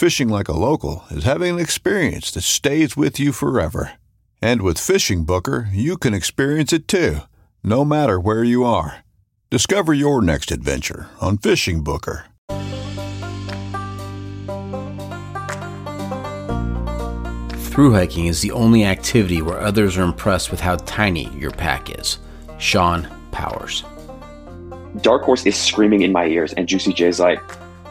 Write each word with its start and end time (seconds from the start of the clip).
Fishing 0.00 0.30
like 0.30 0.48
a 0.48 0.56
local 0.56 1.04
is 1.10 1.24
having 1.24 1.56
an 1.56 1.60
experience 1.60 2.30
that 2.30 2.40
stays 2.40 2.96
with 2.96 3.20
you 3.20 3.32
forever. 3.32 3.98
And 4.40 4.62
with 4.62 4.78
FishingBooker, 4.78 5.68
you 5.74 5.98
can 5.98 6.14
experience 6.14 6.72
it 6.72 6.88
too, 6.88 7.18
no 7.62 7.84
matter 7.84 8.18
where 8.18 8.42
you 8.42 8.64
are. 8.64 9.04
Discover 9.50 9.92
your 9.92 10.22
next 10.22 10.50
adventure 10.52 11.10
on 11.20 11.36
FishingBooker. 11.36 12.22
Through 17.58 17.92
hiking 17.92 18.24
is 18.24 18.40
the 18.40 18.52
only 18.52 18.86
activity 18.86 19.42
where 19.42 19.60
others 19.60 19.98
are 19.98 20.02
impressed 20.04 20.50
with 20.50 20.60
how 20.60 20.76
tiny 20.76 21.28
your 21.36 21.50
pack 21.50 22.00
is. 22.00 22.20
Sean 22.56 23.06
Powers. 23.32 23.84
Dark 25.02 25.24
Horse 25.24 25.44
is 25.44 25.56
screaming 25.56 26.00
in 26.00 26.10
my 26.10 26.24
ears, 26.24 26.54
and 26.54 26.66
Juicy 26.66 26.94
J's 26.94 27.20
like, 27.20 27.42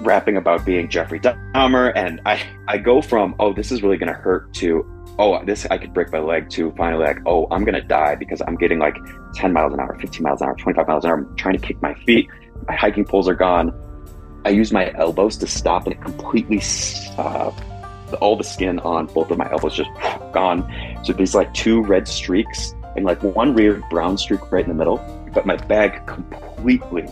rapping 0.02 0.38
about 0.38 0.66
being 0.66 0.90
Jeffrey 0.90 1.20
Dahmer, 1.20 1.92
and 1.96 2.22
I 2.26 2.42
I 2.68 2.78
go 2.78 3.02
from 3.02 3.36
oh 3.40 3.54
this 3.54 3.72
is 3.72 3.84
really 3.84 3.98
gonna 3.98 4.14
hurt 4.14 4.54
to 4.56 4.86
oh 5.18 5.44
this 5.46 5.66
I 5.70 5.78
could 5.78 5.94
break 5.94 6.12
my 6.12 6.20
leg 6.20 6.50
to 6.52 6.72
finally 6.78 7.06
like 7.06 7.20
oh 7.26 7.48
I'm 7.52 7.64
gonna 7.64 7.84
die 7.84 8.16
because 8.16 8.42
I'm 8.48 8.56
getting 8.56 8.80
like 8.80 8.96
10 9.36 9.54
miles 9.54 9.74
an 9.74 9.80
hour, 9.80 9.98
15 10.00 10.24
miles 10.24 10.42
an 10.42 10.48
hour, 10.48 10.56
25 10.56 10.88
miles 10.88 11.04
an 11.04 11.12
hour. 11.12 11.18
I'm 11.18 11.36
trying 11.36 11.58
to 11.58 11.66
kick 11.66 11.82
my 11.82 11.94
feet. 12.06 12.30
My 12.68 12.76
hiking 12.76 13.06
poles 13.06 13.28
are 13.28 13.36
gone. 13.36 13.74
I 14.46 14.50
use 14.50 14.72
my 14.72 14.94
elbows 14.98 15.38
to 15.38 15.48
stop, 15.48 15.86
and 15.86 15.94
it 15.94 16.02
completely 16.02 16.62
uh, 17.18 17.52
all 18.22 18.36
the 18.38 18.44
skin 18.44 18.80
on 18.80 19.08
both 19.08 19.30
of 19.32 19.38
my 19.38 19.52
elbows 19.52 19.76
just 19.76 19.90
gone. 20.34 20.70
So 21.04 21.14
these 21.14 21.36
like 21.36 21.54
two 21.54 21.82
red 21.84 22.08
streaks 22.08 22.74
and 22.96 23.06
like 23.06 23.22
one 23.22 23.54
weird 23.54 23.84
brown 23.90 24.18
streak 24.18 24.52
right 24.52 24.64
in 24.64 24.70
the 24.70 24.76
middle. 24.76 24.98
But 25.34 25.46
my 25.46 25.58
bag 25.58 26.06
completely 26.08 27.08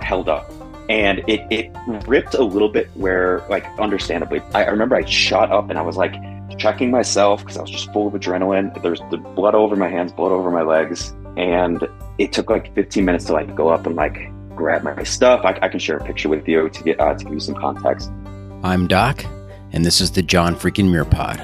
held 0.00 0.28
up 0.28 0.50
and 0.92 1.20
it, 1.26 1.40
it 1.50 1.72
ripped 2.06 2.34
a 2.34 2.44
little 2.44 2.68
bit 2.68 2.90
where 2.94 3.42
like 3.48 3.64
understandably 3.78 4.42
I, 4.52 4.66
remember 4.66 4.94
i 4.94 5.04
shot 5.06 5.50
up 5.50 5.70
and 5.70 5.78
i 5.78 5.82
was 5.82 5.96
like 5.96 6.14
checking 6.58 6.90
myself 6.90 7.40
because 7.40 7.56
i 7.56 7.62
was 7.62 7.70
just 7.70 7.90
full 7.92 8.08
of 8.08 8.12
adrenaline. 8.14 8.80
There's 8.82 9.00
the 9.10 9.16
blood 9.16 9.54
over 9.54 9.74
my 9.74 9.88
hands 9.88 10.12
blood 10.12 10.32
over 10.32 10.50
my 10.50 10.62
legs. 10.62 11.14
And 11.36 11.88
it 12.18 12.32
took 12.32 12.50
like 12.50 12.74
15 12.74 13.04
minutes 13.04 13.24
to 13.26 13.32
like 13.32 13.54
go 13.54 13.68
up 13.68 13.86
and 13.86 13.96
like 13.96 14.30
grab 14.54 14.82
my 14.82 15.02
stuff. 15.02 15.44
I, 15.44 15.58
I 15.62 15.68
can 15.68 15.80
share 15.80 15.96
a 15.96 16.04
picture 16.04 16.28
with 16.28 16.46
you 16.46 16.68
to 16.68 16.82
get 16.82 17.00
uh, 17.00 17.14
to 17.14 17.24
give 17.24 17.32
you 17.32 17.40
some 17.40 17.54
context. 17.54 18.10
I'm 18.62 18.86
doc 18.86 19.24
and 19.72 19.84
this 19.84 20.00
is 20.00 20.12
the 20.12 20.22
john 20.22 20.54
freaking 20.54 20.90
muir 20.90 21.04
pod 21.04 21.40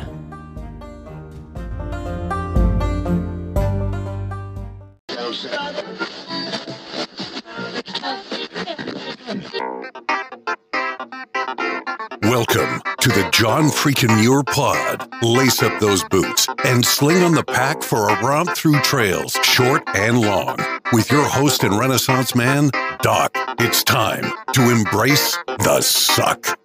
John 13.59 13.71
Freakin' 13.71 14.21
Muir 14.21 14.45
Pod. 14.45 15.13
Lace 15.21 15.65
up 15.65 15.81
those 15.81 16.05
boots 16.05 16.47
and 16.65 16.87
sling 16.87 17.25
on 17.25 17.35
the 17.35 17.43
pack 17.43 17.83
for 17.83 18.09
a 18.09 18.23
romp 18.23 18.51
through 18.51 18.81
trails, 18.83 19.33
short 19.43 19.83
and 19.97 20.21
long. 20.21 20.59
With 20.93 21.11
your 21.11 21.25
host 21.25 21.65
and 21.65 21.77
Renaissance 21.77 22.37
man, 22.37 22.71
Doc, 23.03 23.33
it's 23.59 23.83
time 23.83 24.33
to 24.53 24.71
embrace 24.71 25.37
the 25.59 25.81
suck. 25.81 26.57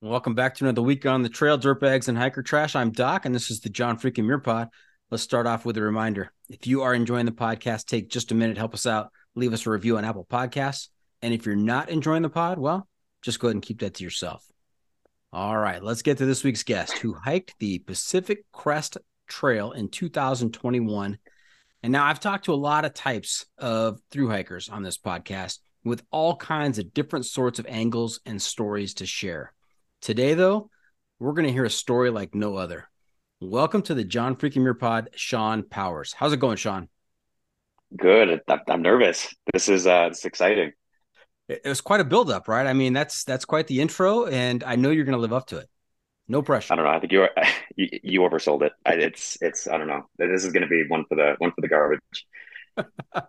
Welcome 0.00 0.34
back 0.34 0.56
to 0.56 0.64
another 0.64 0.82
week 0.82 1.06
on 1.06 1.22
the 1.22 1.28
trail, 1.28 1.56
dirtbags 1.56 2.08
and 2.08 2.18
hiker 2.18 2.42
trash. 2.42 2.74
I'm 2.74 2.90
Doc, 2.90 3.24
and 3.24 3.32
this 3.32 3.52
is 3.52 3.60
the 3.60 3.70
John 3.70 4.00
Freakin' 4.00 4.24
Muir 4.24 4.40
Pod. 4.40 4.68
Let's 5.12 5.22
start 5.22 5.46
off 5.46 5.64
with 5.64 5.76
a 5.76 5.82
reminder. 5.82 6.32
If 6.48 6.66
you 6.66 6.82
are 6.82 6.92
enjoying 6.92 7.26
the 7.26 7.30
podcast, 7.30 7.84
take 7.84 8.10
just 8.10 8.32
a 8.32 8.34
minute, 8.34 8.58
help 8.58 8.74
us 8.74 8.84
out 8.84 9.12
leave 9.34 9.52
us 9.52 9.66
a 9.66 9.70
review 9.70 9.96
on 9.96 10.04
Apple 10.04 10.26
Podcasts. 10.30 10.88
And 11.22 11.32
if 11.32 11.46
you're 11.46 11.54
not 11.54 11.88
enjoying 11.88 12.22
the 12.22 12.28
pod, 12.28 12.58
well, 12.58 12.88
just 13.22 13.38
go 13.38 13.46
ahead 13.46 13.54
and 13.54 13.62
keep 13.62 13.80
that 13.80 13.94
to 13.94 14.04
yourself. 14.04 14.44
All 15.32 15.56
right, 15.56 15.82
let's 15.82 16.02
get 16.02 16.18
to 16.18 16.26
this 16.26 16.44
week's 16.44 16.64
guest 16.64 16.98
who 16.98 17.14
hiked 17.14 17.54
the 17.58 17.78
Pacific 17.78 18.44
Crest 18.52 18.98
Trail 19.28 19.70
in 19.70 19.88
2021. 19.88 21.18
And 21.84 21.92
now 21.92 22.04
I've 22.04 22.20
talked 22.20 22.46
to 22.46 22.52
a 22.52 22.54
lot 22.54 22.84
of 22.84 22.92
types 22.92 23.46
of 23.56 24.00
through 24.10 24.28
hikers 24.28 24.68
on 24.68 24.82
this 24.82 24.98
podcast 24.98 25.60
with 25.84 26.02
all 26.10 26.36
kinds 26.36 26.78
of 26.78 26.92
different 26.92 27.26
sorts 27.26 27.58
of 27.58 27.66
angles 27.66 28.20
and 28.26 28.42
stories 28.42 28.94
to 28.94 29.06
share. 29.06 29.52
Today, 30.00 30.34
though, 30.34 30.68
we're 31.18 31.32
going 31.32 31.46
to 31.46 31.52
hear 31.52 31.64
a 31.64 31.70
story 31.70 32.10
like 32.10 32.34
no 32.34 32.56
other. 32.56 32.88
Welcome 33.40 33.82
to 33.82 33.94
the 33.94 34.04
John 34.04 34.36
Freaking 34.36 34.62
Muir 34.62 34.74
Pod, 34.74 35.08
Sean 35.14 35.62
Powers. 35.62 36.12
How's 36.12 36.32
it 36.32 36.40
going, 36.40 36.56
Sean? 36.56 36.88
Good. 37.96 38.40
I'm 38.68 38.82
nervous. 38.82 39.34
This 39.52 39.68
is 39.68 39.86
uh, 39.86 40.08
this 40.08 40.20
is 40.20 40.24
exciting. 40.24 40.72
It 41.48 41.66
was 41.66 41.80
quite 41.80 42.00
a 42.00 42.04
buildup, 42.04 42.48
right? 42.48 42.66
I 42.66 42.72
mean, 42.72 42.92
that's 42.92 43.24
that's 43.24 43.44
quite 43.44 43.66
the 43.66 43.80
intro, 43.80 44.26
and 44.26 44.62
I 44.64 44.76
know 44.76 44.90
you're 44.90 45.04
going 45.04 45.16
to 45.16 45.20
live 45.20 45.32
up 45.32 45.46
to 45.48 45.58
it. 45.58 45.68
No 46.28 46.40
pressure. 46.40 46.72
I 46.72 46.76
don't 46.76 46.84
know. 46.84 46.90
I 46.92 47.00
think 47.00 47.12
you 47.12 47.26
you, 47.76 47.88
you 48.02 48.20
oversold 48.20 48.62
it. 48.62 48.72
It's 48.86 49.38
it's 49.40 49.66
I 49.68 49.76
don't 49.76 49.88
know. 49.88 50.06
This 50.18 50.44
is 50.44 50.52
going 50.52 50.62
to 50.62 50.68
be 50.68 50.84
one 50.88 51.04
for 51.08 51.16
the 51.16 51.34
one 51.38 51.50
for 51.50 51.60
the 51.60 51.68
garbage. 51.68 52.26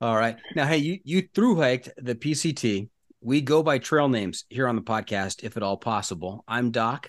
All 0.00 0.16
right. 0.16 0.36
Now, 0.56 0.66
hey, 0.66 0.78
you 0.78 0.98
you 1.04 1.28
through 1.34 1.56
hiked 1.56 1.90
the 1.96 2.14
PCT. 2.14 2.88
We 3.20 3.40
go 3.40 3.62
by 3.62 3.78
trail 3.78 4.08
names 4.08 4.44
here 4.48 4.66
on 4.66 4.74
the 4.74 4.82
podcast, 4.82 5.44
if 5.44 5.56
at 5.56 5.62
all 5.62 5.76
possible. 5.76 6.42
I'm 6.48 6.72
Doc. 6.72 7.08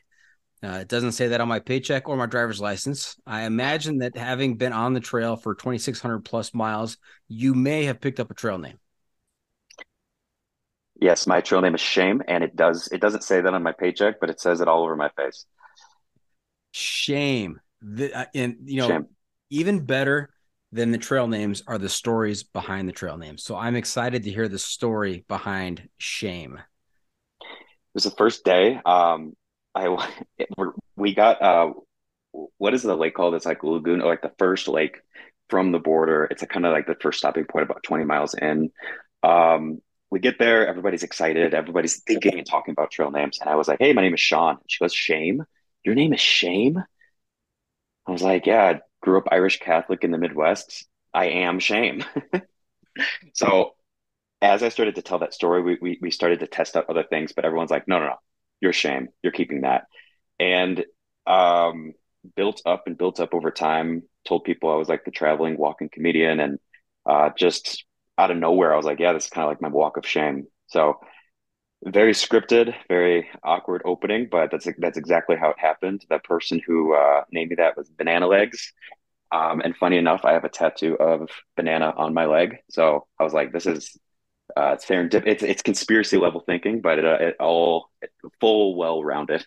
Uh, 0.64 0.78
it 0.82 0.88
doesn't 0.88 1.14
say 1.14 1.30
that 1.30 1.42
on 1.42 1.48
my 1.48 1.60
paycheck 1.60 2.08
or 2.08 2.16
my 2.16 2.28
driver's 2.28 2.62
license. 2.62 3.18
I 3.26 3.44
imagine 3.44 3.98
that 3.98 4.16
having 4.16 4.58
been 4.58 4.74
on 4.74 4.94
the 4.94 5.00
trail 5.00 5.36
for 5.36 5.56
2,600 5.56 6.20
plus 6.20 6.54
miles, 6.54 6.98
you 7.28 7.56
may 7.56 7.86
have 7.86 8.00
picked 8.00 8.20
up 8.20 8.30
a 8.30 8.36
trail 8.36 8.60
name. 8.60 8.78
Yes, 11.04 11.28
my 11.28 11.42
trail 11.42 11.60
name 11.60 11.76
is 11.76 11.82
Shame, 11.82 12.22
and 12.30 12.46
it 12.46 12.56
does 12.56 12.88
it 12.88 13.02
doesn't 13.02 13.26
say 13.26 13.42
that 13.42 13.54
on 13.54 13.62
my 13.62 13.74
paycheck, 13.74 14.22
but 14.22 14.30
it 14.30 14.40
says 14.40 14.62
it 14.62 14.70
all 14.70 14.84
over 14.84 14.96
my 14.96 15.10
face. 15.18 15.46
Shame. 16.72 17.60
The, 17.82 18.14
uh, 18.14 18.26
and 18.34 18.56
you 18.64 18.78
know, 18.78 18.88
Shame. 18.88 19.08
even 19.50 19.86
better 19.86 20.30
than 20.72 20.92
the 20.92 20.98
trail 20.98 21.28
names 21.28 21.62
are 21.68 21.78
the 21.78 21.90
stories 21.90 22.44
behind 22.44 22.88
the 22.88 22.94
trail 22.94 23.18
names. 23.18 23.44
So 23.44 23.58
I'm 23.58 23.76
excited 23.76 24.24
to 24.24 24.32
hear 24.32 24.48
the 24.48 24.58
story 24.58 25.26
behind 25.28 25.90
Shame. 25.98 26.58
It 27.42 27.96
was 27.96 28.06
the 28.06 28.12
first 28.12 28.46
day. 28.46 28.80
Um, 28.86 29.36
I 29.76 30.10
it, 30.38 30.48
we 30.96 31.14
got 31.14 31.42
uh, 31.42 31.74
what 32.60 32.74
is 32.74 32.82
the 32.82 32.96
lake 32.96 33.14
called? 33.14 33.36
It's 33.36 33.46
like 33.46 33.62
lagoon, 33.62 34.02
or 34.02 34.08
like 34.08 34.22
the 34.22 34.32
first 34.40 34.70
lake 34.70 35.02
from 35.50 35.74
the 35.74 35.80
border. 35.80 36.30
It's 36.32 36.44
a 36.44 36.48
kind 36.48 36.66
of 36.66 36.72
like 36.72 36.88
the 36.88 36.96
first 37.02 37.18
stopping 37.18 37.44
point, 37.44 37.64
about 37.64 37.84
20 37.84 38.06
miles 38.06 38.36
in. 38.36 38.72
Um, 39.22 39.82
we 40.13 40.19
get 40.19 40.38
there, 40.38 40.68
everybody's 40.68 41.01
excited, 41.01 41.56
everybody's 41.56 42.01
thinking 42.04 42.38
and 42.38 42.45
talking 42.48 42.71
about 42.74 42.92
trail 42.92 43.10
names. 43.10 43.39
And 43.39 43.50
I 43.50 43.56
was 43.56 43.68
like, 43.68 43.80
Hey, 43.80 43.94
my 43.94 44.04
name 44.04 44.13
is 44.13 44.19
Sean. 44.19 44.60
She 44.68 44.80
goes, 44.80 44.94
Shame? 44.94 45.44
Your 45.83 45.95
name 45.95 46.13
is 46.13 46.21
Shame? 46.21 46.83
I 48.07 48.12
was 48.12 48.21
like, 48.21 48.45
Yeah, 48.45 48.63
I 48.63 48.81
grew 49.01 49.18
up 49.18 49.27
Irish 49.31 49.60
Catholic 49.60 50.04
in 50.04 50.12
the 50.12 50.19
Midwest. 50.19 50.86
I 51.15 51.25
am 51.25 51.60
Shame. 51.60 52.04
so 53.33 53.75
as 54.42 54.63
I 54.63 54.69
started 54.69 54.95
to 54.95 55.01
tell 55.01 55.19
that 55.19 55.33
story, 55.33 55.63
we, 55.63 55.77
we 55.81 56.00
we 56.01 56.12
started 56.12 56.42
to 56.42 56.48
test 56.48 56.77
out 56.77 56.89
other 56.89 57.04
things, 57.04 57.33
but 57.33 57.45
everyone's 57.45 57.71
like, 57.71 57.88
no, 57.88 58.00
no, 58.00 58.06
no, 58.07 58.15
you're 58.62 58.74
Shame. 58.74 59.10
You're 59.24 59.33
keeping 59.33 59.62
that. 59.62 59.86
And 60.39 60.86
um 61.27 61.94
built 62.36 62.62
up 62.65 62.83
and 62.88 62.98
built 62.98 63.19
up 63.19 63.33
over 63.33 63.51
time, 63.51 64.04
told 64.27 64.44
people 64.44 64.71
I 64.71 64.75
was 64.75 64.89
like 64.89 65.06
the 65.06 65.12
traveling 65.12 65.57
walking 65.57 65.89
comedian 65.89 66.39
and 66.39 66.60
uh 67.06 67.31
just 67.38 67.86
out 68.18 68.31
of 68.31 68.38
nowhere, 68.38 68.74
I 68.74 68.77
was 68.77 68.86
like, 68.86 69.00
yeah, 69.00 69.13
this 69.13 69.25
is 69.25 69.30
kind 69.30 69.45
of 69.45 69.51
like 69.51 69.62
my 69.62 69.69
walk 69.69 69.98
of 69.98 70.06
shame. 70.06 70.48
So 70.68 71.00
very 71.86 72.13
scripted, 72.13 72.74
very 72.88 73.30
awkward 73.44 73.81
opening, 73.86 74.27
but 74.31 74.51
that's 74.51 74.68
that's 74.77 74.98
exactly 74.98 75.36
how 75.36 75.50
it 75.50 75.60
happened. 75.60 76.06
That 76.10 76.24
person 76.24 76.62
who 76.65 76.94
uh, 76.95 77.24
named 77.31 77.50
me 77.50 77.56
that 77.57 77.77
was 77.77 77.89
Banana 77.89 78.27
Legs. 78.27 78.74
Um, 79.31 79.62
and 79.62 79.75
funny 79.75 79.98
enough, 79.98 80.21
I 80.25 80.33
have 80.33 80.44
a 80.44 80.50
tattoo 80.50 80.95
of 80.95 81.30
banana 81.56 81.92
on 81.98 82.13
my 82.13 82.27
leg. 82.27 82.57
So 82.69 83.07
I 83.19 83.24
was 83.24 83.33
like, 83.33 83.51
this 83.51 83.65
is 83.65 83.98
uh, 84.56 84.75
serendip. 84.75 85.24
It's 85.25 85.44
it's 85.44 85.62
conspiracy 85.62 86.18
level 86.18 86.42
thinking, 86.45 86.81
but 86.81 87.00
it, 87.00 87.06
uh, 87.06 87.18
it 87.19 87.36
all 87.39 87.89
it, 88.01 88.12
full 88.39 88.75
well 88.75 89.04
rounded. 89.04 89.45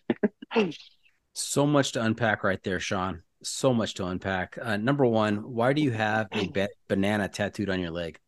so 1.34 1.66
much 1.66 1.92
to 1.92 2.02
unpack 2.02 2.44
right 2.44 2.62
there, 2.62 2.80
Sean. 2.80 3.22
So 3.42 3.72
much 3.72 3.94
to 3.94 4.06
unpack. 4.06 4.58
Uh, 4.60 4.76
number 4.76 5.06
one, 5.06 5.36
why 5.36 5.72
do 5.72 5.82
you 5.82 5.92
have 5.92 6.28
a 6.32 6.48
ba- 6.48 6.68
banana 6.88 7.28
tattooed 7.28 7.70
on 7.70 7.78
your 7.78 7.90
leg? 7.90 8.18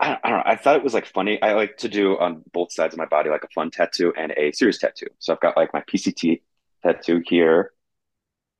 I, 0.00 0.18
I, 0.22 0.28
don't 0.28 0.38
know. 0.38 0.44
I 0.44 0.56
thought 0.56 0.76
it 0.76 0.82
was 0.82 0.94
like 0.94 1.06
funny. 1.06 1.40
I 1.40 1.54
like 1.54 1.76
to 1.78 1.88
do 1.88 2.18
on 2.18 2.42
both 2.52 2.72
sides 2.72 2.94
of 2.94 2.98
my 2.98 3.06
body, 3.06 3.30
like 3.30 3.44
a 3.44 3.48
fun 3.54 3.70
tattoo 3.70 4.12
and 4.16 4.32
a 4.36 4.52
serious 4.52 4.78
tattoo. 4.78 5.06
So 5.18 5.32
I've 5.32 5.40
got 5.40 5.56
like 5.56 5.72
my 5.72 5.82
PCT 5.82 6.42
tattoo 6.82 7.22
here, 7.26 7.72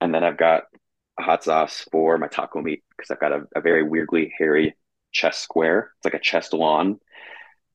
and 0.01 0.15
then 0.15 0.23
I've 0.25 0.39
got 0.39 0.65
a 1.19 1.23
hot 1.23 1.45
sauce 1.45 1.87
for 1.91 2.19
my 2.19 2.29
taco 2.29 2.61
meat 2.61 2.83
because 2.97 3.11
I've 3.11 3.21
got 3.21 3.33
a, 3.33 3.43
a, 3.55 3.61
very 3.61 3.83
weirdly 3.83 4.33
hairy 4.37 4.77
chest 5.13 5.43
square. 5.43 5.93
It's 5.99 6.05
like 6.05 6.15
a 6.15 6.23
chest 6.25 6.53
lawn. 6.53 6.99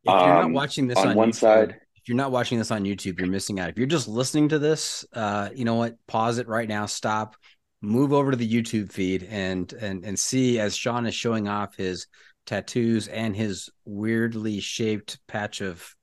If 0.04 0.12
you're 0.12 0.16
um, 0.16 0.52
not 0.52 0.52
watching 0.52 0.88
this 0.88 0.98
on, 0.98 1.10
on 1.10 1.16
one 1.16 1.32
YouTube, 1.32 1.36
side, 1.36 1.76
if 1.96 2.08
you're 2.08 2.18
not 2.18 2.32
watching 2.32 2.58
this 2.58 2.72
on 2.72 2.84
YouTube, 2.84 3.20
you're 3.20 3.28
missing 3.28 3.60
out. 3.60 3.70
If 3.70 3.78
you're 3.78 3.88
just 3.88 4.08
listening 4.08 4.50
to 4.50 4.60
this, 4.60 5.06
uh, 5.14 5.50
you 5.54 5.66
know 5.66 5.76
what? 5.76 5.96
Pause 6.08 6.40
it 6.40 6.48
right 6.48 6.68
now. 6.68 6.86
Stop. 6.86 7.36
Move 7.82 8.12
over 8.12 8.32
to 8.32 8.38
the 8.38 8.50
YouTube 8.50 8.92
feed 8.92 9.24
and 9.24 9.72
and 9.74 10.04
and 10.04 10.20
see 10.20 10.60
as 10.60 10.76
Sean 10.76 11.06
is 11.06 11.16
showing 11.16 11.48
off 11.48 11.76
his 11.78 12.08
tattoos 12.50 13.08
and 13.08 13.36
his 13.36 13.70
weirdly 13.86 14.60
shaped 14.60 15.20
patch 15.28 15.62
of 15.62 15.96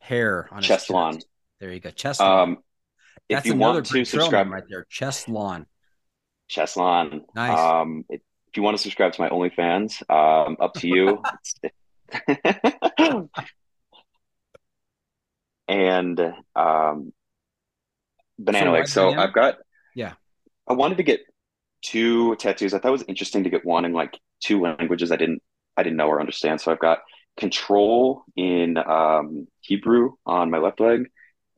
hair 0.00 0.48
on 0.50 0.60
chest, 0.60 0.86
chest. 0.86 0.90
lawn. 0.90 1.20
There 1.60 1.72
you 1.72 1.78
go, 1.78 1.90
chest 1.90 2.18
lawn. 2.20 2.40
Um, 2.40 2.58
That's 3.30 3.46
if 3.46 3.52
you 3.52 3.58
want 3.58 3.86
to 3.86 4.04
subscribe 4.04 4.50
right 4.50 4.64
there, 4.68 4.84
chest 4.90 5.28
lawn. 5.28 5.66
Chest 6.48 6.76
lawn. 6.76 7.22
Nice. 7.36 7.56
Um, 7.56 8.04
if 8.08 8.20
you 8.56 8.64
want 8.64 8.76
to 8.76 8.82
subscribe 8.82 9.12
to 9.12 9.20
my 9.20 9.28
OnlyFans, 9.28 10.02
um, 10.10 10.56
up 10.60 10.74
to 10.74 10.88
you. 10.88 11.22
and 15.68 16.20
um, 16.56 17.12
banana 18.38 18.66
so 18.66 18.72
legs. 18.72 18.92
So 18.92 19.04
banana? 19.06 19.22
I've 19.22 19.32
got. 19.34 19.54
Yeah. 19.94 20.14
I 20.68 20.72
wanted 20.72 20.96
to 20.96 21.04
get 21.04 21.20
two 21.80 22.34
tattoos. 22.36 22.74
I 22.74 22.80
thought 22.80 22.88
it 22.88 22.92
was 22.92 23.04
interesting 23.06 23.44
to 23.44 23.50
get 23.50 23.64
one 23.64 23.84
in 23.84 23.92
like 23.92 24.18
two 24.40 24.60
languages 24.60 25.12
I 25.12 25.16
didn't 25.16 25.42
I 25.76 25.82
didn't 25.82 25.96
know 25.96 26.08
or 26.08 26.20
understand. 26.20 26.60
So 26.60 26.72
I've 26.72 26.80
got 26.80 27.00
control 27.36 28.24
in 28.36 28.76
um, 28.78 29.46
Hebrew 29.60 30.12
on 30.24 30.50
my 30.50 30.58
left 30.58 30.80
leg, 30.80 31.06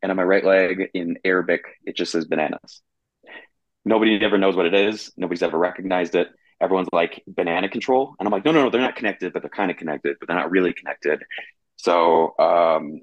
and 0.03 0.11
on 0.11 0.17
my 0.17 0.25
right 0.25 0.44
leg 0.44 0.91
in 0.94 1.19
Arabic, 1.25 1.62
it 1.85 1.97
just 1.97 2.12
says 2.12 2.25
bananas. 2.25 2.82
Nobody 3.85 4.19
ever 4.23 4.38
knows 4.38 4.56
what 4.56 4.67
it 4.67 4.75
is. 4.75 5.12
Nobody's 5.17 5.43
ever 5.43 5.59
recognized 5.59 6.15
it. 6.15 6.29
Everyone's 6.61 6.88
like 6.93 7.23
banana 7.26 7.69
control, 7.69 8.15
and 8.19 8.26
I'm 8.26 8.32
like, 8.32 8.44
no, 8.44 8.53
no, 8.53 8.65
no, 8.65 8.70
they're 8.70 8.81
not 8.81 8.97
connected, 8.97 9.32
but 9.32 9.43
they're 9.43 9.50
kind 9.50 9.70
of 9.70 9.76
connected, 9.76 10.17
but 10.19 10.26
they're 10.26 10.37
not 10.37 10.50
really 10.50 10.73
connected. 10.73 11.23
So, 11.76 12.37
um, 12.38 13.00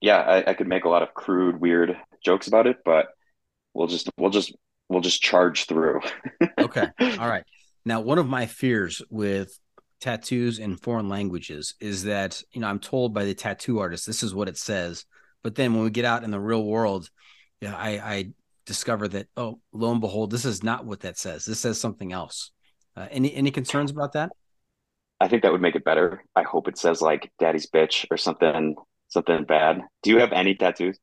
yeah, 0.00 0.18
I, 0.18 0.50
I 0.50 0.54
could 0.54 0.68
make 0.68 0.84
a 0.84 0.88
lot 0.88 1.02
of 1.02 1.12
crude, 1.12 1.60
weird 1.60 1.96
jokes 2.24 2.46
about 2.46 2.68
it, 2.68 2.78
but 2.84 3.08
we'll 3.74 3.88
just 3.88 4.08
we'll 4.16 4.30
just 4.30 4.54
we'll 4.88 5.00
just 5.00 5.20
charge 5.20 5.66
through. 5.66 6.00
okay, 6.58 6.86
all 7.00 7.28
right. 7.28 7.44
Now, 7.84 8.00
one 8.00 8.18
of 8.18 8.28
my 8.28 8.46
fears 8.46 9.02
with 9.10 9.58
tattoos 10.00 10.58
in 10.58 10.76
foreign 10.76 11.08
languages 11.08 11.74
is 11.80 12.04
that 12.04 12.42
you 12.52 12.60
know 12.60 12.68
I'm 12.68 12.78
told 12.78 13.14
by 13.14 13.24
the 13.24 13.34
tattoo 13.34 13.78
artist 13.78 14.06
this 14.06 14.22
is 14.22 14.34
what 14.34 14.48
it 14.48 14.56
says, 14.56 15.04
but 15.42 15.54
then 15.54 15.74
when 15.74 15.84
we 15.84 15.90
get 15.90 16.04
out 16.04 16.24
in 16.24 16.30
the 16.30 16.40
real 16.40 16.64
world, 16.64 17.08
yeah, 17.60 17.74
I, 17.76 17.90
I 17.90 18.24
discover 18.66 19.08
that 19.08 19.26
oh, 19.36 19.60
lo 19.72 19.90
and 19.90 20.00
behold, 20.00 20.30
this 20.30 20.44
is 20.44 20.62
not 20.62 20.84
what 20.84 21.00
that 21.00 21.18
says. 21.18 21.44
This 21.44 21.60
says 21.60 21.80
something 21.80 22.12
else. 22.12 22.52
Uh, 22.96 23.08
any 23.10 23.34
any 23.34 23.50
concerns 23.50 23.90
about 23.90 24.12
that? 24.12 24.30
I 25.20 25.28
think 25.28 25.42
that 25.42 25.52
would 25.52 25.62
make 25.62 25.74
it 25.74 25.84
better. 25.84 26.22
I 26.36 26.42
hope 26.42 26.68
it 26.68 26.78
says 26.78 27.02
like 27.02 27.30
"Daddy's 27.38 27.68
bitch" 27.68 28.06
or 28.10 28.16
something 28.16 28.76
something 29.08 29.44
bad. 29.44 29.80
Do 30.02 30.10
you 30.10 30.18
have 30.20 30.32
any 30.32 30.54
tattoos? 30.54 30.98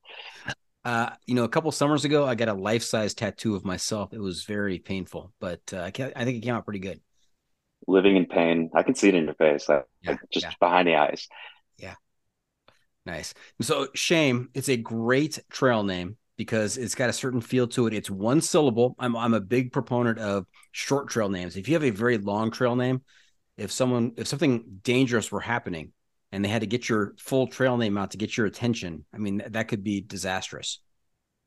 Uh, 0.84 1.10
you 1.26 1.34
know, 1.34 1.44
a 1.44 1.50
couple 1.50 1.72
summers 1.72 2.06
ago, 2.06 2.28
I 2.28 2.36
got 2.36 2.48
a 2.48 2.54
life 2.54 2.84
size 2.84 3.16
tattoo 3.16 3.56
of 3.56 3.66
myself. 3.66 4.14
It 4.14 4.20
was 4.20 4.44
very 4.44 4.78
painful, 4.78 5.34
but 5.40 5.62
uh, 5.74 5.78
I, 5.78 5.88
I 5.88 6.24
think 6.24 6.38
it 6.38 6.42
came 6.42 6.54
out 6.54 6.64
pretty 6.64 6.80
good 6.80 7.02
living 7.88 8.16
in 8.16 8.26
pain. 8.26 8.70
I 8.74 8.84
can 8.84 8.96
see 8.96 9.10
it 9.10 9.16
in 9.16 9.26
your 9.26 9.36
face, 9.36 9.70
like, 9.70 9.86
yeah, 10.02 10.18
just 10.32 10.46
yeah. 10.46 10.54
behind 10.60 10.88
the 10.88 10.96
eyes. 10.96 11.28
Yeah. 11.78 11.96
Nice. 13.06 13.34
So, 13.62 13.88
Shame, 13.94 14.50
it's 14.54 14.70
a 14.70 14.78
great 14.78 15.40
trail 15.50 15.84
name 15.84 16.18
because 16.38 16.78
it's 16.78 16.96
got 16.96 17.10
a 17.10 17.14
certain 17.14 17.42
feel 17.42 17.68
to 17.70 17.88
it. 17.88 17.94
It's 17.94 18.10
one 18.10 18.42
syllable. 18.42 18.96
I'm 19.00 19.16
I'm 19.16 19.34
a 19.34 19.42
big 19.42 19.72
proponent 19.72 20.20
of 20.20 20.46
short 20.72 21.10
trail 21.10 21.30
names. 21.30 21.56
If 21.56 21.68
you 21.68 21.76
have 21.76 21.84
a 21.84 21.92
very 21.92 22.18
long 22.18 22.52
trail 22.52 22.76
name, 22.76 23.02
if 23.58 23.72
someone 23.72 24.14
if 24.18 24.28
something 24.28 24.80
dangerous 24.84 25.32
were 25.32 25.40
happening 25.40 25.92
and 26.32 26.44
they 26.44 26.50
had 26.50 26.62
to 26.62 26.68
get 26.68 26.90
your 26.90 27.14
full 27.18 27.48
trail 27.48 27.78
name 27.78 27.98
out 27.98 28.12
to 28.12 28.18
get 28.18 28.36
your 28.36 28.46
attention, 28.46 29.06
I 29.14 29.18
mean 29.18 29.44
that 29.48 29.68
could 29.68 29.84
be 29.84 30.02
disastrous. 30.02 30.80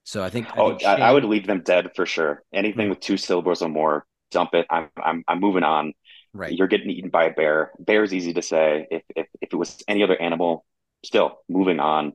So 0.04 0.24
I 0.24 0.30
think 0.30 0.46
oh, 0.56 0.66
I, 0.66 0.68
think 0.70 0.80
Shame, 0.80 1.02
I 1.02 1.12
would 1.12 1.24
leave 1.24 1.46
them 1.46 1.62
dead 1.64 1.90
for 1.94 2.06
sure. 2.06 2.42
Anything 2.52 2.84
mm-hmm. 2.84 2.90
with 2.90 3.00
two 3.00 3.16
syllables 3.16 3.62
or 3.62 3.68
more, 3.68 4.06
dump 4.30 4.54
it. 4.54 4.66
I'm 4.70 4.88
I'm 4.96 5.24
I'm 5.28 5.40
moving 5.40 5.64
on. 5.64 5.92
Right. 6.38 6.56
You're 6.56 6.68
getting 6.68 6.88
eaten 6.90 7.10
by 7.10 7.24
a 7.24 7.32
bear. 7.32 7.72
Bear 7.80 8.04
is 8.04 8.14
easy 8.14 8.32
to 8.34 8.42
say. 8.42 8.86
If, 8.92 9.02
if, 9.16 9.26
if 9.40 9.52
it 9.52 9.56
was 9.56 9.82
any 9.88 10.04
other 10.04 10.16
animal, 10.20 10.64
still 11.04 11.40
moving 11.48 11.80
on. 11.80 12.12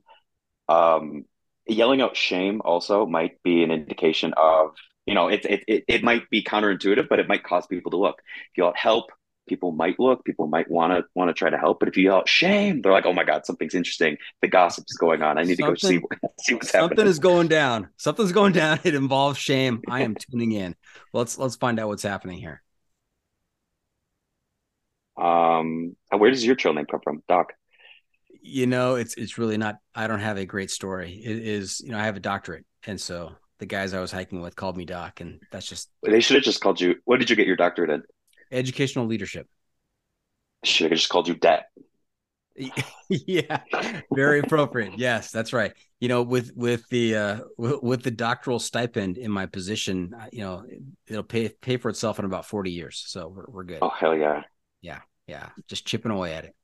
Um, 0.69 1.25
yelling 1.67 2.01
out 2.01 2.15
shame 2.15 2.61
also 2.63 3.05
might 3.05 3.43
be 3.43 3.63
an 3.63 3.71
indication 3.71 4.33
of, 4.37 4.75
you 5.05 5.13
know, 5.13 5.27
it, 5.27 5.43
it, 5.43 5.63
it, 5.67 5.83
it 5.89 6.03
might 6.05 6.29
be 6.29 6.41
counterintuitive, 6.41 7.09
but 7.09 7.19
it 7.19 7.27
might 7.27 7.43
cause 7.43 7.67
people 7.67 7.91
to 7.91 7.97
look. 7.97 8.21
If 8.51 8.57
you 8.57 8.63
yell 8.63 8.73
help, 8.77 9.11
people 9.49 9.73
might 9.73 9.99
look, 9.99 10.23
people 10.23 10.47
might 10.47 10.71
want 10.71 10.93
to 10.93 11.03
want 11.15 11.27
to 11.27 11.33
try 11.33 11.49
to 11.49 11.57
help. 11.57 11.81
But 11.81 11.89
if 11.89 11.97
you 11.97 12.05
yell 12.05 12.25
shame, 12.25 12.81
they're 12.81 12.93
like, 12.93 13.05
oh 13.05 13.11
my 13.11 13.25
God, 13.25 13.45
something's 13.45 13.75
interesting. 13.75 14.15
The 14.41 14.47
gossip 14.47 14.85
is 14.89 14.95
going 14.95 15.21
on. 15.21 15.37
I 15.37 15.43
need 15.43 15.57
something, 15.57 15.75
to 15.75 15.99
go 15.99 16.19
see, 16.21 16.27
see 16.45 16.53
what's 16.53 16.71
happening. 16.71 16.91
Something 16.91 17.07
is 17.07 17.19
going 17.19 17.49
down. 17.49 17.89
Something's 17.97 18.31
going 18.31 18.53
down. 18.53 18.79
It 18.85 18.95
involves 18.95 19.37
shame. 19.37 19.81
I 19.89 20.03
am 20.03 20.15
tuning 20.15 20.53
in. 20.53 20.77
Let's 21.11 21.37
let's 21.37 21.57
find 21.57 21.77
out 21.77 21.89
what's 21.89 22.03
happening 22.03 22.37
here. 22.37 22.63
Um, 25.17 25.95
where 26.09 26.31
does 26.31 26.45
your 26.45 26.55
trail 26.55 26.73
name 26.73 26.85
come 26.85 27.01
from, 27.03 27.23
Doc? 27.27 27.53
You 28.41 28.67
know, 28.67 28.95
it's 28.95 29.13
it's 29.15 29.37
really 29.37 29.57
not. 29.57 29.77
I 29.95 30.07
don't 30.07 30.19
have 30.19 30.37
a 30.37 30.45
great 30.45 30.71
story. 30.71 31.21
It 31.23 31.37
is, 31.37 31.79
you 31.81 31.91
know, 31.91 31.99
I 31.99 32.05
have 32.05 32.17
a 32.17 32.19
doctorate, 32.19 32.65
and 32.85 32.99
so 32.99 33.33
the 33.59 33.65
guys 33.65 33.93
I 33.93 34.01
was 34.01 34.11
hiking 34.11 34.41
with 34.41 34.55
called 34.55 34.75
me 34.75 34.85
Doc, 34.85 35.21
and 35.21 35.39
that's 35.51 35.67
just. 35.67 35.89
They 36.01 36.19
should 36.19 36.35
have 36.35 36.43
just 36.43 36.59
called 36.61 36.81
you. 36.81 36.95
What 37.05 37.19
did 37.19 37.29
you 37.29 37.35
get 37.35 37.47
your 37.47 37.55
doctorate 37.55 37.89
in? 37.89 38.03
Educational 38.51 39.05
leadership. 39.05 39.47
Should 40.65 40.91
have 40.91 40.97
just 40.97 41.09
called 41.09 41.27
you 41.27 41.35
Det. 41.35 41.63
yeah, 43.09 43.61
very 44.13 44.39
appropriate. 44.39 44.97
Yes, 44.97 45.31
that's 45.31 45.53
right. 45.53 45.73
You 45.99 46.07
know, 46.07 46.21
with 46.21 46.51
with 46.55 46.87
the 46.89 47.15
uh 47.15 47.39
with, 47.57 47.81
with 47.81 48.03
the 48.03 48.11
doctoral 48.11 48.59
stipend 48.59 49.17
in 49.17 49.31
my 49.31 49.47
position, 49.47 50.13
uh, 50.19 50.27
you 50.31 50.41
know, 50.41 50.63
it'll 51.07 51.23
pay 51.23 51.49
pay 51.49 51.77
for 51.77 51.89
itself 51.89 52.19
in 52.19 52.25
about 52.25 52.45
forty 52.45 52.71
years. 52.71 53.03
So 53.07 53.27
we're 53.27 53.45
we're 53.47 53.63
good. 53.63 53.79
Oh 53.81 53.89
hell 53.89 54.15
yeah! 54.15 54.43
Yeah, 54.83 54.99
yeah, 55.25 55.49
just 55.67 55.87
chipping 55.87 56.11
away 56.11 56.33
at 56.33 56.45
it. 56.45 56.55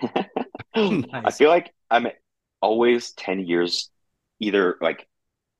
I 1.12 1.30
feel 1.32 1.48
like 1.48 1.72
I'm 1.90 2.06
always 2.60 3.10
10 3.12 3.40
years 3.40 3.90
either 4.38 4.76
like 4.80 5.06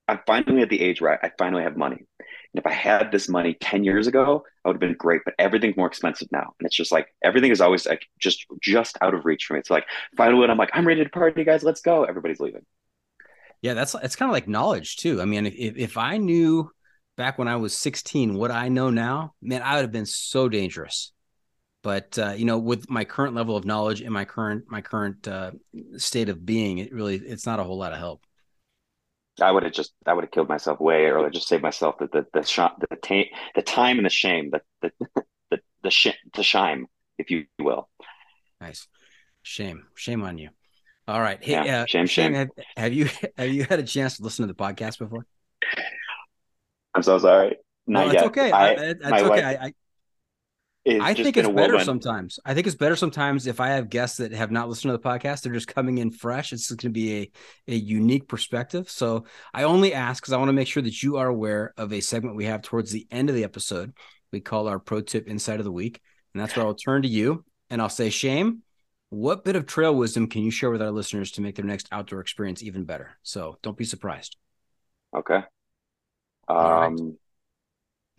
I'm 0.08 0.20
finally 0.26 0.62
at 0.62 0.68
the 0.68 0.80
age 0.80 1.00
where 1.00 1.12
I, 1.12 1.28
I 1.28 1.32
finally 1.38 1.62
have 1.62 1.76
money. 1.76 1.96
And 1.96 2.60
if 2.60 2.66
I 2.66 2.72
had 2.72 3.10
this 3.10 3.28
money 3.28 3.54
10 3.54 3.82
years 3.84 4.06
ago, 4.06 4.44
I 4.64 4.68
would 4.68 4.74
have 4.74 4.80
been 4.80 4.96
great, 4.98 5.22
but 5.24 5.34
everything's 5.38 5.76
more 5.76 5.86
expensive 5.86 6.28
now. 6.30 6.52
And 6.58 6.66
it's 6.66 6.76
just 6.76 6.92
like 6.92 7.08
everything 7.24 7.50
is 7.50 7.60
always 7.60 7.86
like 7.86 8.04
just 8.18 8.44
just 8.60 8.98
out 9.00 9.14
of 9.14 9.24
reach 9.24 9.46
for 9.46 9.54
me. 9.54 9.60
It's 9.60 9.70
like 9.70 9.86
finally 10.16 10.40
when 10.40 10.50
I'm 10.50 10.58
like, 10.58 10.70
I'm 10.74 10.86
ready 10.86 11.02
to 11.02 11.10
party, 11.10 11.44
guys, 11.44 11.62
let's 11.62 11.80
go. 11.80 12.04
Everybody's 12.04 12.40
leaving. 12.40 12.66
Yeah, 13.62 13.74
that's 13.74 13.94
it's 14.02 14.16
kind 14.16 14.28
of 14.28 14.34
like 14.34 14.48
knowledge 14.48 14.96
too. 14.96 15.22
I 15.22 15.24
mean, 15.24 15.46
if 15.46 15.76
if 15.76 15.96
I 15.96 16.18
knew 16.18 16.70
back 17.16 17.38
when 17.38 17.48
I 17.48 17.56
was 17.56 17.76
16 17.76 18.34
what 18.34 18.50
I 18.50 18.68
know 18.68 18.90
now, 18.90 19.34
man, 19.40 19.62
I 19.62 19.76
would 19.76 19.82
have 19.82 19.92
been 19.92 20.06
so 20.06 20.48
dangerous. 20.48 21.12
But 21.82 22.16
uh, 22.18 22.34
you 22.36 22.44
know, 22.44 22.58
with 22.58 22.88
my 22.88 23.04
current 23.04 23.34
level 23.34 23.56
of 23.56 23.64
knowledge 23.64 24.00
and 24.00 24.12
my 24.12 24.24
current 24.24 24.64
my 24.68 24.80
current 24.80 25.26
uh, 25.26 25.52
state 25.96 26.28
of 26.28 26.46
being, 26.46 26.78
it 26.78 26.92
really 26.92 27.16
it's 27.16 27.46
not 27.46 27.58
a 27.58 27.64
whole 27.64 27.78
lot 27.78 27.92
of 27.92 27.98
help. 27.98 28.24
I 29.40 29.50
would 29.50 29.62
have 29.62 29.72
just 29.72 29.92
I 30.06 30.12
would 30.12 30.24
have 30.24 30.30
killed 30.30 30.48
myself 30.48 30.80
way 30.80 31.06
earlier, 31.06 31.30
just 31.30 31.48
saved 31.48 31.62
myself 31.62 31.98
the 31.98 32.06
the 32.06 32.26
the 32.32 32.42
sh- 32.42 32.58
the, 32.90 32.96
ta- 32.96 33.36
the 33.54 33.62
time 33.62 33.98
and 33.98 34.06
the 34.06 34.10
shame, 34.10 34.50
the 34.50 34.60
the 34.82 34.92
the 35.50 35.60
the, 35.82 35.90
sh- 35.90 36.18
the 36.34 36.42
shame 36.42 36.86
if 37.18 37.30
you 37.30 37.46
will. 37.58 37.88
Nice, 38.60 38.86
shame, 39.42 39.86
shame 39.96 40.22
on 40.22 40.38
you. 40.38 40.50
All 41.08 41.20
right, 41.20 41.42
hey, 41.42 41.52
Yeah, 41.64 41.82
uh, 41.82 41.86
shame, 41.86 42.06
shame. 42.06 42.34
Have, 42.34 42.48
have 42.76 42.92
you 42.92 43.08
have 43.36 43.50
you 43.50 43.64
had 43.64 43.80
a 43.80 43.84
chance 43.84 44.18
to 44.18 44.22
listen 44.22 44.46
to 44.46 44.52
the 44.52 44.56
podcast 44.58 44.98
before? 44.98 45.26
I'm 46.94 47.02
so 47.02 47.18
sorry. 47.18 47.56
Not 47.86 48.06
no, 48.06 48.12
it's 48.12 48.14
yet. 48.14 48.24
okay. 48.26 48.52
I, 48.52 48.68
I, 48.68 48.74
it's 48.74 49.02
my 49.02 49.22
okay. 49.22 49.42
wife- 49.42 49.58
I, 49.60 49.72
I, 50.84 51.14
think 51.14 51.36
it's 51.36 51.48
better 51.48 51.78
sometimes. 51.80 52.40
I 52.44 52.54
think 52.54 52.66
it's 52.66 52.74
better 52.74 52.96
sometimes 52.96 53.46
if 53.46 53.60
I 53.60 53.68
have 53.68 53.88
guests 53.88 54.16
that 54.16 54.32
have 54.32 54.50
not 54.50 54.68
listened 54.68 54.90
to 54.90 54.98
the 54.98 55.02
podcast. 55.02 55.42
They're 55.42 55.52
just 55.52 55.68
coming 55.68 55.98
in 55.98 56.10
fresh. 56.10 56.52
It's 56.52 56.68
going 56.68 56.78
to 56.78 56.88
be 56.90 57.20
a, 57.20 57.30
a 57.68 57.74
unique 57.76 58.26
perspective. 58.26 58.90
So 58.90 59.26
I 59.54 59.62
only 59.62 59.94
ask 59.94 60.22
because 60.22 60.32
I 60.32 60.38
want 60.38 60.48
to 60.48 60.54
make 60.54 60.66
sure 60.66 60.82
that 60.82 61.02
you 61.02 61.18
are 61.18 61.28
aware 61.28 61.72
of 61.76 61.92
a 61.92 62.00
segment 62.00 62.34
we 62.34 62.46
have 62.46 62.62
towards 62.62 62.90
the 62.90 63.06
end 63.12 63.28
of 63.28 63.36
the 63.36 63.44
episode. 63.44 63.92
We 64.32 64.40
call 64.40 64.66
our 64.66 64.80
pro 64.80 65.02
tip 65.02 65.28
inside 65.28 65.60
of 65.60 65.64
the 65.64 65.72
week. 65.72 66.00
And 66.34 66.42
that's 66.42 66.56
where 66.56 66.66
I'll 66.66 66.74
turn 66.74 67.02
to 67.02 67.08
you 67.08 67.44
and 67.70 67.80
I'll 67.80 67.88
say, 67.88 68.10
Shame, 68.10 68.62
what 69.10 69.44
bit 69.44 69.56
of 69.56 69.66
trail 69.66 69.94
wisdom 69.94 70.26
can 70.26 70.42
you 70.42 70.50
share 70.50 70.70
with 70.70 70.82
our 70.82 70.90
listeners 70.90 71.30
to 71.32 71.42
make 71.42 71.54
their 71.54 71.64
next 71.64 71.86
outdoor 71.92 72.20
experience 72.20 72.62
even 72.62 72.84
better? 72.84 73.10
So 73.22 73.58
don't 73.62 73.76
be 73.76 73.84
surprised. 73.84 74.36
Okay. 75.14 75.42
Um, 76.48 77.18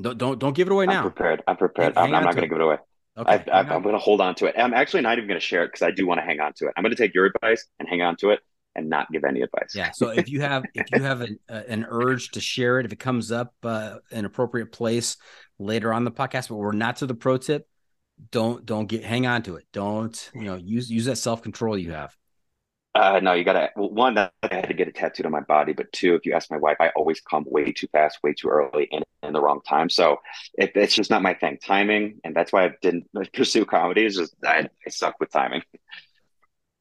Don't 0.03 0.17
don't 0.17 0.37
don't 0.37 0.53
give 0.53 0.67
it 0.67 0.71
away 0.71 0.85
now. 0.85 0.91
I'm 0.91 0.97
now. 0.97 1.09
prepared. 1.09 1.43
I'm 1.47 1.57
prepared. 1.57 1.95
Hang 1.95 2.09
I'm, 2.09 2.15
I'm 2.15 2.23
not 2.25 2.35
going 2.35 2.43
to 2.43 2.49
give 2.49 2.59
it 2.59 2.63
away. 2.63 2.77
Okay. 3.17 3.43
I, 3.51 3.59
I'm 3.59 3.83
going 3.83 3.93
to 3.93 3.99
hold 3.99 4.21
on 4.21 4.35
to 4.35 4.47
it. 4.47 4.55
I'm 4.57 4.73
actually 4.73 5.01
not 5.01 5.17
even 5.17 5.27
going 5.27 5.39
to 5.39 5.45
share 5.45 5.63
it 5.63 5.67
because 5.67 5.83
I 5.83 5.91
do 5.91 6.05
want 6.05 6.19
to 6.19 6.25
hang 6.25 6.39
on 6.39 6.51
to 6.57 6.65
it. 6.65 6.73
I'm 6.75 6.83
going 6.83 6.95
to 6.95 7.01
take 7.01 7.13
your 7.13 7.25
advice 7.25 7.65
and 7.79 7.87
hang 7.87 8.01
on 8.01 8.15
to 8.17 8.31
it 8.31 8.39
and 8.75 8.89
not 8.89 9.09
give 9.11 9.23
any 9.23 9.41
advice. 9.41 9.73
Yeah. 9.73 9.91
So 9.91 10.09
if 10.09 10.29
you 10.29 10.41
have 10.41 10.63
if 10.73 10.87
you 10.91 11.01
have 11.03 11.21
an, 11.21 11.39
uh, 11.49 11.61
an 11.67 11.85
urge 11.87 12.31
to 12.31 12.41
share 12.41 12.79
it, 12.79 12.85
if 12.85 12.91
it 12.91 12.99
comes 12.99 13.31
up 13.31 13.53
uh, 13.63 13.97
an 14.11 14.25
appropriate 14.25 14.71
place 14.71 15.15
later 15.57 15.93
on 15.93 16.03
the 16.03 16.11
podcast, 16.11 16.49
but 16.49 16.55
we're 16.55 16.73
not 16.73 16.97
to 16.97 17.05
the 17.05 17.15
pro 17.15 17.37
tip, 17.37 17.67
don't 18.31 18.65
don't 18.65 18.87
get 18.87 19.03
hang 19.03 19.25
on 19.25 19.43
to 19.43 19.55
it. 19.55 19.65
Don't 19.71 20.31
you 20.33 20.43
know 20.43 20.55
use 20.55 20.89
use 20.89 21.05
that 21.05 21.17
self 21.17 21.41
control 21.41 21.77
you 21.77 21.91
have. 21.91 22.13
Uh, 22.95 23.19
no, 23.23 23.33
you 23.33 23.43
got 23.43 23.53
to. 23.53 23.69
Well, 23.75 23.89
one, 23.89 24.17
I 24.17 24.29
had 24.43 24.67
to 24.67 24.73
get 24.73 24.87
it 24.87 24.95
tattooed 24.95 25.25
on 25.25 25.31
my 25.31 25.41
body, 25.41 25.73
but 25.73 25.91
two, 25.91 26.13
if 26.13 26.25
you 26.25 26.33
ask 26.33 26.51
my 26.51 26.57
wife, 26.57 26.77
I 26.79 26.89
always 26.89 27.19
come 27.21 27.43
way 27.47 27.71
too 27.71 27.87
fast, 27.91 28.19
way 28.21 28.33
too 28.33 28.49
early, 28.49 28.87
and 28.91 29.03
in 29.23 29.33
the 29.33 29.41
wrong 29.41 29.61
time. 29.67 29.89
So 29.89 30.17
it, 30.55 30.73
it's 30.75 30.93
just 30.93 31.09
not 31.09 31.23
my 31.23 31.33
thing. 31.33 31.57
Timing, 31.57 32.19
and 32.23 32.35
that's 32.35 32.53
why 32.53 32.65
I 32.65 32.71
didn't 32.81 33.07
pursue 33.33 33.65
comedy. 33.65 34.05
Is 34.05 34.17
just 34.17 34.35
I, 34.45 34.69
I 34.85 34.89
suck 34.89 35.15
with 35.19 35.31
timing. 35.31 35.63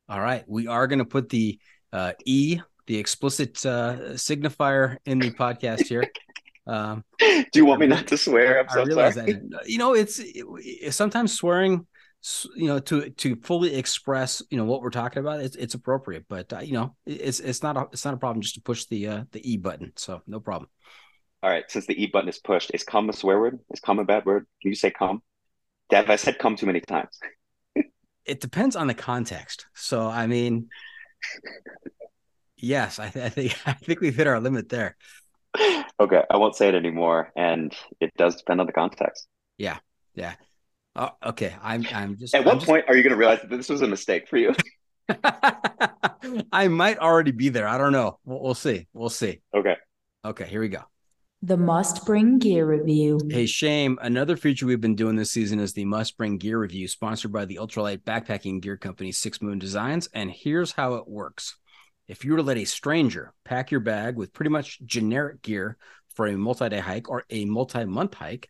All 0.09 0.21
right, 0.21 0.45
we 0.47 0.67
are 0.67 0.87
going 0.87 0.99
to 0.99 1.07
put 1.07 1.31
the 1.31 1.59
uh, 1.93 2.13
e 2.27 2.61
the 2.87 2.99
explicit 2.99 3.65
uh, 3.65 4.13
signifier 4.15 4.99
in 5.07 5.19
the 5.19 5.31
podcast 5.31 5.87
here. 5.87 6.05
Um, 6.65 7.03
Do 7.19 7.45
you 7.57 7.67
want 7.67 7.81
me 7.81 7.89
not 7.89 8.07
to 8.07 8.17
swear? 8.17 8.61
I'm 8.61 8.69
so 8.69 8.85
sorry. 8.85 9.13
that 9.15 9.63
you 9.67 9.79
know 9.79 9.95
it's 9.95 10.21
it, 10.21 10.93
sometimes 10.93 11.33
swearing 11.33 11.89
you 12.55 12.69
know 12.69 12.79
to 12.79 13.11
to 13.11 13.35
fully 13.37 13.75
express 13.75 14.43
you 14.49 14.57
know 14.57 14.65
what 14.65 14.81
we're 14.81 14.91
talking 14.91 15.21
about 15.21 15.41
it's, 15.41 15.57
it's 15.57 15.75
appropriate 15.75 16.25
but 16.29 16.53
uh, 16.53 16.61
you 16.61 16.73
know 16.73 16.95
it's 17.05 17.41
it's 17.41 17.63
not 17.63 17.77
a 17.77 17.89
it's 17.93 18.05
not 18.05 18.15
a 18.15 18.17
problem 18.17 18.41
just 18.41 18.55
to 18.55 18.61
push 18.61 18.85
the 18.87 19.09
uh 19.09 19.25
the 19.33 19.51
e 19.51 19.57
button 19.57 19.93
so 19.97 20.23
no 20.27 20.39
problem 20.39 20.69
All 21.43 21.51
right, 21.51 21.65
since 21.69 21.87
the 21.87 22.01
E 22.01 22.07
button 22.07 22.29
is 22.29 22.39
pushed, 22.39 22.71
is 22.73 22.85
come 22.85 23.11
a 23.11 23.13
swear 23.13 23.41
word? 23.41 23.59
Is 23.75 23.81
come 23.81 23.99
a 23.99 24.05
bad 24.05 24.25
word? 24.25 24.47
Can 24.61 24.71
you 24.71 24.77
say 24.77 24.93
come? 24.93 25.23
Dad, 25.91 26.09
I 26.09 26.15
said 26.15 26.39
come 26.39 26.55
too 26.55 26.67
many 26.67 26.81
times. 26.81 27.19
it 28.25 28.41
depends 28.41 28.77
on 28.77 28.87
the 28.87 28.95
context 28.95 29.67
so 29.75 30.07
i 30.07 30.29
mean 30.29 30.69
yes 32.57 33.01
i, 33.01 33.07
I 33.07 33.29
think 33.29 33.59
i 33.67 33.73
think 33.73 34.01
we've 34.01 34.15
hit 34.15 34.29
our 34.29 34.39
limit 34.39 34.69
there 34.69 34.97
Okay, 36.01 36.23
I 36.31 36.39
won't 36.39 36.57
say 36.57 36.69
it 36.69 36.75
anymore, 36.75 37.31
and 37.37 37.77
it 38.01 38.11
does 38.17 38.37
depend 38.37 38.61
on 38.61 38.67
the 38.67 38.73
context. 38.73 39.29
Yeah 39.59 39.79
yeah 40.15 40.35
oh, 40.97 41.11
okay 41.25 41.55
i'm 41.63 41.87
i'm 41.95 42.17
just 42.19 42.35
At 42.35 42.41
I'm 42.41 42.47
what 42.47 42.55
just- 42.55 42.67
point 42.67 42.85
are 42.89 42.97
you 42.97 43.03
going 43.03 43.13
to 43.13 43.17
realize 43.17 43.41
that 43.41 43.51
this 43.51 43.69
was 43.69 43.83
a 43.83 43.87
mistake 43.89 44.29
for 44.29 44.37
you? 44.37 44.55
i 46.53 46.69
might 46.69 46.99
already 46.99 47.33
be 47.33 47.49
there 47.49 47.67
i 47.67 47.77
don't 47.79 47.93
know 47.93 48.19
we'll, 48.25 48.41
we'll 48.43 48.55
see 48.55 48.87
we'll 48.93 49.09
see 49.11 49.41
Okay. 49.55 49.77
okay 50.25 50.45
here 50.47 50.61
we 50.61 50.69
go 50.69 50.83
The 51.43 51.57
must 51.57 52.07
bring 52.07 52.39
gear 52.39 52.65
review. 52.67 53.19
Hey, 53.29 53.47
Shame, 53.47 53.99
another 54.01 54.37
feature 54.37 54.65
we've 54.65 54.81
been 54.81 54.95
doing 54.95 55.17
this 55.17 55.33
season 55.33 55.59
is 55.59 55.73
the 55.73 55.85
Must 55.85 56.17
Bring 56.17 56.39
Gear 56.39 56.61
Review, 56.61 56.87
sponsored 56.87 57.33
by 57.33 57.47
the 57.47 57.57
ultralight 57.57 58.05
backpacking 58.05 58.61
gear 58.63 58.77
company 58.77 59.11
Six 59.11 59.43
Moon 59.43 59.59
Designs. 59.59 60.09
And 60.15 60.31
here's 60.31 60.71
how 60.71 60.95
it 60.95 61.09
works 61.09 61.57
if 62.07 62.25
you 62.25 62.31
were 62.31 62.37
to 62.37 62.45
let 62.45 62.59
a 62.59 62.65
stranger 62.65 63.35
pack 63.45 63.73
your 63.73 63.81
bag 63.81 64.15
with 64.15 64.33
pretty 64.33 64.51
much 64.51 64.79
generic 64.87 65.43
gear 65.43 65.77
for 66.15 66.29
a 66.29 66.37
multi 66.39 66.69
day 66.69 66.79
hike 66.79 67.11
or 67.11 67.25
a 67.29 67.45
multi 67.45 67.85
month 67.87 68.15
hike, 68.15 68.49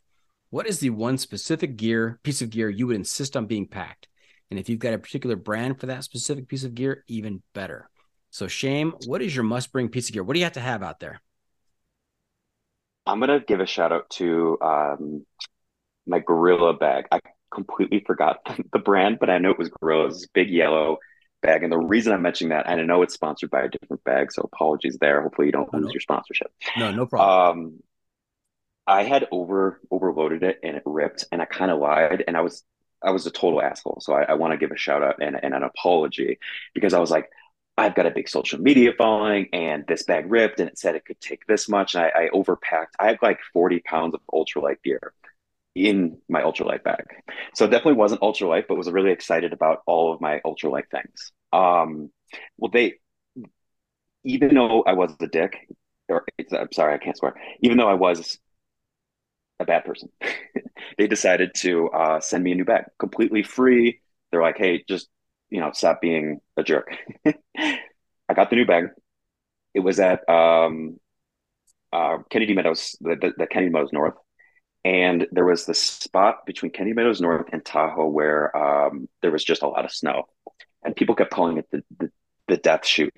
what 0.52 0.68
is 0.68 0.80
the 0.80 0.90
one 0.90 1.18
specific 1.18 1.78
gear 1.78 2.20
piece 2.22 2.42
of 2.42 2.50
gear 2.50 2.70
you 2.70 2.86
would 2.86 2.96
insist 2.96 3.36
on 3.36 3.46
being 3.46 3.66
packed? 3.66 4.08
And 4.50 4.60
if 4.60 4.68
you've 4.68 4.78
got 4.78 4.94
a 4.94 4.98
particular 4.98 5.34
brand 5.34 5.80
for 5.80 5.86
that 5.86 6.04
specific 6.04 6.46
piece 6.46 6.62
of 6.64 6.74
gear, 6.76 7.04
even 7.08 7.42
better. 7.54 7.88
So, 8.30 8.48
Shame, 8.48 8.92
what 9.06 9.22
is 9.22 9.34
your 9.34 9.44
must 9.44 9.72
bring 9.72 9.88
piece 9.88 10.10
of 10.10 10.12
gear? 10.12 10.22
What 10.22 10.34
do 10.34 10.40
you 10.40 10.44
have 10.44 10.52
to 10.54 10.60
have 10.60 10.82
out 10.84 11.00
there? 11.00 11.22
I'm 13.06 13.18
going 13.20 13.30
to 13.40 13.44
give 13.44 13.60
a 13.60 13.66
shout 13.66 13.92
out 13.92 14.10
to 14.10 14.58
um, 14.62 15.26
my 16.06 16.20
Gorilla 16.20 16.74
bag. 16.74 17.06
I 17.12 17.20
completely 17.54 18.02
forgot 18.06 18.38
the 18.72 18.78
brand, 18.78 19.18
but 19.20 19.30
I 19.30 19.38
know 19.38 19.50
it 19.50 19.58
was 19.58 19.70
Gorilla's 19.70 20.28
big 20.34 20.50
yellow 20.50 20.98
bag. 21.42 21.62
And 21.64 21.72
the 21.72 21.78
reason 21.78 22.12
I'm 22.12 22.22
mentioning 22.22 22.50
that, 22.50 22.66
and 22.68 22.80
I 22.80 22.84
know 22.84 23.02
it's 23.02 23.14
sponsored 23.14 23.50
by 23.50 23.62
a 23.62 23.68
different 23.68 24.04
bag, 24.04 24.32
so 24.32 24.48
apologies 24.52 24.98
there. 25.00 25.22
Hopefully, 25.22 25.48
you 25.48 25.52
don't 25.52 25.72
Oh, 25.72 25.78
lose 25.78 25.86
no. 25.86 25.92
your 25.92 26.00
sponsorship. 26.00 26.52
No, 26.76 26.90
no 26.92 27.06
problem. 27.06 27.30
Um, 27.30 27.80
I 28.86 29.04
had 29.04 29.28
over 29.30 29.80
overloaded 29.90 30.42
it 30.42 30.60
and 30.62 30.76
it 30.76 30.82
ripped, 30.86 31.24
and 31.32 31.40
I 31.40 31.44
kind 31.44 31.70
of 31.70 31.78
lied, 31.78 32.24
and 32.26 32.36
I 32.36 32.40
was 32.40 32.64
I 33.02 33.10
was 33.10 33.26
a 33.26 33.30
total 33.30 33.62
asshole. 33.62 33.98
So 34.00 34.12
I, 34.14 34.22
I 34.24 34.34
want 34.34 34.52
to 34.52 34.58
give 34.58 34.70
a 34.72 34.76
shout 34.76 35.02
out 35.02 35.22
and, 35.22 35.38
and 35.42 35.54
an 35.54 35.62
apology 35.62 36.38
because 36.74 36.94
I 36.94 36.98
was 37.00 37.10
like, 37.10 37.28
I've 37.76 37.94
got 37.94 38.06
a 38.06 38.10
big 38.10 38.28
social 38.28 38.60
media 38.60 38.92
following, 38.96 39.48
and 39.52 39.84
this 39.86 40.02
bag 40.04 40.30
ripped, 40.30 40.60
and 40.60 40.68
it 40.68 40.78
said 40.78 40.94
it 40.94 41.04
could 41.04 41.20
take 41.20 41.46
this 41.46 41.68
much, 41.68 41.94
and 41.94 42.04
I, 42.04 42.24
I 42.26 42.28
overpacked. 42.34 42.94
I 42.98 43.06
had 43.08 43.18
like 43.22 43.40
40 43.52 43.80
pounds 43.80 44.14
of 44.14 44.20
ultralight 44.32 44.82
gear 44.82 45.12
in 45.74 46.18
my 46.28 46.42
ultralight 46.42 46.82
bag, 46.84 47.04
so 47.54 47.64
it 47.64 47.70
definitely 47.70 47.94
wasn't 47.94 48.20
ultralight, 48.22 48.66
but 48.68 48.76
was 48.76 48.90
really 48.90 49.12
excited 49.12 49.52
about 49.52 49.82
all 49.86 50.12
of 50.12 50.20
my 50.20 50.40
ultralight 50.44 50.90
things. 50.90 51.32
Um, 51.52 52.10
well, 52.58 52.70
they 52.70 52.94
even 54.24 54.54
though 54.54 54.82
I 54.82 54.92
was 54.92 55.12
a 55.20 55.26
dick, 55.26 55.68
or 56.08 56.24
I'm 56.52 56.72
sorry, 56.72 56.94
I 56.94 56.98
can't 56.98 57.16
swear. 57.16 57.34
Even 57.60 57.76
though 57.78 57.88
I 57.88 57.94
was 57.94 58.38
a 59.62 59.66
bad 59.66 59.84
person. 59.84 60.10
they 60.98 61.06
decided 61.06 61.52
to 61.56 61.88
uh, 61.88 62.20
send 62.20 62.44
me 62.44 62.52
a 62.52 62.54
new 62.54 62.64
bag 62.64 62.84
completely 62.98 63.42
free. 63.42 64.00
They're 64.30 64.42
like, 64.42 64.58
hey, 64.58 64.84
just, 64.88 65.08
you 65.50 65.60
know, 65.60 65.70
stop 65.72 66.00
being 66.00 66.40
a 66.56 66.62
jerk. 66.62 66.94
I 67.26 68.34
got 68.34 68.50
the 68.50 68.56
new 68.56 68.66
bag. 68.66 68.88
It 69.74 69.80
was 69.80 70.00
at 70.00 70.28
um, 70.28 70.98
uh, 71.92 72.18
Kennedy 72.30 72.54
Meadows, 72.54 72.96
the, 73.00 73.16
the, 73.16 73.32
the 73.36 73.46
Kennedy 73.46 73.72
Meadows 73.72 73.92
North. 73.92 74.14
And 74.84 75.26
there 75.30 75.44
was 75.44 75.64
this 75.64 75.80
spot 75.80 76.44
between 76.44 76.72
Kennedy 76.72 76.94
Meadows 76.94 77.20
North 77.20 77.48
and 77.52 77.64
Tahoe 77.64 78.08
where 78.08 78.54
um, 78.56 79.08
there 79.22 79.30
was 79.30 79.44
just 79.44 79.62
a 79.62 79.68
lot 79.68 79.84
of 79.84 79.92
snow. 79.92 80.24
And 80.84 80.96
people 80.96 81.14
kept 81.14 81.30
calling 81.30 81.58
it 81.58 81.68
the, 81.70 81.82
the, 81.98 82.10
the 82.48 82.56
death 82.56 82.84
chute. 82.84 83.14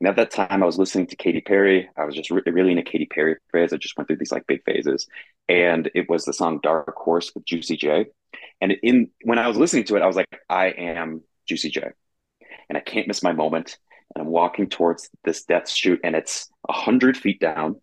And 0.00 0.08
at 0.08 0.16
that 0.16 0.30
time, 0.30 0.62
I 0.62 0.66
was 0.66 0.78
listening 0.78 1.08
to 1.08 1.16
Katy 1.16 1.40
Perry. 1.40 1.88
I 1.96 2.04
was 2.04 2.14
just 2.14 2.30
re- 2.30 2.42
really 2.46 2.72
in 2.72 2.78
a 2.78 2.84
Katy 2.84 3.06
Perry 3.06 3.36
phase. 3.50 3.72
I 3.72 3.78
just 3.78 3.96
went 3.96 4.06
through 4.06 4.18
these 4.18 4.30
like 4.30 4.46
big 4.46 4.62
phases, 4.64 5.08
and 5.48 5.90
it 5.94 6.08
was 6.08 6.24
the 6.24 6.32
song 6.32 6.60
"Dark 6.62 6.94
Horse" 6.96 7.32
with 7.34 7.44
Juicy 7.44 7.76
J. 7.76 8.06
And 8.60 8.72
in 8.82 9.10
when 9.22 9.38
I 9.38 9.48
was 9.48 9.56
listening 9.56 9.84
to 9.84 9.96
it, 9.96 10.02
I 10.02 10.06
was 10.06 10.16
like, 10.16 10.40
"I 10.48 10.66
am 10.68 11.22
Juicy 11.46 11.70
J," 11.70 11.90
and 12.68 12.76
I 12.78 12.80
can't 12.80 13.08
miss 13.08 13.22
my 13.22 13.32
moment. 13.32 13.78
And 14.14 14.22
I'm 14.24 14.30
walking 14.30 14.68
towards 14.68 15.10
this 15.24 15.44
death 15.44 15.68
chute, 15.68 16.00
and 16.02 16.16
it's 16.16 16.48
a 16.68 16.72
hundred 16.72 17.16
feet 17.16 17.40
down, 17.40 17.76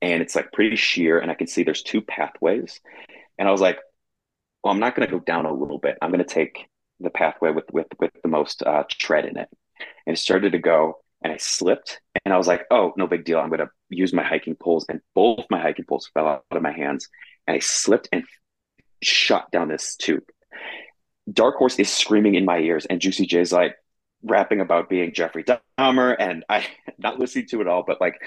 and 0.00 0.22
it's 0.22 0.34
like 0.34 0.52
pretty 0.52 0.76
sheer, 0.76 1.18
and 1.18 1.30
I 1.30 1.34
can 1.34 1.46
see 1.46 1.62
there's 1.62 1.82
two 1.82 2.00
pathways. 2.02 2.80
And 3.38 3.48
I 3.48 3.50
was 3.52 3.60
like, 3.60 3.78
"Well, 4.62 4.72
I'm 4.72 4.80
not 4.80 4.94
going 4.94 5.08
to 5.08 5.12
go 5.18 5.20
down 5.20 5.46
a 5.46 5.52
little 5.52 5.78
bit. 5.78 5.98
I'm 6.02 6.10
going 6.10 6.24
to 6.24 6.34
take 6.34 6.68
the 7.00 7.10
pathway 7.10 7.50
with 7.50 7.66
with 7.72 7.88
with 7.98 8.12
the 8.22 8.28
most 8.28 8.62
uh, 8.62 8.84
tread 8.90 9.26
in 9.26 9.36
it, 9.36 9.48
and 10.06 10.16
it 10.16 10.20
started 10.20 10.52
to 10.52 10.58
go, 10.58 11.02
and 11.22 11.32
I 11.32 11.36
slipped, 11.38 12.00
and 12.24 12.32
I 12.34 12.38
was 12.38 12.46
like, 12.46 12.64
oh, 12.70 12.92
no 12.96 13.06
big 13.06 13.24
deal. 13.24 13.38
I'm 13.38 13.50
gonna 13.50 13.70
use 13.92 14.12
my 14.12 14.22
hiking 14.22 14.54
poles, 14.54 14.86
and 14.88 15.00
both 15.14 15.46
my 15.50 15.60
hiking 15.60 15.84
poles 15.84 16.10
fell 16.12 16.28
out 16.28 16.44
of 16.50 16.62
my 16.62 16.72
hands, 16.72 17.08
and 17.46 17.56
I 17.56 17.60
slipped 17.60 18.08
and 18.12 18.24
shot 19.02 19.50
down 19.50 19.68
this 19.68 19.96
tube. 19.96 20.24
Dark 21.32 21.56
Horse 21.56 21.78
is 21.78 21.92
screaming 21.92 22.34
in 22.34 22.44
my 22.44 22.58
ears, 22.58 22.86
and 22.86 23.00
Juicy 23.00 23.26
J's 23.26 23.52
like 23.52 23.76
rapping 24.22 24.60
about 24.60 24.88
being 24.88 25.12
Jeffrey 25.12 25.44
Dahmer, 25.44 26.16
and 26.18 26.44
I 26.48 26.66
not 26.98 27.18
listening 27.18 27.46
to 27.48 27.60
it 27.60 27.68
all, 27.68 27.84
but 27.86 28.00
like 28.00 28.20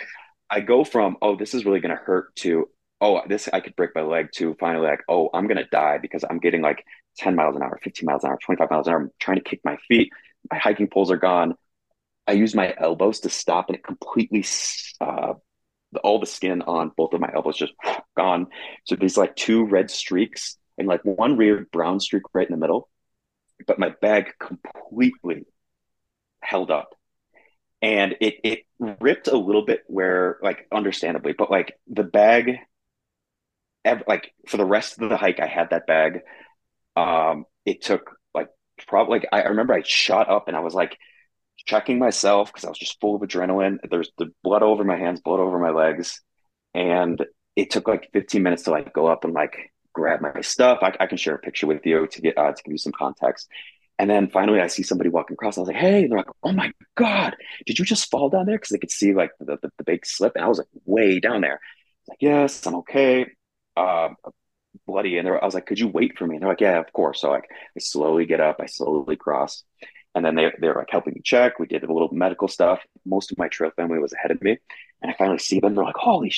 I 0.49 0.61
go 0.61 0.83
from 0.83 1.17
oh 1.21 1.35
this 1.35 1.53
is 1.53 1.65
really 1.65 1.79
gonna 1.79 1.95
hurt 1.95 2.35
to 2.37 2.69
oh 3.01 3.21
this 3.27 3.49
I 3.51 3.59
could 3.59 3.75
break 3.75 3.91
my 3.95 4.01
leg 4.01 4.29
to 4.35 4.55
finally 4.59 4.87
like 4.87 5.01
oh 5.09 5.29
I'm 5.33 5.47
gonna 5.47 5.67
die 5.71 5.97
because 5.97 6.23
I'm 6.29 6.39
getting 6.39 6.61
like 6.61 6.83
10 7.17 7.35
miles 7.35 7.55
an 7.55 7.63
hour, 7.63 7.79
15 7.83 8.05
miles 8.05 8.23
an 8.23 8.31
hour, 8.31 8.37
25 8.43 8.69
miles 8.69 8.87
an 8.87 8.93
hour. 8.93 8.99
I'm 9.01 9.11
trying 9.19 9.37
to 9.37 9.43
kick 9.43 9.61
my 9.63 9.77
feet. 9.87 10.11
My 10.51 10.57
hiking 10.57 10.87
poles 10.87 11.11
are 11.11 11.17
gone. 11.17 11.55
I 12.27 12.33
use 12.33 12.55
my 12.55 12.73
elbows 12.77 13.21
to 13.21 13.29
stop, 13.29 13.67
and 13.69 13.77
it 13.77 13.83
completely 13.83 14.43
uh, 14.99 15.33
all 16.03 16.19
the 16.19 16.25
skin 16.25 16.61
on 16.61 16.91
both 16.95 17.13
of 17.13 17.21
my 17.21 17.31
elbows 17.33 17.57
just 17.57 17.73
gone. 18.17 18.47
So 18.85 18.95
these 18.95 19.17
like 19.17 19.35
two 19.35 19.65
red 19.65 19.89
streaks 19.89 20.57
and 20.77 20.87
like 20.87 21.01
one 21.03 21.37
weird 21.37 21.71
brown 21.71 21.99
streak 21.99 22.23
right 22.33 22.47
in 22.47 22.53
the 22.53 22.59
middle. 22.59 22.89
But 23.65 23.79
my 23.79 23.93
bag 24.01 24.33
completely 24.39 25.45
held 26.41 26.71
up. 26.71 26.95
And 27.81 28.15
it 28.19 28.35
it 28.43 28.59
ripped 28.99 29.27
a 29.27 29.37
little 29.37 29.63
bit 29.65 29.83
where 29.87 30.37
like 30.41 30.67
understandably, 30.71 31.33
but 31.37 31.51
like 31.51 31.73
the 31.87 32.03
bag 32.03 32.57
like 34.07 34.33
for 34.47 34.57
the 34.57 34.65
rest 34.65 34.99
of 34.99 35.09
the 35.09 35.17
hike 35.17 35.39
I 35.39 35.47
had 35.47 35.69
that 35.69 35.87
bag. 35.87 36.21
Um 36.95 37.45
it 37.65 37.81
took 37.81 38.17
like 38.33 38.49
probably 38.87 39.19
like 39.19 39.29
I 39.31 39.43
remember 39.43 39.73
I 39.73 39.83
shot 39.83 40.29
up 40.29 40.47
and 40.47 40.57
I 40.57 40.61
was 40.61 40.73
like 40.73 40.97
checking 41.57 41.99
myself 41.99 42.51
because 42.51 42.65
I 42.65 42.69
was 42.69 42.77
just 42.79 42.99
full 42.99 43.15
of 43.15 43.21
adrenaline. 43.21 43.77
There's 43.89 44.11
the 44.17 44.31
blood 44.43 44.63
over 44.63 44.83
my 44.83 44.97
hands, 44.97 45.21
blood 45.21 45.39
over 45.39 45.59
my 45.59 45.71
legs. 45.71 46.21
And 46.73 47.23
it 47.55 47.71
took 47.71 47.87
like 47.87 48.09
15 48.13 48.43
minutes 48.43 48.63
to 48.63 48.71
like 48.71 48.93
go 48.93 49.07
up 49.07 49.23
and 49.23 49.33
like 49.33 49.71
grab 49.93 50.21
my 50.21 50.41
stuff. 50.41 50.79
I, 50.81 50.93
I 50.99 51.07
can 51.07 51.17
share 51.17 51.35
a 51.35 51.39
picture 51.39 51.67
with 51.67 51.85
you 51.85 52.07
to 52.07 52.21
get 52.21 52.37
uh, 52.37 52.51
to 52.51 52.63
give 52.63 52.71
you 52.71 52.77
some 52.77 52.93
context. 52.97 53.47
And 53.97 54.09
then 54.09 54.29
finally, 54.29 54.59
I 54.59 54.67
see 54.67 54.83
somebody 54.83 55.09
walking 55.09 55.35
across. 55.35 55.57
I 55.57 55.61
was 55.61 55.69
like, 55.69 55.77
"Hey!" 55.77 56.03
And 56.03 56.11
they're 56.11 56.17
like, 56.19 56.27
"Oh 56.43 56.51
my 56.51 56.71
god, 56.95 57.35
did 57.65 57.79
you 57.79 57.85
just 57.85 58.11
fall 58.11 58.29
down 58.29 58.45
there?" 58.45 58.57
Because 58.57 58.69
they 58.69 58.77
could 58.77 58.91
see 58.91 59.13
like 59.13 59.31
the, 59.39 59.57
the, 59.61 59.71
the 59.77 59.83
big 59.85 60.05
slip, 60.05 60.33
and 60.35 60.43
I 60.43 60.49
was 60.49 60.57
like 60.57 60.67
way 60.85 61.19
down 61.21 61.41
there. 61.41 61.59
like, 62.09 62.17
"Yes, 62.21 62.65
I'm 62.67 62.75
okay." 62.75 63.27
Uh, 63.77 64.09
bloody, 64.87 65.17
and 65.17 65.27
I 65.27 65.45
was 65.45 65.53
like, 65.53 65.65
"Could 65.65 65.79
you 65.79 65.87
wait 65.87 66.17
for 66.17 66.27
me?" 66.27 66.35
And 66.35 66.43
they're 66.43 66.49
like, 66.49 66.61
"Yeah, 66.61 66.79
of 66.79 66.91
course." 66.93 67.21
So 67.21 67.29
like, 67.31 67.45
I 67.75 67.79
slowly 67.79 68.25
get 68.25 68.41
up, 68.41 68.57
I 68.59 68.65
slowly 68.67 69.15
cross, 69.15 69.63
and 70.15 70.25
then 70.25 70.35
they 70.35 70.51
they're 70.59 70.73
like 70.73 70.89
helping 70.89 71.13
me 71.13 71.21
check. 71.23 71.59
We 71.59 71.67
did 71.67 71.83
a 71.83 71.93
little 71.93 72.09
medical 72.11 72.47
stuff. 72.47 72.79
Most 73.05 73.31
of 73.31 73.37
my 73.37 73.49
trail 73.49 73.71
family 73.75 73.99
was 73.99 74.13
ahead 74.13 74.31
of 74.31 74.41
me, 74.41 74.57
and 75.01 75.11
I 75.11 75.15
finally 75.17 75.39
see 75.39 75.59
them. 75.59 75.75
They're 75.75 75.83
like, 75.83 75.97
"Holy 75.97 76.33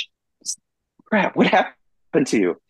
crap, 1.05 1.35
what 1.35 1.47
happened 1.47 2.27
to 2.27 2.37
you?" 2.37 2.61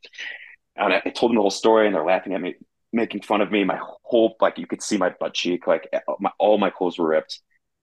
And 0.75 0.93
I, 0.93 1.01
I 1.05 1.09
told 1.09 1.31
them 1.31 1.37
the 1.37 1.41
whole 1.41 1.49
story, 1.49 1.87
and 1.87 1.95
they're 1.95 2.05
laughing 2.05 2.33
at 2.33 2.41
me 2.41 2.55
making 2.93 3.21
fun 3.21 3.41
of 3.41 3.51
me. 3.51 3.63
My 3.63 3.79
whole 4.03 4.35
like 4.41 4.57
you 4.57 4.67
could 4.67 4.83
see 4.83 4.97
my 4.97 5.09
butt 5.09 5.33
cheek, 5.33 5.65
like 5.65 5.89
my, 6.19 6.31
all 6.37 6.57
my 6.57 6.69
clothes 6.69 6.99
were 6.99 7.07
ripped. 7.07 7.39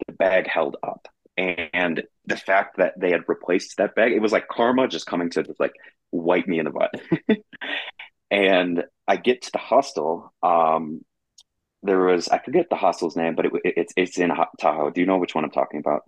The 0.06 0.12
bag 0.12 0.46
held 0.46 0.76
up, 0.82 1.08
and 1.36 2.02
the 2.26 2.36
fact 2.36 2.76
that 2.76 2.98
they 2.98 3.10
had 3.10 3.22
replaced 3.26 3.78
that 3.78 3.94
bag, 3.94 4.12
it 4.12 4.20
was 4.20 4.32
like 4.32 4.48
karma 4.48 4.86
just 4.86 5.06
coming 5.06 5.30
to 5.30 5.42
just 5.42 5.58
like 5.58 5.72
wipe 6.12 6.46
me 6.46 6.58
in 6.58 6.66
the 6.66 6.70
butt. 6.70 6.94
and 8.30 8.84
I 9.06 9.16
get 9.16 9.42
to 9.42 9.52
the 9.52 9.58
hostel. 9.58 10.32
Um, 10.42 11.04
there 11.84 12.00
was 12.00 12.28
I 12.28 12.38
forget 12.38 12.68
the 12.70 12.76
hostel's 12.76 13.14
name, 13.14 13.34
but 13.34 13.46
it, 13.46 13.52
it, 13.64 13.74
it's 13.76 13.92
it's 13.96 14.18
in 14.18 14.32
Tahoe. 14.58 14.90
Do 14.90 15.00
you 15.00 15.06
know 15.06 15.18
which 15.18 15.34
one 15.34 15.44
I'm 15.44 15.50
talking 15.50 15.80
about? 15.80 16.02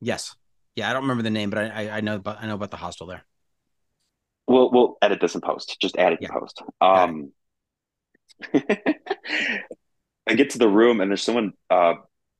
Yes. 0.00 0.36
Yeah, 0.76 0.90
I 0.90 0.92
don't 0.92 1.02
remember 1.02 1.22
the 1.22 1.30
name, 1.30 1.50
but 1.50 1.58
I 1.58 1.88
I, 1.90 2.00
know 2.00 2.16
about 2.16 2.42
I 2.42 2.46
know 2.46 2.54
about 2.54 2.70
the 2.70 2.76
hostel 2.76 3.06
there. 3.06 3.24
We'll 4.46 4.70
we'll 4.70 4.98
edit 5.00 5.20
this 5.20 5.34
in 5.34 5.40
post. 5.40 5.80
Just 5.80 5.96
add 5.96 6.12
it 6.12 6.18
yeah. 6.20 6.28
in 6.28 6.40
post. 6.40 6.62
Um, 6.80 7.32
I 10.26 10.34
get 10.34 10.50
to 10.50 10.58
the 10.58 10.68
room 10.68 11.00
and 11.00 11.10
there's 11.10 11.22
someone. 11.22 11.52
Uh, 11.70 11.94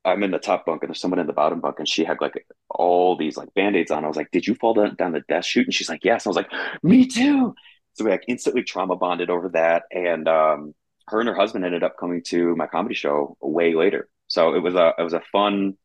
I'm 0.07 0.22
in 0.22 0.30
the 0.30 0.38
top 0.38 0.66
bunk 0.66 0.83
and 0.83 0.90
there's 0.90 1.00
someone 1.00 1.18
in 1.18 1.26
the 1.26 1.33
bottom 1.33 1.61
bunk 1.61 1.76
and 1.78 1.88
she 1.88 2.04
had 2.04 2.18
like 2.20 2.46
all 2.68 3.16
these 3.16 3.38
like 3.38 3.54
band-aids 3.54 3.90
on. 3.90 4.04
I 4.04 4.09
was 4.09 4.18
like, 4.18 4.30
"Did 4.33 4.46
you 4.46 4.54
fall 4.54 4.74
down, 4.74 4.96
down 4.96 5.12
the 5.12 5.22
death 5.28 5.46
chute?" 5.46 5.66
And 5.66 5.74
she's 5.74 5.88
like, 5.88 6.04
"Yes." 6.04 6.26
And 6.26 6.28
I 6.28 6.30
was 6.30 6.37
like, 6.37 6.50
"Me 6.83 7.07
too." 7.07 7.54
So 7.94 8.04
we 8.04 8.11
like 8.11 8.24
instantly 8.28 8.64
trauma 8.64 8.96
bonded 8.96 9.30
over 9.30 9.48
that, 9.50 9.85
and 9.90 10.28
um, 10.28 10.74
her 11.08 11.20
and 11.20 11.28
her 11.28 11.34
husband 11.34 11.64
ended 11.64 11.82
up 11.82 11.96
coming 11.98 12.22
to 12.26 12.56
my 12.56 12.66
comedy 12.66 12.94
show 12.94 13.36
way 13.40 13.74
later. 13.74 14.08
So 14.26 14.54
it 14.54 14.60
was 14.60 14.74
a 14.74 14.94
it 14.98 15.02
was 15.02 15.12
a 15.12 15.22
fun 15.32 15.76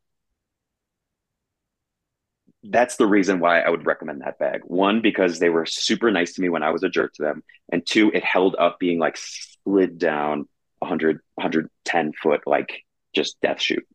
that's 2.64 2.98
the 2.98 3.08
reason 3.08 3.40
why 3.40 3.62
I 3.62 3.70
would 3.70 3.86
recommend 3.86 4.22
that 4.22 4.38
bag. 4.38 4.62
One, 4.66 5.02
because 5.02 5.40
they 5.40 5.50
were 5.50 5.66
super 5.66 6.12
nice 6.12 6.34
to 6.34 6.42
me 6.42 6.50
when 6.50 6.64
I 6.64 6.72
was 6.72 6.84
a 6.84 6.90
jerk 6.90 7.14
to 7.14 7.24
them. 7.24 7.44
And 7.72 7.86
two, 7.86 8.12
it 8.14 8.24
held 8.24 8.56
up 8.60 8.80
being 8.80 9.00
like 9.00 9.18
slid 9.18 9.98
down 9.98 10.48
100, 10.80 11.20
110 11.36 12.14
foot, 12.14 12.42
like 12.46 12.84
just 13.16 13.40
death 13.42 13.62
chute. 13.62 13.88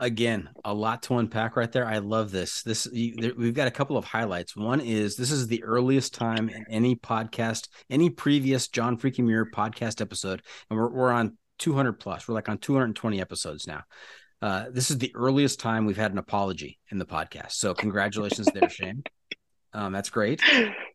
Again, 0.00 0.48
a 0.64 0.72
lot 0.72 1.02
to 1.04 1.18
unpack 1.18 1.56
right 1.56 1.70
there. 1.70 1.86
I 1.86 1.98
love 1.98 2.30
this. 2.30 2.62
This 2.62 2.86
you, 2.92 3.16
there, 3.16 3.32
we've 3.36 3.54
got 3.54 3.66
a 3.66 3.72
couple 3.72 3.96
of 3.96 4.04
highlights. 4.04 4.56
One 4.56 4.80
is 4.80 5.16
this 5.16 5.32
is 5.32 5.48
the 5.48 5.64
earliest 5.64 6.14
time 6.14 6.48
in 6.48 6.64
any 6.70 6.94
podcast, 6.94 7.68
any 7.90 8.08
previous 8.08 8.68
John 8.68 8.96
Freakin' 8.96 9.24
Muir 9.24 9.50
podcast 9.50 10.00
episode, 10.00 10.42
and 10.70 10.78
we're 10.78 10.88
we're 10.88 11.10
on 11.10 11.36
200 11.58 11.94
plus. 11.94 12.28
We're 12.28 12.34
like 12.34 12.48
on 12.48 12.58
220 12.58 13.20
episodes 13.20 13.66
now. 13.66 13.82
Uh, 14.40 14.66
this 14.70 14.90
is 14.90 14.98
the 14.98 15.12
earliest 15.14 15.58
time 15.58 15.84
we've 15.84 15.96
had 15.96 16.12
an 16.12 16.18
apology 16.18 16.78
in 16.90 16.98
the 16.98 17.06
podcast. 17.06 17.52
So 17.52 17.74
congratulations 17.74 18.48
there, 18.54 18.68
Shame. 18.68 19.02
Um, 19.72 19.92
that's 19.92 20.10
great. 20.10 20.40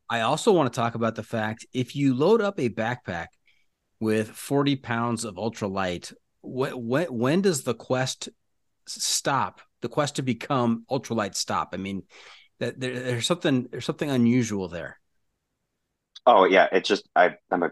I 0.10 0.22
also 0.22 0.52
want 0.52 0.72
to 0.72 0.80
talk 0.80 0.96
about 0.96 1.16
the 1.16 1.24
fact 1.24 1.66
if 1.74 1.96
you 1.96 2.14
load 2.14 2.42
up 2.42 2.60
a 2.60 2.70
backpack 2.70 3.28
with 4.00 4.30
40 4.30 4.78
pounds 4.78 5.26
of 5.26 5.36
ultralight, 5.36 6.14
when, 6.42 6.72
when, 6.72 7.08
when 7.08 7.42
does 7.42 7.64
the 7.64 7.74
quest 7.74 8.30
stop? 8.88 9.62
The 9.82 9.90
quest 9.90 10.16
to 10.16 10.22
become 10.22 10.86
ultralight 10.90 11.36
stop? 11.36 11.70
I 11.74 11.78
mean, 11.78 12.04
that 12.60 12.80
there, 12.80 13.00
there's 13.00 13.28
something 13.28 13.68
there's 13.72 13.86
something 13.86 14.10
unusual 14.10 14.68
there. 14.68 15.00
Oh 16.26 16.46
yeah, 16.46 16.68
it's 16.72 16.88
just 16.88 17.08
I, 17.16 17.36
I'm 17.52 17.64
a 17.64 17.72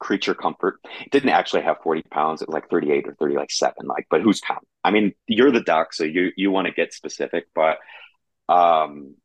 creature 0.00 0.34
comfort. 0.34 0.80
Didn't 1.10 1.30
actually 1.30 1.62
have 1.62 1.78
40 1.82 2.02
pounds. 2.10 2.42
It 2.42 2.48
was 2.48 2.54
like 2.54 2.70
38 2.70 3.08
or 3.08 3.14
30, 3.14 3.36
like 3.36 3.50
seven. 3.50 3.86
Like, 3.86 4.06
but 4.10 4.22
who's 4.22 4.40
counting? 4.40 4.68
I 4.84 4.90
mean, 4.90 5.14
you're 5.28 5.52
the 5.52 5.62
doc, 5.62 5.92
so 5.94 6.04
you 6.04 6.32
you 6.36 6.50
want 6.50 6.66
to 6.68 6.72
get 6.72 6.94
specific, 6.94 7.46
but 7.54 7.78
um 8.48 9.16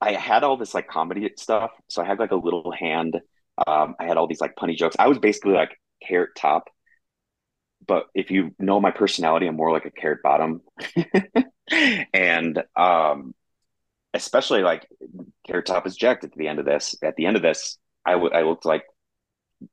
I 0.00 0.12
had 0.12 0.44
all 0.44 0.56
this 0.56 0.74
like 0.74 0.88
comedy 0.88 1.30
stuff. 1.36 1.70
So 1.88 2.02
I 2.02 2.06
had 2.06 2.18
like 2.18 2.30
a 2.30 2.36
little 2.36 2.72
hand. 2.72 3.20
Um, 3.66 3.94
I 3.98 4.04
had 4.04 4.16
all 4.16 4.26
these 4.26 4.40
like 4.40 4.54
punny 4.56 4.76
jokes. 4.76 4.96
I 4.98 5.08
was 5.08 5.18
basically 5.18 5.52
like 5.52 5.78
carrot 6.06 6.30
top. 6.36 6.68
But 7.86 8.06
if 8.14 8.30
you 8.30 8.54
know 8.58 8.80
my 8.80 8.90
personality, 8.90 9.46
I'm 9.46 9.56
more 9.56 9.72
like 9.72 9.84
a 9.84 9.90
carrot 9.90 10.22
bottom. 10.22 10.62
and 12.12 12.62
um 12.76 13.34
especially 14.14 14.62
like 14.62 14.86
carrot 15.46 15.66
top 15.66 15.86
is 15.86 15.96
jacked 15.96 16.24
at 16.24 16.32
the 16.32 16.48
end 16.48 16.58
of 16.58 16.64
this. 16.64 16.94
At 17.02 17.16
the 17.16 17.26
end 17.26 17.36
of 17.36 17.42
this, 17.42 17.78
I, 18.04 18.12
w- 18.12 18.32
I 18.32 18.42
looked 18.42 18.66
like 18.66 18.84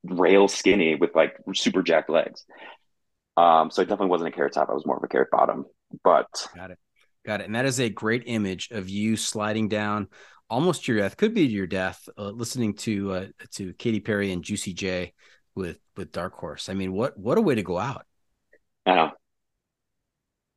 rail 0.04 0.48
skinny 0.48 0.96
with 0.96 1.16
like 1.16 1.36
super 1.54 1.82
jacked 1.82 2.10
legs. 2.10 2.46
Um, 3.38 3.72
so 3.72 3.82
it 3.82 3.86
definitely 3.86 4.12
wasn't 4.12 4.30
a 4.30 4.36
carrot 4.36 4.54
top. 4.54 4.70
I 4.70 4.74
was 4.74 4.86
more 4.86 4.98
of 4.98 5.04
a 5.04 5.08
carrot 5.08 5.32
bottom. 5.32 5.66
But 6.04 6.28
got 6.56 6.72
it, 6.72 6.78
got 7.26 7.42
it. 7.42 7.46
And 7.46 7.56
that 7.56 7.66
is 7.66 7.80
a 7.80 7.90
great 7.90 8.24
image 8.26 8.70
of 8.72 8.90
you 8.90 9.18
sliding 9.18 9.68
down 9.68 10.08
almost 10.50 10.86
to 10.86 10.94
your 10.94 11.02
death. 11.02 11.18
Could 11.18 11.34
be 11.34 11.46
your 11.46 11.68
death. 11.68 12.08
Uh, 12.18 12.30
listening 12.30 12.76
to 12.76 13.12
uh, 13.12 13.26
to 13.56 13.74
Katy 13.74 14.02
Perry 14.02 14.32
and 14.32 14.44
Juicy 14.44 14.74
J 14.74 15.14
with 15.60 15.78
with 15.96 16.12
Dark 16.12 16.34
Horse. 16.34 16.70
I 16.70 16.74
mean, 16.74 16.94
what 16.94 17.20
what 17.20 17.38
a 17.38 17.42
way 17.42 17.56
to 17.56 17.62
go 17.62 17.78
out. 17.78 18.06
I 18.86 18.96
know. 18.96 19.12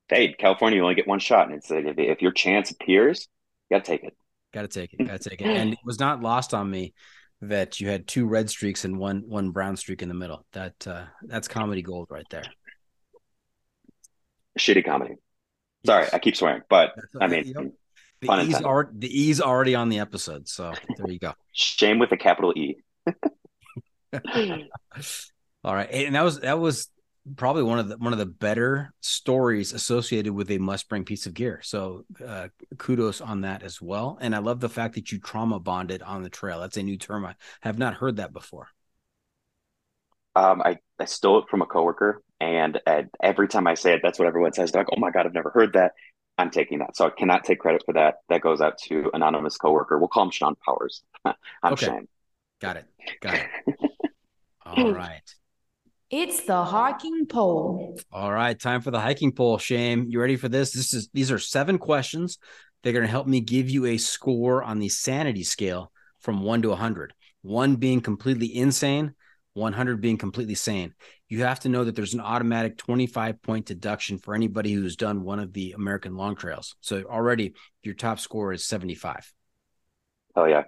Hey, 0.09 0.33
California, 0.33 0.77
you 0.77 0.83
only 0.83 0.95
get 0.95 1.09
one 1.09 1.19
shot, 1.19 1.49
and 1.49 1.57
it's 1.57 1.71
like 1.71 1.85
if, 1.85 1.99
if 1.99 2.23
your 2.23 2.33
chance 2.33 2.71
appears, 2.71 3.29
you 3.69 3.77
gotta 3.77 3.85
take 3.85 4.05
it. 4.05 4.17
Gotta 4.55 4.69
take 4.69 4.95
it. 4.95 5.07
Gotta 5.07 5.19
take 5.19 5.41
it. 5.41 5.47
And 5.59 5.73
it 5.73 5.79
was 5.85 5.99
not 5.99 6.23
lost 6.23 6.55
on 6.55 6.71
me 6.71 6.95
that 7.41 7.81
you 7.81 7.89
had 7.89 8.07
two 8.07 8.27
red 8.27 8.49
streaks 8.49 8.85
and 8.85 8.97
one 8.97 9.25
one 9.27 9.51
brown 9.51 9.77
streak 9.77 10.03
in 10.03 10.09
the 10.09 10.15
middle. 10.15 10.47
That 10.53 10.87
uh, 10.87 11.05
that's 11.23 11.49
comedy 11.49 11.83
gold 11.83 12.07
right 12.11 12.27
there. 12.31 12.45
Shitty 14.59 14.85
comedy. 14.85 15.17
Sorry, 15.85 16.07
I 16.13 16.21
keep 16.21 16.37
swearing, 16.37 16.63
but 16.69 16.93
I 17.21 17.27
mean, 17.27 17.49
you 17.49 17.55
know, 17.55 17.73
the 18.21 18.43
E's 18.45 18.63
already 18.63 18.91
the 18.99 19.21
E's 19.21 19.41
already 19.41 19.75
on 19.75 19.89
the 19.89 19.99
episode, 19.99 20.47
so 20.47 20.73
there 20.97 21.11
you 21.11 21.19
go. 21.19 21.33
Shame 21.53 21.99
with 21.99 22.13
a 22.13 22.17
capital 22.17 22.53
E. 22.57 22.77
All 25.65 25.75
right, 25.75 25.89
and 25.91 26.15
that 26.17 26.23
was 26.23 26.41
that 26.41 26.59
was 26.59 26.89
probably 27.37 27.63
one 27.63 27.79
of 27.79 27.89
the 27.89 27.97
one 27.99 28.13
of 28.13 28.19
the 28.19 28.27
better 28.27 28.93
stories 29.01 29.73
associated 29.73 30.33
with 30.33 30.51
a 30.51 30.59
must 30.59 30.89
bring 30.89 31.05
piece 31.05 31.27
of 31.27 31.35
gear. 31.35 31.61
So 31.63 32.05
uh, 32.25 32.49
kudos 32.79 33.21
on 33.21 33.43
that 33.43 33.63
as 33.63 33.81
well. 33.81 34.19
And 34.21 34.35
I 34.35 34.39
love 34.39 34.61
the 34.61 34.69
fact 34.69 34.95
that 34.97 35.13
you 35.13 35.19
trauma 35.21 35.61
bonded 35.61 36.03
on 36.03 36.23
the 36.23 36.31
trail. 36.31 36.61
That's 36.61 36.77
a 36.77 36.83
new 36.83 36.97
term. 36.99 37.25
I 37.25 37.37
have 37.61 37.79
not 37.79 37.95
heard 37.95 38.17
that 38.17 38.33
before. 38.33 38.69
Um, 40.35 40.63
I, 40.63 40.79
I 40.99 41.05
stole 41.05 41.41
it 41.41 41.49
from 41.51 41.61
a 41.63 41.67
coworker, 41.67 42.23
and 42.41 42.81
uh, 42.87 43.03
every 43.23 43.49
time 43.49 43.67
I 43.67 43.75
say 43.75 43.95
it, 43.95 44.01
that's 44.03 44.19
what 44.19 44.27
everyone 44.29 44.53
says. 44.55 44.73
They're 44.73 44.81
like, 44.81 44.89
"Oh 44.97 44.99
my 45.01 45.11
god, 45.11 45.27
I've 45.27 45.35
never 45.35 45.51
heard 45.51 45.75
that." 45.75 45.93
I'm 46.39 46.51
taking 46.51 46.79
that, 46.79 46.97
so 46.97 47.07
I 47.07 47.11
cannot 47.11 47.45
take 47.45 47.59
credit 47.61 47.83
for 47.85 47.93
that. 47.93 48.17
That 48.31 48.41
goes 48.41 48.63
out 48.63 48.79
to 48.89 49.11
anonymous 49.13 49.59
coworker. 49.59 49.99
We'll 49.99 50.09
call 50.09 50.25
him 50.25 50.31
Sean 50.31 50.55
Powers. 50.67 51.03
I'm 51.63 51.73
Okay. 51.73 51.77
Shane. 51.77 52.09
Got 52.61 52.77
it. 52.79 52.87
Got 53.21 53.35
it. 53.35 53.51
All 54.65 54.93
right. 54.93 55.23
It's 56.11 56.45
the 56.45 56.63
hiking 56.63 57.27
pole. 57.27 57.99
All 58.13 58.31
right, 58.31 58.59
time 58.59 58.83
for 58.83 58.91
the 58.91 59.01
hiking 59.01 59.33
pole. 59.33 59.57
Shame, 59.57 60.07
you 60.11 60.21
ready 60.21 60.37
for 60.37 60.49
this? 60.49 60.73
This 60.73 60.93
is 60.93 61.09
these 61.15 61.33
are 61.33 61.39
seven 61.39 61.79
questions. 61.79 62.39
They're 62.83 62.93
going 62.93 63.05
to 63.05 63.11
help 63.11 63.27
me 63.27 63.41
give 63.41 63.71
you 63.71 63.87
a 63.87 63.97
score 63.97 64.63
on 64.63 64.79
the 64.79 64.91
sanity 64.91 65.43
scale 65.43 65.91
from 66.21 66.43
one 66.43 66.63
to 66.63 66.69
100. 66.69 67.15
One 67.43 67.77
being 67.77 68.01
completely 68.01 68.55
insane, 68.55 69.15
100 69.55 70.01
being 70.01 70.19
completely 70.19 70.55
sane. 70.55 70.95
You 71.29 71.45
have 71.45 71.61
to 71.61 71.69
know 71.69 71.85
that 71.85 71.97
there's 71.97 72.15
an 72.15 72.21
automatic 72.21 72.77
25 72.77 73.41
point 73.41 73.67
deduction 73.67 74.19
for 74.19 74.35
anybody 74.35 74.73
who's 74.73 74.97
done 74.97 75.25
one 75.25 75.39
of 75.39 75.53
the 75.53 75.73
American 75.73 76.17
long 76.17 76.37
trails. 76.37 76.77
So 76.81 77.03
already 77.05 77.55
your 77.83 77.95
top 77.95 78.21
score 78.21 78.53
is 78.53 78.67
75. 78.67 79.33
Oh 80.37 80.45
yeah. 80.45 80.65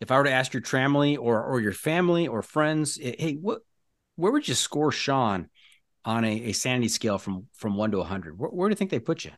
If 0.00 0.10
I 0.10 0.18
were 0.18 0.24
to 0.24 0.32
ask 0.32 0.52
your 0.52 0.62
family 0.62 1.16
or 1.16 1.42
or 1.42 1.60
your 1.60 1.72
family 1.72 2.28
or 2.28 2.42
friends, 2.42 2.96
hey, 2.96 3.38
what 3.40 3.60
where 4.16 4.32
would 4.32 4.48
you 4.48 4.54
score 4.54 4.92
Sean 4.92 5.48
on 6.04 6.24
a, 6.24 6.32
a 6.44 6.52
sanity 6.52 6.88
scale 6.88 7.18
from 7.18 7.46
from 7.54 7.76
one 7.76 7.90
to 7.92 7.98
100? 7.98 8.38
Where, 8.38 8.50
where 8.50 8.68
do 8.68 8.72
you 8.72 8.76
think 8.76 8.90
they 8.90 9.00
put 9.00 9.24
you? 9.24 9.32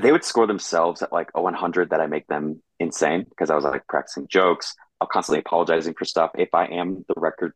they 0.00 0.12
would 0.12 0.24
score 0.24 0.46
themselves 0.46 1.02
at 1.02 1.12
like 1.12 1.30
a 1.34 1.42
100 1.42 1.90
that 1.90 2.00
I 2.00 2.06
make 2.06 2.26
them 2.26 2.62
insane 2.78 3.24
because 3.28 3.50
I 3.50 3.54
was 3.54 3.64
like 3.64 3.86
practicing 3.86 4.28
jokes. 4.28 4.74
I'm 5.00 5.08
constantly 5.10 5.40
apologizing 5.40 5.94
for 5.94 6.04
stuff. 6.04 6.30
If 6.36 6.50
I 6.54 6.66
am 6.66 7.04
the 7.08 7.14
record 7.16 7.52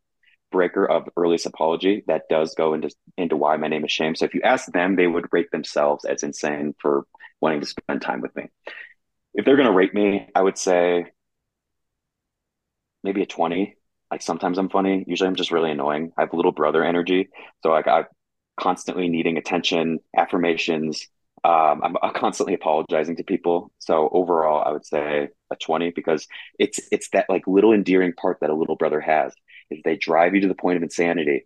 breaker 0.50 0.84
of 0.84 1.08
earliest 1.16 1.46
apology, 1.46 2.04
that 2.06 2.22
does 2.28 2.54
go 2.54 2.74
into 2.74 2.90
into 3.16 3.36
why 3.36 3.56
my 3.56 3.68
name 3.68 3.84
is 3.84 3.92
shame. 3.92 4.14
So 4.14 4.24
if 4.24 4.34
you 4.34 4.42
ask 4.42 4.70
them, 4.72 4.96
they 4.96 5.06
would 5.06 5.26
rate 5.32 5.50
themselves 5.50 6.04
as 6.04 6.22
insane 6.22 6.74
for 6.80 7.06
wanting 7.40 7.60
to 7.60 7.66
spend 7.66 8.02
time 8.02 8.20
with 8.20 8.34
me. 8.36 8.48
If 9.34 9.44
they're 9.44 9.56
going 9.56 9.68
to 9.68 9.74
rate 9.74 9.94
me, 9.94 10.28
I 10.34 10.42
would 10.42 10.58
say 10.58 11.06
maybe 13.02 13.22
a 13.22 13.26
20. 13.26 13.76
Like 14.10 14.22
sometimes 14.22 14.58
I'm 14.58 14.68
funny. 14.68 15.04
Usually 15.06 15.28
I'm 15.28 15.36
just 15.36 15.50
really 15.50 15.70
annoying. 15.70 16.12
I 16.16 16.22
have 16.22 16.34
little 16.34 16.52
brother 16.52 16.84
energy. 16.84 17.30
So 17.62 17.70
like 17.70 17.88
I'm 17.88 18.04
constantly 18.58 19.08
needing 19.08 19.38
attention, 19.38 20.00
affirmations, 20.16 21.08
um, 21.44 21.82
I'm, 21.82 22.12
constantly 22.14 22.54
apologizing 22.54 23.16
to 23.16 23.24
people. 23.24 23.72
So 23.78 24.08
overall, 24.12 24.62
I 24.64 24.70
would 24.70 24.86
say 24.86 25.28
a 25.50 25.56
20 25.56 25.90
because 25.90 26.28
it's 26.58 26.78
it's 26.92 27.08
that 27.10 27.28
like 27.28 27.46
little 27.48 27.72
endearing 27.72 28.12
part 28.12 28.38
that 28.40 28.50
a 28.50 28.54
little 28.54 28.76
brother 28.76 29.00
has 29.00 29.34
is 29.70 29.80
they 29.84 29.96
drive 29.96 30.34
you 30.34 30.42
to 30.42 30.48
the 30.48 30.54
point 30.54 30.76
of 30.76 30.82
insanity, 30.84 31.44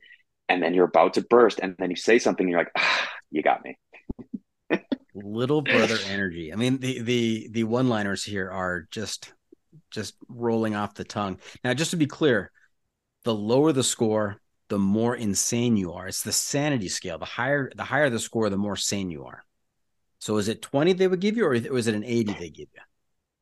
and 0.50 0.62
then 0.62 0.74
you're 0.74 0.84
about 0.84 1.14
to 1.14 1.22
burst, 1.22 1.60
and 1.60 1.76
then 1.78 1.90
you 1.90 1.96
say 1.96 2.18
something, 2.18 2.44
and 2.44 2.50
you're 2.50 2.60
like, 2.60 2.72
ah, 2.76 3.08
you 3.30 3.42
got 3.42 3.64
me. 3.64 3.78
Little 5.16 5.62
brother 5.62 5.98
energy. 6.08 6.52
I 6.52 6.56
mean, 6.56 6.78
the 6.78 7.00
the 7.00 7.48
the 7.50 7.64
one 7.64 7.88
liners 7.88 8.22
here 8.22 8.50
are 8.50 8.86
just 8.90 9.32
just 9.90 10.14
rolling 10.28 10.74
off 10.74 10.94
the 10.94 11.04
tongue. 11.04 11.38
Now, 11.64 11.74
just 11.74 11.90
to 11.92 11.96
be 11.96 12.06
clear, 12.06 12.50
the 13.24 13.34
lower 13.34 13.72
the 13.72 13.84
score, 13.84 14.40
the 14.68 14.78
more 14.78 15.16
insane 15.16 15.76
you 15.76 15.92
are. 15.94 16.06
It's 16.06 16.22
the 16.22 16.32
sanity 16.32 16.88
scale. 16.88 17.18
The 17.18 17.24
higher 17.24 17.70
the 17.74 17.84
higher 17.84 18.10
the 18.10 18.18
score, 18.18 18.50
the 18.50 18.56
more 18.58 18.76
sane 18.76 19.10
you 19.10 19.24
are. 19.24 19.42
So 20.18 20.36
is 20.36 20.48
it 20.48 20.62
20 20.62 20.92
they 20.92 21.08
would 21.08 21.20
give 21.20 21.36
you, 21.36 21.46
or 21.46 21.58
was 21.70 21.86
it 21.86 21.94
an 21.94 22.04
80 22.04 22.34
they 22.34 22.50
give 22.50 22.68
you? 22.74 22.80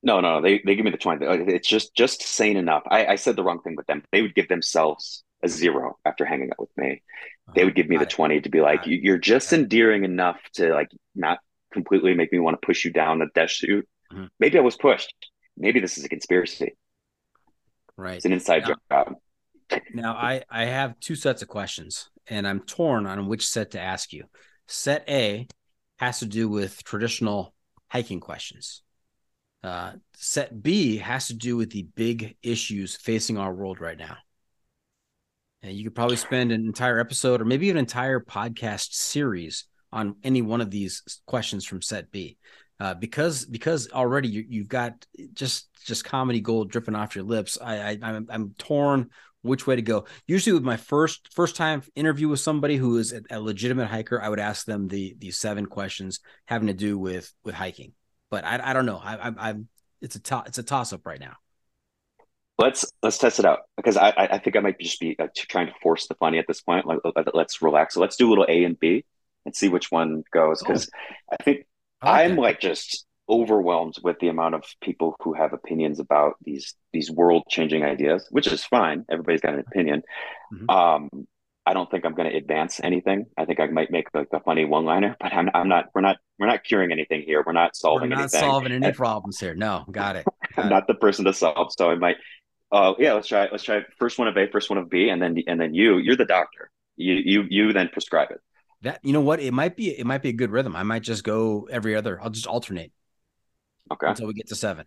No, 0.03 0.21
no, 0.21 0.43
they 0.43 0.61
they 0.65 0.77
give 0.77 0.85
me 0.85 0.91
the 0.91 0.99
20. 0.99 1.25
It's 1.27 1.69
just 1.69 1.95
just 1.95 2.23
sane 2.23 2.57
enough. 2.57 2.83
I, 2.91 3.07
I 3.07 3.15
said 3.17 3.37
the 3.37 3.43
wrong 3.43 3.61
thing 3.63 3.75
with 3.75 3.87
them. 3.87 4.03
They 4.13 4.23
would 4.23 4.35
give 4.35 4.49
themselves 4.49 5.25
a 5.43 5.49
zero 5.49 5.99
after 6.05 6.25
hanging 6.25 6.51
out 6.51 6.61
with 6.61 6.77
me. 6.77 7.03
They 7.55 7.63
oh, 7.63 7.65
would 7.67 7.75
give 7.75 7.89
me 7.89 7.97
the 7.97 8.07
20 8.07 8.41
to 8.43 8.49
be 8.51 8.61
like, 8.61 8.87
"You- 8.87 9.01
you're 9.03 9.19
just 9.19 9.53
endearing 9.53 10.05
enough 10.05 10.41
to 10.55 10.73
like 10.75 10.91
not 11.15 11.39
completely 11.75 12.15
make 12.15 12.33
me 12.33 12.39
want 12.39 12.61
to 12.61 12.67
push 12.67 12.85
you 12.85 12.93
down 12.93 13.19
the 13.19 13.27
death 13.35 13.51
chute. 13.51 13.87
Mhm. 14.11 14.31
Maybe 14.41 14.57
I 14.59 14.63
was 14.63 14.77
pushed. 14.77 15.15
Maybe 15.57 15.81
this 15.81 15.99
is 15.99 16.05
a 16.05 16.09
conspiracy. 16.09 16.77
Right. 17.97 18.17
It's 18.17 18.25
an 18.25 18.33
inside 18.33 18.65
Yeah. 18.67 18.75
job. 18.91 19.15
Now 19.93 20.15
I 20.15 20.43
I 20.49 20.65
have 20.65 20.99
two 21.01 21.15
sets 21.15 21.43
of 21.43 21.49
questions 21.49 22.11
and 22.27 22.47
I'm 22.47 22.61
torn 22.61 23.07
on 23.07 23.27
which 23.29 23.47
set 23.47 23.73
to 23.73 23.81
ask 23.81 24.13
you. 24.13 24.25
Set 24.67 25.05
A 25.09 25.47
has 25.99 26.21
to 26.21 26.27
do 26.27 26.49
with 26.49 26.83
traditional 26.85 27.55
hiking 27.89 28.21
questions. 28.21 28.83
Uh, 29.63 29.93
set 30.15 30.63
B 30.63 30.99
has 30.99 31.29
to 31.29 31.35
do 31.35 31.57
with 31.57 31.71
the 31.71 31.85
big 31.95 32.37
issues 32.43 32.97
facing 32.97 33.39
our 33.39 33.55
world 33.55 33.81
right 33.81 33.97
now. 33.97 34.17
And 35.63 35.73
you 35.75 35.85
could 35.85 35.95
probably 35.95 36.17
spend 36.17 36.53
an 36.53 36.67
entire 36.67 36.99
episode 36.99 37.41
or 37.41 37.47
maybe 37.47 37.71
an 37.71 37.79
entire 37.79 38.21
podcast 38.21 38.93
series 38.93 39.65
on 39.95 40.17
any 40.25 40.43
one 40.43 40.61
of 40.61 40.71
these 40.71 41.21
questions 41.25 41.65
from 41.65 41.81
set 41.81 42.11
B. 42.11 42.37
Uh, 42.81 42.93
because 42.93 43.47
because 43.47 43.89
already 43.93 44.29
you, 44.29 44.45
you've 44.49 44.69
got 44.69 45.07
just 45.33 45.69
just 45.85 46.05
comedy 46.05 46.41
gold 46.41 46.71
dripping 46.71 46.97
off 46.97 47.15
your 47.15 47.25
lips. 47.25 47.57
I, 47.63 47.77
I 47.77 47.99
I'm 48.03 48.27
I'm 48.29 48.55
torn 48.59 49.11
which 49.43 49.67
way 49.67 49.77
to 49.77 49.83
go. 49.83 50.07
Usually, 50.27 50.53
with 50.53 50.65
my 50.65 50.77
first 50.77 51.33
first 51.33 51.55
time 51.55 51.83
interview 51.95 52.29
with 52.29 52.41
somebody 52.41 52.77
who 52.77 52.99
is 52.99 53.13
a, 53.13 53.23
a 53.31 53.41
legitimate 53.41 53.87
hiker, 53.87 54.21
I 54.21 54.29
would 54.29 54.41
ask 54.41 54.67
them 54.67 54.89
the 54.89 55.15
the 55.19 55.31
seven 55.31 55.67
questions 55.67 56.19
having 56.47 56.67
to 56.67 56.75
do 56.75 56.99
with 56.99 57.33
with 57.45 57.55
hiking. 57.55 57.93
But 58.29 58.45
I 58.45 58.61
I 58.63 58.73
don't 58.73 58.87
know. 58.87 59.01
I, 59.03 59.19
I'm 59.19 59.37
I'm 59.39 59.69
it's 60.03 60.17
a 60.17 60.21
to, 60.21 60.43
it's 60.47 60.59
a 60.59 60.65
toss 60.65 60.93
up 60.93 61.07
right 61.07 61.21
now. 61.21 61.37
Let's 62.59 62.85
let's 63.05 63.19
test 63.19 63.39
it 63.39 63.45
out 63.45 63.61
because 63.77 63.97
I 63.97 64.09
I 64.11 64.35
I 64.35 64.39
think 64.39 64.57
I 64.57 64.61
might 64.61 64.81
just 64.81 64.99
be 64.99 65.17
uh, 65.17 65.29
trying 65.37 65.69
to 65.69 65.75
force 65.81 66.09
the 66.09 66.17
funny 66.17 66.39
at 66.39 66.47
this 66.49 66.61
point. 66.61 66.87
Like, 66.87 66.99
let's 67.33 67.63
relax. 67.63 67.95
So 67.95 68.01
let's 68.01 68.17
do 68.17 68.29
a 68.29 68.31
little 68.31 68.47
A 68.49 68.65
and 68.65 68.79
B 68.81 69.05
and 69.45 69.55
see 69.55 69.69
which 69.69 69.91
one 69.91 70.23
goes 70.33 70.63
because 70.63 70.89
I 71.33 71.37
think 71.43 71.67
I 72.03 72.11
like 72.11 72.25
I'm 72.25 72.37
that. 72.37 72.41
like 72.41 72.61
just 72.61 73.07
overwhelmed 73.29 73.95
with 74.03 74.19
the 74.21 74.29
amount 74.29 74.55
of 74.55 74.65
people 74.83 75.17
who 75.21 75.33
have 75.33 75.53
opinions 75.53 75.99
about 76.01 76.35
these 76.43 76.75
these 76.93 77.11
world 77.11 77.45
changing 77.49 77.83
ideas, 77.85 78.27
which 78.31 78.47
is 78.47 78.65
fine. 78.65 79.05
Everybody's 79.11 79.41
got 79.41 79.55
an 79.55 79.61
opinion. 79.61 80.03
Mhm. 80.53 80.71
Um, 80.71 81.27
I 81.67 81.73
don't 81.73 81.91
think 81.91 82.05
I'm 82.05 82.13
going 82.15 82.31
to 82.31 82.37
advance 82.37 82.79
anything. 82.83 83.25
I 83.39 83.47
think 83.47 83.59
I 83.59 83.67
might 83.69 83.91
make 83.91 84.09
like 84.13 84.29
a 84.33 84.41
funny 84.41 84.67
one 84.67 84.85
liner, 84.85 85.17
but 85.19 85.33
I'm 85.33 85.49
I'm 85.55 85.69
not. 85.69 85.87
We're 85.95 86.03
not 86.03 86.19
we're 86.39 86.47
not 86.47 86.63
curing 86.65 86.93
anything 86.93 87.23
here. 87.23 87.43
We're 87.47 87.53
not 87.53 87.75
solving. 87.75 88.11
We're 88.11 88.17
not 88.17 88.35
anything. 88.35 88.41
solving 88.41 88.73
any 88.73 88.87
And 88.89 88.97
problems 88.97 89.41
here. 89.41 89.55
No, 89.55 89.85
got 89.91 90.17
it. 90.17 90.27
I'm 90.59 90.67
it. 90.67 90.71
not 90.71 90.87
the 90.87 90.95
person 90.95 91.25
to 91.25 91.33
solve. 91.33 91.69
So 91.79 91.91
I 91.91 91.95
might. 91.95 92.17
Uh, 92.71 92.93
yeah, 92.99 93.15
let's 93.15 93.29
try. 93.29 93.49
Let's 93.51 93.65
try 93.65 93.81
first 93.99 94.19
one 94.19 94.29
of 94.29 94.37
A, 94.37 94.47
first 94.51 94.69
one 94.69 94.79
of 94.79 94.91
B, 94.91 95.09
and 95.09 95.23
then 95.23 95.39
and 95.47 95.59
then 95.61 95.73
you. 95.75 95.97
You're 95.99 96.17
the 96.17 96.25
doctor. 96.27 96.71
You 96.97 97.15
you 97.15 97.45
you 97.49 97.73
then 97.73 97.89
prescribe 97.89 98.31
it. 98.31 98.41
That 98.85 99.01
you 99.03 99.13
know 99.13 99.21
what? 99.21 99.41
It 99.41 99.53
might 99.53 99.77
be 99.77 99.91
it 99.91 100.07
might 100.07 100.23
be 100.23 100.29
a 100.29 100.33
good 100.35 100.51
rhythm. 100.51 100.77
I 100.77 100.83
might 100.83 101.03
just 101.03 101.25
go 101.25 101.69
every 101.71 101.97
other. 101.97 102.21
I'll 102.21 102.31
just 102.31 102.47
alternate 102.47 102.93
Okay. 103.91 104.07
until 104.07 104.27
we 104.27 104.35
get 104.35 104.49
to 104.49 104.55
seven. 104.55 104.87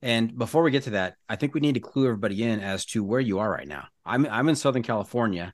And 0.00 0.36
before 0.36 0.62
we 0.62 0.70
get 0.72 0.84
to 0.84 0.90
that, 0.90 1.16
I 1.28 1.36
think 1.36 1.54
we 1.54 1.60
need 1.60 1.74
to 1.74 1.80
clue 1.80 2.06
everybody 2.06 2.42
in 2.42 2.60
as 2.60 2.84
to 2.86 3.04
where 3.04 3.20
you 3.20 3.38
are 3.38 3.50
right 3.50 3.68
now. 3.68 3.86
I'm 4.04 4.26
I'm 4.26 4.48
in 4.48 4.56
Southern 4.56 4.82
California. 4.82 5.52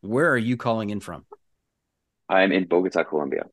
Where 0.00 0.30
are 0.30 0.38
you 0.38 0.56
calling 0.56 0.90
in 0.90 1.00
from? 1.00 1.24
I'm 2.28 2.52
in 2.52 2.66
Bogota, 2.66 3.04
Colombia. 3.04 3.44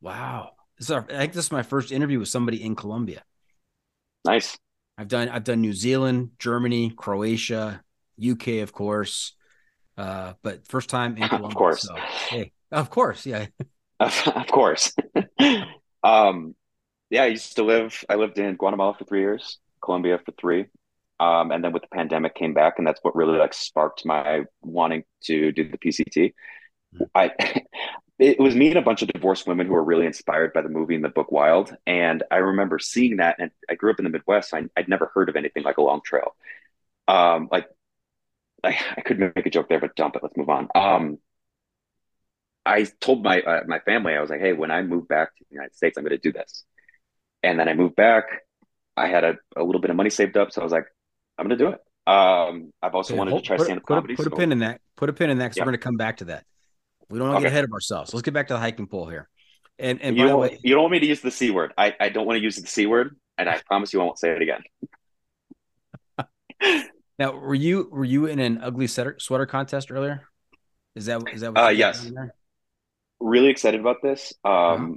Wow. 0.00 0.52
This 0.78 0.88
is 0.88 0.90
our, 0.90 1.04
I 1.08 1.18
think 1.18 1.32
this 1.32 1.46
is 1.46 1.52
my 1.52 1.62
first 1.62 1.92
interview 1.92 2.18
with 2.18 2.28
somebody 2.28 2.62
in 2.62 2.74
Colombia. 2.74 3.22
Nice. 4.24 4.58
I've 4.98 5.08
done 5.08 5.28
I've 5.28 5.44
done 5.44 5.60
New 5.60 5.72
Zealand, 5.72 6.30
Germany, 6.38 6.90
Croatia, 6.90 7.82
UK, 8.22 8.62
of 8.62 8.72
course. 8.72 9.34
Uh, 9.96 10.34
but 10.42 10.66
first 10.66 10.88
time 10.90 11.16
in 11.16 11.22
Of 11.22 11.54
course. 11.54 11.82
So, 11.82 11.94
hey, 12.28 12.52
of 12.74 12.90
course, 12.90 13.26
yeah. 13.26 13.46
Of, 14.00 14.28
of 14.28 14.46
course. 14.48 14.92
um, 16.02 16.54
yeah, 17.10 17.22
I 17.22 17.26
used 17.26 17.56
to 17.56 17.62
live. 17.62 18.04
I 18.08 18.16
lived 18.16 18.38
in 18.38 18.56
Guatemala 18.56 18.94
for 18.94 19.04
three 19.04 19.20
years, 19.20 19.58
Colombia 19.82 20.18
for 20.24 20.32
three, 20.32 20.66
um, 21.20 21.52
and 21.52 21.62
then 21.62 21.72
with 21.72 21.82
the 21.82 21.88
pandemic, 21.94 22.34
came 22.34 22.54
back, 22.54 22.74
and 22.78 22.86
that's 22.86 23.00
what 23.02 23.14
really 23.14 23.38
like 23.38 23.54
sparked 23.54 24.04
my 24.04 24.44
wanting 24.62 25.04
to 25.24 25.52
do 25.52 25.68
the 25.68 25.78
PCT. 25.78 26.34
I. 27.14 27.30
It 28.16 28.38
was 28.38 28.54
me 28.54 28.68
and 28.68 28.78
a 28.78 28.82
bunch 28.82 29.02
of 29.02 29.08
divorced 29.08 29.46
women 29.48 29.66
who 29.66 29.72
were 29.72 29.82
really 29.82 30.06
inspired 30.06 30.52
by 30.52 30.62
the 30.62 30.68
movie 30.68 30.94
and 30.94 31.02
the 31.02 31.08
book 31.08 31.32
Wild. 31.32 31.76
And 31.84 32.22
I 32.30 32.36
remember 32.36 32.78
seeing 32.78 33.16
that. 33.16 33.36
And 33.40 33.50
I 33.68 33.74
grew 33.74 33.90
up 33.90 33.98
in 33.98 34.04
the 34.04 34.10
Midwest. 34.10 34.54
I, 34.54 34.66
I'd 34.76 34.88
never 34.88 35.10
heard 35.12 35.28
of 35.28 35.34
anything 35.34 35.64
like 35.64 35.78
a 35.78 35.82
long 35.82 36.00
trail. 36.00 36.36
Um, 37.08 37.48
like, 37.50 37.68
I, 38.64 38.78
I 38.96 39.00
could 39.00 39.18
make 39.18 39.46
a 39.46 39.50
joke 39.50 39.68
there, 39.68 39.80
but 39.80 39.96
dump 39.96 40.14
it. 40.14 40.22
Let's 40.22 40.36
move 40.36 40.48
on. 40.48 40.68
Um, 40.76 41.18
I 42.66 42.86
told 43.00 43.22
my 43.22 43.40
uh, 43.42 43.60
my 43.66 43.78
family, 43.80 44.14
I 44.14 44.20
was 44.20 44.30
like, 44.30 44.40
hey, 44.40 44.52
when 44.52 44.70
I 44.70 44.82
move 44.82 45.06
back 45.08 45.36
to 45.36 45.44
the 45.50 45.54
United 45.54 45.76
States, 45.76 45.96
I'm 45.98 46.04
going 46.04 46.18
to 46.18 46.18
do 46.18 46.32
this. 46.32 46.64
And 47.42 47.58
then 47.58 47.68
I 47.68 47.74
moved 47.74 47.94
back. 47.96 48.24
I 48.96 49.08
had 49.08 49.24
a, 49.24 49.36
a 49.56 49.62
little 49.62 49.80
bit 49.80 49.90
of 49.90 49.96
money 49.96 50.08
saved 50.10 50.36
up, 50.36 50.50
so 50.52 50.60
I 50.60 50.64
was 50.64 50.72
like, 50.72 50.86
I'm 51.36 51.46
going 51.46 51.58
to 51.58 51.64
do 51.64 51.70
it. 51.72 51.80
Um, 52.10 52.72
I've 52.82 52.94
also 52.94 53.12
Okay, 53.14 53.18
wanted 53.18 53.30
hold- 53.32 53.42
to 53.44 53.46
try 53.48 53.56
stand 53.58 53.78
up 53.80 53.84
put 53.86 53.92
a- 53.92 53.96
comedy. 53.96 54.16
put 54.16 54.26
a 54.26 54.30
pin 54.30 54.52
in 54.52 54.60
that. 54.60 54.80
Put 54.96 55.08
a 55.08 55.12
pin 55.12 55.30
in 55.30 55.38
that 55.38 55.46
because 55.46 55.56
Yeah. 55.58 55.62
we're 55.64 55.72
going 55.72 55.78
to 55.80 55.84
come 55.84 55.96
back 55.96 56.18
to 56.18 56.24
that. 56.26 56.44
We 57.10 57.18
don't 57.18 57.28
want 57.28 57.40
to 57.40 57.42
get 57.44 57.52
ahead 57.52 57.64
of 57.64 57.72
ourselves. 57.72 58.14
Let's 58.14 58.22
get 58.22 58.32
back 58.34 58.48
to 58.48 58.54
the 58.54 58.60
hiking 58.60 58.86
pole 58.86 59.08
here. 59.08 59.28
And 59.78 60.00
and 60.00 60.16
you, 60.16 60.22
by 60.22 60.28
don't, 60.28 60.40
way, 60.40 60.58
you 60.62 60.72
don't 60.74 60.82
want 60.84 60.92
me 60.92 61.00
to 61.00 61.06
use 61.06 61.20
the 61.20 61.30
C 61.32 61.50
word. 61.50 61.72
I, 61.76 61.94
I 62.00 62.08
don't 62.08 62.24
want 62.26 62.38
to 62.38 62.42
use 62.42 62.56
the 62.56 62.66
C 62.68 62.86
word, 62.86 63.16
and 63.36 63.48
I 63.48 63.60
promise 63.66 63.92
you 63.92 64.00
I 64.00 64.04
won't 64.04 64.18
say 64.18 64.30
it 64.30 64.40
again. 64.40 64.62
Now, 67.18 67.30
were 67.32 67.54
you 67.54 67.88
were 67.92 68.04
you 68.04 68.26
in 68.26 68.40
an 68.40 68.58
ugly 68.60 68.88
sweater, 68.88 69.16
sweater 69.20 69.46
contest 69.46 69.92
earlier? 69.92 70.28
Is 70.96 71.06
that 71.06 71.22
is 71.32 71.42
that 71.42 71.54
what 71.54 71.64
Uh, 71.64 71.68
yes. 71.68 72.10
Really 73.20 73.48
excited 73.48 73.80
about 73.80 74.02
this. 74.02 74.32
Um, 74.44 74.52
Uh-huh. 74.52 74.94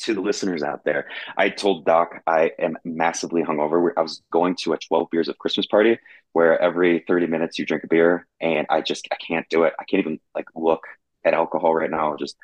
to 0.00 0.14
the 0.14 0.20
listeners 0.22 0.62
out 0.62 0.82
there, 0.84 1.08
I 1.36 1.50
told 1.50 1.84
Doc 1.84 2.22
I 2.26 2.52
am 2.58 2.78
massively 2.84 3.42
hungover. 3.42 3.90
I 3.96 4.02
was 4.02 4.22
going 4.32 4.56
to 4.62 4.72
a 4.72 4.78
12 4.78 5.08
beers 5.10 5.28
of 5.28 5.36
Christmas 5.38 5.66
party 5.66 5.98
where 6.32 6.58
every 6.60 7.04
30 7.06 7.26
minutes 7.26 7.58
you 7.58 7.66
drink 7.66 7.84
a 7.84 7.86
beer, 7.86 8.26
and 8.40 8.66
I 8.70 8.80
just 8.80 9.06
I 9.12 9.16
can't 9.16 9.46
do 9.50 9.64
it. 9.64 9.74
I 9.78 9.84
can't 9.84 10.00
even 10.00 10.20
like 10.34 10.46
look 10.54 10.84
at 11.24 11.34
alcohol 11.34 11.74
right 11.74 11.90
now. 11.90 12.16
Just 12.16 12.36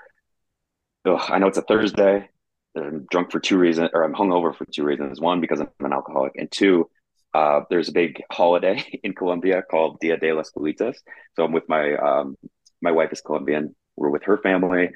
ugh, 1.06 1.22
I 1.30 1.38
know 1.38 1.46
it's 1.48 1.58
a 1.58 1.62
Thursday. 1.62 2.28
I'm 2.76 3.06
drunk 3.10 3.32
for 3.32 3.40
two 3.40 3.56
reasons, 3.58 3.90
or 3.94 4.04
I'm 4.04 4.12
hungover 4.14 4.54
for 4.54 4.66
two 4.66 4.84
reasons. 4.84 5.18
One, 5.20 5.40
because 5.40 5.60
I'm 5.60 5.70
an 5.80 5.92
alcoholic, 5.94 6.32
and 6.36 6.50
two, 6.50 6.90
uh, 7.32 7.60
there's 7.70 7.88
a 7.88 7.92
big 7.92 8.22
holiday 8.30 8.84
in 9.02 9.14
Colombia 9.14 9.62
called 9.62 9.98
Dia 10.00 10.18
de 10.18 10.32
las 10.32 10.50
Velitas. 10.54 10.96
So 11.36 11.44
I'm 11.44 11.52
with 11.52 11.68
my 11.68 11.94
um, 11.96 12.36
my 12.82 12.92
wife 12.92 13.12
is 13.12 13.22
Colombian. 13.22 13.74
We're 13.96 14.10
with 14.10 14.24
her 14.24 14.38
family, 14.38 14.90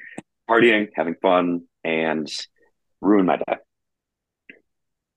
partying, 0.49 0.89
having 0.95 1.15
fun, 1.21 1.61
and 1.83 2.31
ruined 3.01 3.27
my 3.27 3.37
day. 3.37 3.57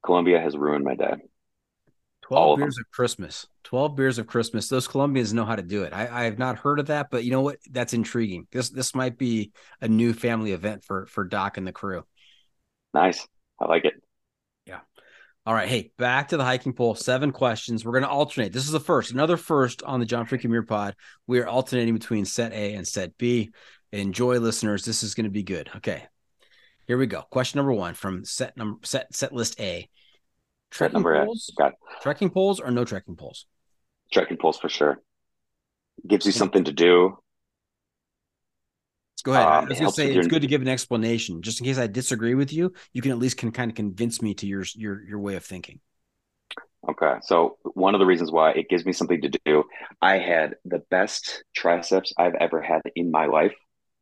Colombia 0.05 0.41
has 0.41 0.57
ruined 0.57 0.85
my 0.85 0.95
day. 0.95 1.15
All 2.31 2.57
Twelve 2.57 2.59
of 2.59 2.59
beers 2.65 2.79
of 2.79 2.91
Christmas. 2.91 3.47
Twelve 3.65 3.97
beers 3.97 4.19
of 4.19 4.27
Christmas. 4.27 4.69
Those 4.69 4.89
Colombians 4.89 5.35
know 5.35 5.45
how 5.45 5.57
to 5.57 5.63
do 5.63 5.83
it. 5.83 5.93
I, 5.93 6.09
I 6.09 6.25
have 6.25 6.39
not 6.39 6.59
heard 6.59 6.81
of 6.81 6.87
that, 6.87 7.11
but 7.11 7.23
you 7.23 7.31
know 7.31 7.43
what? 7.43 7.59
That's 7.71 7.93
intriguing. 7.93 8.47
This 8.51 8.71
this 8.71 8.95
might 8.95 9.19
be 9.19 9.53
a 9.83 9.89
new 9.89 10.15
family 10.15 10.53
event 10.53 10.85
for 10.85 11.05
for 11.07 11.25
Doc 11.25 11.59
and 11.59 11.67
the 11.67 11.73
crew. 11.73 12.05
Nice. 12.95 13.27
I 13.61 13.67
like 13.67 13.85
it. 13.85 13.95
All 15.47 15.53
right, 15.53 15.69
hey, 15.69 15.93
back 15.99 16.29
to 16.29 16.39
the 16.39 16.45
hiking 16.45 16.73
pole. 16.73 16.95
Seven 16.95 17.31
questions. 17.31 17.85
We're 17.85 17.93
going 17.93 18.05
to 18.05 18.09
alternate. 18.09 18.53
This 18.53 18.65
is 18.65 18.71
the 18.73 18.81
first, 18.81 19.11
another 19.11 19.37
first 19.37 19.83
on 19.83 20.01
the 20.01 20.07
John 20.07 20.27
Freaking 20.27 20.49
Muir 20.49 20.63
Pod. 20.63 20.97
We 21.27 21.39
are 21.41 21.47
alternating 21.47 21.93
between 21.93 22.25
set 22.25 22.53
A 22.53 22.75
and 22.75 22.89
set 22.89 23.19
B. 23.19 23.51
Enjoy, 23.93 24.39
listeners. 24.39 24.87
This 24.87 25.03
is 25.03 25.15
going 25.15 25.25
to 25.25 25.31
be 25.31 25.43
good. 25.43 25.69
Okay, 25.77 26.03
here 26.87 26.97
we 26.97 27.07
go. 27.07 27.21
Question 27.31 27.59
number 27.59 27.73
one 27.75 27.93
from 27.93 28.25
set 28.25 28.57
number 28.57 28.79
set 28.85 29.15
set 29.15 29.35
list 29.35 29.61
A. 29.61 29.89
Set 30.73 30.91
Trekking 30.91 31.03
poles, 31.05 31.53
Got 31.57 31.75
trekking 32.01 32.31
poles, 32.31 32.59
or 32.59 32.71
no 32.71 32.85
trekking 32.85 33.15
poles? 33.17 33.47
trekking 34.13 34.39
poles 34.39 34.59
for 34.59 34.69
sure. 34.69 35.01
Gives 36.07 36.25
you 36.27 36.33
something 36.33 36.65
to 36.65 36.73
do. 36.73 37.19
Go 39.25 39.33
ahead. 39.33 39.47
Um, 39.47 39.53
I 39.53 39.69
was 39.69 39.79
going 39.79 39.91
to 39.91 39.95
say 39.95 40.07
it's 40.07 40.15
your- 40.15 40.25
good 40.25 40.43
to 40.43 40.49
give 40.49 40.63
an 40.63 40.69
explanation, 40.69 41.43
just 41.43 41.59
in 41.61 41.67
case 41.67 41.79
I 41.79 41.87
disagree 41.87 42.35
with 42.35 42.53
you. 42.53 42.73
You 42.93 43.03
can 43.03 43.11
at 43.11 43.19
least 43.19 43.39
can 43.39 43.51
kind 43.51 43.71
of 43.71 43.75
convince 43.75 44.23
me 44.23 44.35
to 44.35 44.47
your 44.47 44.65
your 44.77 45.03
your 45.03 45.19
way 45.19 45.35
of 45.35 45.45
thinking. 45.45 45.81
Okay, 46.89 47.15
so 47.23 47.57
one 47.63 47.95
of 47.95 47.99
the 47.99 48.07
reasons 48.07 48.31
why 48.31 48.51
it 48.53 48.69
gives 48.69 48.85
me 48.85 48.93
something 48.93 49.23
to 49.23 49.31
do, 49.47 49.65
I 50.03 50.19
had 50.19 50.57
the 50.67 50.81
best 50.91 51.43
triceps 51.57 52.13
I've 52.19 52.35
ever 52.35 52.61
had 52.61 52.83
in 52.95 53.11
my 53.11 53.25
life 53.25 53.55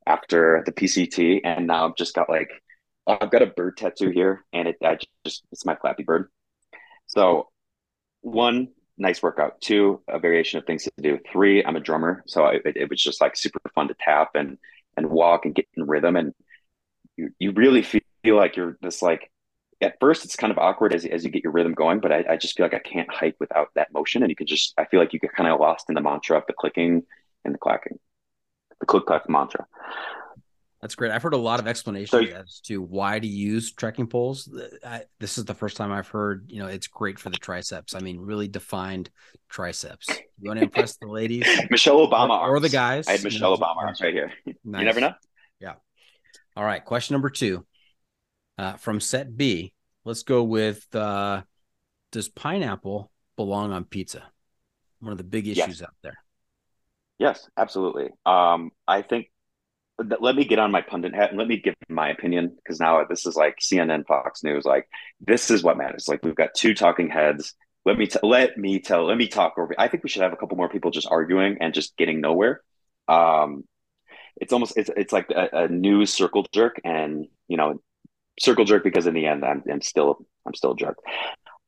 after 0.04 0.64
the 0.66 0.72
PCT, 0.72 1.42
and 1.44 1.68
now 1.68 1.86
I've 1.86 1.96
just 1.96 2.14
got 2.14 2.28
like 2.28 2.50
I've 3.06 3.30
got 3.30 3.42
a 3.42 3.46
bird 3.46 3.76
tattoo 3.76 4.10
here, 4.10 4.44
and 4.52 4.66
it 4.66 4.76
I 4.84 4.98
just 5.24 5.44
it's 5.52 5.64
my 5.64 5.76
Flappy 5.76 6.02
Bird. 6.02 6.28
So 7.06 7.48
one, 8.22 8.68
nice 8.98 9.22
workout. 9.22 9.60
Two, 9.60 10.00
a 10.08 10.18
variation 10.18 10.58
of 10.58 10.66
things 10.66 10.82
to 10.82 10.90
do. 11.00 11.20
Three, 11.30 11.64
I'm 11.64 11.76
a 11.76 11.80
drummer, 11.80 12.24
so 12.26 12.46
it, 12.46 12.62
it 12.64 12.90
was 12.90 13.00
just 13.00 13.20
like 13.20 13.36
super 13.36 13.60
fun 13.72 13.86
to 13.86 13.94
tap 14.00 14.30
and 14.34 14.58
and 14.96 15.10
walk 15.10 15.44
and 15.44 15.54
get 15.54 15.66
in 15.76 15.86
rhythm, 15.86 16.16
and 16.16 16.34
you 17.16 17.30
you 17.38 17.52
really 17.52 17.82
feel 17.82 18.02
like 18.24 18.56
you're 18.56 18.76
this 18.80 19.02
like 19.02 19.30
at 19.82 19.98
first 20.00 20.24
it's 20.24 20.36
kind 20.36 20.50
of 20.50 20.58
awkward 20.58 20.94
as, 20.94 21.04
as 21.04 21.24
you 21.24 21.30
get 21.30 21.42
your 21.42 21.52
rhythm 21.52 21.74
going, 21.74 22.00
but 22.00 22.12
I, 22.12 22.24
I 22.30 22.36
just 22.36 22.56
feel 22.56 22.64
like 22.64 22.74
I 22.74 22.78
can't 22.78 23.12
hike 23.12 23.36
without 23.40 23.68
that 23.74 23.92
motion. 23.92 24.22
And 24.22 24.30
you 24.30 24.36
can 24.36 24.46
just, 24.46 24.74
I 24.78 24.84
feel 24.84 25.00
like 25.00 25.12
you 25.12 25.18
get 25.18 25.32
kind 25.32 25.50
of 25.50 25.60
lost 25.60 25.86
in 25.88 25.94
the 25.94 26.00
mantra 26.00 26.38
of 26.38 26.44
the 26.46 26.52
clicking 26.52 27.02
and 27.44 27.54
the 27.54 27.58
clacking, 27.58 27.98
the 28.80 28.86
click 28.86 29.06
clack 29.06 29.28
mantra. 29.28 29.66
That's 30.82 30.96
great. 30.96 31.12
I've 31.12 31.22
heard 31.22 31.32
a 31.34 31.38
lot 31.38 31.60
of 31.60 31.68
explanations 31.68 32.10
So- 32.28 32.36
as 32.36 32.60
to 32.64 32.82
why 32.82 33.18
to 33.20 33.26
use 33.26 33.72
trekking 33.72 34.08
poles. 34.08 34.48
I, 34.84 35.02
this 35.20 35.38
is 35.38 35.44
the 35.44 35.54
first 35.54 35.76
time 35.76 35.92
I've 35.92 36.08
heard, 36.08 36.46
you 36.48 36.58
know, 36.58 36.66
it's 36.66 36.88
great 36.88 37.20
for 37.20 37.30
the 37.30 37.36
triceps. 37.36 37.94
I 37.94 38.00
mean, 38.00 38.18
really 38.18 38.48
defined 38.48 39.08
triceps. 39.48 40.08
You 40.40 40.48
want 40.48 40.58
to 40.58 40.64
impress 40.64 40.96
the 40.96 41.06
ladies 41.06 41.46
Michelle 41.70 42.04
Obama 42.06 42.40
or, 42.40 42.56
or 42.56 42.60
the 42.60 42.68
guys? 42.68 43.06
I 43.06 43.12
had 43.12 43.22
Michelle 43.22 43.52
You 43.52 43.58
know, 43.58 43.64
Obama 43.64 43.76
arms 43.76 44.00
right 44.00 44.12
here. 44.12 44.32
You 44.44 44.54
never 44.64 45.00
know. 45.00 45.12
Yeah. 45.60 45.74
All 46.56 46.64
right. 46.64 46.84
Question 46.84 47.14
number 47.14 47.30
two 47.30 47.64
uh, 48.58 48.72
from 48.74 48.98
set 48.98 49.36
B. 49.36 49.72
Let's 50.04 50.24
go 50.24 50.42
with 50.42 50.92
uh, 50.96 51.42
Does 52.10 52.28
pineapple 52.28 53.12
belong 53.36 53.70
on 53.70 53.84
pizza? 53.84 54.24
One 54.98 55.12
of 55.12 55.18
the 55.18 55.24
big 55.24 55.46
Yes. 55.46 55.58
issues 55.58 55.80
out 55.82 55.94
there. 56.02 56.16
Yes, 57.20 57.48
absolutely. 57.56 58.10
Um, 58.26 58.72
I 58.88 59.02
think 59.02 59.26
th- 59.26 59.30
let 59.98 60.34
me 60.34 60.44
get 60.44 60.58
on 60.58 60.70
my 60.70 60.80
pundit 60.80 61.14
hat 61.14 61.30
and 61.30 61.38
let 61.38 61.48
me 61.48 61.58
give 61.58 61.74
my 61.88 62.08
opinion 62.10 62.56
because 62.56 62.80
now 62.80 63.04
this 63.04 63.26
is 63.26 63.36
like 63.36 63.58
CNN, 63.60 64.06
Fox 64.06 64.42
News. 64.42 64.64
Like 64.64 64.88
this 65.20 65.50
is 65.50 65.62
what 65.62 65.76
matters. 65.76 66.08
Like 66.08 66.24
we've 66.24 66.34
got 66.34 66.54
two 66.54 66.74
talking 66.74 67.10
heads. 67.10 67.54
Let 67.84 67.98
me 67.98 68.06
t- 68.06 68.18
let 68.22 68.56
me 68.56 68.80
tell. 68.80 69.06
Let 69.06 69.16
me 69.16 69.28
talk 69.28 69.54
over. 69.58 69.74
I 69.78 69.88
think 69.88 70.02
we 70.02 70.08
should 70.08 70.22
have 70.22 70.32
a 70.32 70.36
couple 70.36 70.56
more 70.56 70.68
people 70.68 70.90
just 70.90 71.08
arguing 71.10 71.58
and 71.60 71.74
just 71.74 71.96
getting 71.96 72.20
nowhere. 72.20 72.62
Um, 73.08 73.64
it's 74.36 74.52
almost 74.52 74.74
it's 74.76 74.90
it's 74.96 75.12
like 75.12 75.30
a, 75.30 75.64
a 75.64 75.68
news 75.68 76.12
circle 76.12 76.46
jerk, 76.52 76.80
and 76.84 77.26
you 77.48 77.56
know, 77.56 77.80
circle 78.40 78.64
jerk 78.64 78.84
because 78.84 79.06
in 79.06 79.14
the 79.14 79.26
end, 79.26 79.44
I'm, 79.44 79.62
I'm 79.70 79.82
still 79.82 80.24
I'm 80.46 80.54
still 80.54 80.72
a 80.72 80.76
jerk. 80.76 80.98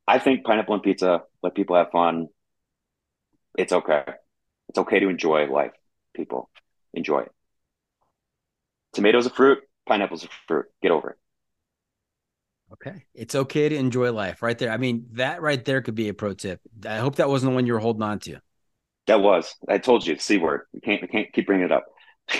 I 0.06 0.18
think 0.18 0.44
pineapple 0.44 0.74
and 0.74 0.82
pizza. 0.82 1.22
Let 1.42 1.54
people 1.54 1.76
have 1.76 1.90
fun. 1.90 2.28
It's 3.58 3.72
okay. 3.72 4.04
It's 4.68 4.78
okay 4.78 5.00
to 5.00 5.08
enjoy 5.08 5.46
life, 5.46 5.72
people. 6.14 6.48
Enjoy 6.94 7.20
it. 7.20 7.32
Tomatoes 8.94 9.26
a 9.26 9.30
fruit, 9.30 9.58
pineapples 9.86 10.24
a 10.24 10.28
fruit. 10.48 10.66
Get 10.82 10.90
over 10.90 11.10
it. 11.10 11.16
Okay. 12.72 13.04
It's 13.14 13.34
okay 13.34 13.68
to 13.68 13.76
enjoy 13.76 14.12
life 14.12 14.42
right 14.42 14.58
there. 14.58 14.70
I 14.70 14.78
mean, 14.78 15.06
that 15.12 15.42
right 15.42 15.62
there 15.64 15.82
could 15.82 15.94
be 15.94 16.08
a 16.08 16.14
pro 16.14 16.34
tip. 16.34 16.60
I 16.86 16.96
hope 16.96 17.16
that 17.16 17.28
wasn't 17.28 17.52
the 17.52 17.54
one 17.54 17.66
you 17.66 17.74
were 17.74 17.78
holding 17.78 18.02
on 18.02 18.18
to. 18.20 18.38
That 19.06 19.20
was. 19.20 19.54
I 19.68 19.78
told 19.78 20.06
you, 20.06 20.18
C 20.18 20.38
word. 20.38 20.62
We 20.72 20.80
can't 20.80 21.02
we 21.02 21.08
can't 21.08 21.32
keep 21.32 21.46
bringing 21.46 21.66
it 21.66 21.72
up. 21.72 21.84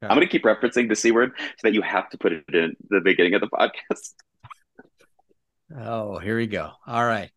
I'm 0.00 0.08
gonna 0.10 0.26
keep 0.26 0.44
referencing 0.44 0.88
the 0.88 0.96
C 0.96 1.10
word 1.10 1.32
so 1.38 1.44
that 1.64 1.74
you 1.74 1.82
have 1.82 2.08
to 2.10 2.18
put 2.18 2.32
it 2.32 2.44
in 2.52 2.74
the 2.88 3.00
beginning 3.00 3.34
of 3.34 3.40
the 3.42 3.48
podcast. 3.48 4.14
Oh, 5.76 6.16
here 6.18 6.38
we 6.38 6.46
go. 6.46 6.70
All 6.86 7.04
right. 7.04 7.30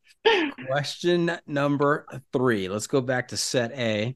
Question 0.66 1.38
number 1.46 2.06
three. 2.32 2.70
Let's 2.70 2.88
go 2.88 3.02
back 3.02 3.28
to 3.28 3.38
set 3.38 3.74
A 3.74 4.16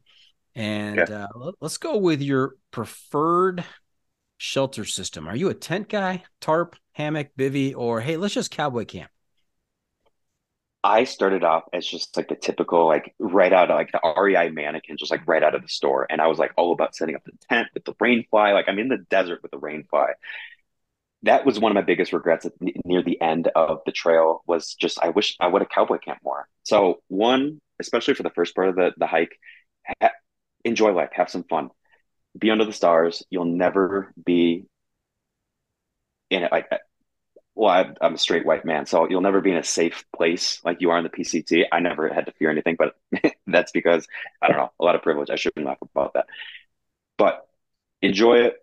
and 0.55 0.99
Okay. 1.01 1.13
uh, 1.13 1.27
let's 1.59 1.75
go 1.75 1.97
with 1.97 2.21
your 2.21 2.55
preferred 2.71 3.65
shelter 4.37 4.85
system. 4.85 5.27
Are 5.27 5.35
you 5.35 5.49
a 5.49 5.53
tent 5.53 5.89
guy, 5.89 6.23
tarp, 6.41 6.75
hammock, 6.93 7.29
bivy, 7.37 7.75
or 7.75 8.01
hey, 8.01 8.17
let's 8.17 8.33
just 8.33 8.51
cowboy 8.51 8.85
camp? 8.85 9.09
I 10.83 11.05
started 11.05 11.43
off 11.43 11.63
as 11.73 11.83
just 11.83 12.15
like 12.15 12.27
the 12.27 12.35
typical, 12.35 12.85
like 12.85 13.15
right 13.17 13.51
out 13.51 13.71
of 13.71 13.75
like 13.75 13.91
the 13.91 14.01
REI 14.15 14.49
mannequin, 14.49 14.97
just 14.97 15.09
like 15.09 15.27
right 15.27 15.41
out 15.41 15.55
of 15.55 15.63
the 15.63 15.67
store. 15.67 16.05
And 16.07 16.21
I 16.21 16.27
was 16.27 16.37
like 16.37 16.51
all 16.57 16.73
about 16.73 16.95
setting 16.95 17.15
up 17.15 17.23
the 17.25 17.31
tent 17.49 17.69
with 17.73 17.85
the 17.85 17.95
rain 17.99 18.23
fly. 18.29 18.51
Like 18.51 18.65
I'm 18.67 18.77
in 18.77 18.89
the 18.89 18.99
desert 19.09 19.41
with 19.41 19.49
the 19.49 19.57
rain 19.57 19.85
fly. 19.89 20.11
That 21.23 21.43
was 21.43 21.59
one 21.59 21.71
of 21.71 21.75
my 21.75 21.81
biggest 21.81 22.13
regrets 22.13 22.45
near 22.59 23.01
the 23.01 23.19
end 23.19 23.49
of 23.55 23.79
the 23.87 23.91
trail 23.91 24.43
was 24.45 24.75
just 24.75 24.99
I 25.01 25.09
wish 25.09 25.35
I 25.39 25.47
would 25.47 25.63
have 25.63 25.69
cowboy 25.69 25.97
camped 25.97 26.23
more. 26.23 26.47
So 26.61 27.01
one, 27.07 27.59
especially 27.79 28.13
for 28.13 28.21
the 28.21 28.29
first 28.29 28.53
part 28.53 28.69
of 28.69 28.75
the, 28.75 28.91
the 28.95 29.07
hike, 29.07 29.39
ha- 29.99 30.11
enjoy 30.63 30.91
life, 30.93 31.09
have 31.13 31.31
some 31.31 31.45
fun, 31.45 31.71
be 32.37 32.51
under 32.51 32.65
the 32.65 32.73
stars. 32.73 33.23
You'll 33.29 33.45
never 33.45 34.13
be 34.23 34.65
in 36.29 36.43
it 36.43 36.51
like 36.51 36.69
well, 37.55 37.69
I, 37.69 38.05
I'm 38.05 38.15
a 38.15 38.17
straight 38.17 38.45
white 38.45 38.65
man, 38.65 38.85
so 38.85 39.09
you'll 39.09 39.21
never 39.21 39.39
be 39.39 39.51
in 39.51 39.57
a 39.57 39.63
safe 39.63 40.03
place 40.15 40.59
like 40.65 40.81
you 40.81 40.91
are 40.91 40.97
in 40.97 41.05
the 41.05 41.09
PCT. 41.09 41.63
I 41.71 41.79
never 41.79 42.13
had 42.13 42.25
to 42.25 42.33
fear 42.33 42.49
anything, 42.49 42.75
but 42.77 42.95
that's 43.47 43.71
because 43.71 44.05
I 44.41 44.49
don't 44.49 44.57
know 44.57 44.71
a 44.77 44.83
lot 44.83 44.95
of 44.95 45.01
privilege. 45.01 45.29
I 45.29 45.37
shouldn't 45.37 45.65
laugh 45.65 45.77
about 45.81 46.13
that, 46.15 46.25
but 47.17 47.47
enjoy 48.01 48.39
it. 48.39 48.55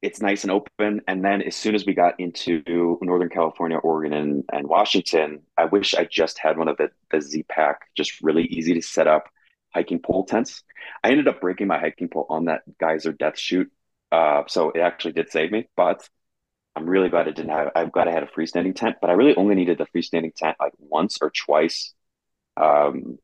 It's 0.00 0.20
nice 0.20 0.44
and 0.44 0.52
open. 0.52 1.00
And 1.08 1.24
then 1.24 1.42
as 1.42 1.56
soon 1.56 1.74
as 1.74 1.84
we 1.84 1.92
got 1.92 2.20
into 2.20 2.62
Northern 3.02 3.28
California, 3.28 3.78
Oregon, 3.78 4.12
and, 4.12 4.44
and 4.52 4.68
Washington, 4.68 5.40
I 5.56 5.64
wish 5.64 5.94
I 5.94 6.04
just 6.04 6.38
had 6.38 6.56
one 6.56 6.68
of 6.68 6.76
the 6.76 6.90
the 7.10 7.20
Z 7.20 7.44
Pack, 7.48 7.88
just 7.96 8.22
really 8.22 8.44
easy 8.44 8.74
to 8.74 8.82
set 8.82 9.08
up 9.08 9.28
hiking 9.78 10.00
pole 10.00 10.24
tents. 10.24 10.62
I 11.04 11.10
ended 11.10 11.28
up 11.28 11.40
breaking 11.40 11.68
my 11.68 11.78
hiking 11.78 12.08
pole 12.08 12.26
on 12.28 12.46
that 12.46 12.62
geyser 12.80 13.12
death 13.12 13.38
chute, 13.38 13.70
uh, 14.12 14.42
so 14.48 14.70
it 14.70 14.80
actually 14.80 15.12
did 15.12 15.30
save 15.30 15.50
me, 15.52 15.68
but. 15.76 16.00
I'm 16.76 16.88
really 16.88 17.08
glad 17.08 17.26
I 17.26 17.32
didn't 17.32 17.50
have. 17.50 17.68
I'm 17.74 17.90
glad 17.90 18.06
I 18.06 18.12
had 18.12 18.22
a 18.22 18.26
freestanding 18.34 18.72
tent, 18.76 18.96
but 19.00 19.10
I 19.10 19.14
really 19.14 19.34
only 19.34 19.56
needed 19.56 19.78
the 19.78 19.86
freestanding 19.92 20.32
tent 20.32 20.56
like 20.60 20.74
once 20.78 21.18
or 21.20 21.30
twice. 21.30 21.92
Um, 22.56 23.18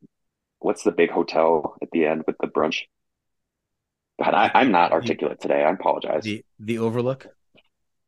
what's 0.59 0.83
the 0.83 0.91
big 0.91 1.09
hotel 1.09 1.77
at 1.81 1.87
the 1.93 2.05
end 2.05 2.23
with 2.27 2.35
the 2.41 2.47
brunch? 2.47 2.79
God, 4.21 4.33
I, 4.33 4.51
I'm 4.53 4.71
not 4.71 4.91
articulate 4.91 5.39
today. 5.39 5.63
I 5.63 5.71
apologize. 5.71 6.23
The 6.23 6.43
the 6.59 6.79
overlook. 6.79 7.27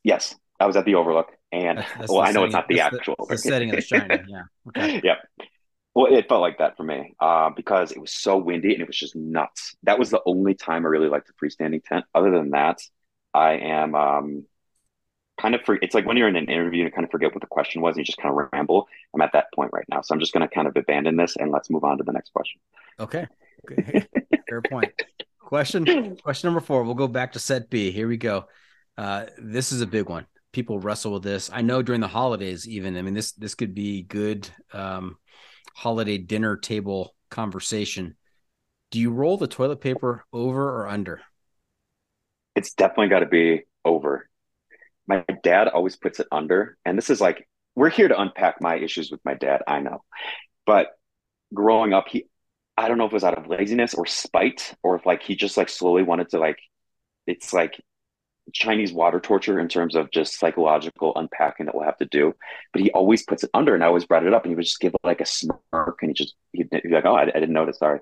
yes, 0.04 0.36
I 0.60 0.66
was 0.66 0.76
at 0.76 0.84
the 0.84 0.96
Overlook, 0.96 1.30
and 1.54 1.78
That's- 1.78 1.98
that's 1.98 2.12
well, 2.12 2.22
I 2.22 2.32
know 2.32 2.44
it's 2.44 2.54
not 2.54 2.68
the 2.68 2.82
actual. 2.82 3.16
the 3.30 3.38
setting 3.38 3.70
of 3.70 3.76
the 3.78 3.82
shining. 3.82 4.26
Yeah. 4.28 4.44
Okay. 4.70 5.02
yep. 5.02 5.20
Well, 5.98 6.14
it 6.14 6.30
felt 6.30 6.42
like 6.42 6.60
that 6.60 6.78
for 6.78 6.84
me 6.84 7.16
uh, 7.20 7.50
because 7.50 7.92
it 7.92 8.00
was 8.00 8.14
so 8.14 8.38
windy 8.38 8.72
and 8.74 8.84
it 8.84 8.88
was 8.88 8.96
just 8.96 9.16
nuts. 9.16 9.76
That 9.82 9.98
was 9.98 10.12
the 10.12 10.22
only 10.28 10.54
time 10.54 10.86
I 10.86 10.90
really 10.90 11.10
liked 11.10 11.26
the 11.26 11.34
freestanding 11.34 11.84
tent. 11.84 12.06
Other 12.14 12.30
than 12.30 12.52
that, 12.52 12.84
I 13.34 13.54
am 13.54 13.96
um, 13.96 14.46
kind 15.42 15.56
of. 15.56 15.62
It's 15.82 15.96
like 15.96 16.06
when 16.06 16.16
you're 16.16 16.28
in 16.28 16.36
an 16.36 16.50
interview 16.50 16.82
and 16.82 16.90
you 16.90 16.92
kind 16.92 17.04
of 17.04 17.10
forget 17.10 17.34
what 17.34 17.42
the 17.42 17.48
question 17.48 17.82
was 17.82 17.96
and 17.96 18.02
you 18.02 18.06
just 18.06 18.20
kind 18.20 18.30
of 18.32 18.48
ramble. 18.54 18.88
I'm 19.12 19.22
at 19.22 19.34
that 19.34 19.48
point 19.56 19.72
right 19.74 19.86
now, 19.90 20.02
so 20.02 20.14
I'm 20.14 20.20
just 20.20 20.34
going 20.34 20.48
to 20.48 20.54
kind 20.54 20.68
of 20.68 20.78
abandon 20.78 21.16
this 21.16 21.36
and 21.36 21.52
let's 21.52 21.72
move 21.72 21.84
on 21.84 21.98
to 21.98 22.04
the 22.04 22.12
next 22.12 22.32
question. 22.32 22.62
Okay, 23.00 23.26
okay. 23.72 24.06
fair 24.48 24.62
point. 24.62 24.94
Question 25.40 26.16
question 26.18 26.48
number 26.48 26.62
four. 26.62 26.84
We'll 26.84 26.94
go 26.94 27.08
back 27.08 27.32
to 27.32 27.40
set 27.40 27.72
B. 27.72 27.90
Here 27.90 28.08
we 28.08 28.18
go. 28.18 28.46
Uh, 29.00 29.26
this 29.40 29.72
is 29.72 29.82
a 29.82 29.88
big 29.88 30.10
one. 30.10 30.28
People 30.52 30.78
wrestle 30.78 31.14
with 31.14 31.24
this. 31.24 31.50
I 31.52 31.64
know 31.64 31.82
during 31.82 32.02
the 32.02 32.08
holidays, 32.08 32.68
even. 32.68 32.96
I 32.98 33.02
mean, 33.02 33.16
this 33.16 33.32
this 33.32 33.56
could 33.56 33.74
be 33.74 34.04
good. 34.04 34.48
Um, 34.74 35.18
holiday 35.78 36.18
dinner 36.18 36.58
table 36.58 37.14
conversation. 37.30 38.16
Do 38.90 39.00
you 39.00 39.12
roll 39.12 39.38
the 39.38 39.48
toilet 39.48 39.80
paper 39.80 40.26
over 40.34 40.64
or 40.64 40.88
under? 40.88 41.22
It's 42.56 42.74
definitely 42.74 43.10
got 43.10 43.20
to 43.20 43.28
be 43.28 43.62
over. 43.86 44.28
My 45.08 45.24
dad 45.44 45.68
always 45.68 45.96
puts 45.96 46.20
it 46.20 46.26
under. 46.32 46.80
And 46.84 46.98
this 46.98 47.12
is 47.12 47.22
like, 47.22 47.48
we're 47.76 47.92
here 47.92 48.08
to 48.08 48.20
unpack 48.20 48.60
my 48.60 48.78
issues 48.78 49.12
with 49.12 49.20
my 49.24 49.36
dad. 49.36 49.62
I 49.68 49.82
know. 49.82 50.04
But 50.66 50.88
growing 51.54 51.94
up, 51.94 52.08
he, 52.10 52.26
I 52.76 52.88
don't 52.88 52.98
know 52.98 53.06
if 53.06 53.12
it 53.12 53.14
was 53.14 53.24
out 53.24 53.38
of 53.38 53.46
laziness 53.46 53.94
or 53.94 54.08
spite 54.08 54.74
or 54.82 54.96
if 54.96 55.06
like 55.06 55.22
he 55.22 55.36
just 55.36 55.58
like 55.58 55.70
slowly 55.70 56.02
wanted 56.02 56.30
to 56.30 56.40
like, 56.40 56.58
it's 57.28 57.54
like 57.54 57.80
Chinese 58.54 58.94
water 58.94 59.20
torture 59.20 59.60
in 59.60 59.68
terms 59.68 59.96
of 59.96 60.12
just 60.12 60.40
psychological 60.40 61.14
unpacking 61.16 61.66
that 61.66 61.76
we'll 61.76 61.86
have 61.86 61.98
to 61.98 62.06
do. 62.06 62.34
But 62.72 62.82
he 62.82 62.92
always 62.92 63.24
puts 63.24 63.44
it 63.44 63.50
under, 63.54 63.76
and 63.76 63.84
I 63.84 63.88
always 63.88 64.06
brought 64.06 64.26
it 64.26 64.34
up, 64.34 64.44
and 64.44 64.52
he 64.52 64.56
would 64.56 64.66
just 64.66 64.80
give 64.80 64.94
it 64.94 65.02
like 65.04 65.22
a 65.22 65.26
smirk, 65.26 66.00
and 66.02 66.10
he 66.10 66.14
just 66.14 66.36
he'd, 66.54 66.70
he'd 66.72 66.84
be 66.84 66.90
like, 66.90 67.06
"Oh, 67.06 67.16
I, 67.16 67.24
I, 67.24 67.26
didn't 67.26 67.54
notice, 67.54 67.80
sorry," 67.80 68.00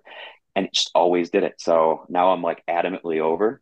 and 0.56 0.66
he 0.66 0.72
just 0.72 0.92
always 0.94 1.30
did 1.30 1.44
it. 1.44 1.56
So 1.60 2.06
now 2.10 2.32
I'm 2.32 2.42
like 2.42 2.64
adamantly 2.70 3.20
over. 3.20 3.62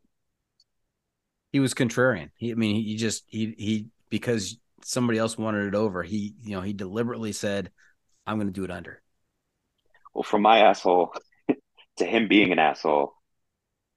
He 1.51 1.59
was 1.59 1.73
contrarian. 1.73 2.31
He, 2.37 2.51
I 2.51 2.55
mean, 2.55 2.83
he 2.83 2.95
just 2.95 3.23
he 3.27 3.55
he 3.57 3.87
because 4.09 4.57
somebody 4.83 5.19
else 5.19 5.37
wanted 5.37 5.67
it 5.67 5.75
over. 5.75 6.03
He 6.03 6.35
you 6.43 6.55
know 6.55 6.61
he 6.61 6.73
deliberately 6.73 7.31
said, 7.31 7.71
"I'm 8.27 8.37
going 8.37 8.47
to 8.47 8.53
do 8.53 8.65
it 8.65 8.71
under." 8.71 9.01
Well, 10.13 10.23
from 10.23 10.41
my 10.41 10.59
asshole 10.59 11.13
to 11.97 12.05
him 12.05 12.27
being 12.27 12.51
an 12.51 12.59
asshole, 12.59 13.13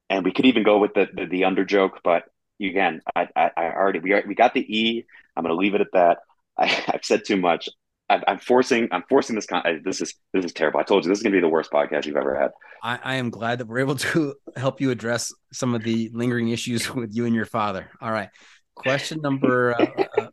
and 0.09 0.25
we 0.25 0.33
could 0.33 0.47
even 0.47 0.63
go 0.63 0.79
with 0.79 0.95
the 0.95 1.09
the, 1.13 1.27
the 1.27 1.45
under 1.45 1.65
joke, 1.65 2.01
but 2.05 2.25
again, 2.61 3.01
I, 3.15 3.29
I, 3.37 3.51
I 3.57 3.65
already 3.73 4.01
we 4.01 4.13
are, 4.13 4.25
we 4.27 4.35
got 4.35 4.55
the 4.55 4.61
E. 4.61 5.05
I'm 5.37 5.43
going 5.43 5.55
to 5.55 5.59
leave 5.59 5.75
it 5.75 5.81
at 5.81 5.93
that. 5.93 6.19
I, 6.59 6.67
have 6.67 7.01
said 7.03 7.25
too 7.27 7.37
much. 7.37 7.69
I, 8.09 8.23
am 8.27 8.39
forcing. 8.39 8.89
I'm 8.93 9.03
forcing 9.09 9.37
this. 9.37 9.47
Con- 9.47 9.83
this 9.85 10.01
is 10.01 10.15
this 10.33 10.45
is 10.45 10.53
terrible. 10.53 10.81
I 10.81 10.85
told 10.85 11.05
you 11.05 11.11
this 11.11 11.19
is 11.19 11.23
going 11.23 11.33
to 11.33 11.37
be 11.37 11.41
the 11.41 11.49
worst 11.49 11.71
podcast 11.71 12.07
you've 12.07 12.17
ever 12.17 12.39
had. 12.39 12.51
I, 12.83 12.99
I 13.03 13.15
am 13.17 13.31
glad 13.31 13.59
that 13.59 13.67
we're 13.67 13.81
able 13.81 13.97
to 13.97 14.35
help 14.57 14.81
you 14.81 14.91
address 14.91 15.33
some 15.53 15.75
of 15.75 15.83
the 15.83 16.11
lingering 16.15 16.49
issues 16.49 16.93
with 16.95 17.15
you 17.15 17.27
and 17.27 17.35
your 17.35 17.47
father. 17.47 17.91
All 18.01 18.11
right. 18.11 18.29
Question 18.75 19.21
number 19.23 19.75
uh, 19.75 20.05
uh, 20.19 20.29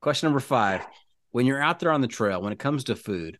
question 0.00 0.26
number 0.26 0.40
five. 0.40 0.86
When 1.30 1.46
you're 1.46 1.62
out 1.62 1.80
there 1.80 1.90
on 1.90 2.00
the 2.00 2.08
trail, 2.08 2.40
when 2.40 2.52
it 2.52 2.58
comes 2.58 2.84
to 2.84 2.96
food, 2.96 3.38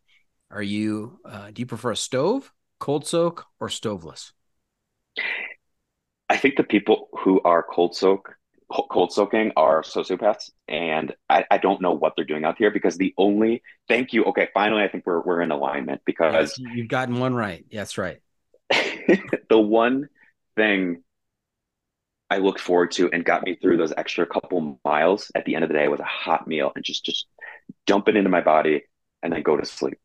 are 0.51 0.63
you 0.63 1.21
uh, 1.25 1.51
do 1.53 1.61
you 1.61 1.67
prefer 1.67 1.93
a 1.93 1.97
stove, 1.97 2.51
cold 2.81 3.07
soak, 3.07 3.45
or 3.61 3.69
stoveless? 3.69 4.33
Think 6.45 6.57
the 6.57 6.63
people 6.63 7.09
who 7.21 7.41
are 7.41 7.63
cold 7.63 7.97
soak 7.97 8.35
cold 8.91 9.11
soaking 9.11 9.51
are 9.57 9.81
sociopaths 9.81 10.51
and 10.69 11.15
I, 11.31 11.47
I, 11.51 11.57
don't 11.57 11.81
know 11.81 11.93
what 11.93 12.13
they're 12.17 12.25
doing 12.27 12.45
out 12.45 12.59
here 12.59 12.71
because 12.71 12.99
the 12.99 13.15
only 13.17 13.63
thank 13.89 14.13
you 14.13 14.25
okay 14.25 14.49
finally 14.53 14.83
i 14.83 14.89
think 14.89 15.07
we're, 15.07 15.23
we're 15.23 15.41
in 15.41 15.53
alignment 15.53 16.03
because 16.05 16.55
yes, 16.59 16.71
you've 16.75 16.89
gotten 16.89 17.19
one 17.19 17.35
right. 17.35 17.65
That's 17.73 17.97
right. 17.97 18.21
The 19.49 19.59
one 19.59 20.11
thing 20.55 21.03
i 22.29 22.37
looked 22.37 22.61
forward 22.61 22.91
to 22.93 23.11
and 23.11 23.25
got 23.25 23.43
me 23.43 23.55
through 23.55 23.79
those 23.79 23.95
extra 23.97 24.27
couple 24.27 24.79
miles 24.85 25.33
at 25.35 25.47
the 25.47 25.55
end 25.55 25.65
of 25.65 25.69
the 25.69 25.75
day 25.79 25.89
was 25.89 26.01
a 26.01 26.05
hot 26.05 26.47
meal 26.47 26.73
and 26.77 26.85
just 26.85 27.07
just 27.07 27.27
dump 27.87 28.07
it 28.09 28.17
into 28.17 28.29
my 28.29 28.43
body 28.43 28.83
and 29.23 29.33
then 29.33 29.41
go 29.41 29.57
to 29.57 29.65
sleep. 29.65 29.99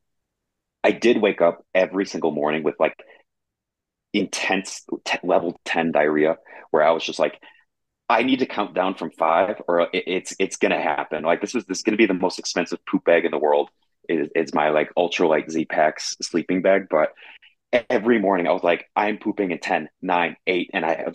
I 0.86 0.92
did 0.92 1.22
wake 1.22 1.42
up 1.42 1.66
every 1.76 2.06
single 2.06 2.32
morning 2.32 2.64
with 2.64 2.76
like 2.80 2.96
intense 4.14 4.86
t- 5.06 5.20
level 5.24 5.60
10 5.66 5.92
diarrhea 5.92 6.38
where 6.72 6.84
I 6.84 6.92
was 6.92 7.04
just 7.04 7.20
like, 7.20 7.40
I 8.10 8.24
need 8.24 8.40
to 8.40 8.46
count 8.46 8.74
down 8.74 8.96
from 8.96 9.12
five 9.12 9.62
or 9.68 9.82
it, 9.82 10.04
it's, 10.08 10.36
it's 10.40 10.58
going 10.58 10.72
to 10.72 10.82
happen. 10.82 11.24
Like 11.24 11.42
this 11.42 11.56
is, 11.56 11.66
this 11.66 11.80
is 11.80 11.84
going 11.84 11.94
to 11.94 11.98
be 11.98 12.08
the 12.08 12.14
most 12.14 12.40
expensive 12.40 12.80
poop 12.86 13.06
bag 13.06 13.26
in 13.26 13.32
the 13.32 13.38
world. 13.38 13.70
It, 14.08 14.32
it's 14.36 14.54
my 14.54 14.70
like 14.70 14.92
ultralight 14.98 15.54
Zpacks 15.54 16.16
sleeping 16.22 16.62
bag. 16.62 16.88
But 16.90 17.14
every 17.90 18.20
morning 18.20 18.48
I 18.48 18.52
was 18.52 18.64
like, 18.64 18.86
I'm 18.96 19.20
pooping 19.20 19.52
in 19.52 19.60
10, 19.60 19.90
9, 20.02 20.36
8. 20.48 20.70
And 20.74 20.86
I, 20.86 21.06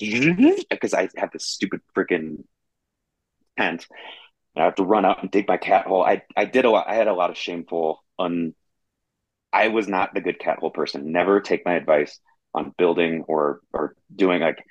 because 0.71 0.95
I 0.95 1.09
have 1.17 1.33
this 1.33 1.47
stupid 1.47 1.81
freaking 1.97 2.45
tent 3.59 3.87
and 4.55 4.63
I 4.63 4.67
have 4.67 4.77
to 4.77 4.85
run 4.85 5.05
out 5.05 5.23
and 5.23 5.31
dig 5.31 5.49
my 5.49 5.57
cat 5.57 5.87
hole. 5.87 6.05
I, 6.05 6.23
I 6.37 6.45
did 6.45 6.65
a 6.65 6.71
lot. 6.71 6.87
I 6.89 6.95
had 6.95 7.09
a 7.09 7.15
lot 7.15 7.31
of 7.31 7.37
shameful, 7.37 8.05
un, 8.19 8.55
I 9.53 9.69
was 9.69 9.89
not 9.89 10.15
the 10.15 10.21
good 10.21 10.39
cat 10.39 10.59
hole 10.59 10.71
person. 10.71 11.13
Never 11.13 11.41
take 11.41 11.65
my 11.65 11.75
advice 11.75 12.19
on 12.55 12.73
building 12.79 13.25
or 13.27 13.61
or 13.73 13.97
doing 14.15 14.41
like 14.41 14.65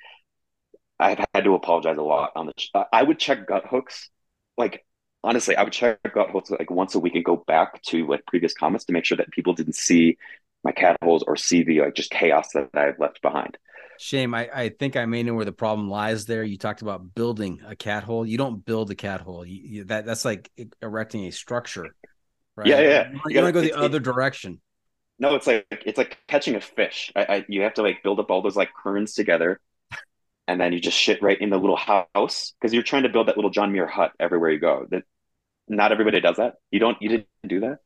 I've 0.98 1.18
had 1.34 1.44
to 1.44 1.54
apologize 1.54 1.96
a 1.98 2.02
lot 2.02 2.32
on 2.36 2.46
the. 2.46 2.86
I 2.92 3.02
would 3.02 3.18
check 3.18 3.46
Guthooks, 3.46 4.10
like 4.56 4.84
honestly, 5.22 5.56
I 5.56 5.64
would 5.64 5.72
check 5.72 5.98
Guthooks 6.14 6.50
like 6.50 6.70
once 6.70 6.94
a 6.94 7.00
week 7.00 7.14
and 7.14 7.24
go 7.24 7.42
back 7.46 7.82
to 7.82 8.06
like 8.06 8.24
previous 8.26 8.54
comments 8.54 8.84
to 8.86 8.92
make 8.92 9.04
sure 9.04 9.16
that 9.16 9.30
people 9.30 9.54
didn't 9.54 9.74
see 9.74 10.16
my 10.62 10.72
cat 10.72 10.96
holes 11.02 11.24
or 11.26 11.36
see 11.36 11.62
the 11.62 11.80
like 11.80 11.94
just 11.94 12.10
chaos 12.10 12.52
that 12.52 12.70
I've 12.74 12.98
left 12.98 13.20
behind. 13.22 13.58
Shame. 13.98 14.34
I, 14.34 14.48
I 14.52 14.68
think 14.70 14.96
I 14.96 15.06
may 15.06 15.22
know 15.22 15.34
where 15.34 15.44
the 15.44 15.52
problem 15.52 15.88
lies 15.88 16.26
there. 16.26 16.42
You 16.42 16.58
talked 16.58 16.82
about 16.82 17.14
building 17.14 17.60
a 17.66 17.76
cat 17.76 18.02
hole. 18.02 18.26
You 18.26 18.38
don't 18.38 18.64
build 18.64 18.90
a 18.90 18.94
cat 18.94 19.20
hole. 19.20 19.44
You, 19.44 19.60
you, 19.62 19.84
that 19.84 20.06
that's 20.06 20.24
like 20.24 20.50
erecting 20.82 21.26
a 21.26 21.30
structure. 21.30 21.94
Right? 22.56 22.68
Yeah, 22.68 22.80
yeah. 22.80 23.10
You, 23.10 23.20
you, 23.28 23.42
want 23.42 23.48
to 23.48 23.52
go 23.52 23.60
the 23.60 23.68
it, 23.68 23.74
other 23.74 24.00
direction. 24.00 24.60
No, 25.18 25.34
it's 25.36 25.46
like 25.46 25.66
it's 25.86 25.98
like 25.98 26.18
catching 26.26 26.56
a 26.56 26.60
fish. 26.60 27.12
I, 27.14 27.24
I, 27.24 27.44
you 27.48 27.62
have 27.62 27.74
to 27.74 27.82
like 27.82 28.02
build 28.02 28.18
up 28.18 28.30
all 28.30 28.42
those 28.42 28.56
like 28.56 28.70
currents 28.74 29.14
together, 29.14 29.60
and 30.48 30.60
then 30.60 30.72
you 30.72 30.80
just 30.80 30.98
shit 30.98 31.22
right 31.22 31.40
in 31.40 31.50
the 31.50 31.56
little 31.56 31.76
house 31.76 32.54
because 32.60 32.74
you're 32.74 32.82
trying 32.82 33.04
to 33.04 33.08
build 33.08 33.28
that 33.28 33.36
little 33.36 33.50
John 33.50 33.72
Muir 33.72 33.86
hut 33.86 34.12
everywhere 34.18 34.50
you 34.50 34.58
go. 34.58 34.86
That 34.90 35.04
not 35.68 35.92
everybody 35.92 36.20
does 36.20 36.36
that. 36.36 36.54
You 36.70 36.80
don't. 36.80 37.00
You 37.00 37.08
didn't 37.10 37.28
do 37.46 37.60
that. 37.60 37.78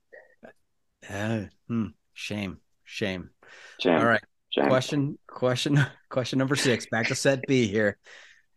Uh, 1.08 1.48
hmm. 1.68 1.86
Shame. 2.14 2.58
Shame. 2.84 3.30
Shame. 3.78 3.98
All 3.98 4.06
right. 4.06 4.22
Shame. 4.50 4.66
Question. 4.66 5.18
Question. 5.26 5.86
Question 6.08 6.38
number 6.38 6.56
six. 6.56 6.86
Back 6.90 7.08
to 7.08 7.14
set 7.14 7.42
B 7.46 7.66
here. 7.66 7.98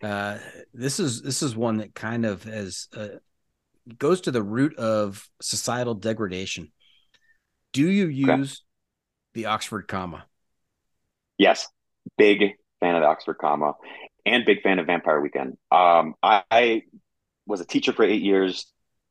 Uh, 0.01 0.37
this 0.73 0.99
is 0.99 1.21
this 1.21 1.43
is 1.43 1.55
one 1.55 1.77
that 1.77 1.93
kind 1.93 2.25
of 2.25 2.47
as 2.47 2.87
uh, 2.95 3.07
goes 3.97 4.21
to 4.21 4.31
the 4.31 4.41
root 4.41 4.77
of 4.77 5.29
societal 5.41 5.93
degradation 5.93 6.71
do 7.73 7.89
you 7.89 8.07
use 8.07 8.29
okay. 8.29 8.61
the 9.33 9.45
Oxford 9.47 9.87
comma? 9.87 10.25
Yes, 11.37 11.67
big 12.17 12.55
fan 12.79 12.95
of 12.95 13.01
the 13.01 13.07
Oxford 13.07 13.35
comma, 13.35 13.73
and 14.25 14.45
big 14.45 14.61
fan 14.61 14.79
of 14.79 14.87
Vampire 14.87 15.21
Weekend. 15.21 15.57
Um, 15.71 16.15
I, 16.21 16.43
I 16.51 16.83
was 17.45 17.61
a 17.61 17.65
teacher 17.65 17.93
for 17.93 18.03
eight 18.03 18.21
years. 18.21 18.67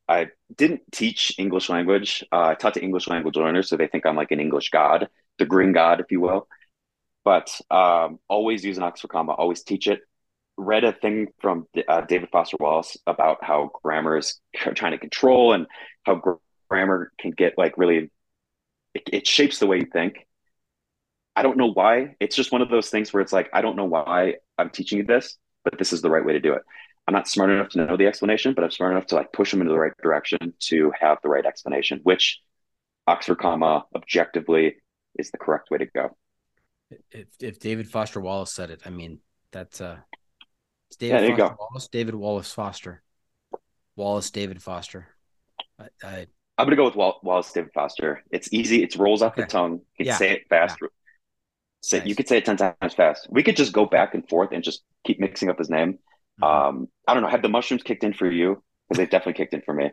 I 0.08 0.28
didn't 0.54 0.82
teach 0.92 1.34
English 1.38 1.68
language. 1.68 2.24
Uh, 2.32 2.48
I 2.48 2.54
taught 2.54 2.74
to 2.74 2.82
English 2.82 3.08
language 3.08 3.36
learners, 3.36 3.68
so 3.68 3.76
they 3.76 3.86
think 3.86 4.06
I'm 4.06 4.16
like 4.16 4.32
an 4.32 4.40
English 4.40 4.70
god, 4.70 5.08
the 5.38 5.44
green 5.44 5.72
god, 5.72 6.00
if 6.00 6.10
you 6.10 6.20
will. 6.20 6.48
But 7.24 7.60
um, 7.70 8.18
always 8.28 8.64
use 8.64 8.76
an 8.76 8.82
Oxford 8.82 9.08
comma. 9.08 9.32
Always 9.32 9.62
teach 9.62 9.86
it. 9.86 10.00
Read 10.56 10.84
a 10.84 10.92
thing 10.92 11.28
from 11.40 11.66
uh, 11.88 12.02
David 12.02 12.28
Foster 12.30 12.56
Wallace 12.60 12.96
about 13.06 13.38
how 13.42 13.70
grammar 13.82 14.18
is 14.18 14.40
trying 14.74 14.92
to 14.92 14.98
control 14.98 15.52
and 15.52 15.66
how 16.04 16.16
gr- 16.16 16.32
grammar 16.68 17.12
can 17.18 17.30
get 17.30 17.56
like 17.56 17.78
really 17.78 18.10
it, 18.94 19.02
it 19.12 19.26
shapes 19.26 19.58
the 19.58 19.66
way 19.66 19.78
you 19.78 19.86
think. 19.86 20.26
I 21.36 21.42
don't 21.42 21.56
know 21.56 21.72
why. 21.72 22.16
It's 22.20 22.36
just 22.36 22.52
one 22.52 22.62
of 22.62 22.68
those 22.68 22.90
things 22.90 23.12
where 23.12 23.20
it's 23.20 23.32
like, 23.32 23.48
I 23.52 23.62
don't 23.62 23.76
know 23.76 23.84
why 23.84 24.34
I'm 24.58 24.70
teaching 24.70 24.98
you 24.98 25.04
this, 25.04 25.38
but 25.64 25.78
this 25.78 25.92
is 25.92 26.02
the 26.02 26.10
right 26.10 26.24
way 26.24 26.32
to 26.32 26.40
do 26.40 26.54
it. 26.54 26.62
I'm 27.06 27.14
not 27.14 27.28
smart 27.28 27.50
enough 27.50 27.70
to 27.70 27.84
know 27.84 27.96
the 27.96 28.06
explanation, 28.06 28.54
but 28.54 28.62
I'm 28.64 28.70
smart 28.70 28.92
enough 28.92 29.06
to 29.06 29.14
like 29.14 29.32
push 29.32 29.50
them 29.50 29.60
into 29.60 29.72
the 29.72 29.78
right 29.78 29.92
direction 30.02 30.54
to 30.60 30.92
have 31.00 31.18
the 31.22 31.28
right 31.28 31.46
explanation, 31.46 32.00
which 32.02 32.40
Oxford 33.06 33.36
comma 33.36 33.84
objectively 33.94 34.76
is 35.18 35.30
the 35.30 35.38
correct 35.38 35.70
way 35.70 35.78
to 35.78 35.86
go. 35.86 36.16
If, 37.10 37.26
if 37.40 37.58
David 37.58 37.88
Foster 37.88 38.20
Wallace 38.20 38.52
said 38.52 38.70
it, 38.70 38.82
I 38.84 38.90
mean, 38.90 39.20
that's 39.50 39.80
uh, 39.80 39.98
David 40.98 41.30
yeah, 41.30 41.36
Foster 41.36 41.56
Wallace, 41.58 41.88
David 41.88 42.14
Wallace 42.14 42.52
Foster, 42.52 43.02
Wallace 43.96 44.30
David 44.30 44.62
Foster. 44.62 45.08
I, 45.78 45.88
I 46.02 46.26
I'm 46.60 46.66
gonna 46.66 46.76
go 46.76 46.84
with 46.84 46.96
Wall- 46.96 47.20
Wallace 47.22 47.52
David 47.52 47.72
Foster. 47.72 48.22
It's 48.30 48.52
easy. 48.52 48.82
It 48.82 48.94
rolls 48.96 49.22
off 49.22 49.32
okay. 49.32 49.42
the 49.42 49.48
tongue. 49.48 49.72
You 49.72 50.04
can 50.04 50.06
yeah. 50.06 50.16
say 50.16 50.32
it 50.32 50.42
fast. 50.48 50.76
Yeah. 50.80 50.88
Say 51.82 51.98
nice. 52.00 52.08
you 52.08 52.14
could 52.14 52.28
say 52.28 52.36
it 52.38 52.44
ten 52.44 52.56
times 52.58 52.94
fast. 52.94 53.26
We 53.30 53.42
could 53.42 53.56
just 53.56 53.72
go 53.72 53.86
back 53.86 54.14
and 54.14 54.28
forth 54.28 54.50
and 54.52 54.62
just 54.62 54.82
keep 55.04 55.18
mixing 55.18 55.48
up 55.48 55.58
his 55.58 55.70
name. 55.70 55.98
Mm-hmm. 56.42 56.44
Um, 56.44 56.88
I 57.08 57.14
don't 57.14 57.22
know. 57.22 57.30
Have 57.30 57.42
the 57.42 57.48
mushrooms 57.48 57.82
kicked 57.82 58.04
in 58.04 58.12
for 58.12 58.30
you? 58.30 58.62
Because 58.88 58.98
they 58.98 59.06
definitely 59.06 59.34
kicked 59.34 59.54
in 59.54 59.62
for 59.62 59.72
me. 59.72 59.90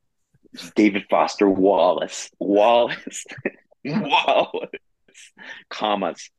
David 0.74 1.04
Foster 1.10 1.48
Wallace. 1.48 2.30
Wallace. 2.38 3.26
Wallace, 3.84 4.70
Commas. 5.68 6.30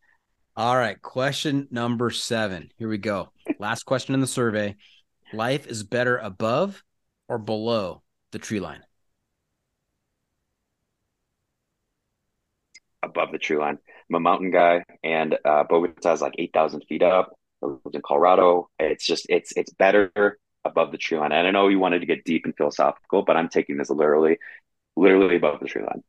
All 0.55 0.75
right. 0.75 1.01
Question 1.01 1.67
number 1.71 2.09
seven. 2.09 2.71
Here 2.77 2.89
we 2.89 2.97
go. 2.97 3.31
Last 3.59 3.83
question 3.83 4.13
in 4.15 4.21
the 4.21 4.27
survey. 4.27 4.75
Life 5.33 5.67
is 5.67 5.83
better 5.83 6.17
above 6.17 6.83
or 7.29 7.37
below 7.37 8.01
the 8.31 8.39
tree 8.39 8.59
line? 8.59 8.81
Above 13.03 13.31
the 13.31 13.39
tree 13.39 13.57
line. 13.57 13.77
I'm 14.09 14.15
a 14.15 14.19
mountain 14.19 14.51
guy, 14.51 14.83
and 15.03 15.37
uh, 15.43 15.63
Bogota 15.63 16.13
is 16.13 16.21
like 16.21 16.35
8,000 16.37 16.81
feet 16.87 17.01
up. 17.01 17.33
I 17.63 17.67
lived 17.67 17.95
in 17.95 18.01
Colorado. 18.05 18.69
It's 18.77 19.05
just, 19.05 19.25
it's, 19.29 19.51
it's 19.55 19.73
better 19.73 20.37
above 20.63 20.91
the 20.91 20.97
tree 20.99 21.17
line. 21.17 21.31
And 21.31 21.47
I 21.47 21.51
know 21.51 21.67
you 21.67 21.79
wanted 21.79 21.99
to 22.01 22.05
get 22.05 22.23
deep 22.25 22.45
and 22.45 22.55
philosophical, 22.55 23.23
but 23.23 23.37
I'm 23.37 23.49
taking 23.49 23.77
this 23.77 23.89
literally, 23.89 24.37
literally 24.95 25.37
above 25.37 25.59
the 25.61 25.67
tree 25.67 25.81
line. 25.81 26.03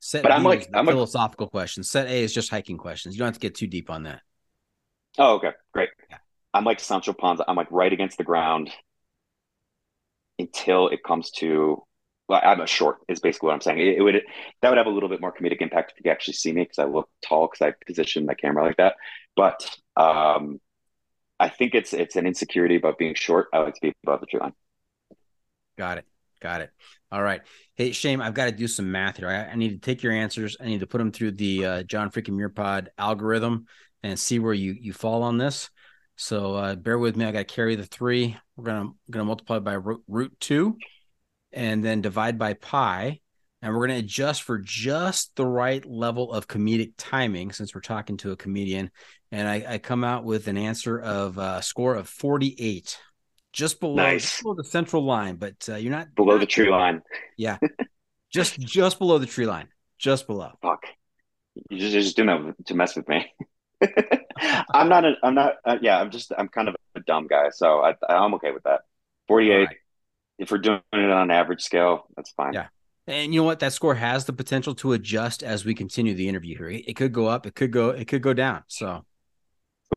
Set 0.00 0.22
But 0.24 0.32
I'm 0.32 0.42
like- 0.42 0.68
I'm 0.74 0.88
a- 0.88 0.92
philosophical 0.92 1.46
questions. 1.48 1.88
Set 1.90 2.08
A 2.08 2.22
is 2.22 2.34
just 2.34 2.50
hiking 2.50 2.76
questions. 2.76 3.14
You 3.14 3.20
don't 3.20 3.26
have 3.26 3.34
to 3.34 3.40
get 3.40 3.54
too 3.54 3.68
deep 3.68 3.88
on 3.88 4.02
that. 4.02 4.22
Oh, 5.16 5.34
okay, 5.36 5.52
great. 5.72 5.90
Yeah. 6.10 6.18
I'm 6.52 6.64
like 6.64 6.80
Sancho 6.80 7.12
Panza. 7.12 7.44
I'm 7.46 7.56
like 7.56 7.70
right 7.70 7.92
against 7.92 8.18
the 8.18 8.24
ground 8.24 8.70
until 10.40 10.88
it 10.88 11.04
comes 11.04 11.30
to. 11.32 11.84
Well, 12.28 12.40
I'm 12.42 12.60
a 12.60 12.66
short. 12.66 12.98
Is 13.08 13.20
basically 13.20 13.48
what 13.48 13.54
I'm 13.54 13.60
saying. 13.60 13.80
It, 13.80 13.98
it 13.98 14.02
would 14.02 14.22
that 14.62 14.68
would 14.68 14.78
have 14.78 14.86
a 14.86 14.90
little 14.90 15.08
bit 15.08 15.20
more 15.20 15.32
comedic 15.32 15.60
impact 15.60 15.92
if 15.92 15.98
you 15.98 16.04
could 16.04 16.12
actually 16.12 16.34
see 16.34 16.52
me 16.52 16.62
because 16.62 16.78
I 16.78 16.84
look 16.84 17.08
tall 17.22 17.48
because 17.48 17.60
I 17.60 17.74
position 17.86 18.26
my 18.26 18.34
camera 18.34 18.64
like 18.64 18.76
that. 18.78 18.96
But 19.36 19.68
um, 19.96 20.60
I 21.38 21.48
think 21.48 21.74
it's 21.74 21.92
it's 21.92 22.16
an 22.16 22.26
insecurity 22.26 22.76
about 22.76 22.98
being 22.98 23.14
short. 23.14 23.48
I 23.52 23.58
like 23.58 23.74
to 23.74 23.80
be 23.80 23.92
above 24.04 24.20
the 24.20 24.26
tree 24.26 24.40
line. 24.40 24.54
Got 25.76 25.98
it. 25.98 26.04
Got 26.40 26.60
it. 26.62 26.70
All 27.10 27.22
right. 27.22 27.42
Hey, 27.74 27.92
Shame, 27.92 28.20
I've 28.20 28.34
got 28.34 28.46
to 28.46 28.52
do 28.52 28.68
some 28.68 28.90
math 28.90 29.16
here. 29.18 29.28
I, 29.28 29.52
I 29.52 29.54
need 29.54 29.70
to 29.70 29.78
take 29.78 30.02
your 30.02 30.12
answers. 30.12 30.56
I 30.60 30.66
need 30.66 30.80
to 30.80 30.86
put 30.86 30.98
them 30.98 31.12
through 31.12 31.32
the 31.32 31.66
uh, 31.66 31.82
John 31.84 32.10
Freakin' 32.10 32.34
Muir 32.34 32.48
Pod 32.48 32.90
algorithm 32.98 33.66
and 34.02 34.18
see 34.18 34.38
where 34.38 34.52
you 34.52 34.76
you 34.78 34.92
fall 34.92 35.22
on 35.22 35.38
this. 35.38 35.70
So 36.16 36.54
uh, 36.54 36.74
bear 36.76 36.98
with 36.98 37.16
me. 37.16 37.24
I 37.24 37.32
got 37.32 37.38
to 37.38 37.54
carry 37.54 37.76
the 37.76 37.86
three. 37.86 38.36
We're 38.56 38.64
gonna 38.64 38.90
gonna 39.10 39.24
multiply 39.24 39.58
by 39.58 39.74
root, 39.74 40.02
root 40.06 40.32
two, 40.38 40.76
and 41.54 41.82
then 41.84 42.00
divide 42.00 42.38
by 42.38 42.54
pi, 42.54 43.20
and 43.62 43.74
we're 43.74 43.86
gonna 43.86 43.98
adjust 44.00 44.42
for 44.42 44.58
just 44.58 45.34
the 45.36 45.46
right 45.46 45.84
level 45.84 46.32
of 46.32 46.48
comedic 46.48 46.92
timing 46.98 47.52
since 47.52 47.74
we're 47.74 47.80
talking 47.80 48.16
to 48.18 48.32
a 48.32 48.36
comedian. 48.36 48.90
And 49.32 49.48
I, 49.48 49.64
I 49.68 49.78
come 49.78 50.04
out 50.04 50.24
with 50.24 50.46
an 50.48 50.56
answer 50.56 51.00
of 51.00 51.38
a 51.38 51.62
score 51.62 51.94
of 51.94 52.08
forty 52.08 52.54
eight, 52.58 52.98
just 53.52 53.80
below, 53.80 53.96
Nice. 53.96 54.22
just 54.22 54.42
below 54.42 54.54
the 54.54 54.64
central 54.64 55.04
line. 55.04 55.36
But 55.36 55.68
uh, 55.68 55.76
you're 55.76 55.90
not 55.90 56.14
Below 56.14 56.34
not 56.34 56.40
the 56.40 56.46
tree 56.46 56.70
line. 56.70 57.02
Yeah. 57.36 57.58
just 58.32 58.58
just 58.60 58.98
below 58.98 59.18
the 59.18 59.26
tree 59.26 59.46
line, 59.46 59.68
just 59.98 60.26
below. 60.26 60.52
Fuck. 60.62 60.84
You 61.70 61.78
just, 61.78 61.92
you're 61.92 62.02
just 62.02 62.16
doing 62.16 62.28
that 62.28 62.66
to 62.66 62.74
mess 62.74 62.96
with 62.96 63.08
me. 63.08 63.32
I'm 64.72 64.88
not. 64.88 65.04
A, 65.04 65.14
I'm 65.22 65.34
not. 65.34 65.54
Uh, 65.64 65.76
yeah. 65.80 66.00
I'm 66.00 66.10
just. 66.10 66.32
I'm 66.36 66.48
kind 66.48 66.68
of 66.68 66.74
a 66.96 67.00
dumb 67.00 67.26
guy, 67.28 67.50
so 67.50 67.78
I, 67.80 67.94
I'm 68.08 68.34
okay 68.34 68.50
with 68.50 68.64
that. 68.64 68.80
48. 69.28 69.52
All 69.52 69.58
right. 69.64 69.76
If 70.38 70.50
we're 70.50 70.58
doing 70.58 70.80
it 70.92 71.10
on 71.10 71.22
an 71.22 71.30
average 71.30 71.62
scale, 71.62 72.06
that's 72.16 72.32
fine. 72.32 72.52
Yeah. 72.54 72.66
And 73.06 73.34
you 73.34 73.40
know 73.40 73.44
what? 73.44 73.60
That 73.60 73.72
score 73.72 73.94
has 73.94 74.24
the 74.24 74.32
potential 74.32 74.74
to 74.76 74.94
adjust 74.94 75.42
as 75.42 75.64
we 75.64 75.74
continue 75.74 76.14
the 76.14 76.28
interview 76.28 76.56
here. 76.56 76.70
It, 76.70 76.96
could 76.96 77.12
go 77.12 77.26
up, 77.26 77.46
it 77.46 77.54
could 77.54 77.70
go, 77.70 77.90
it 77.90 78.08
could 78.08 78.22
go 78.22 78.32
down. 78.32 78.62
So 78.66 79.04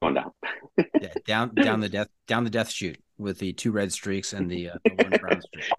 Going 0.01 0.15
down. 0.15 0.31
yeah, 1.01 1.13
down 1.25 1.55
down 1.55 1.79
the 1.79 1.89
death 1.89 2.07
down 2.27 2.43
the 2.43 2.49
death 2.49 2.69
chute 2.69 3.01
with 3.17 3.39
the 3.39 3.53
two 3.53 3.71
red 3.71 3.91
streaks 3.91 4.33
and 4.33 4.49
the, 4.51 4.71
uh, 4.71 4.75
the 4.83 5.03
one 5.03 5.19
brown 5.19 5.41
streak. 5.41 5.71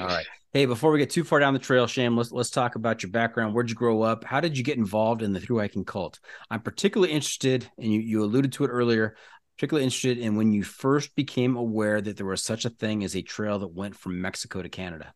All 0.00 0.06
right. 0.06 0.26
Hey, 0.52 0.64
before 0.64 0.90
we 0.90 0.98
get 0.98 1.10
too 1.10 1.24
far 1.24 1.38
down 1.38 1.52
the 1.52 1.60
trail, 1.60 1.86
Sham, 1.86 2.16
let's 2.16 2.32
let's 2.32 2.48
talk 2.48 2.76
about 2.76 3.02
your 3.02 3.10
background. 3.10 3.54
Where'd 3.54 3.68
you 3.68 3.76
grow 3.76 4.00
up? 4.00 4.24
How 4.24 4.40
did 4.40 4.56
you 4.56 4.64
get 4.64 4.78
involved 4.78 5.20
in 5.20 5.34
the 5.34 5.40
through 5.40 5.58
hiking 5.58 5.84
cult? 5.84 6.18
I'm 6.50 6.62
particularly 6.62 7.12
interested, 7.12 7.70
and 7.76 7.92
you, 7.92 8.00
you 8.00 8.24
alluded 8.24 8.52
to 8.52 8.64
it 8.64 8.68
earlier, 8.68 9.16
particularly 9.56 9.84
interested 9.84 10.18
in 10.18 10.36
when 10.36 10.52
you 10.52 10.62
first 10.62 11.14
became 11.14 11.56
aware 11.56 12.00
that 12.00 12.16
there 12.16 12.26
was 12.26 12.42
such 12.42 12.64
a 12.64 12.70
thing 12.70 13.02
as 13.02 13.16
a 13.16 13.22
trail 13.22 13.58
that 13.58 13.68
went 13.68 13.96
from 13.96 14.20
Mexico 14.20 14.62
to 14.62 14.68
Canada. 14.68 15.14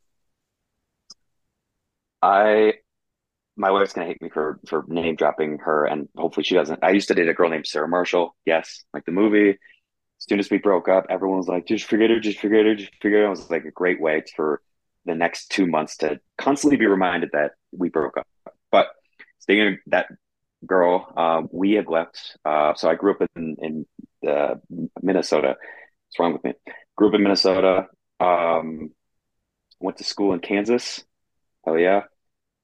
I, 2.22 2.74
my 3.56 3.70
wife's 3.70 3.92
gonna 3.92 4.06
hate 4.06 4.22
me 4.22 4.30
for 4.30 4.58
for 4.66 4.84
name 4.88 5.16
dropping 5.16 5.58
her, 5.58 5.84
and 5.84 6.08
hopefully 6.16 6.44
she 6.44 6.54
doesn't. 6.54 6.82
I 6.82 6.90
used 6.90 7.08
to 7.08 7.14
date 7.14 7.28
a 7.28 7.34
girl 7.34 7.50
named 7.50 7.66
Sarah 7.66 7.88
Marshall. 7.88 8.34
Yes, 8.46 8.84
like 8.94 9.04
the 9.04 9.12
movie. 9.12 9.50
As 9.50 10.26
soon 10.28 10.38
as 10.38 10.50
we 10.50 10.58
broke 10.58 10.88
up, 10.88 11.06
everyone 11.10 11.38
was 11.38 11.48
like, 11.48 11.66
"Just 11.66 11.84
forget 11.86 12.10
her, 12.10 12.20
just 12.20 12.40
forget 12.40 12.64
her, 12.66 12.74
just 12.74 12.92
forget 13.00 13.20
her." 13.20 13.26
It 13.26 13.30
was 13.30 13.50
like 13.50 13.64
a 13.64 13.70
great 13.70 14.00
way 14.00 14.22
for 14.36 14.62
the 15.06 15.14
next 15.14 15.48
two 15.48 15.66
months 15.66 15.96
to 15.98 16.20
constantly 16.38 16.76
be 16.76 16.86
reminded 16.86 17.30
that 17.32 17.52
we 17.72 17.88
broke 17.88 18.16
up. 18.18 18.26
But 18.70 18.88
speaking 19.38 19.68
of 19.68 19.74
that 19.86 20.08
girl, 20.66 21.12
um, 21.16 21.48
we 21.52 21.72
had 21.72 21.88
left. 21.88 22.36
Uh, 22.44 22.74
so 22.74 22.88
I 22.90 22.94
grew 22.94 23.14
up 23.14 23.28
in 23.36 23.56
in 23.60 24.28
uh, 24.28 24.54
Minnesota. 25.02 25.56
What's 26.08 26.18
wrong 26.18 26.32
with 26.32 26.44
me? 26.44 26.54
Grew 26.96 27.08
up 27.08 27.14
in 27.14 27.22
Minnesota. 27.22 27.86
Um, 28.18 28.90
went 29.80 29.98
to 29.98 30.04
school 30.04 30.32
in 30.32 30.40
Kansas. 30.40 31.04
Oh 31.66 31.76
yeah. 31.76 32.02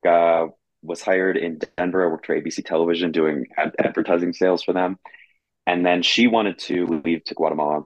Uh, 0.07 0.49
was 0.82 1.03
hired 1.03 1.36
in 1.36 1.59
Denver. 1.76 2.05
I 2.05 2.11
worked 2.11 2.26
for 2.26 2.40
ABC 2.40 2.64
Television 2.64 3.12
doing 3.12 3.47
ad- 3.57 3.74
advertising 3.78 4.32
sales 4.32 4.62
for 4.62 4.72
them. 4.72 4.99
And 5.66 5.84
then 5.84 6.03
she 6.03 6.28
wanted 6.28 6.59
to 6.61 7.03
leave 7.05 7.24
to 7.24 7.34
Guatemala 7.34 7.82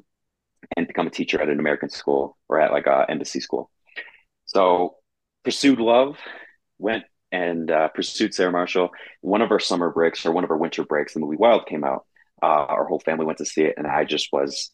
and 0.76 0.86
become 0.86 1.06
a 1.06 1.10
teacher 1.10 1.40
at 1.40 1.48
an 1.48 1.58
American 1.58 1.88
school 1.88 2.36
or 2.48 2.60
at 2.60 2.72
like 2.72 2.86
a 2.86 3.06
embassy 3.08 3.40
school. 3.40 3.70
So 4.44 4.96
pursued 5.44 5.80
love, 5.80 6.18
went 6.78 7.04
and 7.32 7.70
uh, 7.70 7.88
pursued 7.88 8.34
Sarah 8.34 8.52
Marshall. 8.52 8.90
One 9.20 9.42
of 9.42 9.50
our 9.50 9.60
summer 9.60 9.90
breaks 9.90 10.24
or 10.26 10.32
one 10.32 10.44
of 10.44 10.50
our 10.50 10.56
winter 10.56 10.84
breaks, 10.84 11.14
the 11.14 11.20
movie 11.20 11.36
Wild 11.36 11.66
came 11.66 11.84
out. 11.84 12.06
Uh, 12.42 12.46
our 12.46 12.86
whole 12.86 13.00
family 13.00 13.26
went 13.26 13.38
to 13.38 13.44
see 13.44 13.62
it, 13.62 13.74
and 13.76 13.86
I 13.86 14.04
just 14.04 14.28
was 14.32 14.70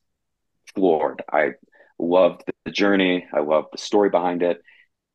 floored. 0.74 1.22
I 1.30 1.52
loved 1.98 2.44
the 2.64 2.70
journey. 2.70 3.26
I 3.32 3.40
loved 3.40 3.68
the 3.72 3.78
story 3.78 4.10
behind 4.10 4.42
it. 4.42 4.62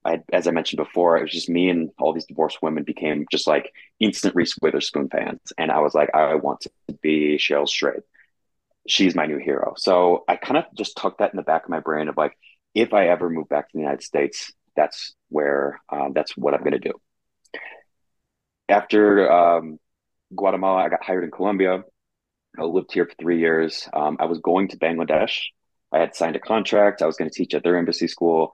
I, 0.03 0.21
as 0.33 0.47
I 0.47 0.51
mentioned 0.51 0.77
before, 0.77 1.17
it 1.17 1.21
was 1.21 1.31
just 1.31 1.49
me 1.49 1.69
and 1.69 1.91
all 1.99 2.11
these 2.11 2.25
divorced 2.25 2.61
women 2.61 2.83
became 2.83 3.25
just 3.31 3.47
like 3.47 3.71
instant 3.99 4.35
Reese 4.35 4.55
Witherspoon 4.61 5.09
fans, 5.09 5.39
and 5.57 5.71
I 5.71 5.79
was 5.79 5.93
like, 5.93 6.09
I 6.13 6.35
want 6.35 6.61
to 6.61 6.71
be 7.01 7.37
Cheryl 7.37 7.67
Strayed. 7.67 8.01
She's 8.87 9.13
my 9.15 9.27
new 9.27 9.37
hero. 9.37 9.75
So 9.77 10.23
I 10.27 10.37
kind 10.37 10.57
of 10.57 10.65
just 10.75 10.97
tucked 10.97 11.19
that 11.19 11.31
in 11.31 11.37
the 11.37 11.43
back 11.43 11.65
of 11.65 11.69
my 11.69 11.81
brain 11.81 12.07
of 12.07 12.17
like, 12.17 12.35
if 12.73 12.93
I 12.93 13.09
ever 13.09 13.29
move 13.29 13.47
back 13.47 13.69
to 13.69 13.73
the 13.73 13.81
United 13.81 14.01
States, 14.01 14.51
that's 14.75 15.13
where 15.29 15.79
um, 15.89 16.13
that's 16.13 16.35
what 16.35 16.55
I'm 16.55 16.61
going 16.61 16.71
to 16.71 16.79
do. 16.79 16.93
After 18.71 19.29
um, 19.29 19.79
Guatemala, 20.35 20.83
I 20.83 20.89
got 20.89 21.03
hired 21.03 21.25
in 21.25 21.31
Colombia. 21.31 21.83
I 22.57 22.63
lived 22.63 22.93
here 22.93 23.05
for 23.05 23.13
three 23.19 23.39
years. 23.39 23.87
Um, 23.93 24.17
I 24.19 24.25
was 24.25 24.39
going 24.39 24.69
to 24.69 24.77
Bangladesh. 24.77 25.41
I 25.91 25.99
had 25.99 26.15
signed 26.15 26.37
a 26.37 26.39
contract. 26.39 27.01
I 27.01 27.05
was 27.05 27.17
going 27.17 27.29
to 27.29 27.35
teach 27.35 27.53
at 27.53 27.63
their 27.63 27.77
embassy 27.77 28.07
school. 28.07 28.53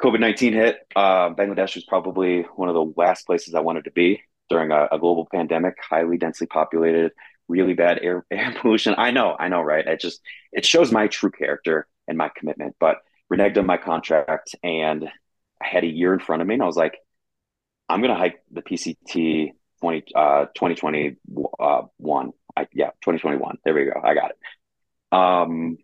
COVID 0.00 0.20
19 0.20 0.52
hit. 0.52 0.78
Uh, 0.94 1.30
Bangladesh 1.30 1.74
was 1.74 1.84
probably 1.84 2.42
one 2.54 2.68
of 2.68 2.74
the 2.74 2.92
last 2.96 3.26
places 3.26 3.54
I 3.54 3.60
wanted 3.60 3.84
to 3.84 3.90
be 3.90 4.22
during 4.48 4.70
a, 4.70 4.88
a 4.92 4.98
global 4.98 5.26
pandemic, 5.32 5.74
highly 5.80 6.18
densely 6.18 6.46
populated, 6.46 7.12
really 7.48 7.74
bad 7.74 7.98
air, 8.00 8.24
air 8.30 8.54
pollution. 8.60 8.94
I 8.96 9.10
know, 9.10 9.36
I 9.38 9.48
know, 9.48 9.60
right? 9.60 9.86
It 9.86 10.00
just 10.00 10.20
it 10.52 10.64
shows 10.64 10.92
my 10.92 11.08
true 11.08 11.32
character 11.32 11.88
and 12.06 12.16
my 12.16 12.30
commitment. 12.36 12.76
But 12.78 12.98
reneged 13.32 13.58
on 13.58 13.66
my 13.66 13.76
contract, 13.76 14.54
and 14.62 15.08
I 15.60 15.66
had 15.66 15.84
a 15.84 15.88
year 15.88 16.12
in 16.12 16.20
front 16.20 16.42
of 16.42 16.48
me, 16.48 16.54
and 16.54 16.62
I 16.62 16.66
was 16.66 16.76
like, 16.76 16.96
I'm 17.92 18.00
going 18.00 18.10
to 18.10 18.18
hike 18.18 18.42
the 18.50 18.62
PCT 18.62 19.52
20, 19.80 20.04
uh, 20.14 20.46
2021. 20.54 21.16
Uh. 21.60 21.82
I, 22.56 22.66
yeah, 22.72 22.90
2021. 23.02 23.58
There 23.64 23.74
we 23.74 23.84
go. 23.84 24.00
I 24.02 24.14
got 24.14 24.30
it. 24.30 24.38
Um, 25.16 25.76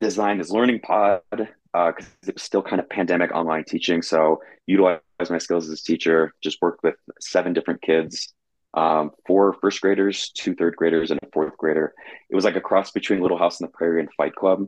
designed 0.00 0.40
this 0.40 0.50
learning 0.50 0.80
pod 0.80 1.22
because 1.30 1.54
uh, 1.74 1.92
it 2.28 2.34
was 2.34 2.42
still 2.42 2.62
kind 2.62 2.80
of 2.80 2.88
pandemic 2.88 3.32
online 3.32 3.64
teaching. 3.64 4.02
So 4.02 4.40
utilized 4.66 5.02
my 5.28 5.38
skills 5.38 5.68
as 5.68 5.80
a 5.80 5.82
teacher. 5.82 6.32
Just 6.40 6.62
worked 6.62 6.84
with 6.84 6.94
seven 7.20 7.52
different 7.52 7.82
kids, 7.82 8.32
um, 8.74 9.10
four 9.26 9.56
first 9.60 9.80
graders, 9.80 10.30
two 10.30 10.54
third 10.54 10.76
graders, 10.76 11.10
and 11.10 11.18
a 11.22 11.26
fourth 11.32 11.56
grader. 11.56 11.92
It 12.30 12.36
was 12.36 12.44
like 12.44 12.56
a 12.56 12.60
cross 12.60 12.92
between 12.92 13.20
Little 13.20 13.38
House 13.38 13.60
on 13.60 13.66
the 13.66 13.72
Prairie 13.72 14.00
and 14.00 14.08
Fight 14.16 14.36
Club 14.36 14.66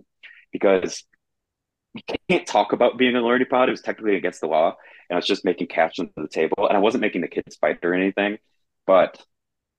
because 0.52 1.04
you 1.95 2.03
can't 2.28 2.47
talk 2.47 2.72
about 2.72 2.97
being 2.99 3.16
a 3.16 3.20
learning 3.20 3.49
pod. 3.51 3.68
It 3.68 3.72
was 3.72 3.82
technically 3.82 4.16
against 4.16 4.40
the 4.40 4.47
law, 4.47 4.76
and 5.09 5.14
I 5.14 5.16
was 5.16 5.26
just 5.26 5.45
making 5.45 5.66
cash 5.68 5.99
under 5.99 6.12
the 6.16 6.28
table, 6.28 6.66
and 6.68 6.76
I 6.76 6.80
wasn't 6.80 7.03
making 7.03 7.20
the 7.20 7.28
kids 7.28 7.57
fight 7.57 7.78
or 7.82 7.95
anything. 7.95 8.38
But 8.86 9.22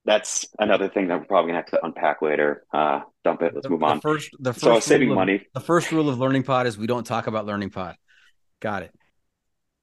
that's 0.05 0.45
another 0.59 0.89
thing 0.89 1.07
that 1.07 1.19
we're 1.19 1.25
probably 1.25 1.51
gonna 1.51 1.59
have 1.61 1.71
to 1.71 1.85
unpack 1.85 2.21
later. 2.21 2.63
Uh, 2.73 3.01
dump 3.23 3.41
it. 3.41 3.53
Let's 3.53 3.63
The- 3.65 3.69
move 3.71 3.79
the 3.79 3.85
on. 3.85 4.01
first, 4.01 4.29
the 4.39 4.53
first 4.53 4.63
So 4.63 4.79
saving 4.79 5.09
rule 5.09 5.17
of- 5.17 5.21
money. 5.27 5.47
The 5.53 5.59
first 5.61 5.91
rule 5.91 6.09
of 6.09 6.19
Learning 6.19 6.43
Pod 6.43 6.67
is 6.67 6.77
we 6.77 6.87
don't 6.87 7.05
talk 7.05 7.27
about 7.27 7.45
Learning 7.45 7.69
Pod. 7.69 7.95
Got 8.59 8.83
it. 8.83 8.91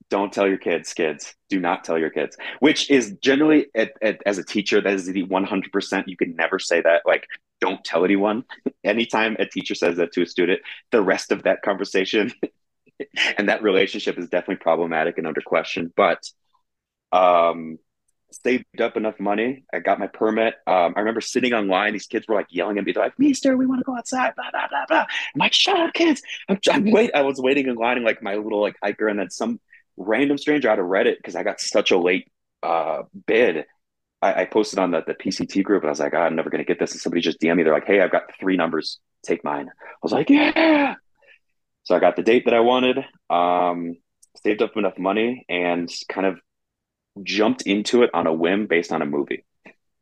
don't 0.09 0.33
tell 0.33 0.45
your 0.45 0.57
kids 0.57 0.93
kids 0.93 1.35
do 1.47 1.57
not 1.57 1.85
tell 1.85 1.97
your 1.97 2.09
kids 2.09 2.35
which 2.59 2.89
is 2.91 3.13
generally 3.21 3.67
at, 3.73 3.93
at, 4.01 4.21
as 4.25 4.37
a 4.37 4.43
teacher 4.43 4.81
that 4.81 4.91
is 4.91 5.05
the 5.05 5.23
100% 5.23 6.03
you 6.07 6.17
can 6.17 6.35
never 6.35 6.59
say 6.59 6.81
that 6.81 7.01
like 7.05 7.25
don't 7.61 7.83
tell 7.83 8.05
anyone 8.05 8.43
anytime 8.83 9.35
a 9.39 9.45
teacher 9.45 9.75
says 9.75 9.97
that 9.97 10.11
to 10.13 10.23
a 10.23 10.25
student 10.27 10.59
the 10.91 11.01
rest 11.01 11.31
of 11.31 11.43
that 11.43 11.61
conversation 11.61 12.31
and 13.37 13.49
that 13.49 13.63
relationship 13.63 14.17
is 14.17 14.29
definitely 14.29 14.57
problematic 14.57 15.17
and 15.17 15.27
under 15.27 15.41
question 15.41 15.91
but 15.95 16.19
Um, 17.11 17.79
saved 18.31 18.81
up 18.81 18.97
enough 18.97 19.19
money. 19.19 19.65
I 19.73 19.79
got 19.79 19.99
my 19.99 20.07
permit. 20.07 20.55
Um, 20.67 20.93
I 20.95 20.99
remember 21.01 21.21
sitting 21.21 21.53
online. 21.53 21.93
These 21.93 22.07
kids 22.07 22.27
were 22.27 22.35
like 22.35 22.47
yelling 22.49 22.77
at 22.77 22.85
me. 22.85 22.93
They're 22.93 23.03
like, 23.03 23.19
"Mister, 23.19 23.57
we 23.57 23.65
want 23.67 23.81
to 23.81 23.85
go 23.85 23.97
outside." 23.97 24.33
Blah 24.35 24.51
blah 24.51 24.67
blah 24.69 24.85
blah. 24.87 25.05
I'm 25.35 25.39
like, 25.39 25.53
"Shut 25.53 25.79
up, 25.79 25.93
kids!" 25.93 26.21
I'm, 26.49 26.59
I'm 26.71 26.91
wait. 26.91 27.11
I 27.15 27.21
was 27.23 27.39
waiting 27.39 27.67
in 27.67 27.75
line, 27.75 28.03
like 28.03 28.23
my 28.23 28.35
little 28.35 28.61
like 28.61 28.75
hiker, 28.83 29.07
and 29.07 29.19
then 29.19 29.29
some 29.29 29.59
random 29.97 30.37
stranger 30.37 30.69
out 30.69 30.79
of 30.79 30.85
Reddit 30.85 31.17
because 31.17 31.35
I 31.35 31.43
got 31.43 31.59
such 31.61 31.91
a 31.91 31.97
late 31.97 32.31
uh, 32.63 33.03
bid. 33.27 33.65
I, 34.21 34.41
I, 34.41 34.45
posted 34.45 34.79
on 34.79 34.91
the, 34.91 35.03
the 35.05 35.15
PCT 35.15 35.63
group, 35.63 35.83
and 35.83 35.89
I 35.89 35.91
was 35.91 35.99
like, 35.99 36.13
oh, 36.13 36.19
"I'm 36.19 36.35
never 36.35 36.49
going 36.49 36.63
to 36.63 36.65
get 36.65 36.79
this." 36.79 36.91
And 36.91 37.01
somebody 37.01 37.21
just 37.21 37.39
DM 37.39 37.57
me. 37.57 37.63
They're 37.63 37.73
like, 37.73 37.87
"Hey, 37.87 38.01
I've 38.01 38.11
got 38.11 38.23
three 38.39 38.55
numbers. 38.55 38.99
Take 39.25 39.43
mine." 39.43 39.67
I 39.69 39.97
was 40.03 40.11
like, 40.11 40.29
"Yeah." 40.29 40.95
So 41.83 41.95
I 41.95 41.99
got 41.99 42.15
the 42.15 42.23
date 42.23 42.45
that 42.45 42.53
I 42.53 42.59
wanted. 42.59 42.99
Um, 43.29 43.95
saved 44.43 44.61
up 44.61 44.77
enough 44.77 44.97
money 44.97 45.45
and 45.49 45.89
kind 46.09 46.27
of 46.27 46.39
jumped 47.23 47.63
into 47.63 48.03
it 48.03 48.09
on 48.13 48.27
a 48.27 48.33
whim 48.33 48.67
based 48.67 48.91
on 48.91 49.01
a 49.01 49.05
movie. 49.05 49.45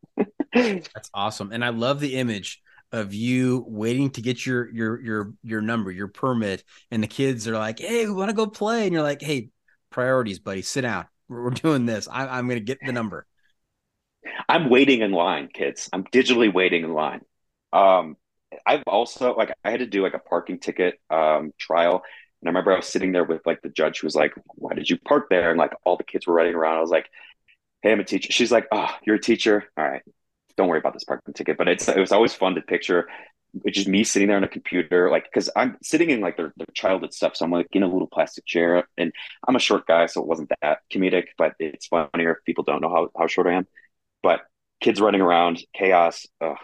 That's 0.54 1.10
awesome. 1.14 1.52
And 1.52 1.64
I 1.64 1.70
love 1.70 2.00
the 2.00 2.16
image 2.16 2.62
of 2.92 3.14
you 3.14 3.64
waiting 3.68 4.10
to 4.12 4.22
get 4.22 4.46
your 4.46 4.70
your 4.72 5.02
your 5.02 5.34
your 5.44 5.62
number, 5.62 5.92
your 5.92 6.08
permit, 6.08 6.64
and 6.92 7.04
the 7.04 7.08
kids 7.08 7.48
are 7.48 7.58
like, 7.58 7.80
"Hey, 7.80 8.06
we 8.06 8.14
want 8.14 8.30
to 8.30 8.36
go 8.36 8.48
play," 8.48 8.86
and 8.86 8.94
you're 8.94 9.04
like, 9.04 9.22
"Hey, 9.22 9.50
priorities, 9.92 10.40
buddy, 10.40 10.64
sit 10.64 10.82
down. 10.82 11.06
We're, 11.28 11.44
we're 11.44 11.50
doing 11.52 11.86
this. 11.86 12.08
I, 12.12 12.40
am 12.40 12.48
going 12.48 12.60
to 12.60 12.66
get 12.66 12.80
the 12.84 12.92
number." 12.92 13.28
I'm 14.48 14.70
waiting 14.70 15.02
in 15.02 15.12
line, 15.12 15.50
kids. 15.54 15.90
I'm 15.94 16.04
digitally 16.06 16.54
waiting 16.54 16.84
in 16.84 16.94
line. 16.94 17.22
Um, 17.74 18.18
I've 18.66 18.84
also 18.88 19.36
like 19.36 19.54
I 19.64 19.72
had 19.72 19.80
to 19.80 19.86
do 19.86 20.02
like 20.02 20.14
a 20.14 20.20
parking 20.20 20.60
ticket 20.60 21.00
um, 21.10 21.54
trial, 21.58 22.04
and 22.42 22.48
I 22.48 22.50
remember 22.50 22.74
I 22.74 22.78
was 22.78 22.88
sitting 22.88 23.12
there 23.12 23.24
with 23.24 23.42
like 23.46 23.62
the 23.62 23.70
judge 23.70 24.00
who 24.00 24.08
was 24.08 24.16
like, 24.16 24.34
Why 24.56 24.74
did 24.74 24.90
you 24.90 24.98
park 24.98 25.28
there? 25.30 25.50
And 25.52 25.60
like 25.60 25.74
all 25.86 25.98
the 25.98 26.04
kids 26.04 26.28
were 26.28 26.34
running 26.34 26.56
around. 26.56 26.78
I 26.78 26.82
was 26.82 26.90
like, 26.90 27.10
Hey, 27.82 27.92
I'm 27.92 28.00
a 28.00 28.04
teacher. 28.04 28.32
She's 28.32 28.52
like, 28.52 28.68
Oh, 28.72 28.90
you're 29.06 29.18
a 29.18 29.22
teacher. 29.22 29.66
All 29.78 29.88
right. 29.88 30.02
Don't 30.58 30.68
worry 30.68 30.80
about 30.80 30.94
this 30.94 31.04
parking 31.06 31.34
ticket. 31.34 31.58
But 31.58 31.70
it's 31.70 31.88
it 31.88 32.00
was 32.00 32.12
always 32.12 32.34
fun 32.34 32.56
to 32.56 32.62
picture 32.62 33.08
just 33.68 33.88
me 33.88 34.04
sitting 34.04 34.28
there 34.28 34.38
on 34.38 34.44
a 34.44 34.48
computer, 34.48 35.10
like 35.10 35.24
because 35.26 35.50
I'm 35.56 35.78
sitting 35.82 36.10
in 36.12 36.22
like 36.22 36.38
their, 36.38 36.54
their 36.58 36.68
childhood 36.74 37.14
stuff. 37.14 37.36
So 37.36 37.46
I'm 37.46 37.52
like 37.52 37.68
in 37.74 37.84
a 37.84 37.88
little 37.88 38.08
plastic 38.08 38.46
chair 38.46 38.88
and 38.98 39.12
I'm 39.48 39.56
a 39.56 39.60
short 39.60 39.88
guy, 39.88 40.06
so 40.06 40.22
it 40.22 40.28
wasn't 40.28 40.52
that 40.62 40.80
comedic, 40.92 41.28
but 41.38 41.54
it's 41.60 41.88
funnier 41.88 42.34
if 42.34 42.46
people 42.46 42.64
don't 42.64 42.82
know 42.82 42.90
how, 42.90 43.10
how 43.18 43.28
short 43.28 43.48
I 43.48 43.54
am. 43.54 43.68
But 44.22 44.42
kids 44.82 45.00
running 45.02 45.22
around, 45.22 45.64
chaos. 45.74 46.28
Ugh. 46.42 46.58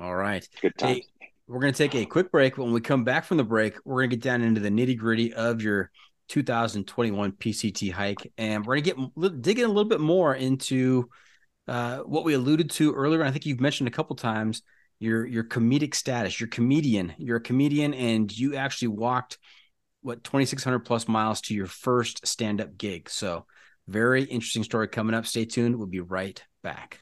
All 0.00 0.14
right. 0.14 0.46
Good 0.60 0.76
time. 0.76 0.94
Hey, 0.94 1.04
we're 1.46 1.60
going 1.60 1.72
to 1.72 1.78
take 1.78 1.94
a 1.94 2.04
quick 2.04 2.32
break. 2.32 2.58
When 2.58 2.72
we 2.72 2.80
come 2.80 3.04
back 3.04 3.24
from 3.24 3.36
the 3.36 3.44
break, 3.44 3.76
we're 3.84 4.02
going 4.02 4.10
to 4.10 4.16
get 4.16 4.24
down 4.24 4.42
into 4.42 4.60
the 4.60 4.70
nitty 4.70 4.96
gritty 4.96 5.32
of 5.32 5.62
your 5.62 5.90
2021 6.28 7.32
PCT 7.32 7.92
hike, 7.92 8.32
and 8.38 8.64
we're 8.64 8.80
going 8.80 8.96
to 8.96 9.10
get 9.16 9.42
dig 9.42 9.58
in 9.58 9.66
a 9.66 9.68
little 9.68 9.88
bit 9.88 10.00
more 10.00 10.34
into 10.34 11.08
uh, 11.68 11.98
what 11.98 12.24
we 12.24 12.34
alluded 12.34 12.70
to 12.70 12.92
earlier. 12.92 13.22
I 13.22 13.30
think 13.30 13.46
you've 13.46 13.60
mentioned 13.60 13.88
a 13.88 13.92
couple 13.92 14.16
times 14.16 14.62
your 14.98 15.26
your 15.26 15.44
comedic 15.44 15.94
status. 15.94 16.40
You're 16.40 16.48
comedian. 16.48 17.14
You're 17.18 17.36
a 17.36 17.42
comedian, 17.42 17.94
and 17.94 18.36
you 18.36 18.56
actually 18.56 18.88
walked 18.88 19.38
what 20.02 20.24
2,600 20.24 20.80
plus 20.80 21.08
miles 21.08 21.40
to 21.42 21.54
your 21.54 21.66
first 21.66 22.26
stand 22.26 22.60
up 22.60 22.76
gig. 22.76 23.08
So, 23.08 23.46
very 23.88 24.24
interesting 24.24 24.64
story 24.64 24.88
coming 24.88 25.14
up. 25.14 25.26
Stay 25.26 25.44
tuned. 25.44 25.76
We'll 25.76 25.86
be 25.86 26.00
right 26.00 26.42
back. 26.62 27.00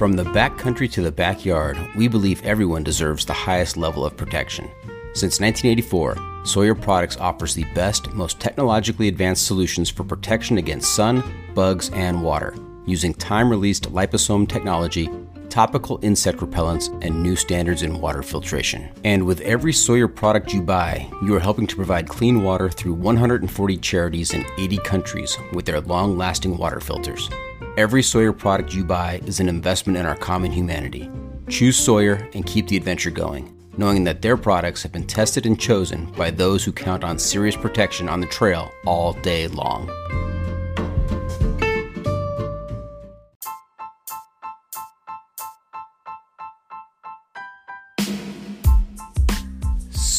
From 0.00 0.14
the 0.14 0.24
backcountry 0.24 0.90
to 0.92 1.02
the 1.02 1.12
backyard, 1.12 1.76
we 1.94 2.08
believe 2.08 2.42
everyone 2.42 2.82
deserves 2.82 3.26
the 3.26 3.34
highest 3.34 3.76
level 3.76 4.06
of 4.06 4.16
protection. 4.16 4.70
Since 5.12 5.40
1984, 5.40 6.46
Sawyer 6.46 6.74
Products 6.74 7.18
offers 7.18 7.54
the 7.54 7.66
best, 7.74 8.10
most 8.12 8.40
technologically 8.40 9.08
advanced 9.08 9.46
solutions 9.46 9.90
for 9.90 10.04
protection 10.04 10.56
against 10.56 10.94
sun, 10.94 11.22
bugs, 11.54 11.90
and 11.90 12.22
water, 12.22 12.54
using 12.86 13.12
time 13.12 13.50
released 13.50 13.92
liposome 13.92 14.48
technology, 14.48 15.10
topical 15.50 15.98
insect 16.02 16.38
repellents, 16.38 16.88
and 17.04 17.22
new 17.22 17.36
standards 17.36 17.82
in 17.82 18.00
water 18.00 18.22
filtration. 18.22 18.88
And 19.04 19.26
with 19.26 19.40
every 19.42 19.72
Sawyer 19.72 20.08
product 20.08 20.52
you 20.52 20.62
buy, 20.62 21.10
you 21.22 21.34
are 21.34 21.40
helping 21.40 21.66
to 21.66 21.76
provide 21.76 22.08
clean 22.08 22.42
water 22.42 22.70
through 22.70 22.94
140 22.94 23.76
charities 23.78 24.32
in 24.32 24.46
80 24.58 24.78
countries 24.78 25.36
with 25.52 25.66
their 25.66 25.80
long 25.80 26.16
lasting 26.16 26.56
water 26.56 26.80
filters. 26.80 27.28
Every 27.76 28.02
Sawyer 28.02 28.32
product 28.32 28.74
you 28.74 28.84
buy 28.84 29.20
is 29.26 29.40
an 29.40 29.48
investment 29.48 29.98
in 29.98 30.06
our 30.06 30.16
common 30.16 30.52
humanity. 30.52 31.10
Choose 31.48 31.76
Sawyer 31.76 32.28
and 32.34 32.46
keep 32.46 32.68
the 32.68 32.76
adventure 32.76 33.10
going, 33.10 33.56
knowing 33.76 34.04
that 34.04 34.22
their 34.22 34.36
products 34.36 34.82
have 34.82 34.92
been 34.92 35.06
tested 35.06 35.46
and 35.46 35.58
chosen 35.58 36.06
by 36.12 36.30
those 36.30 36.64
who 36.64 36.72
count 36.72 37.04
on 37.04 37.18
serious 37.18 37.56
protection 37.56 38.08
on 38.08 38.20
the 38.20 38.26
trail 38.26 38.70
all 38.86 39.12
day 39.14 39.48
long. 39.48 39.88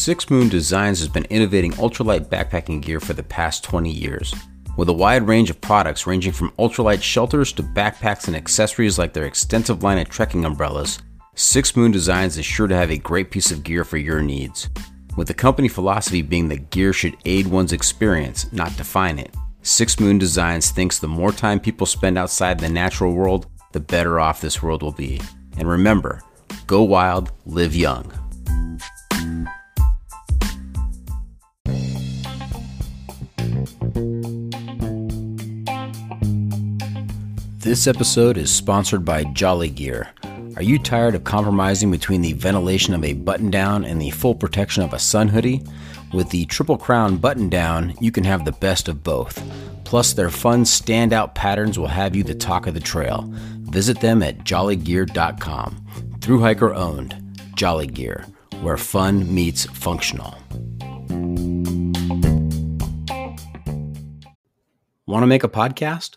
Six 0.04 0.28
Moon 0.30 0.48
Designs 0.48 0.98
has 0.98 1.08
been 1.08 1.26
innovating 1.26 1.70
ultralight 1.74 2.26
backpacking 2.26 2.82
gear 2.82 2.98
for 2.98 3.12
the 3.12 3.22
past 3.22 3.62
20 3.62 3.88
years. 3.88 4.34
With 4.76 4.88
a 4.88 4.92
wide 4.92 5.28
range 5.28 5.48
of 5.48 5.60
products 5.60 6.08
ranging 6.08 6.32
from 6.32 6.50
ultralight 6.58 7.00
shelters 7.00 7.52
to 7.52 7.62
backpacks 7.62 8.26
and 8.26 8.34
accessories 8.34 8.98
like 8.98 9.12
their 9.12 9.26
extensive 9.26 9.84
line 9.84 9.98
of 9.98 10.08
trekking 10.08 10.44
umbrellas, 10.44 11.00
Six 11.36 11.76
Moon 11.76 11.92
Designs 11.92 12.36
is 12.36 12.44
sure 12.44 12.66
to 12.66 12.74
have 12.74 12.90
a 12.90 12.98
great 12.98 13.30
piece 13.30 13.52
of 13.52 13.62
gear 13.62 13.84
for 13.84 13.96
your 13.96 14.20
needs. 14.20 14.68
With 15.16 15.28
the 15.28 15.34
company 15.34 15.68
philosophy 15.68 16.20
being 16.20 16.48
that 16.48 16.70
gear 16.70 16.92
should 16.92 17.16
aid 17.24 17.46
one's 17.46 17.72
experience, 17.72 18.52
not 18.52 18.76
define 18.76 19.20
it, 19.20 19.32
Six 19.62 20.00
Moon 20.00 20.18
Designs 20.18 20.72
thinks 20.72 20.98
the 20.98 21.06
more 21.06 21.30
time 21.30 21.60
people 21.60 21.86
spend 21.86 22.18
outside 22.18 22.58
the 22.58 22.68
natural 22.68 23.12
world, 23.12 23.46
the 23.70 23.78
better 23.78 24.18
off 24.18 24.40
this 24.40 24.64
world 24.64 24.82
will 24.82 24.90
be. 24.90 25.20
And 25.58 25.68
remember, 25.68 26.20
go 26.66 26.82
wild, 26.82 27.30
live 27.46 27.76
young. 27.76 28.12
This 37.62 37.86
episode 37.86 38.38
is 38.38 38.52
sponsored 38.52 39.04
by 39.04 39.22
Jolly 39.22 39.70
Gear. 39.70 40.10
Are 40.56 40.64
you 40.64 40.80
tired 40.80 41.14
of 41.14 41.22
compromising 41.22 41.92
between 41.92 42.20
the 42.20 42.32
ventilation 42.32 42.92
of 42.92 43.04
a 43.04 43.12
button 43.12 43.52
down 43.52 43.84
and 43.84 44.02
the 44.02 44.10
full 44.10 44.34
protection 44.34 44.82
of 44.82 44.92
a 44.92 44.98
sun 44.98 45.28
hoodie? 45.28 45.62
With 46.12 46.28
the 46.30 46.44
Triple 46.46 46.76
Crown 46.76 47.18
button 47.18 47.48
down, 47.48 47.94
you 48.00 48.10
can 48.10 48.24
have 48.24 48.44
the 48.44 48.50
best 48.50 48.88
of 48.88 49.04
both. 49.04 49.40
Plus, 49.84 50.12
their 50.12 50.28
fun 50.28 50.64
standout 50.64 51.36
patterns 51.36 51.78
will 51.78 51.86
have 51.86 52.16
you 52.16 52.24
the 52.24 52.34
talk 52.34 52.66
of 52.66 52.74
the 52.74 52.80
trail. 52.80 53.32
Visit 53.60 54.00
them 54.00 54.24
at 54.24 54.38
jollygear.com. 54.38 55.86
Through 56.20 56.40
hiker 56.40 56.74
owned, 56.74 57.14
Jolly 57.54 57.86
Gear, 57.86 58.26
where 58.60 58.76
fun 58.76 59.32
meets 59.32 59.66
functional. 59.66 60.36
Want 65.06 65.22
to 65.22 65.28
make 65.28 65.44
a 65.44 65.48
podcast? 65.48 66.16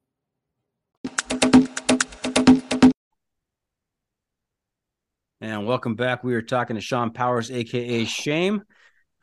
And 5.43 5.65
welcome 5.65 5.95
back. 5.95 6.23
We 6.23 6.35
are 6.35 6.41
talking 6.43 6.75
to 6.75 6.81
Sean 6.83 7.09
Powers, 7.09 7.49
aka 7.49 8.05
Shame. 8.05 8.61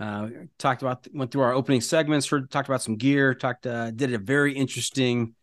Uh, 0.00 0.28
talked 0.58 0.82
about 0.82 1.06
went 1.14 1.30
through 1.30 1.42
our 1.42 1.52
opening 1.52 1.80
segments, 1.80 2.26
for 2.26 2.40
talked 2.40 2.68
about 2.68 2.82
some 2.82 2.96
gear, 2.96 3.34
talked 3.34 3.68
uh, 3.68 3.92
did 3.92 4.12
a 4.12 4.18
very 4.18 4.52
interesting 4.52 5.36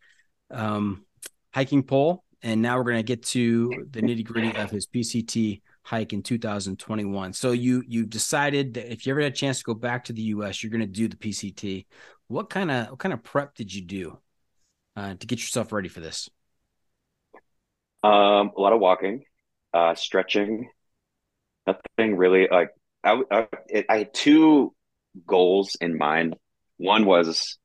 um, 0.50 1.06
hiking 1.54 1.82
poll, 1.82 2.24
and 2.42 2.60
now 2.60 2.76
we're 2.76 2.84
going 2.84 2.98
to 2.98 3.02
get 3.02 3.22
to 3.22 3.86
the 3.90 4.02
nitty 4.02 4.22
gritty 4.22 4.54
of 4.54 4.70
his 4.70 4.86
PCT 4.86 5.62
hike 5.82 6.12
in 6.12 6.22
2021. 6.22 7.32
So 7.32 7.52
you 7.52 7.82
you 7.88 8.04
decided 8.04 8.74
that 8.74 8.92
if 8.92 9.06
you 9.06 9.14
ever 9.14 9.22
had 9.22 9.32
a 9.32 9.34
chance 9.34 9.60
to 9.60 9.64
go 9.64 9.74
back 9.74 10.04
to 10.04 10.12
the 10.12 10.22
U.S., 10.22 10.62
you're 10.62 10.70
going 10.70 10.80
to 10.82 10.86
do 10.86 11.08
the 11.08 11.16
PCT. 11.16 11.86
What 12.28 12.50
kind 12.50 12.70
of 12.70 12.90
what 12.90 12.98
kind 12.98 13.14
of 13.14 13.22
prep 13.22 13.54
did 13.54 13.72
you 13.72 13.80
do 13.80 14.18
uh, 14.94 15.14
to 15.14 15.26
get 15.26 15.38
yourself 15.38 15.72
ready 15.72 15.88
for 15.88 16.00
this? 16.00 16.28
Um, 18.04 18.52
a 18.54 18.60
lot 18.60 18.74
of 18.74 18.80
walking, 18.80 19.24
uh, 19.72 19.94
stretching. 19.94 20.70
Nothing 21.66 22.16
really 22.16 22.48
like 22.50 22.70
I, 23.02 23.20
I, 23.30 23.46
I 23.88 23.98
had 23.98 24.14
two 24.14 24.74
goals 25.26 25.76
in 25.80 25.96
mind. 25.96 26.36
One 26.76 27.06
was 27.06 27.58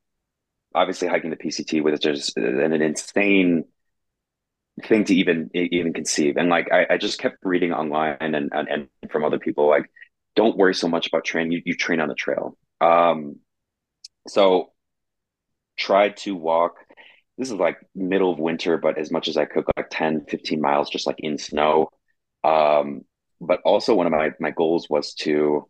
obviously 0.74 1.08
hiking 1.08 1.30
the 1.30 1.36
PCT, 1.36 1.82
which 1.82 2.06
is 2.06 2.32
an 2.36 2.72
insane 2.80 3.64
thing 4.84 5.04
to 5.04 5.14
even 5.14 5.50
even 5.54 5.92
conceive. 5.92 6.36
And 6.36 6.48
like 6.48 6.70
I, 6.72 6.86
I 6.94 6.96
just 6.96 7.18
kept 7.18 7.36
reading 7.42 7.72
online 7.72 8.16
and, 8.20 8.34
and 8.52 8.68
and 8.68 8.88
from 9.10 9.24
other 9.24 9.38
people, 9.38 9.68
like 9.68 9.90
don't 10.34 10.56
worry 10.56 10.74
so 10.74 10.88
much 10.88 11.06
about 11.08 11.24
training. 11.24 11.52
You 11.52 11.62
you 11.64 11.76
train 11.76 12.00
on 12.00 12.08
the 12.08 12.14
trail. 12.14 12.56
Um, 12.80 13.36
so 14.28 14.72
tried 15.76 16.16
to 16.18 16.34
walk. 16.34 16.76
This 17.42 17.50
is 17.50 17.58
like 17.58 17.78
middle 17.92 18.30
of 18.30 18.38
winter, 18.38 18.78
but 18.78 18.98
as 18.98 19.10
much 19.10 19.26
as 19.26 19.36
I 19.36 19.46
could, 19.46 19.64
like 19.76 19.88
10, 19.90 20.26
15 20.28 20.60
miles, 20.60 20.88
just 20.88 21.08
like 21.08 21.18
in 21.18 21.38
snow. 21.38 21.88
Um, 22.44 23.02
but 23.40 23.60
also 23.64 23.96
one 23.96 24.06
of 24.06 24.12
my 24.12 24.30
my 24.38 24.52
goals 24.52 24.88
was 24.88 25.14
to 25.14 25.68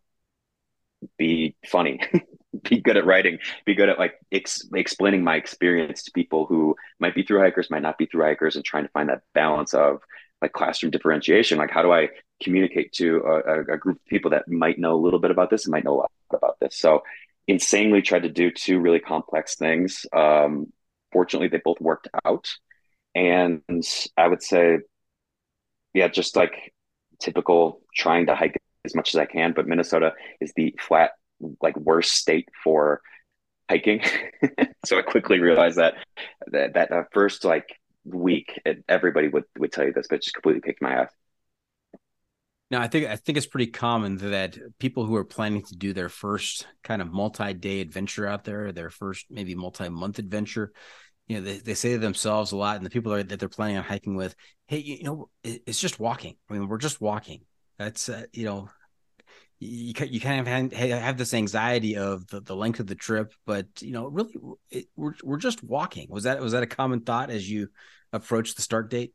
be 1.17 1.55
funny 1.65 1.99
be 2.69 2.79
good 2.79 2.95
at 2.95 3.07
writing 3.07 3.39
be 3.65 3.73
good 3.73 3.89
at 3.89 3.97
like 3.97 4.13
ex- 4.31 4.69
explaining 4.75 5.23
my 5.23 5.35
experience 5.35 6.03
to 6.03 6.11
people 6.11 6.45
who 6.45 6.75
might 6.99 7.15
be 7.15 7.23
through 7.23 7.39
hikers 7.39 7.71
might 7.71 7.81
not 7.81 7.97
be 7.97 8.05
through 8.05 8.23
hikers 8.23 8.55
and 8.55 8.63
trying 8.63 8.83
to 8.83 8.91
find 8.91 9.09
that 9.09 9.23
balance 9.33 9.73
of 9.73 10.01
like 10.43 10.53
classroom 10.53 10.91
differentiation. 10.91 11.57
Like 11.57 11.71
how 11.71 11.81
do 11.81 11.91
i 11.91 12.09
communicate 12.43 12.91
to 12.93 13.17
a, 13.17 13.73
a 13.73 13.77
group 13.77 13.95
of 13.95 14.05
people 14.05 14.29
that 14.31 14.47
might 14.47 14.77
know 14.77 14.93
a 14.93 15.01
little 15.01 15.19
bit 15.19 15.31
about 15.31 15.49
this 15.49 15.65
and 15.65 15.71
might 15.71 15.85
know 15.85 15.95
a 15.95 16.01
lot 16.01 16.11
about 16.31 16.59
this? 16.59 16.77
So 16.77 17.01
insanely 17.47 18.03
tried 18.03 18.23
to 18.23 18.29
do 18.29 18.51
two 18.51 18.79
really 18.79 18.99
complex 18.99 19.55
things. 19.55 20.05
Um 20.15 20.67
fortunately 21.13 21.47
they 21.47 21.61
both 21.63 21.79
worked 21.79 22.07
out 22.25 22.49
and 23.15 23.61
i 24.17 24.27
would 24.27 24.43
say 24.43 24.79
yeah 25.93 26.07
just 26.07 26.35
like 26.35 26.73
typical 27.19 27.81
trying 27.95 28.25
to 28.25 28.35
hike 28.35 28.57
as 28.85 28.95
much 28.95 29.13
as 29.13 29.19
I 29.19 29.25
can, 29.25 29.53
but 29.53 29.67
Minnesota 29.67 30.13
is 30.41 30.53
the 30.55 30.75
flat, 30.79 31.11
like 31.61 31.77
worst 31.77 32.13
state 32.13 32.49
for 32.63 33.01
hiking. 33.69 34.01
so 34.85 34.97
I 34.97 35.01
quickly 35.01 35.39
realized 35.39 35.77
that 35.77 35.95
that, 36.47 36.73
that 36.73 36.91
uh, 36.91 37.03
first 37.11 37.45
like 37.45 37.79
week, 38.03 38.59
everybody 38.87 39.29
would, 39.29 39.45
would 39.57 39.71
tell 39.71 39.85
you 39.85 39.93
this, 39.93 40.07
but 40.09 40.21
just 40.21 40.35
completely 40.35 40.61
kicked 40.61 40.81
my 40.81 40.93
ass. 40.93 41.11
Now, 42.71 42.81
I 42.81 42.87
think 42.87 43.05
I 43.05 43.15
think 43.15 43.37
it's 43.37 43.47
pretty 43.47 43.67
common 43.67 44.17
that 44.17 44.57
people 44.79 45.05
who 45.05 45.15
are 45.15 45.25
planning 45.25 45.61
to 45.63 45.75
do 45.75 45.93
their 45.93 46.09
first 46.09 46.65
kind 46.83 47.01
of 47.03 47.11
multi-day 47.11 47.81
adventure 47.81 48.25
out 48.25 48.45
there, 48.45 48.71
their 48.71 48.89
first 48.89 49.27
maybe 49.29 49.53
multi-month 49.53 50.17
adventure, 50.17 50.73
you 51.27 51.37
know, 51.37 51.45
they, 51.45 51.57
they 51.59 51.73
say 51.73 51.93
to 51.93 51.99
themselves 51.99 52.51
a 52.51 52.57
lot, 52.57 52.77
and 52.77 52.85
the 52.85 52.89
people 52.89 53.13
are, 53.13 53.23
that 53.23 53.39
they're 53.39 53.49
planning 53.49 53.77
on 53.77 53.83
hiking 53.83 54.15
with, 54.15 54.35
hey, 54.67 54.79
you 54.79 55.03
know, 55.03 55.29
it, 55.43 55.63
it's 55.65 55.79
just 55.79 55.99
walking. 55.99 56.35
I 56.49 56.53
mean, 56.53 56.67
we're 56.67 56.77
just 56.77 57.01
walking. 57.01 57.41
That's 57.77 58.09
uh, 58.09 58.25
you 58.33 58.45
know, 58.45 58.69
you 59.59 59.93
you 60.05 60.19
kind 60.19 60.47
of 60.47 60.73
have 60.73 61.17
this 61.17 61.33
anxiety 61.33 61.95
of 61.97 62.27
the, 62.27 62.41
the 62.41 62.55
length 62.55 62.79
of 62.79 62.87
the 62.87 62.95
trip, 62.95 63.33
but 63.45 63.67
you 63.81 63.91
know, 63.91 64.07
really, 64.07 64.33
it, 64.69 64.85
we're 64.95 65.13
we're 65.23 65.37
just 65.37 65.63
walking. 65.63 66.07
Was 66.09 66.23
that 66.23 66.41
was 66.41 66.51
that 66.51 66.63
a 66.63 66.67
common 66.67 67.01
thought 67.01 67.29
as 67.29 67.49
you 67.49 67.69
approach 68.11 68.55
the 68.55 68.61
start 68.61 68.89
date? 68.89 69.13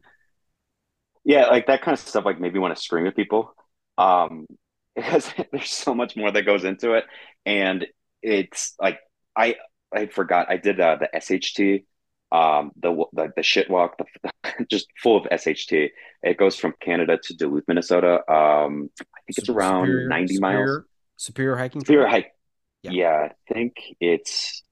Yeah, 1.24 1.46
like 1.46 1.66
that 1.66 1.82
kind 1.82 1.92
of 1.92 2.00
stuff. 2.00 2.24
Like 2.24 2.40
maybe 2.40 2.58
want 2.58 2.74
to 2.74 2.82
scream 2.82 3.06
at 3.06 3.16
people, 3.16 3.54
um, 3.98 4.46
because 4.96 5.30
there's 5.52 5.70
so 5.70 5.94
much 5.94 6.16
more 6.16 6.30
that 6.30 6.42
goes 6.42 6.64
into 6.64 6.94
it, 6.94 7.04
and 7.44 7.86
it's 8.22 8.74
like 8.80 8.98
I 9.36 9.56
I 9.94 10.06
forgot 10.06 10.50
I 10.50 10.56
did 10.56 10.80
uh, 10.80 10.96
the 10.96 11.08
SHT 11.14 11.84
um, 12.30 12.72
the, 12.76 13.04
the 13.12 13.32
the 13.36 13.42
shit 13.42 13.70
walk, 13.70 13.96
the, 13.98 14.30
just 14.70 14.88
full 15.02 15.16
of 15.16 15.24
SHT. 15.24 15.90
It 16.22 16.36
goes 16.36 16.56
from 16.56 16.74
Canada 16.80 17.18
to 17.22 17.36
Duluth, 17.36 17.64
Minnesota. 17.68 18.16
Um, 18.30 18.90
I 19.00 19.20
think 19.26 19.38
it's 19.38 19.48
around 19.48 19.86
superior, 19.86 20.08
ninety 20.08 20.34
superior, 20.34 20.66
miles. 20.66 20.84
Superior 21.16 21.56
hiking. 21.56 21.80
Superior 21.80 22.06
hike. 22.06 22.32
Yeah. 22.82 22.90
yeah, 22.92 23.28
I 23.30 23.52
think 23.52 23.76
it's 24.00 24.62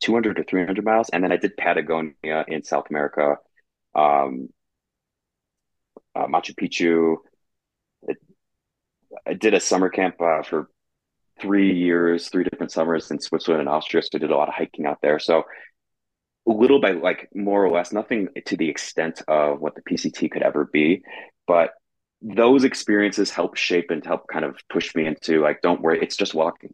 two 0.00 0.12
hundred 0.12 0.36
to 0.36 0.44
three 0.44 0.64
hundred 0.64 0.84
miles, 0.84 1.08
and 1.10 1.22
then 1.22 1.32
I 1.32 1.36
did 1.36 1.56
Patagonia 1.56 2.44
in 2.48 2.62
South 2.64 2.86
America, 2.90 3.36
um, 3.94 4.48
uh, 6.14 6.26
Machu 6.26 6.54
Picchu. 6.54 7.16
It, 8.02 8.18
I 9.26 9.34
did 9.34 9.54
a 9.54 9.60
summer 9.60 9.88
camp 9.88 10.20
uh, 10.20 10.42
for 10.42 10.68
three 11.40 11.78
years, 11.78 12.28
three 12.28 12.44
different 12.44 12.72
summers 12.72 13.10
in 13.10 13.20
Switzerland 13.20 13.60
and 13.60 13.68
Austria. 13.68 14.02
So 14.02 14.10
I 14.14 14.18
did 14.18 14.30
a 14.30 14.36
lot 14.36 14.48
of 14.48 14.54
hiking 14.54 14.86
out 14.86 14.98
there. 15.02 15.18
So 15.18 15.44
little 16.46 16.80
by 16.80 16.92
like 16.92 17.28
more 17.34 17.64
or 17.64 17.70
less 17.70 17.92
nothing 17.92 18.28
to 18.46 18.56
the 18.56 18.68
extent 18.68 19.22
of 19.28 19.60
what 19.60 19.74
the 19.74 19.82
PCT 19.82 20.30
could 20.30 20.42
ever 20.42 20.64
be, 20.64 21.02
but 21.46 21.70
those 22.22 22.64
experiences 22.64 23.30
help 23.30 23.56
shape 23.56 23.90
and 23.90 24.04
help 24.04 24.26
kind 24.28 24.44
of 24.44 24.56
push 24.70 24.94
me 24.94 25.06
into 25.06 25.42
like, 25.42 25.60
don't 25.60 25.80
worry, 25.80 25.98
it's 26.00 26.16
just 26.16 26.34
walking, 26.34 26.72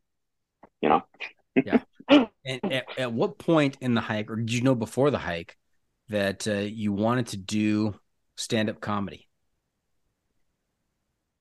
you 0.81 0.89
know? 0.89 1.03
yeah. 1.64 1.81
And 2.09 2.29
at, 2.45 2.87
at, 2.99 3.12
what 3.12 3.39
point 3.39 3.77
in 3.81 3.95
the 3.95 4.01
hike, 4.01 4.31
or 4.31 4.37
did 4.37 4.53
you 4.53 4.62
know 4.62 4.75
before 4.75 5.11
the 5.11 5.18
hike 5.18 5.57
that 6.09 6.47
uh, 6.47 6.55
you 6.55 6.93
wanted 6.93 7.29
to 7.29 7.37
do 7.37 7.95
stand 8.37 8.68
up 8.68 8.81
comedy? 8.81 9.29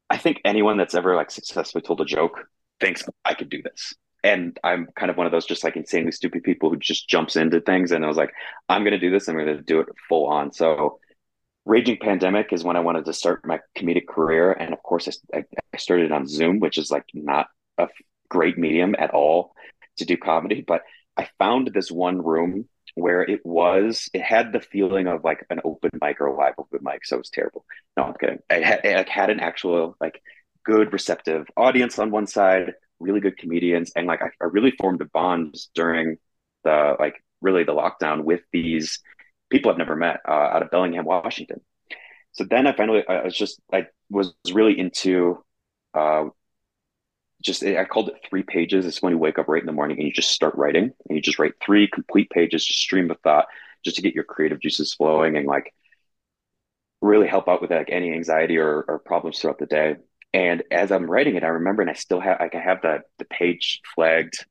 I 0.09 0.17
think 0.17 0.41
anyone 0.45 0.77
that's 0.77 0.93
ever 0.93 1.15
like 1.15 1.31
successfully 1.31 1.81
told 1.81 2.01
a 2.01 2.05
joke 2.05 2.41
thinks 2.79 3.03
I 3.23 3.33
could 3.33 3.49
do 3.49 3.61
this 3.61 3.93
and 4.23 4.57
I'm 4.63 4.87
kind 4.95 5.09
of 5.09 5.17
one 5.17 5.25
of 5.25 5.31
those 5.31 5.45
just 5.45 5.63
like 5.63 5.75
insanely 5.75 6.11
stupid 6.11 6.43
people 6.43 6.69
who 6.69 6.77
just 6.77 7.09
jumps 7.09 7.35
into 7.35 7.61
things. 7.61 7.91
And 7.91 8.03
I 8.03 8.07
was 8.07 8.17
like, 8.17 8.31
I'm 8.69 8.83
going 8.83 8.91
to 8.93 8.99
do 8.99 9.09
this. 9.09 9.27
I'm 9.27 9.35
going 9.35 9.47
to 9.47 9.61
do 9.61 9.79
it 9.79 9.87
full 10.07 10.27
on. 10.27 10.51
So, 10.51 10.99
Raging 11.63 11.97
Pandemic 12.01 12.53
is 12.53 12.63
when 12.63 12.75
I 12.75 12.79
wanted 12.79 13.05
to 13.05 13.13
start 13.13 13.45
my 13.45 13.59
comedic 13.77 14.07
career. 14.07 14.51
And 14.51 14.73
of 14.73 14.81
course, 14.81 15.07
I, 15.33 15.43
I 15.73 15.77
started 15.77 16.11
on 16.11 16.27
Zoom, 16.27 16.59
which 16.59 16.77
is 16.79 16.89
like 16.89 17.05
not 17.13 17.47
a 17.77 17.87
great 18.29 18.57
medium 18.57 18.95
at 18.97 19.11
all 19.11 19.53
to 19.97 20.05
do 20.05 20.17
comedy. 20.17 20.63
But 20.67 20.81
I 21.17 21.27
found 21.37 21.71
this 21.73 21.91
one 21.91 22.23
room 22.23 22.67
where 22.95 23.21
it 23.21 23.45
was, 23.45 24.09
it 24.13 24.23
had 24.23 24.51
the 24.51 24.59
feeling 24.59 25.07
of 25.07 25.23
like 25.23 25.45
an 25.49 25.61
open 25.63 25.91
mic 26.01 26.19
or 26.19 26.27
a 26.27 26.35
live 26.35 26.55
open 26.57 26.79
mic. 26.81 27.05
So 27.05 27.17
it 27.17 27.19
was 27.19 27.29
terrible. 27.29 27.63
No, 27.95 28.03
I'm 28.03 28.15
kidding. 28.15 28.39
I 28.49 28.55
had, 28.55 28.81
it 28.83 29.09
had 29.09 29.29
an 29.29 29.39
actual, 29.39 29.95
like, 30.01 30.21
good 30.63 30.93
receptive 30.93 31.47
audience 31.57 31.97
on 31.97 32.11
one 32.11 32.27
side 32.27 32.73
really 33.01 33.19
good 33.19 33.37
comedians, 33.37 33.91
and 33.95 34.07
like 34.07 34.21
I, 34.21 34.27
I 34.41 34.45
really 34.45 34.71
formed 34.71 35.01
a 35.01 35.05
bond 35.05 35.55
during 35.75 36.17
the 36.63 36.95
like 36.99 37.15
really 37.41 37.63
the 37.63 37.73
lockdown 37.73 38.23
with 38.23 38.41
these 38.51 38.99
people 39.49 39.71
I've 39.71 39.77
never 39.77 39.95
met 39.95 40.21
uh, 40.27 40.31
out 40.31 40.61
of 40.63 40.71
Bellingham, 40.71 41.05
Washington. 41.05 41.61
So 42.33 42.45
then 42.45 42.67
I 42.67 42.73
finally 42.75 43.03
I 43.07 43.23
was 43.23 43.35
just 43.35 43.59
I 43.73 43.87
was 44.09 44.33
really 44.53 44.79
into 44.79 45.43
uh, 45.93 46.25
just 47.41 47.63
I 47.63 47.85
called 47.85 48.09
it 48.09 48.15
three 48.29 48.43
pages. 48.43 48.85
It's 48.85 49.01
when 49.01 49.13
you 49.13 49.17
wake 49.19 49.39
up 49.39 49.47
right 49.47 49.61
in 49.61 49.65
the 49.65 49.71
morning 49.71 49.97
and 49.97 50.07
you 50.07 50.13
just 50.13 50.31
start 50.31 50.55
writing 50.55 50.91
and 51.07 51.15
you 51.15 51.21
just 51.21 51.39
write 51.39 51.53
three 51.63 51.87
complete 51.87 52.29
pages, 52.29 52.65
just 52.65 52.79
stream 52.79 53.11
of 53.11 53.19
thought, 53.21 53.47
just 53.83 53.97
to 53.97 54.01
get 54.01 54.15
your 54.15 54.23
creative 54.23 54.59
juices 54.59 54.93
flowing 54.93 55.35
and 55.35 55.47
like 55.47 55.73
really 57.01 57.27
help 57.27 57.47
out 57.49 57.61
with 57.61 57.71
like 57.71 57.89
any 57.89 58.13
anxiety 58.13 58.57
or, 58.57 58.81
or 58.87 58.99
problems 58.99 59.39
throughout 59.39 59.57
the 59.57 59.65
day. 59.65 59.95
And 60.33 60.63
as 60.71 60.91
I'm 60.91 61.09
writing 61.09 61.35
it, 61.35 61.43
I 61.43 61.47
remember, 61.47 61.81
and 61.81 61.91
I 61.91 61.95
still 61.95 62.19
have, 62.21 62.39
I 62.39 62.47
can 62.47 62.61
have 62.61 62.81
the 62.81 62.99
the 63.19 63.25
page 63.25 63.81
flagged 63.95 64.45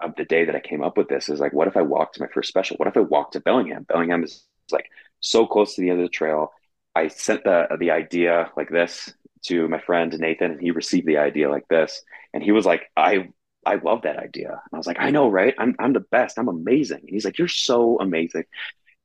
of 0.00 0.14
the 0.16 0.24
day 0.24 0.44
that 0.44 0.54
I 0.54 0.60
came 0.60 0.82
up 0.82 0.96
with 0.96 1.08
this. 1.08 1.28
Is 1.28 1.40
like, 1.40 1.52
what 1.52 1.68
if 1.68 1.76
I 1.76 1.82
walked 1.82 2.16
to 2.16 2.22
my 2.22 2.28
first 2.28 2.48
special? 2.48 2.76
What 2.76 2.88
if 2.88 2.96
I 2.96 3.00
walked 3.00 3.32
to 3.32 3.40
Bellingham? 3.40 3.84
Bellingham 3.84 4.22
is 4.24 4.44
like 4.70 4.88
so 5.20 5.46
close 5.46 5.74
to 5.74 5.80
the 5.80 5.90
end 5.90 6.00
of 6.00 6.04
the 6.04 6.08
trail. 6.10 6.52
I 6.94 7.08
sent 7.08 7.44
the 7.44 7.66
the 7.78 7.90
idea 7.90 8.50
like 8.56 8.70
this 8.70 9.12
to 9.46 9.68
my 9.68 9.80
friend 9.80 10.16
Nathan, 10.18 10.52
and 10.52 10.60
he 10.60 10.70
received 10.70 11.06
the 11.06 11.18
idea 11.18 11.50
like 11.50 11.66
this, 11.68 12.02
and 12.32 12.42
he 12.42 12.52
was 12.52 12.64
like, 12.66 12.90
I 12.96 13.28
I 13.66 13.76
love 13.76 14.02
that 14.02 14.18
idea. 14.18 14.50
And 14.50 14.72
I 14.72 14.76
was 14.76 14.86
like, 14.86 15.00
I 15.00 15.10
know, 15.10 15.28
right? 15.28 15.54
I'm 15.58 15.74
I'm 15.78 15.92
the 15.92 16.00
best. 16.00 16.38
I'm 16.38 16.48
amazing. 16.48 17.00
And 17.00 17.10
he's 17.10 17.24
like, 17.24 17.38
You're 17.38 17.48
so 17.48 17.98
amazing. 17.98 18.44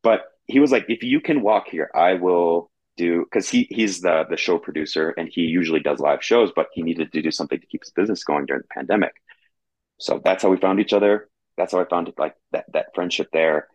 But 0.04 0.24
he 0.48 0.60
was 0.60 0.72
like, 0.72 0.86
if 0.90 1.04
you 1.04 1.22
can 1.22 1.42
walk 1.42 1.68
here, 1.70 1.90
I 1.94 2.16
will 2.16 2.72
do 3.00 3.24
because 3.24 3.50
he 3.50 3.68
he's 3.70 4.02
the 4.02 4.26
the 4.30 4.38
show 4.38 4.58
producer 4.58 5.10
and 5.18 5.30
he 5.30 5.42
usually 5.42 5.80
does 5.80 6.00
live 6.00 6.24
shows, 6.24 6.52
but 6.56 6.68
he 6.74 6.84
needed 6.84 7.12
to 7.14 7.22
do 7.22 7.32
something 7.32 7.60
to 7.60 7.66
keep 7.68 7.84
his 7.84 7.92
business 7.92 8.24
going 8.24 8.46
during 8.46 8.62
the 8.64 8.74
pandemic. 8.74 9.14
So 10.00 10.22
that's 10.24 10.44
how 10.44 10.50
we 10.50 10.58
found 10.58 10.80
each 10.80 10.94
other. 10.94 11.30
That's 11.58 11.74
how 11.74 11.80
I 11.82 11.86
found 11.86 12.12
like 12.18 12.36
that 12.52 12.66
that 12.74 12.96
friendship 12.96 13.30
there. 13.34 13.68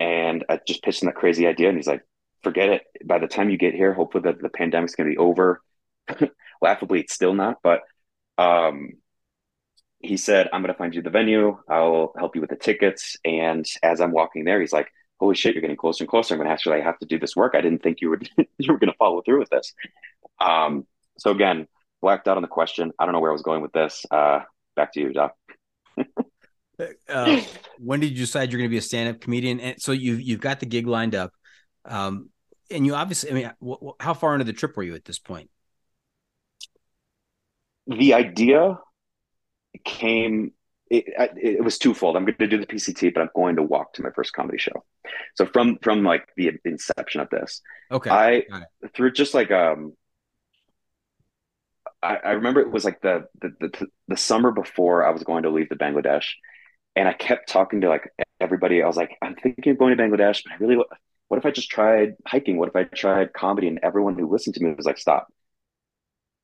And 0.00 0.44
I 0.48 0.60
just 0.66 0.82
pitched 0.82 1.02
him 1.02 1.06
that 1.06 1.16
crazy 1.16 1.46
idea, 1.46 1.68
and 1.68 1.78
he's 1.78 1.86
like, 1.86 2.02
"Forget 2.42 2.68
it. 2.70 2.82
By 3.04 3.18
the 3.18 3.28
time 3.28 3.50
you 3.50 3.58
get 3.58 3.74
here, 3.74 3.92
hopefully 3.92 4.22
the, 4.22 4.34
the 4.40 4.48
pandemic's 4.48 4.94
going 4.94 5.08
to 5.08 5.14
be 5.14 5.18
over." 5.18 5.62
Laughably, 6.62 7.00
it's 7.00 7.14
still 7.14 7.34
not, 7.34 7.58
but 7.62 7.82
um, 8.38 8.92
he 10.04 10.16
said, 10.16 10.48
I'm 10.52 10.62
going 10.62 10.72
to 10.72 10.78
find 10.78 10.94
you 10.94 11.02
the 11.02 11.10
venue. 11.10 11.58
I'll 11.68 12.12
help 12.18 12.34
you 12.34 12.40
with 12.40 12.50
the 12.50 12.56
tickets. 12.56 13.16
And 13.24 13.66
as 13.82 14.00
I'm 14.00 14.12
walking 14.12 14.44
there, 14.44 14.60
he's 14.60 14.72
like, 14.72 14.88
holy 15.20 15.34
shit, 15.34 15.54
you're 15.54 15.62
getting 15.62 15.76
closer 15.76 16.04
and 16.04 16.08
closer. 16.08 16.34
I'm 16.34 16.38
going 16.38 16.48
to 16.48 16.52
actually 16.52 16.80
have 16.80 16.98
to 16.98 17.06
do 17.06 17.18
this 17.18 17.36
work. 17.36 17.54
I 17.54 17.60
didn't 17.60 17.82
think 17.82 18.00
you 18.00 18.10
were, 18.10 18.20
you 18.58 18.72
were 18.72 18.78
going 18.78 18.92
to 18.92 18.96
follow 18.98 19.22
through 19.22 19.38
with 19.40 19.50
this. 19.50 19.72
Um, 20.40 20.86
so 21.18 21.30
again, 21.30 21.66
blacked 22.02 22.28
out 22.28 22.36
on 22.36 22.42
the 22.42 22.48
question. 22.48 22.92
I 22.98 23.04
don't 23.04 23.12
know 23.12 23.20
where 23.20 23.30
I 23.30 23.32
was 23.32 23.42
going 23.42 23.62
with 23.62 23.72
this. 23.72 24.04
Uh, 24.10 24.40
back 24.76 24.92
to 24.94 25.00
you, 25.00 25.12
Doc. 25.12 25.34
uh, 27.08 27.40
when 27.78 28.00
did 28.00 28.10
you 28.10 28.18
decide 28.18 28.50
you're 28.50 28.58
going 28.58 28.68
to 28.68 28.74
be 28.74 28.78
a 28.78 28.82
stand-up 28.82 29.20
comedian? 29.20 29.60
And 29.60 29.80
so 29.80 29.92
you 29.92 30.14
you've 30.14 30.40
got 30.40 30.60
the 30.60 30.66
gig 30.66 30.86
lined 30.86 31.14
up, 31.14 31.32
um, 31.84 32.30
and 32.70 32.84
you 32.84 32.94
obviously. 32.94 33.30
I 33.30 33.34
mean, 33.34 33.50
w- 33.60 33.76
w- 33.76 33.94
how 34.00 34.14
far 34.14 34.34
into 34.34 34.44
the 34.44 34.52
trip 34.52 34.76
were 34.76 34.82
you 34.82 34.94
at 34.94 35.04
this 35.04 35.18
point? 35.18 35.50
The 37.86 38.14
idea 38.14 38.78
came. 39.84 40.52
It, 40.90 41.04
it 41.36 41.64
was 41.64 41.78
twofold. 41.78 42.16
I'm 42.16 42.24
going 42.24 42.36
to 42.36 42.46
do 42.46 42.58
the 42.58 42.66
PCT, 42.66 43.14
but 43.14 43.22
I'm 43.22 43.30
going 43.34 43.56
to 43.56 43.62
walk 43.62 43.94
to 43.94 44.02
my 44.02 44.10
first 44.10 44.32
comedy 44.32 44.58
show. 44.58 44.84
So 45.34 45.46
from 45.46 45.78
from 45.82 46.04
like 46.04 46.28
the 46.36 46.52
inception 46.64 47.20
of 47.20 47.30
this, 47.30 47.62
okay, 47.90 48.10
I 48.10 48.44
through 48.94 49.12
just 49.12 49.34
like 49.34 49.50
um 49.50 49.94
I, 52.04 52.16
I 52.16 52.30
remember 52.32 52.60
it 52.60 52.70
was 52.70 52.84
like 52.84 53.00
the, 53.00 53.26
the, 53.40 53.54
the 53.60 53.86
the 54.08 54.16
summer 54.16 54.52
before 54.52 55.06
I 55.06 55.10
was 55.10 55.22
going 55.24 55.44
to 55.44 55.50
leave 55.50 55.70
the 55.70 55.76
Bangladesh, 55.76 56.26
and 56.94 57.08
I 57.08 57.14
kept 57.14 57.48
talking 57.48 57.80
to 57.80 57.88
like 57.88 58.10
everybody. 58.40 58.82
I 58.82 58.86
was 58.86 58.96
like, 58.96 59.16
I'm 59.22 59.34
thinking 59.34 59.72
of 59.72 59.78
going 59.78 59.96
to 59.96 60.02
Bangladesh, 60.02 60.42
but 60.44 60.52
I 60.52 60.56
really, 60.58 60.76
what 60.76 61.38
if 61.38 61.46
I 61.46 61.50
just 61.50 61.70
tried 61.70 62.14
hiking? 62.26 62.58
What 62.58 62.68
if 62.68 62.76
I 62.76 62.84
tried 62.84 63.32
comedy? 63.32 63.68
And 63.68 63.80
everyone 63.82 64.18
who 64.18 64.30
listened 64.30 64.54
to 64.56 64.62
me 64.62 64.74
was 64.74 64.84
like, 64.84 64.98
stop. 64.98 65.28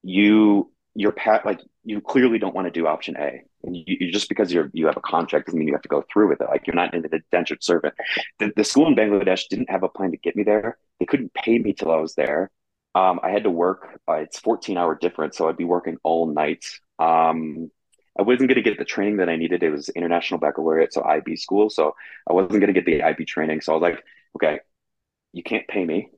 You 0.03 0.73
you're 0.95 1.13
pat 1.13 1.45
like 1.45 1.61
you 1.85 2.01
clearly 2.01 2.39
don't 2.39 2.55
want 2.55 2.67
to 2.67 2.73
do 2.73 2.87
option 2.87 3.17
A, 3.19 3.43
and 3.63 3.77
you, 3.77 3.85
you, 3.87 4.13
just 4.13 4.29
because 4.29 4.53
you're 4.53 4.71
you 4.73 4.87
have 4.87 4.97
a 4.97 5.03
contract 5.03 5.47
doesn't 5.47 5.59
mean 5.59 5.69
you 5.69 5.75
have 5.75 5.83
to 5.83 5.89
go 5.89 6.05
through 6.13 6.29
with 6.29 6.41
it. 6.41 6.49
Like 6.49 6.67
you're 6.67 6.77
not 6.77 6.93
the 6.93 7.09
indentured 7.13 7.63
servant. 7.63 7.95
The, 8.39 8.53
the 8.57 8.65
school 8.65 8.87
in 8.87 8.97
Bangladesh 8.97 9.49
didn't 9.49 9.71
have 9.71 9.83
a 9.83 9.89
plan 9.89 10.13
to 10.13 10.17
get 10.17 10.37
me 10.37 10.43
there. 10.43 10.79
They 10.99 11.07
couldn't 11.07 11.35
pay 11.35 11.59
me 11.59 11.73
till 11.73 11.91
I 11.91 11.97
was 11.97 12.15
there. 12.15 12.51
Um, 12.95 13.21
I 13.23 13.31
had 13.31 13.45
to 13.45 13.51
work. 13.51 14.01
Uh, 14.09 14.15
it's 14.15 14.39
14 14.41 14.77
hour 14.77 14.95
difference, 14.95 15.37
so 15.37 15.49
I'd 15.49 15.57
be 15.57 15.65
working 15.65 15.97
all 16.03 16.27
night. 16.33 16.65
Um, 16.99 17.71
I 18.19 18.23
wasn't 18.23 18.49
going 18.49 18.57
to 18.57 18.69
get 18.69 18.79
the 18.79 18.85
training 18.85 19.19
that 19.19 19.29
I 19.29 19.37
needed. 19.37 19.63
It 19.63 19.71
was 19.71 19.89
international 19.91 20.41
baccalaureate, 20.41 20.93
so 20.93 21.05
IB 21.05 21.37
school. 21.37 21.71
So 21.71 21.95
I 22.29 22.33
wasn't 22.33 22.61
going 22.61 22.67
to 22.67 22.73
get 22.73 22.85
the 22.85 23.03
IB 23.03 23.25
training. 23.25 23.61
So 23.61 23.73
I 23.73 23.77
was 23.77 23.83
like, 23.83 24.05
okay, 24.37 24.61
you 25.33 25.43
can't 25.43 25.69
pay 25.69 25.85
me. 25.85 26.11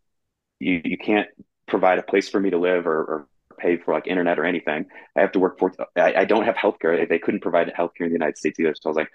You 0.58 0.80
you 0.84 0.96
can't 0.96 1.28
provide 1.66 1.98
a 1.98 2.02
place 2.02 2.28
for 2.28 2.40
me 2.40 2.50
to 2.50 2.58
live 2.58 2.86
or, 2.86 2.98
or 2.98 3.28
pay 3.62 3.76
for 3.76 3.94
like 3.94 4.06
internet 4.06 4.38
or 4.38 4.44
anything. 4.44 4.86
I 5.16 5.20
have 5.20 5.32
to 5.32 5.38
work 5.38 5.58
for. 5.58 5.72
I, 5.96 6.14
I 6.14 6.24
don't 6.24 6.44
have 6.44 6.56
healthcare. 6.56 7.08
They 7.08 7.18
couldn't 7.18 7.40
provide 7.40 7.68
healthcare 7.68 8.02
in 8.02 8.08
the 8.08 8.14
United 8.14 8.38
States 8.38 8.58
either. 8.58 8.74
So 8.74 8.88
I 8.88 8.90
was 8.90 8.96
like, 8.96 9.10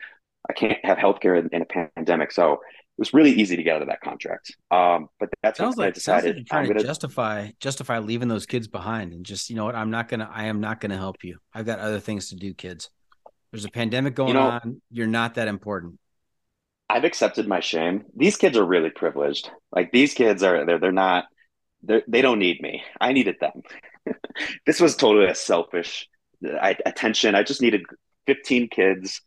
I 0.50 0.54
can't 0.54 0.84
have 0.84 0.98
healthcare 0.98 1.40
in, 1.40 1.50
in 1.52 1.62
a 1.62 1.90
pandemic. 1.96 2.32
So 2.32 2.54
it 2.54 3.02
was 3.02 3.14
really 3.14 3.32
easy 3.32 3.56
to 3.56 3.64
get 3.64 3.76
out 3.76 3.82
of 3.82 3.90
that 3.90 4.02
contract. 4.02 4.56
Um, 4.72 5.10
but 5.20 5.30
that's 5.44 5.60
sounds 5.60 5.78
like, 5.78 5.90
I 5.90 5.92
decided 5.92 6.38
like 6.38 6.46
trying 6.48 6.68
gonna, 6.68 6.80
to 6.80 6.86
justify 6.86 7.52
justify 7.60 8.00
leaving 8.00 8.28
those 8.28 8.46
kids 8.46 8.68
behind 8.68 9.14
and 9.14 9.26
just 9.26 9.50
you 9.50 9.56
know 9.56 9.66
what 9.66 9.76
I'm 9.76 9.92
not 9.92 10.08
gonna 10.08 10.30
I 10.32 10.46
am 10.46 10.62
not 10.62 10.80
gonna 10.80 10.98
help 10.98 11.24
you. 11.24 11.38
I've 11.54 11.66
got 11.66 11.80
other 11.80 12.00
things 12.00 12.30
to 12.30 12.36
do, 12.36 12.54
kids. 12.54 12.90
There's 13.52 13.66
a 13.66 13.70
pandemic 13.70 14.16
going 14.16 14.30
you 14.30 14.34
know, 14.36 14.60
on. 14.64 14.82
You're 14.90 15.08
not 15.08 15.36
that 15.36 15.48
important. 15.48 16.00
I've 16.90 17.04
accepted 17.04 17.48
my 17.48 17.60
shame. 17.60 18.06
These 18.16 18.38
kids 18.38 18.58
are 18.58 18.66
really 18.66 18.90
privileged. 18.90 19.50
Like 19.72 19.92
these 19.92 20.14
kids 20.14 20.42
are 20.42 20.66
they're 20.66 20.80
they're 20.80 20.92
not 20.92 21.26
they're, 21.84 22.04
they 22.08 22.22
don't 22.22 22.40
need 22.40 22.62
me. 22.62 22.84
I 23.00 23.14
needed 23.14 23.36
them. 23.40 23.62
this 24.66 24.80
was 24.80 24.96
totally 24.96 25.28
a 25.28 25.36
selfish 25.36 26.08
I, 26.46 26.78
attention. 26.86 27.36
I 27.36 27.44
just 27.44 27.62
needed 27.62 27.84
15 28.28 28.70
kids 28.70 29.22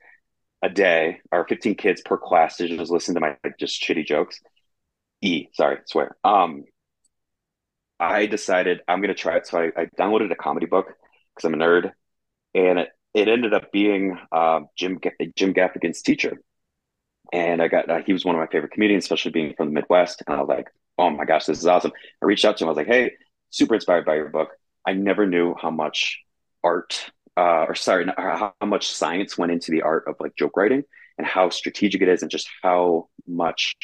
a 0.63 0.69
day 0.69 1.21
or 1.33 1.47
15 1.49 1.75
kids 1.75 2.03
per 2.05 2.19
class 2.19 2.57
to 2.59 2.69
just 2.69 2.91
listen 2.91 3.15
to 3.15 3.21
my 3.21 3.37
just 3.59 3.83
shitty 3.83 4.07
jokes. 4.07 4.41
E, 5.23 5.49
sorry, 5.55 5.79
swear. 5.87 6.17
Um, 6.25 6.65
I 7.99 8.27
decided 8.27 8.81
I'm 8.89 9.01
gonna 9.01 9.15
try 9.15 9.37
it. 9.37 9.47
So 9.47 9.59
I, 9.59 9.83
I 9.83 9.87
downloaded 9.99 10.33
a 10.33 10.37
comedy 10.37 10.67
book 10.67 10.87
because 11.35 11.47
I'm 11.47 11.55
a 11.55 11.59
nerd, 11.59 11.93
and 12.55 12.79
it, 12.79 12.89
it 13.13 13.29
ended 13.29 13.53
up 13.53 13.71
being 13.73 14.19
uh, 14.33 14.61
Jim 14.77 14.99
Jim 15.37 15.53
Gaffigan's 15.53 16.01
teacher, 16.01 16.39
and 17.33 17.61
I 17.61 17.69
got 17.69 17.91
uh, 17.91 18.01
he 18.05 18.15
was 18.15 18.25
one 18.25 18.35
of 18.35 18.41
my 18.41 18.47
favorite 18.47 18.73
comedians, 18.73 19.05
especially 19.05 19.33
being 19.33 19.55
from 19.55 19.69
the 19.69 19.75
Midwest. 19.75 20.23
And 20.27 20.35
I 20.35 20.41
was 20.41 20.49
like, 20.49 20.69
oh 20.97 21.11
my 21.11 21.27
gosh, 21.27 21.45
this 21.45 21.59
is 21.59 21.67
awesome. 21.67 21.93
I 22.23 22.27
reached 22.27 22.45
out 22.45 22.57
to 22.59 22.65
him. 22.65 22.69
I 22.69 22.71
was 22.71 22.77
like, 22.79 22.87
hey, 22.87 23.13
super 23.51 23.75
inspired 23.75 24.07
by 24.07 24.17
your 24.17 24.31
book. 24.31 24.51
I 24.87 24.93
never 24.93 25.27
knew 25.27 25.55
how 25.61 25.71
much 25.71 26.21
art 26.63 27.11
uh, 27.37 27.65
or 27.69 27.75
sorry, 27.75 28.07
how 28.17 28.53
much 28.65 28.91
science 28.91 29.39
went 29.39 29.53
into 29.53 29.71
the 29.71 29.83
art 29.83 30.05
of 30.07 30.17
like 30.21 30.37
joke 30.37 30.57
writing 30.57 30.83
and 31.17 31.27
how 31.27 31.49
strategic 31.49 32.03
it 32.03 32.09
is 32.09 32.23
and 32.23 32.31
just 32.31 32.49
how 32.63 33.09
much 33.27 33.77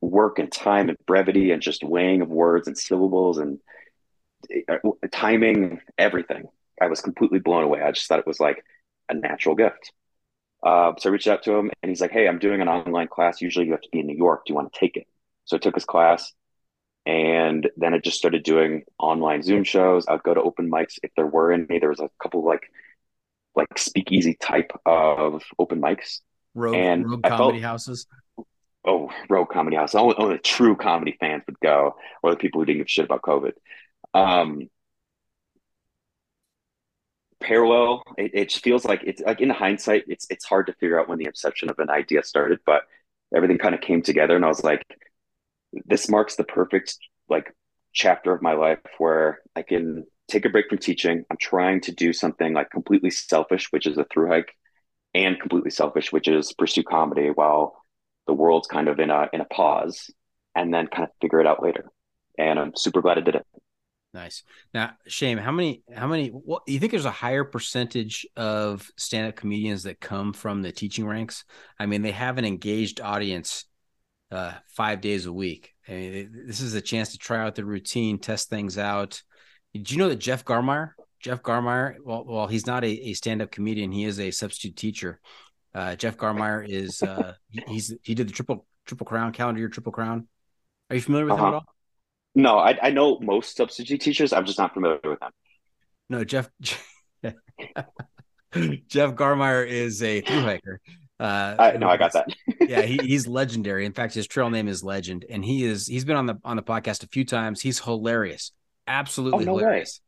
work 0.00 0.38
and 0.38 0.52
time 0.52 0.88
and 0.88 0.98
brevity 1.06 1.50
and 1.50 1.62
just 1.62 1.82
weighing 1.82 2.20
of 2.20 2.28
words 2.28 2.68
and 2.68 2.76
syllables 2.76 3.38
and 3.38 3.58
uh, 4.68 4.76
timing, 5.10 5.80
everything. 5.98 6.44
I 6.80 6.86
was 6.86 7.00
completely 7.00 7.38
blown 7.38 7.64
away. 7.64 7.80
I 7.80 7.90
just 7.92 8.06
thought 8.06 8.18
it 8.18 8.26
was 8.26 8.40
like 8.40 8.62
a 9.08 9.14
natural 9.14 9.54
gift. 9.54 9.92
Uh, 10.62 10.92
so 10.98 11.08
I 11.08 11.12
reached 11.12 11.26
out 11.26 11.42
to 11.44 11.54
him 11.54 11.70
and 11.82 11.90
he's 11.90 12.00
like, 12.00 12.10
Hey, 12.10 12.28
I'm 12.28 12.38
doing 12.38 12.60
an 12.60 12.68
online 12.68 13.08
class. 13.08 13.40
Usually 13.40 13.66
you 13.66 13.72
have 13.72 13.80
to 13.80 13.88
be 13.90 14.00
in 14.00 14.06
New 14.06 14.16
York. 14.16 14.44
Do 14.44 14.52
you 14.52 14.54
want 14.54 14.72
to 14.72 14.78
take 14.78 14.96
it? 14.96 15.06
So 15.44 15.56
I 15.56 15.60
took 15.60 15.74
his 15.74 15.84
class 15.84 16.32
and 17.06 17.70
then 17.76 17.94
I 17.94 17.98
just 17.98 18.18
started 18.18 18.42
doing 18.42 18.82
online 18.98 19.42
Zoom 19.42 19.62
shows. 19.62 20.06
I'd 20.08 20.24
go 20.24 20.34
to 20.34 20.42
open 20.42 20.68
mics 20.70 20.98
if 21.02 21.12
there 21.16 21.26
were 21.26 21.52
any. 21.52 21.78
There 21.78 21.88
was 21.88 22.00
a 22.00 22.10
couple 22.20 22.44
like 22.44 22.70
like 23.54 23.78
speakeasy 23.78 24.34
type 24.34 24.72
of 24.84 25.42
open 25.58 25.80
mics. 25.80 26.20
Rogue, 26.54 26.74
and 26.74 27.10
rogue 27.10 27.22
comedy 27.22 27.60
felt, 27.60 27.70
houses. 27.70 28.06
Oh, 28.84 29.10
rogue 29.28 29.50
comedy 29.50 29.76
houses. 29.76 29.94
Only, 29.94 30.16
only 30.16 30.36
the 30.36 30.42
true 30.42 30.74
comedy 30.74 31.16
fans 31.20 31.44
would 31.46 31.60
go, 31.60 31.96
or 32.22 32.30
the 32.30 32.36
people 32.36 32.60
who 32.60 32.64
didn't 32.64 32.78
give 32.78 32.86
a 32.86 32.88
shit 32.88 33.04
about 33.04 33.22
COVID. 33.22 33.52
Um, 34.14 34.68
parallel, 37.40 38.02
it, 38.16 38.32
it 38.34 38.52
feels 38.52 38.84
like 38.84 39.02
it's 39.04 39.22
like 39.22 39.40
in 39.40 39.50
hindsight, 39.50 40.04
it's 40.08 40.26
it's 40.28 40.44
hard 40.44 40.66
to 40.66 40.72
figure 40.74 40.98
out 40.98 41.08
when 41.08 41.18
the 41.18 41.26
inception 41.26 41.70
of 41.70 41.78
an 41.78 41.90
idea 41.90 42.22
started, 42.24 42.58
but 42.66 42.82
everything 43.34 43.58
kind 43.58 43.74
of 43.74 43.80
came 43.80 44.02
together, 44.02 44.34
and 44.34 44.44
I 44.44 44.48
was 44.48 44.64
like, 44.64 44.82
this 45.84 46.08
marks 46.08 46.36
the 46.36 46.44
perfect 46.44 46.96
like 47.28 47.52
chapter 47.92 48.32
of 48.32 48.42
my 48.42 48.52
life 48.52 48.78
where 48.98 49.40
I 49.54 49.62
can 49.62 50.04
take 50.28 50.44
a 50.44 50.50
break 50.50 50.68
from 50.68 50.78
teaching. 50.78 51.24
I'm 51.30 51.36
trying 51.38 51.80
to 51.82 51.92
do 51.92 52.12
something 52.12 52.52
like 52.52 52.70
completely 52.70 53.10
selfish, 53.10 53.68
which 53.70 53.86
is 53.86 53.98
a 53.98 54.04
through 54.04 54.28
hike, 54.28 54.52
and 55.14 55.40
completely 55.40 55.70
selfish, 55.70 56.12
which 56.12 56.28
is 56.28 56.52
pursue 56.52 56.82
comedy 56.82 57.28
while 57.28 57.82
the 58.26 58.34
world's 58.34 58.66
kind 58.68 58.88
of 58.88 58.98
in 58.98 59.10
a 59.10 59.28
in 59.32 59.40
a 59.40 59.46
pause, 59.46 60.10
and 60.54 60.72
then 60.72 60.86
kind 60.88 61.04
of 61.04 61.10
figure 61.20 61.40
it 61.40 61.46
out 61.46 61.62
later. 61.62 61.90
And 62.38 62.58
I'm 62.58 62.76
super 62.76 63.00
glad 63.00 63.18
I 63.18 63.22
did 63.22 63.36
it. 63.36 63.46
Nice. 64.16 64.44
Now, 64.72 64.92
Shame, 65.06 65.36
how 65.36 65.52
many, 65.52 65.82
how 65.94 66.06
many, 66.06 66.28
what 66.28 66.62
you 66.66 66.78
think 66.78 66.92
there's 66.92 67.04
a 67.04 67.10
higher 67.10 67.44
percentage 67.44 68.26
of 68.34 68.90
stand 68.96 69.28
up 69.28 69.36
comedians 69.36 69.82
that 69.82 70.00
come 70.00 70.32
from 70.32 70.62
the 70.62 70.72
teaching 70.72 71.06
ranks? 71.06 71.44
I 71.78 71.84
mean, 71.84 72.00
they 72.00 72.12
have 72.12 72.38
an 72.38 72.46
engaged 72.46 73.02
audience 73.02 73.66
uh, 74.30 74.52
five 74.68 75.00
days 75.00 75.26
a 75.26 75.32
week. 75.32 75.74
I 75.88 75.92
mean, 75.92 76.42
this 76.46 76.60
is 76.60 76.74
a 76.74 76.80
chance 76.80 77.12
to 77.12 77.18
try 77.18 77.38
out 77.44 77.54
the 77.54 77.64
routine, 77.64 78.18
test 78.18 78.48
things 78.48 78.78
out. 78.78 79.22
Did 79.72 79.90
you 79.90 79.98
know 79.98 80.08
that 80.08 80.16
Jeff 80.16 80.44
Garmire, 80.44 80.92
Jeff 81.20 81.42
Garmire, 81.42 81.96
well, 82.04 82.24
well 82.26 82.46
he's 82.46 82.66
not 82.66 82.84
a, 82.84 82.88
a 82.88 83.12
stand-up 83.14 83.50
comedian. 83.50 83.92
He 83.92 84.04
is 84.04 84.18
a 84.18 84.30
substitute 84.30 84.76
teacher. 84.76 85.20
Uh, 85.74 85.94
Jeff 85.94 86.16
Garmire 86.16 86.66
is 86.66 87.02
uh, 87.02 87.34
he's 87.68 87.94
he 88.02 88.14
did 88.14 88.28
the 88.28 88.32
triple 88.32 88.66
triple 88.86 89.06
crown 89.06 89.32
calendar 89.32 89.60
year 89.60 89.68
triple 89.68 89.92
crown. 89.92 90.26
Are 90.90 90.96
you 90.96 91.02
familiar 91.02 91.26
with 91.26 91.34
uh-huh. 91.34 91.42
him 91.42 91.48
at 91.48 91.54
all? 91.54 91.64
No, 92.34 92.58
I, 92.58 92.78
I 92.82 92.90
know 92.90 93.18
most 93.20 93.56
substitute 93.56 94.00
teachers. 94.00 94.32
I'm 94.32 94.44
just 94.44 94.58
not 94.58 94.74
familiar 94.74 95.00
with 95.04 95.20
them. 95.20 95.30
No, 96.08 96.24
Jeff 96.24 96.48
Jeff 97.22 97.32
Garmire 99.14 99.66
is 99.66 100.02
a 100.02 100.20
through 100.20 100.42
hiker. 100.42 100.80
Uh, 101.18 101.56
I, 101.58 101.76
no, 101.78 101.88
I 101.88 101.96
got 101.96 102.12
that. 102.12 102.28
yeah, 102.60 102.82
he, 102.82 102.98
he's 102.98 103.26
legendary. 103.26 103.86
In 103.86 103.92
fact, 103.92 104.14
his 104.14 104.26
trail 104.26 104.50
name 104.50 104.68
is 104.68 104.84
Legend, 104.84 105.24
and 105.30 105.44
he 105.44 105.64
is 105.64 105.86
he's 105.86 106.04
been 106.04 106.16
on 106.16 106.26
the 106.26 106.36
on 106.44 106.56
the 106.56 106.62
podcast 106.62 107.02
a 107.04 107.08
few 107.08 107.24
times. 107.24 107.60
He's 107.62 107.78
hilarious, 107.78 108.52
absolutely 108.86 109.44
oh, 109.44 109.52
no 109.52 109.58
hilarious. 109.58 110.00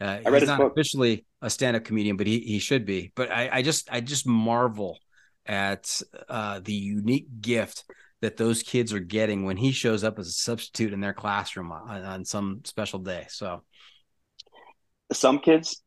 Uh, 0.00 0.18
I 0.26 0.28
read 0.28 0.42
he's 0.42 0.48
not 0.48 0.58
book. 0.58 0.72
officially 0.72 1.24
a 1.40 1.48
stand-up 1.48 1.84
comedian, 1.84 2.16
but 2.16 2.26
he 2.26 2.40
he 2.40 2.58
should 2.58 2.84
be. 2.84 3.12
But 3.14 3.30
I, 3.30 3.48
I 3.52 3.62
just 3.62 3.88
I 3.92 4.00
just 4.00 4.26
marvel 4.26 4.98
at 5.46 6.02
uh, 6.28 6.60
the 6.64 6.72
unique 6.72 7.26
gift 7.40 7.84
that 8.20 8.36
those 8.36 8.62
kids 8.62 8.92
are 8.92 9.00
getting 9.00 9.44
when 9.44 9.56
he 9.56 9.70
shows 9.70 10.02
up 10.02 10.18
as 10.18 10.26
a 10.26 10.32
substitute 10.32 10.92
in 10.92 11.00
their 11.00 11.12
classroom 11.12 11.70
on, 11.70 12.02
on 12.02 12.24
some 12.24 12.62
special 12.64 12.98
day. 12.98 13.26
So, 13.28 13.62
some 15.12 15.38
kids 15.38 15.82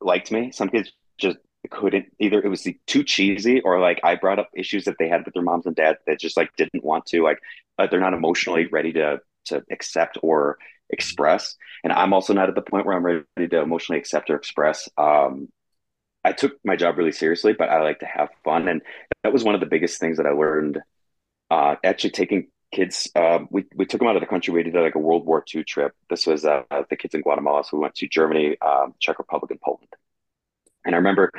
liked 0.00 0.32
me. 0.32 0.50
Some 0.52 0.68
kids 0.68 0.92
just 1.16 1.38
couldn't 1.68 2.06
either 2.18 2.40
it 2.40 2.48
was 2.48 2.66
too 2.86 3.04
cheesy 3.04 3.60
or 3.60 3.78
like 3.80 4.00
I 4.02 4.14
brought 4.16 4.38
up 4.38 4.50
issues 4.54 4.84
that 4.84 4.96
they 4.98 5.08
had 5.08 5.24
with 5.24 5.34
their 5.34 5.42
moms 5.42 5.66
and 5.66 5.76
dads 5.76 5.98
that 6.06 6.18
just 6.18 6.36
like 6.36 6.54
didn't 6.56 6.84
want 6.84 7.06
to 7.06 7.22
like 7.22 7.38
uh, 7.78 7.86
they're 7.86 8.00
not 8.00 8.14
emotionally 8.14 8.66
ready 8.66 8.92
to 8.94 9.20
to 9.46 9.62
accept 9.70 10.18
or 10.22 10.58
express 10.88 11.56
and 11.84 11.92
I'm 11.92 12.12
also 12.12 12.32
not 12.32 12.48
at 12.48 12.54
the 12.54 12.62
point 12.62 12.86
where 12.86 12.96
I'm 12.96 13.04
ready 13.04 13.48
to 13.48 13.60
emotionally 13.60 13.98
accept 13.98 14.30
or 14.30 14.36
express 14.36 14.88
um 14.96 15.48
I 16.24 16.32
took 16.32 16.52
my 16.64 16.76
job 16.76 16.98
really 16.98 17.12
seriously, 17.12 17.52
but 17.52 17.68
I 17.70 17.82
like 17.82 18.00
to 18.00 18.06
have 18.06 18.28
fun. 18.44 18.68
And 18.68 18.82
that 19.22 19.32
was 19.32 19.44
one 19.44 19.54
of 19.54 19.60
the 19.60 19.66
biggest 19.66 20.00
things 20.00 20.18
that 20.18 20.26
I 20.26 20.30
learned. 20.30 20.80
Uh, 21.50 21.76
actually, 21.82 22.10
taking 22.10 22.48
kids, 22.72 23.10
uh, 23.14 23.40
we, 23.50 23.64
we 23.74 23.86
took 23.86 24.00
them 24.00 24.08
out 24.08 24.16
of 24.16 24.20
the 24.20 24.26
country. 24.26 24.52
We 24.52 24.62
did 24.62 24.74
like 24.74 24.94
a 24.94 24.98
World 24.98 25.26
War 25.26 25.44
II 25.52 25.64
trip. 25.64 25.94
This 26.08 26.26
was 26.26 26.44
uh, 26.44 26.62
the 26.88 26.96
kids 26.96 27.14
in 27.14 27.22
Guatemala. 27.22 27.64
So 27.64 27.76
we 27.76 27.82
went 27.82 27.94
to 27.96 28.08
Germany, 28.08 28.56
um, 28.60 28.94
Czech 29.00 29.18
Republic, 29.18 29.50
and 29.50 29.60
Poland. 29.60 29.88
And 30.84 30.94
I 30.94 30.98
remember 30.98 31.30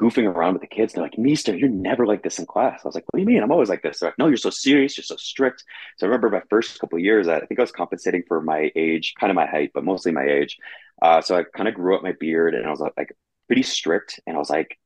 goofing 0.00 0.26
around 0.26 0.54
with 0.54 0.62
the 0.62 0.68
kids. 0.68 0.92
They're 0.92 1.02
like, 1.02 1.18
Mister, 1.18 1.56
you're 1.56 1.68
never 1.68 2.06
like 2.06 2.22
this 2.22 2.38
in 2.38 2.46
class. 2.46 2.80
I 2.84 2.88
was 2.88 2.94
like, 2.94 3.04
What 3.10 3.18
do 3.18 3.22
you 3.22 3.26
mean? 3.26 3.42
I'm 3.42 3.52
always 3.52 3.68
like 3.68 3.82
this. 3.82 4.00
They're 4.00 4.08
like, 4.10 4.18
No, 4.18 4.28
you're 4.28 4.36
so 4.36 4.50
serious. 4.50 4.96
You're 4.96 5.04
so 5.04 5.16
strict. 5.16 5.64
So 5.98 6.06
I 6.06 6.08
remember 6.08 6.30
my 6.30 6.42
first 6.50 6.78
couple 6.78 6.98
years, 6.98 7.28
I 7.28 7.40
think 7.40 7.58
I 7.58 7.62
was 7.62 7.72
compensating 7.72 8.22
for 8.28 8.40
my 8.40 8.70
age, 8.76 9.14
kind 9.18 9.30
of 9.30 9.36
my 9.36 9.46
height, 9.46 9.70
but 9.74 9.84
mostly 9.84 10.12
my 10.12 10.24
age. 10.24 10.58
Uh, 11.02 11.20
so 11.20 11.36
I 11.36 11.44
kind 11.44 11.68
of 11.68 11.74
grew 11.74 11.96
up 11.96 12.02
my 12.02 12.12
beard 12.18 12.54
and 12.54 12.66
I 12.66 12.70
was 12.70 12.80
like 12.80 13.16
pretty 13.46 13.62
strict. 13.62 14.20
And 14.26 14.36
I 14.36 14.38
was 14.38 14.50
like, 14.50 14.78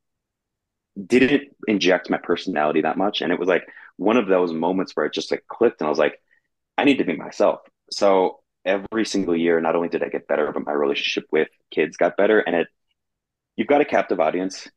didn't 1.06 1.48
inject 1.66 2.10
my 2.10 2.18
personality 2.18 2.82
that 2.82 2.96
much. 2.96 3.20
And 3.20 3.32
it 3.32 3.38
was 3.38 3.48
like 3.48 3.66
one 3.96 4.16
of 4.16 4.28
those 4.28 4.52
moments 4.52 4.92
where 4.94 5.06
it 5.06 5.12
just 5.12 5.30
like 5.30 5.44
clicked 5.48 5.80
and 5.80 5.86
I 5.86 5.90
was 5.90 5.98
like, 5.98 6.20
I 6.78 6.84
need 6.84 6.98
to 6.98 7.04
be 7.04 7.16
myself. 7.16 7.60
So 7.90 8.40
every 8.64 9.04
single 9.06 9.36
year, 9.36 9.60
not 9.60 9.76
only 9.76 9.88
did 9.88 10.02
I 10.02 10.08
get 10.08 10.28
better, 10.28 10.50
but 10.52 10.66
my 10.66 10.72
relationship 10.72 11.26
with 11.32 11.48
kids 11.70 11.96
got 11.96 12.16
better. 12.16 12.40
And 12.40 12.56
it, 12.56 12.68
you've 13.56 13.68
got 13.68 13.80
a 13.80 13.84
captive 13.84 14.20
audience. 14.20 14.68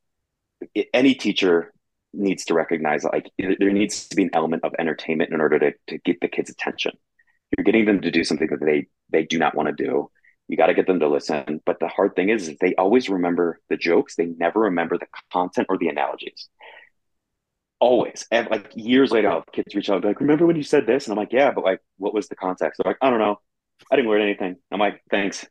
Any 0.94 1.16
teacher 1.16 1.74
needs 2.14 2.46
to 2.46 2.54
recognize 2.54 3.04
like 3.04 3.30
there 3.38 3.72
needs 3.72 4.08
to 4.08 4.16
be 4.16 4.24
an 4.24 4.32
element 4.34 4.64
of 4.64 4.74
entertainment 4.80 5.32
in 5.32 5.42
order 5.42 5.60
to, 5.60 5.74
to 5.88 5.98
get 6.00 6.20
the 6.22 6.28
kids' 6.28 6.50
attention. 6.50 6.94
You're 7.56 7.64
getting 7.64 7.86
them 7.86 8.02
to 8.02 8.12
do 8.12 8.24
something 8.24 8.48
that 8.50 8.60
they 8.60 8.88
they 9.12 9.24
do 9.24 9.38
not 9.38 9.56
want 9.56 9.68
to 9.76 9.84
do. 9.84 10.10
You 10.48 10.58
got 10.58 10.68
to 10.68 10.74
get 10.74 10.88
them 10.88 11.00
to 11.00 11.08
listen. 11.08 11.62
But 11.66 11.80
the 11.80 11.88
hard 11.88 12.16
thing 12.16 12.30
is, 12.30 12.48
is 12.48 12.58
they 12.60 12.74
always 12.76 13.10
remember 13.10 13.60
the 13.70 13.78
jokes. 13.78 14.16
They 14.16 14.26
never 14.26 14.62
remember 14.62 14.98
the 14.98 15.08
content 15.32 15.68
or 15.70 15.78
the 15.78 15.90
analogies. 15.90 16.50
Always. 17.80 18.26
And 18.32 18.50
like 18.50 18.72
years 18.76 19.12
later, 19.12 19.42
kids 19.52 19.76
reach 19.76 19.90
out 19.90 20.04
like, 20.04 20.20
remember 20.20 20.48
when 20.48 20.56
you 20.56 20.64
said 20.64 20.88
this? 20.88 21.06
And 21.06 21.14
I'm 21.14 21.18
like, 21.18 21.34
yeah, 21.34 21.52
but 21.52 21.64
like, 21.64 21.80
what 21.98 22.14
was 22.14 22.28
the 22.28 22.36
context? 22.36 22.82
They're 22.82 22.90
like, 22.90 22.98
I 23.02 23.10
don't 23.10 23.20
know. 23.20 23.40
I 23.92 23.96
didn't 23.96 24.10
learn 24.10 24.22
anything. 24.22 24.56
I'm 24.72 24.80
like, 24.80 25.02
thanks. 25.12 25.46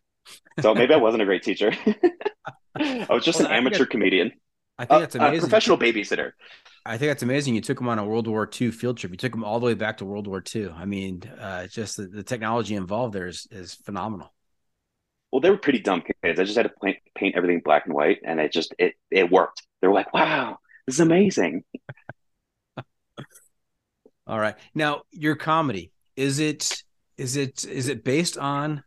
So 0.60 0.74
maybe 0.74 0.94
I 0.94 0.96
wasn't 0.96 1.22
a 1.22 1.26
great 1.26 1.42
teacher. 1.42 1.72
I 2.74 3.06
was 3.10 3.24
just 3.24 3.40
well, 3.40 3.48
an 3.48 3.54
amateur 3.54 3.86
comedian. 3.86 4.32
I 4.78 4.84
think 4.84 5.00
that's 5.00 5.14
amazing. 5.14 5.38
A 5.38 5.40
professional 5.40 5.78
babysitter. 5.78 6.32
I 6.84 6.98
think 6.98 7.10
that's 7.10 7.22
amazing. 7.22 7.54
You 7.54 7.60
took 7.60 7.78
them 7.78 7.88
on 7.88 7.98
a 7.98 8.04
World 8.04 8.26
War 8.28 8.48
II 8.60 8.70
field 8.70 8.98
trip. 8.98 9.10
You 9.12 9.18
took 9.18 9.32
them 9.32 9.42
all 9.42 9.58
the 9.58 9.66
way 9.66 9.74
back 9.74 9.98
to 9.98 10.04
World 10.04 10.26
War 10.26 10.42
II. 10.54 10.70
I 10.70 10.84
mean, 10.84 11.22
uh, 11.40 11.66
just 11.66 11.96
the, 11.96 12.06
the, 12.06 12.22
technology 12.22 12.74
involved 12.74 13.14
there 13.14 13.26
is, 13.26 13.48
is 13.50 13.74
phenomenal. 13.74 14.32
Well, 15.32 15.40
they 15.40 15.50
were 15.50 15.56
pretty 15.56 15.80
dumb 15.80 16.02
kids. 16.02 16.38
I 16.38 16.44
just 16.44 16.56
had 16.56 16.64
to 16.64 16.72
paint, 16.82 16.98
paint 17.14 17.34
everything 17.34 17.60
black 17.64 17.86
and 17.86 17.94
white, 17.94 18.18
and 18.24 18.38
it 18.38 18.52
just 18.52 18.74
it 18.78 18.94
it 19.10 19.30
worked. 19.30 19.62
They 19.80 19.88
were 19.88 19.94
like, 19.94 20.14
"Wow, 20.14 20.58
this 20.86 20.96
is 20.96 21.00
amazing." 21.00 21.64
all 24.26 24.38
right, 24.38 24.54
now 24.74 25.02
your 25.10 25.34
comedy 25.34 25.90
is 26.14 26.38
it 26.38 26.82
is 27.18 27.36
it 27.36 27.64
is 27.64 27.88
it 27.88 28.04
based 28.04 28.38
on 28.38 28.84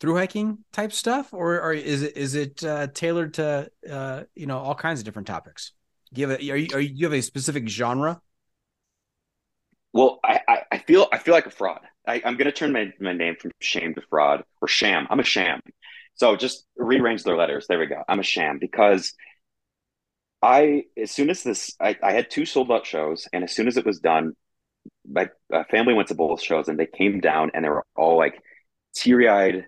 through 0.00 0.16
hiking 0.16 0.58
type 0.72 0.92
stuff, 0.92 1.32
or, 1.32 1.60
or 1.60 1.72
is 1.72 2.02
it 2.02 2.16
is 2.16 2.34
it 2.34 2.62
uh, 2.64 2.86
tailored 2.88 3.34
to 3.34 3.70
uh, 3.90 4.22
you 4.34 4.46
know 4.46 4.58
all 4.58 4.74
kinds 4.74 5.00
of 5.00 5.04
different 5.04 5.28
topics? 5.28 5.72
Do 6.12 6.20
you 6.20 6.28
have 6.28 6.40
a, 6.40 6.50
are 6.50 6.56
you, 6.56 6.68
are 6.74 6.80
you, 6.80 6.92
you 6.94 7.06
have 7.06 7.12
a 7.12 7.22
specific 7.22 7.68
genre? 7.68 8.20
Well, 9.92 10.20
I, 10.22 10.40
I, 10.70 10.78
feel 10.78 11.08
I 11.10 11.16
feel 11.16 11.32
like 11.32 11.46
a 11.46 11.50
fraud. 11.50 11.80
I, 12.06 12.16
am 12.16 12.36
going 12.36 12.44
to 12.44 12.52
turn 12.52 12.70
my, 12.70 12.92
my 13.00 13.14
name 13.14 13.36
from 13.40 13.50
shame 13.60 13.94
to 13.94 14.02
fraud 14.10 14.44
or 14.60 14.68
sham. 14.68 15.06
I'm 15.08 15.20
a 15.20 15.24
sham. 15.24 15.60
So 16.14 16.36
just 16.36 16.66
rearrange 16.76 17.22
their 17.22 17.36
letters. 17.36 17.66
There 17.66 17.78
we 17.78 17.86
go. 17.86 18.02
I'm 18.06 18.20
a 18.20 18.22
sham 18.22 18.58
because 18.58 19.14
I, 20.42 20.84
as 21.02 21.12
soon 21.12 21.30
as 21.30 21.42
this, 21.42 21.74
I, 21.80 21.96
I 22.02 22.12
had 22.12 22.30
two 22.30 22.44
sold 22.44 22.70
out 22.70 22.86
shows, 22.86 23.26
and 23.32 23.42
as 23.42 23.54
soon 23.54 23.68
as 23.68 23.78
it 23.78 23.86
was 23.86 23.98
done, 23.98 24.34
my 25.08 25.30
uh, 25.52 25.64
family 25.70 25.94
went 25.94 26.08
to 26.08 26.14
both 26.14 26.42
shows, 26.42 26.68
and 26.68 26.78
they 26.78 26.86
came 26.86 27.20
down, 27.20 27.52
and 27.54 27.64
they 27.64 27.68
were 27.68 27.86
all 27.96 28.18
like 28.18 28.40
teary 28.94 29.28
eyed, 29.28 29.64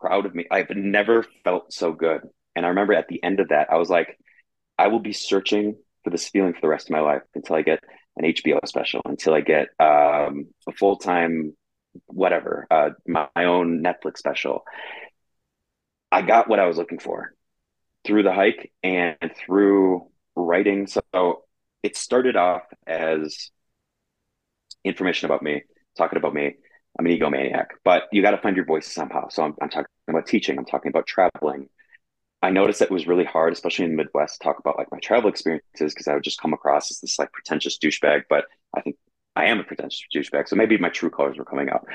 proud 0.00 0.26
of 0.26 0.34
me. 0.34 0.46
I've 0.50 0.70
never 0.70 1.24
felt 1.44 1.72
so 1.72 1.92
good. 1.92 2.22
And 2.56 2.66
I 2.66 2.70
remember 2.70 2.94
at 2.94 3.08
the 3.08 3.22
end 3.22 3.40
of 3.40 3.48
that, 3.48 3.68
I 3.70 3.76
was 3.76 3.90
like, 3.90 4.18
I 4.78 4.88
will 4.88 5.00
be 5.00 5.12
searching 5.12 5.76
for 6.04 6.10
this 6.10 6.28
feeling 6.28 6.54
for 6.54 6.60
the 6.60 6.68
rest 6.68 6.88
of 6.88 6.92
my 6.92 7.00
life 7.00 7.22
until 7.34 7.56
I 7.56 7.62
get 7.62 7.82
an 8.16 8.24
HBO 8.24 8.60
special, 8.66 9.02
until 9.04 9.34
I 9.34 9.40
get 9.40 9.68
um, 9.80 10.46
a 10.68 10.72
full 10.72 10.96
time 10.96 11.56
whatever, 12.06 12.66
uh, 12.70 12.90
my, 13.06 13.28
my 13.34 13.44
own 13.44 13.82
Netflix 13.82 14.18
special. 14.18 14.62
I 16.10 16.22
got 16.22 16.48
what 16.48 16.58
I 16.58 16.66
was 16.66 16.76
looking 16.76 16.98
for 16.98 17.32
through 18.04 18.22
the 18.22 18.32
hike 18.32 18.72
and 18.82 19.16
through 19.44 20.08
writing. 20.36 20.86
So 20.86 21.42
it 21.82 21.96
started 21.96 22.36
off 22.36 22.62
as 22.86 23.50
information 24.84 25.26
about 25.26 25.42
me, 25.42 25.62
talking 25.96 26.18
about 26.18 26.34
me. 26.34 26.54
I'm 26.98 27.06
an 27.06 27.16
egomaniac, 27.16 27.66
but 27.84 28.04
you 28.10 28.22
got 28.22 28.32
to 28.32 28.38
find 28.38 28.56
your 28.56 28.64
voice 28.64 28.86
somehow. 28.86 29.28
So 29.28 29.44
I'm, 29.44 29.54
I'm 29.62 29.68
talking 29.68 29.86
about 30.08 30.26
teaching. 30.26 30.58
I'm 30.58 30.64
talking 30.64 30.90
about 30.90 31.06
traveling. 31.06 31.68
I 32.42 32.50
noticed 32.50 32.80
that 32.80 32.86
it 32.86 32.94
was 32.94 33.06
really 33.06 33.24
hard, 33.24 33.52
especially 33.52 33.84
in 33.84 33.92
the 33.92 33.96
Midwest, 33.96 34.40
to 34.40 34.44
talk 34.44 34.58
about 34.58 34.78
like 34.78 34.90
my 34.90 34.98
travel 34.98 35.30
experiences 35.30 35.94
because 35.94 36.08
I 36.08 36.14
would 36.14 36.24
just 36.24 36.40
come 36.40 36.52
across 36.52 36.90
as 36.90 37.00
this 37.00 37.18
like 37.18 37.32
pretentious 37.32 37.78
douchebag. 37.78 38.22
But 38.28 38.46
I 38.76 38.80
think 38.80 38.96
I 39.36 39.46
am 39.46 39.60
a 39.60 39.64
pretentious 39.64 40.02
douchebag, 40.14 40.48
so 40.48 40.56
maybe 40.56 40.76
my 40.78 40.88
true 40.88 41.10
colors 41.10 41.38
were 41.38 41.44
coming 41.44 41.68
out. 41.68 41.86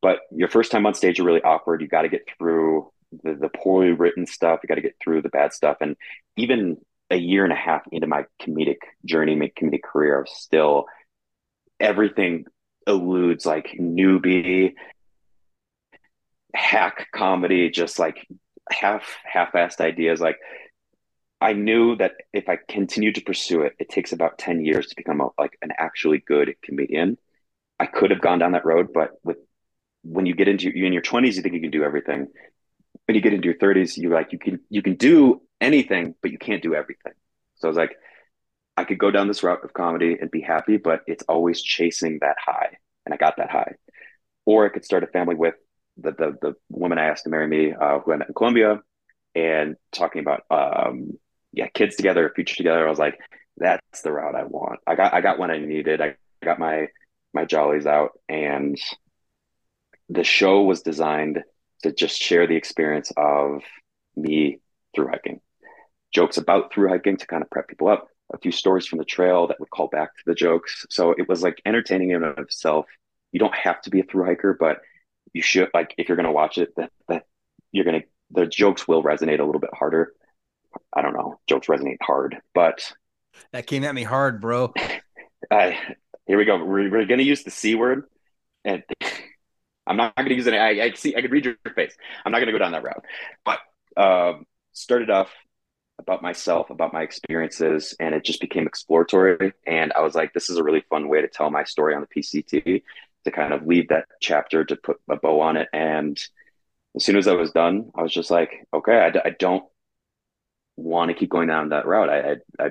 But 0.00 0.20
your 0.30 0.48
first 0.48 0.70
time 0.70 0.86
on 0.86 0.94
stage 0.94 1.18
you're 1.18 1.26
really 1.26 1.42
awkward. 1.42 1.80
You 1.80 1.88
got 1.88 2.02
to 2.02 2.08
get 2.08 2.28
through 2.38 2.90
the, 3.24 3.34
the 3.34 3.48
poorly 3.48 3.92
written 3.92 4.26
stuff. 4.26 4.60
You 4.62 4.68
got 4.68 4.76
to 4.76 4.80
get 4.80 4.96
through 5.02 5.22
the 5.22 5.28
bad 5.28 5.52
stuff, 5.52 5.78
and 5.80 5.96
even 6.36 6.78
a 7.10 7.16
year 7.16 7.44
and 7.44 7.52
a 7.52 7.56
half 7.56 7.82
into 7.92 8.06
my 8.06 8.24
comedic 8.40 8.78
journey, 9.04 9.36
my 9.36 9.52
comedic 9.60 9.82
career, 9.82 10.26
still 10.28 10.86
everything 11.78 12.44
eludes 12.86 13.46
like 13.46 13.76
newbie 13.78 14.74
hack 16.54 17.08
comedy, 17.14 17.70
just 17.70 17.98
like 17.98 18.26
half 18.70 19.04
half-assed 19.24 19.80
ideas. 19.80 20.20
Like 20.20 20.38
I 21.40 21.52
knew 21.52 21.96
that 21.96 22.12
if 22.32 22.48
I 22.48 22.58
continued 22.68 23.16
to 23.16 23.20
pursue 23.20 23.62
it, 23.62 23.74
it 23.78 23.88
takes 23.88 24.12
about 24.12 24.38
10 24.38 24.64
years 24.64 24.86
to 24.88 24.96
become 24.96 25.20
a, 25.20 25.28
like 25.38 25.58
an 25.62 25.72
actually 25.76 26.18
good 26.18 26.54
comedian. 26.62 27.18
I 27.80 27.86
could 27.86 28.10
have 28.10 28.20
gone 28.20 28.38
down 28.38 28.52
that 28.52 28.64
road, 28.64 28.88
but 28.92 29.10
with 29.24 29.38
when 30.04 30.26
you 30.26 30.34
get 30.34 30.48
into 30.48 30.76
you 30.76 30.86
in 30.86 30.92
your 30.92 31.02
20s, 31.02 31.34
you 31.34 31.42
think 31.42 31.54
you 31.54 31.60
can 31.60 31.70
do 31.70 31.84
everything. 31.84 32.28
When 33.06 33.14
you 33.14 33.20
get 33.20 33.32
into 33.32 33.46
your 33.46 33.56
30s, 33.56 33.96
you're 33.96 34.14
like 34.14 34.32
you 34.32 34.38
can 34.38 34.60
you 34.68 34.82
can 34.82 34.94
do 34.94 35.42
anything, 35.60 36.14
but 36.22 36.30
you 36.30 36.38
can't 36.38 36.62
do 36.62 36.74
everything. 36.74 37.12
So 37.56 37.68
I 37.68 37.70
was 37.70 37.76
like, 37.76 37.96
I 38.76 38.84
could 38.84 38.98
go 38.98 39.10
down 39.10 39.28
this 39.28 39.42
route 39.42 39.64
of 39.64 39.72
comedy 39.72 40.16
and 40.20 40.30
be 40.30 40.40
happy, 40.40 40.76
but 40.76 41.02
it's 41.06 41.24
always 41.28 41.60
chasing 41.60 42.18
that 42.20 42.36
high 42.44 42.78
and 43.04 43.14
I 43.14 43.16
got 43.16 43.36
that 43.36 43.50
high. 43.50 43.74
Or 44.44 44.66
I 44.66 44.68
could 44.70 44.84
start 44.84 45.04
a 45.04 45.08
family 45.08 45.34
with 45.34 45.54
the 45.96 46.12
the, 46.12 46.36
the 46.40 46.54
woman 46.68 46.98
I 46.98 47.06
asked 47.06 47.24
to 47.24 47.30
marry 47.30 47.46
me, 47.46 47.72
uh, 47.72 48.00
who 48.00 48.12
I 48.12 48.16
met 48.16 48.28
in 48.28 48.34
Colombia, 48.34 48.80
and 49.34 49.76
talking 49.92 50.20
about 50.20 50.42
um, 50.50 51.18
yeah, 51.52 51.68
kids 51.68 51.96
together, 51.96 52.30
future 52.34 52.56
together. 52.56 52.86
I 52.86 52.90
was 52.90 52.98
like, 52.98 53.18
that's 53.56 54.02
the 54.02 54.12
route 54.12 54.34
I 54.34 54.44
want. 54.44 54.80
I 54.86 54.94
got 54.94 55.14
I 55.14 55.20
got 55.20 55.38
what 55.38 55.50
I 55.50 55.58
needed. 55.58 56.00
I 56.00 56.16
got 56.42 56.58
my 56.58 56.88
my 57.32 57.44
jollies 57.44 57.86
out, 57.86 58.12
and 58.28 58.78
the 60.08 60.24
show 60.24 60.62
was 60.62 60.82
designed 60.82 61.42
to 61.82 61.92
just 61.92 62.20
share 62.20 62.46
the 62.46 62.56
experience 62.56 63.12
of 63.16 63.62
me 64.16 64.60
through 64.94 65.08
hiking, 65.08 65.40
jokes 66.12 66.36
about 66.36 66.72
through 66.72 66.88
hiking 66.88 67.16
to 67.16 67.26
kind 67.26 67.42
of 67.42 67.50
prep 67.50 67.68
people 67.68 67.88
up, 67.88 68.08
a 68.32 68.38
few 68.38 68.52
stories 68.52 68.86
from 68.86 68.98
the 68.98 69.04
trail 69.04 69.46
that 69.46 69.60
would 69.60 69.70
call 69.70 69.88
back 69.88 70.16
to 70.16 70.22
the 70.26 70.34
jokes. 70.34 70.86
So 70.90 71.12
it 71.12 71.28
was 71.28 71.42
like 71.42 71.60
entertaining 71.64 72.10
in 72.10 72.22
of 72.22 72.38
itself. 72.38 72.86
You 73.32 73.40
don't 73.40 73.54
have 73.54 73.80
to 73.82 73.90
be 73.90 74.00
a 74.00 74.04
through 74.04 74.26
hiker, 74.26 74.56
but 74.58 74.80
you 75.32 75.42
should 75.42 75.70
like 75.74 75.94
if 75.98 76.08
you're 76.08 76.16
going 76.16 76.26
to 76.26 76.32
watch 76.32 76.58
it, 76.58 76.74
that 76.76 76.90
that 77.08 77.24
you're 77.70 77.84
going 77.84 78.00
to 78.00 78.06
the 78.30 78.46
jokes 78.46 78.88
will 78.88 79.02
resonate 79.02 79.40
a 79.40 79.44
little 79.44 79.60
bit 79.60 79.74
harder. 79.74 80.12
I 80.92 81.02
don't 81.02 81.14
know, 81.14 81.38
jokes 81.46 81.66
resonate 81.66 81.98
hard, 82.00 82.38
but 82.54 82.92
that 83.52 83.66
came 83.66 83.84
at 83.84 83.94
me 83.94 84.02
hard, 84.02 84.40
bro. 84.40 84.72
I 85.50 85.78
here 86.26 86.38
we 86.38 86.44
go. 86.44 86.58
We're, 86.64 86.90
we're 86.90 87.06
going 87.06 87.18
to 87.18 87.24
use 87.24 87.42
the 87.42 87.50
c 87.50 87.74
word, 87.74 88.04
and 88.64 88.82
I'm 89.86 89.96
not 89.96 90.16
going 90.16 90.28
to 90.28 90.34
use 90.34 90.46
it. 90.46 90.54
I, 90.54 90.84
I 90.84 90.92
see. 90.92 91.16
I 91.16 91.20
could 91.22 91.32
read 91.32 91.44
your 91.44 91.56
face. 91.74 91.94
I'm 92.24 92.32
not 92.32 92.38
going 92.38 92.46
to 92.46 92.52
go 92.52 92.58
down 92.58 92.72
that 92.72 92.84
route, 92.84 93.04
but 93.44 93.58
um, 93.96 94.46
started 94.72 95.10
off 95.10 95.30
about 96.02 96.22
myself, 96.22 96.70
about 96.70 96.92
my 96.92 97.02
experiences, 97.02 97.94
and 97.98 98.14
it 98.14 98.24
just 98.24 98.40
became 98.40 98.66
exploratory. 98.66 99.52
And 99.66 99.92
I 99.92 100.00
was 100.00 100.14
like, 100.14 100.32
this 100.32 100.50
is 100.50 100.58
a 100.58 100.62
really 100.62 100.84
fun 100.90 101.08
way 101.08 101.22
to 101.22 101.28
tell 101.28 101.50
my 101.50 101.64
story 101.64 101.94
on 101.94 102.02
the 102.02 102.22
PCT, 102.22 102.82
to 103.24 103.30
kind 103.30 103.52
of 103.54 103.66
leave 103.66 103.88
that 103.88 104.06
chapter, 104.20 104.64
to 104.64 104.76
put 104.76 104.98
a 105.08 105.16
bow 105.16 105.40
on 105.40 105.56
it. 105.56 105.68
And 105.72 106.20
as 106.96 107.04
soon 107.04 107.16
as 107.16 107.28
I 107.28 107.34
was 107.34 107.52
done, 107.52 107.90
I 107.94 108.02
was 108.02 108.12
just 108.12 108.30
like, 108.30 108.66
okay, 108.74 108.98
I, 108.98 109.28
I 109.28 109.30
don't 109.38 109.64
want 110.76 111.10
to 111.10 111.14
keep 111.14 111.30
going 111.30 111.48
down 111.48 111.70
that 111.70 111.86
route. 111.86 112.10
I, 112.10 112.32
I, 112.32 112.66
I, 112.66 112.70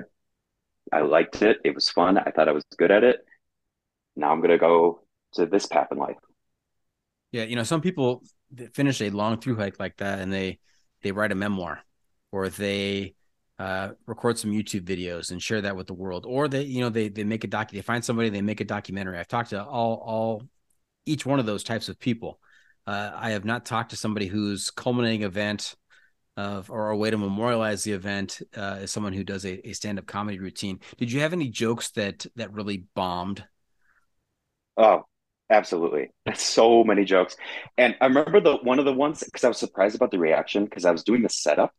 I 0.92 1.00
liked 1.00 1.40
it. 1.42 1.58
It 1.64 1.74
was 1.74 1.88
fun. 1.88 2.18
I 2.18 2.30
thought 2.30 2.48
I 2.48 2.52
was 2.52 2.64
good 2.76 2.90
at 2.90 3.02
it. 3.02 3.24
Now 4.14 4.30
I'm 4.30 4.40
going 4.40 4.50
to 4.50 4.58
go 4.58 5.00
to 5.34 5.46
this 5.46 5.66
path 5.66 5.88
in 5.90 5.96
life. 5.96 6.16
Yeah. 7.30 7.44
You 7.44 7.56
know, 7.56 7.62
some 7.62 7.80
people 7.80 8.22
finish 8.74 9.00
a 9.00 9.08
long 9.08 9.40
through 9.40 9.56
hike 9.56 9.80
like 9.80 9.96
that 9.96 10.18
and 10.18 10.30
they, 10.30 10.58
they 11.00 11.12
write 11.12 11.32
a 11.32 11.34
memoir 11.34 11.82
or 12.30 12.50
they 12.50 13.14
uh, 13.62 13.92
record 14.06 14.36
some 14.36 14.50
YouTube 14.50 14.80
videos 14.80 15.30
and 15.30 15.40
share 15.40 15.60
that 15.60 15.76
with 15.76 15.86
the 15.86 15.94
world, 15.94 16.26
or 16.26 16.48
they, 16.48 16.62
you 16.62 16.80
know, 16.80 16.88
they 16.88 17.08
they 17.08 17.22
make 17.22 17.44
a 17.44 17.46
doc, 17.46 17.70
they 17.70 17.80
find 17.80 18.04
somebody, 18.04 18.28
they 18.28 18.42
make 18.42 18.60
a 18.60 18.64
documentary. 18.64 19.16
I've 19.16 19.28
talked 19.28 19.50
to 19.50 19.62
all 19.62 20.02
all 20.04 20.42
each 21.06 21.24
one 21.24 21.38
of 21.38 21.46
those 21.46 21.62
types 21.62 21.88
of 21.88 22.00
people. 22.00 22.40
Uh, 22.88 23.12
I 23.14 23.30
have 23.30 23.44
not 23.44 23.64
talked 23.64 23.90
to 23.90 23.96
somebody 23.96 24.26
whose 24.26 24.72
culminating 24.72 25.22
event 25.22 25.76
of 26.36 26.70
or 26.70 26.90
a 26.90 26.96
way 26.96 27.10
to 27.10 27.16
memorialize 27.16 27.84
the 27.84 27.92
event 27.92 28.42
uh, 28.56 28.78
is 28.80 28.90
someone 28.90 29.12
who 29.12 29.22
does 29.22 29.44
a, 29.44 29.68
a 29.68 29.74
stand 29.74 30.00
up 30.00 30.06
comedy 30.06 30.40
routine. 30.40 30.80
Did 30.96 31.12
you 31.12 31.20
have 31.20 31.32
any 31.32 31.48
jokes 31.48 31.92
that 31.92 32.26
that 32.34 32.52
really 32.52 32.86
bombed? 32.96 33.44
Oh, 34.76 35.04
absolutely. 35.50 36.10
So 36.34 36.82
many 36.82 37.04
jokes. 37.04 37.36
And 37.78 37.94
I 38.00 38.06
remember 38.06 38.40
the 38.40 38.56
one 38.56 38.80
of 38.80 38.86
the 38.86 38.92
ones 38.92 39.22
because 39.22 39.44
I 39.44 39.48
was 39.48 39.58
surprised 39.58 39.94
about 39.94 40.10
the 40.10 40.18
reaction 40.18 40.64
because 40.64 40.84
I 40.84 40.90
was 40.90 41.04
doing 41.04 41.22
the 41.22 41.28
setup 41.28 41.72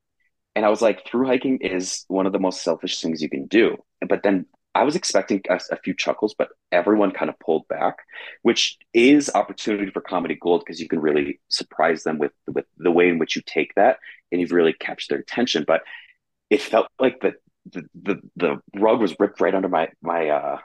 and 0.56 0.66
I 0.66 0.70
was 0.70 0.82
like, 0.82 1.06
through 1.06 1.28
hiking 1.28 1.60
is 1.60 2.06
one 2.08 2.26
of 2.26 2.34
the 2.34 2.40
most 2.40 2.62
selfish 2.62 3.02
things 3.02 3.22
you 3.22 3.30
can 3.30 3.48
do. 3.48 3.78
But 4.08 4.24
then 4.24 4.46
I 4.76 4.84
was 4.84 4.96
expecting 4.96 5.42
a, 5.50 5.60
a 5.72 5.78
few 5.78 5.94
chuckles, 5.96 6.36
but 6.38 6.50
everyone 6.72 7.12
kind 7.12 7.30
of 7.30 7.40
pulled 7.40 7.68
back, 7.68 7.98
which 8.42 8.78
is 8.94 9.30
opportunity 9.34 9.92
for 9.92 10.02
comedy 10.02 10.38
gold 10.40 10.62
because 10.62 10.80
you 10.80 10.88
can 10.88 11.00
really 11.00 11.40
surprise 11.50 12.04
them 12.04 12.18
with 12.18 12.32
with 12.48 12.66
the 12.78 12.92
way 12.92 13.10
in 13.10 13.20
which 13.20 13.36
you 13.36 13.42
take 13.46 13.74
that, 13.76 13.98
and 14.32 14.42
you've 14.42 14.52
really 14.52 14.74
captured 14.74 15.10
their 15.10 15.20
attention. 15.20 15.64
But 15.66 15.82
it 16.50 16.62
felt 16.62 16.88
like 17.00 17.20
the 17.22 17.34
the 17.72 17.84
the, 17.96 18.22
the 18.36 18.62
rug 18.80 19.00
was 19.00 19.16
ripped 19.20 19.42
right 19.42 19.54
under 19.56 19.70
my 19.70 19.90
my 20.02 20.30
uh, 20.30 20.58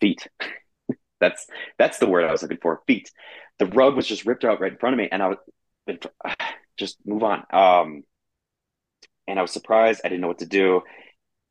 feet. 0.00 0.26
that's 1.20 1.46
that's 1.78 1.98
the 1.98 2.06
word 2.06 2.24
I 2.24 2.32
was 2.32 2.42
looking 2.42 2.58
for. 2.62 2.82
Feet. 2.86 3.10
The 3.58 3.66
rug 3.66 3.96
was 3.96 4.06
just 4.06 4.26
ripped 4.26 4.44
out 4.44 4.60
right 4.60 4.72
in 4.72 4.78
front 4.78 4.94
of 4.94 4.98
me, 4.98 5.08
and 5.10 5.22
I 5.22 5.28
was 5.28 5.98
just 6.76 6.98
move 7.04 7.24
on. 7.24 7.44
Um, 7.52 8.04
and 9.26 9.38
I 9.38 9.42
was 9.42 9.52
surprised. 9.52 10.00
I 10.04 10.08
didn't 10.08 10.20
know 10.20 10.28
what 10.28 10.38
to 10.38 10.46
do 10.46 10.82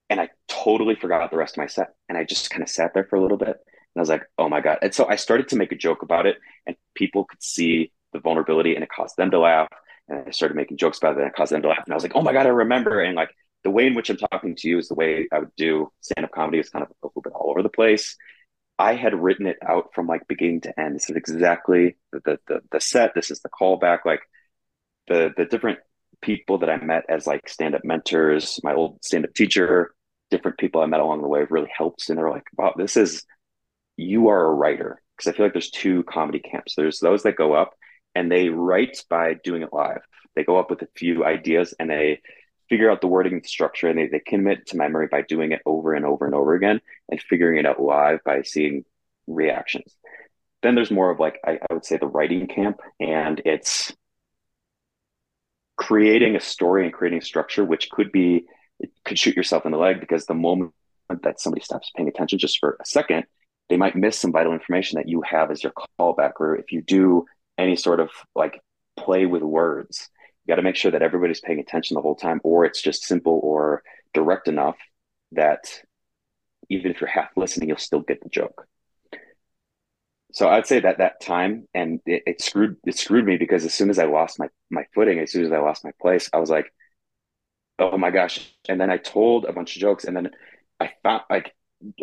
and 0.10 0.20
I 0.20 0.30
totally 0.48 0.96
forgot 0.96 1.32
the 1.32 1.38
rest 1.38 1.56
of 1.56 1.60
my 1.60 1.68
set. 1.68 1.96
And 2.10 2.18
I 2.18 2.24
just 2.24 2.50
kind 2.50 2.64
of 2.64 2.70
sat 2.70 2.94
there 2.94 3.06
for 3.06 3.16
a 3.16 3.22
little 3.22 3.38
bit 3.38 3.48
and 3.48 3.56
I 3.98 4.00
was 4.00 4.10
like, 4.10 4.24
oh 4.38 4.50
my 4.50 4.62
God. 4.62 4.80
And 4.82 4.94
so 4.94 5.08
I 5.08 5.16
started 5.16 5.50
to 5.50 5.56
make 5.56 5.72
a 5.72 5.76
joke 5.76 6.04
about 6.04 6.26
it 6.26 6.38
and 6.66 6.76
people 6.94 7.26
could 7.26 7.42
see 7.42 7.92
the 8.14 8.20
vulnerability 8.20 8.76
and 8.76 8.84
it 8.84 8.90
caused 8.90 9.18
them 9.18 9.32
to 9.32 9.40
laugh. 9.40 9.68
And 10.08 10.24
I 10.28 10.32
started 10.32 10.56
making 10.56 10.78
jokes 10.78 11.00
about 11.00 11.14
it 11.14 11.20
and 11.20 11.28
it 11.28 11.36
caused 11.36 11.52
them 11.52 11.64
to 11.64 11.70
laugh. 11.70 11.84
And 11.86 11.94
I 11.94 11.96
was 11.96 12.04
like, 12.04 12.16
oh 12.16 12.22
my 12.22 12.34
God, 12.34 12.46
I 12.46 12.50
remember. 12.50 13.02
And 13.02 13.16
like 13.16 13.32
the 13.64 13.72
way 13.72 13.88
in 13.88 13.96
which 13.96 14.10
I'm 14.10 14.18
talking 14.18 14.56
to 14.56 14.68
you 14.68 14.78
is 14.78 14.88
the 14.88 14.96
way 14.96 15.28
I 15.32 15.40
would 15.40 15.56
do 15.58 15.92
stand 16.02 16.26
up 16.26 16.32
comedy 16.32 16.60
is 16.60 16.70
kind 16.70 16.84
of 16.84 16.92
a 16.92 17.08
little 17.08 17.22
bit 17.22 17.34
all 17.34 17.50
over 17.50 17.64
the 17.64 17.70
place. 17.70 18.16
I 18.78 18.94
had 18.94 19.16
written 19.16 19.48
it 19.48 19.58
out 19.66 19.92
from 19.96 20.06
like 20.06 20.28
beginning 20.28 20.62
to 20.62 20.80
end. 20.80 20.96
This 20.96 21.10
is 21.10 21.16
exactly 21.16 21.96
the, 22.12 22.20
the, 22.26 22.40
the, 22.48 22.62
the 22.74 22.80
set. 22.80 23.16
This 23.16 23.32
is 23.32 23.40
the 23.40 23.50
callback. 23.50 24.00
Like 24.06 24.22
the, 25.08 25.34
the 25.36 25.46
different 25.46 25.80
people 26.26 26.58
that 26.58 26.70
I 26.70 26.78
met 26.78 27.06
as 27.08 27.28
like 27.28 27.48
stand 27.48 27.76
up 27.76 27.86
mentors, 27.86 28.60
my 28.64 28.74
old 28.74 29.04
stand 29.06 29.26
up 29.26 29.34
teacher, 29.36 29.94
different 30.32 30.58
people 30.58 30.82
I 30.82 30.88
met 30.88 31.00
along 31.00 31.22
the 31.22 31.28
way 31.28 31.46
really 31.50 31.70
helps. 31.76 32.10
And 32.10 32.18
they're 32.18 32.32
like, 32.32 32.48
wow, 32.58 32.74
this 32.76 32.98
is, 32.98 33.24
you 33.96 34.30
are 34.30 34.46
a 34.46 34.54
writer. 34.54 35.00
Because 35.16 35.32
I 35.32 35.38
feel 35.38 35.46
like 35.46 35.54
there's 35.54 35.70
two 35.70 36.04
comedy 36.04 36.40
camps. 36.40 36.74
There's 36.76 37.00
those 37.00 37.24
that 37.24 37.36
go 37.36 37.54
up 37.54 37.74
and 38.16 38.32
they 38.32 38.50
write 38.50 39.04
by 39.08 39.36
doing 39.36 39.62
it 39.62 39.72
live. 39.72 40.02
They 40.36 40.44
go 40.44 40.58
up 40.58 40.72
with 40.72 40.82
a 40.82 40.88
few 40.98 41.24
ideas 41.24 41.76
and 41.80 41.90
they 41.90 42.22
figure 42.70 42.90
out 42.90 43.02
the 43.02 43.08
wording 43.08 43.34
and 43.34 43.44
the 43.44 43.48
structure 43.48 43.88
and 43.88 43.98
they, 43.98 44.08
they 44.08 44.20
commit 44.20 44.66
to 44.68 44.78
memory 44.78 45.08
by 45.10 45.22
doing 45.22 45.52
it 45.52 45.62
over 45.66 45.94
and 45.94 46.06
over 46.06 46.26
and 46.26 46.34
over 46.34 46.56
again 46.56 46.82
and 47.08 47.22
figuring 47.22 47.60
it 47.60 47.68
out 47.68 47.80
live 47.80 48.20
by 48.26 48.42
seeing 48.42 48.84
reactions. 49.28 49.96
Then 50.64 50.74
there's 50.74 50.90
more 50.90 51.12
of 51.12 51.20
like, 51.20 51.40
I, 51.46 51.60
I 51.70 51.74
would 51.74 51.86
say 51.86 51.98
the 51.98 52.08
writing 52.08 52.48
camp 52.48 52.80
and 53.00 53.40
it's 53.46 53.94
creating 55.78 56.36
a 56.36 56.40
story 56.40 56.86
and 56.86 56.94
creating 56.94 57.22
structure, 57.22 57.64
which 57.64 57.90
could 57.90 58.12
be 58.12 58.46
could 59.06 59.18
shoot 59.18 59.36
yourself 59.36 59.66
in 59.66 59.72
the 59.72 59.78
leg 59.78 60.00
because 60.00 60.26
the 60.26 60.34
moment 60.34 60.74
that 61.24 61.40
somebody 61.40 61.64
stops 61.64 61.92
paying 61.96 62.10
attention 62.10 62.40
just 62.40 62.60
for 62.60 62.78
a 62.82 62.86
second, 62.86 63.26
they 63.70 63.78
might 63.78 63.96
miss 63.96 64.18
some 64.18 64.32
vital 64.32 64.54
information 64.54 64.98
that 64.98 65.08
you 65.08 65.22
have 65.22 65.52
as 65.52 65.64
your 65.64 65.74
callback. 66.00 66.34
Or 66.40 66.56
if 66.56 66.72
you 66.72 66.82
do 66.82 67.26
any 67.58 67.76
sort 67.76 68.00
of 68.00 68.10
like 68.36 68.62
play 68.98 69.26
with 69.26 69.42
words, 69.42 70.10
you 70.46 70.52
got 70.52 70.58
to 70.58 70.62
make 70.62 70.76
sure 70.76 70.92
that 70.92 71.02
everybody's 71.02 71.40
paying 71.40 71.60
attention 71.60 71.96
the 71.96 72.02
whole 72.02 72.16
time, 72.16 72.42
or 72.44 72.66
it's 72.66 72.82
just 72.82 73.04
simple 73.04 73.40
or 73.44 73.82
direct 74.14 74.48
enough 74.48 74.78
that 75.32 75.82
even 76.70 76.92
if 76.92 77.02
you're 77.02 77.10
half 77.10 77.30
listening, 77.36 77.70
you'll 77.70 77.78
still 77.78 78.02
get 78.02 78.22
the 78.22 78.30
joke. 78.30 78.68
So 80.36 80.50
I'd 80.50 80.68
say 80.68 80.82
that 80.82 81.00
that 81.00 81.22
time 81.22 81.68
and 81.74 82.02
it, 82.06 82.24
it 82.28 82.42
screwed 82.42 82.78
it 82.86 82.98
screwed 82.98 83.26
me 83.26 83.38
because 83.38 83.66
as 83.66 83.74
soon 83.74 83.90
as 83.90 84.00
I 84.00 84.06
lost 84.06 84.38
my 84.40 84.50
my 84.70 84.86
footing, 84.94 85.20
as 85.20 85.32
soon 85.32 85.46
as 85.46 85.54
I 85.54 85.60
lost 85.60 85.86
my 85.86 85.94
place, 86.02 86.30
I 86.34 86.40
was 86.40 86.50
like, 86.50 86.72
oh 87.80 87.98
my 87.98 88.12
gosh. 88.12 88.54
And 88.70 88.80
then 88.80 88.90
I 88.90 88.98
told 88.98 89.46
a 89.46 89.54
bunch 89.54 89.76
of 89.76 89.82
jokes 89.82 90.06
and 90.06 90.16
then 90.16 90.32
I 90.80 90.92
found 91.04 91.24
like 91.30 91.54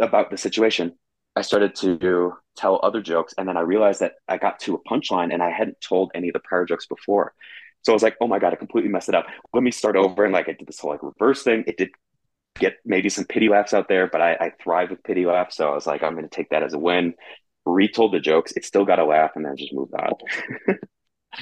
about 0.00 0.30
the 0.30 0.36
situation. 0.38 0.94
I 1.36 1.42
started 1.42 1.74
to 1.76 2.34
tell 2.56 2.80
other 2.82 3.00
jokes 3.02 3.34
and 3.38 3.48
then 3.48 3.56
I 3.56 3.60
realized 3.60 4.00
that 4.00 4.14
I 4.28 4.38
got 4.38 4.60
to 4.60 4.74
a 4.74 4.88
punchline 4.88 5.32
and 5.32 5.42
I 5.42 5.50
hadn't 5.50 5.80
told 5.80 6.10
any 6.14 6.28
of 6.28 6.34
the 6.34 6.40
prior 6.40 6.66
jokes 6.66 6.86
before. 6.86 7.34
So 7.82 7.92
I 7.92 7.94
was 7.94 8.02
like, 8.02 8.16
oh 8.20 8.28
my 8.28 8.38
God, 8.38 8.52
I 8.52 8.56
completely 8.56 8.90
messed 8.90 9.08
it 9.08 9.14
up. 9.14 9.26
Let 9.54 9.62
me 9.62 9.70
start 9.70 9.96
over. 9.96 10.24
And 10.24 10.32
like 10.32 10.48
I 10.48 10.52
did 10.52 10.68
this 10.68 10.78
whole 10.80 10.90
like 10.90 11.02
reverse 11.02 11.42
thing. 11.42 11.64
It 11.66 11.78
did 11.78 11.90
get 12.58 12.76
maybe 12.84 13.08
some 13.08 13.24
pity 13.24 13.48
laughs 13.48 13.74
out 13.74 13.88
there, 13.88 14.06
but 14.08 14.20
I, 14.22 14.34
I 14.34 14.52
thrive 14.62 14.90
with 14.90 15.02
pity 15.04 15.26
laughs. 15.26 15.56
So 15.56 15.70
I 15.70 15.74
was 15.74 15.86
like, 15.86 16.02
I'm 16.02 16.14
going 16.14 16.28
to 16.28 16.34
take 16.36 16.50
that 16.50 16.62
as 16.62 16.74
a 16.74 16.78
win. 16.78 17.14
Retold 17.64 18.12
the 18.12 18.20
jokes. 18.20 18.52
It 18.52 18.64
still 18.64 18.84
got 18.84 18.98
a 18.98 19.04
laugh 19.04 19.32
and 19.36 19.44
then 19.44 19.56
just 19.56 19.72
moved 19.72 19.94
on. 19.94 20.12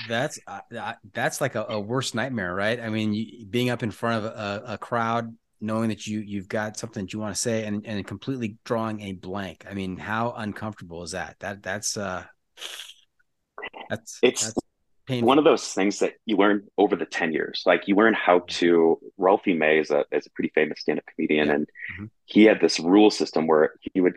that's 0.09 0.39
uh, 0.47 0.93
that's 1.13 1.41
like 1.41 1.55
a, 1.55 1.65
a, 1.69 1.81
worst 1.81 2.15
nightmare, 2.15 2.55
right? 2.55 2.79
I 2.81 2.91
mean, 2.91 3.15
you, 3.15 3.47
being 3.47 3.71
up 3.71 3.83
in 3.83 3.91
front 3.91 4.25
of 4.25 4.33
a, 4.33 4.63
a, 4.75 4.79
crowd, 4.79 5.35
knowing 5.61 5.89
that 5.89 6.07
you 6.07 6.21
you've 6.21 6.49
got 6.49 6.77
something 6.77 7.05
that 7.05 7.13
you 7.13 7.19
want 7.19 7.35
to 7.35 7.41
say, 7.41 7.65
and 7.65 7.87
and 7.87 8.07
completely 8.07 8.57
drawing 8.65 9.01
a 9.01 9.13
blank. 9.13 9.67
I 9.69 9.75
mean, 9.75 9.97
how 9.97 10.33
uncomfortable 10.37 11.03
is 11.03 11.13
that? 11.13 11.37
That 11.41 11.63
that's 11.63 11.97
uh, 11.97 12.25
that's 13.89 14.19
it's. 14.23 14.45
That's 14.45 14.57
one 15.19 15.39
of 15.39 15.45
those 15.45 15.67
things 15.73 15.99
that 15.99 16.13
you 16.25 16.37
learn 16.37 16.69
over 16.79 16.95
the 16.95 17.05
10 17.05 17.33
years 17.33 17.65
like 17.67 17.89
you 17.89 17.97
learn 17.97 18.15
how 18.15 18.45
to 18.47 18.97
ralphie 19.19 19.55
may 19.55 19.81
is 19.81 19.91
a, 19.91 20.05
is 20.13 20.27
a 20.27 20.31
pretty 20.31 20.53
famous 20.55 20.79
stand-up 20.79 21.05
comedian 21.17 21.49
yeah. 21.49 21.55
and 21.55 21.67
mm-hmm. 21.67 22.05
he 22.27 22.45
had 22.45 22.61
this 22.61 22.79
rule 22.79 23.11
system 23.11 23.49
where 23.49 23.75
he 23.93 24.01
would 24.01 24.17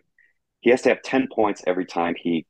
he 0.63 0.69
has 0.69 0.81
to 0.83 0.89
have 0.89 1.01
10 1.01 1.27
points 1.27 1.61
every 1.67 1.85
time 1.85 2.15
he 2.17 2.45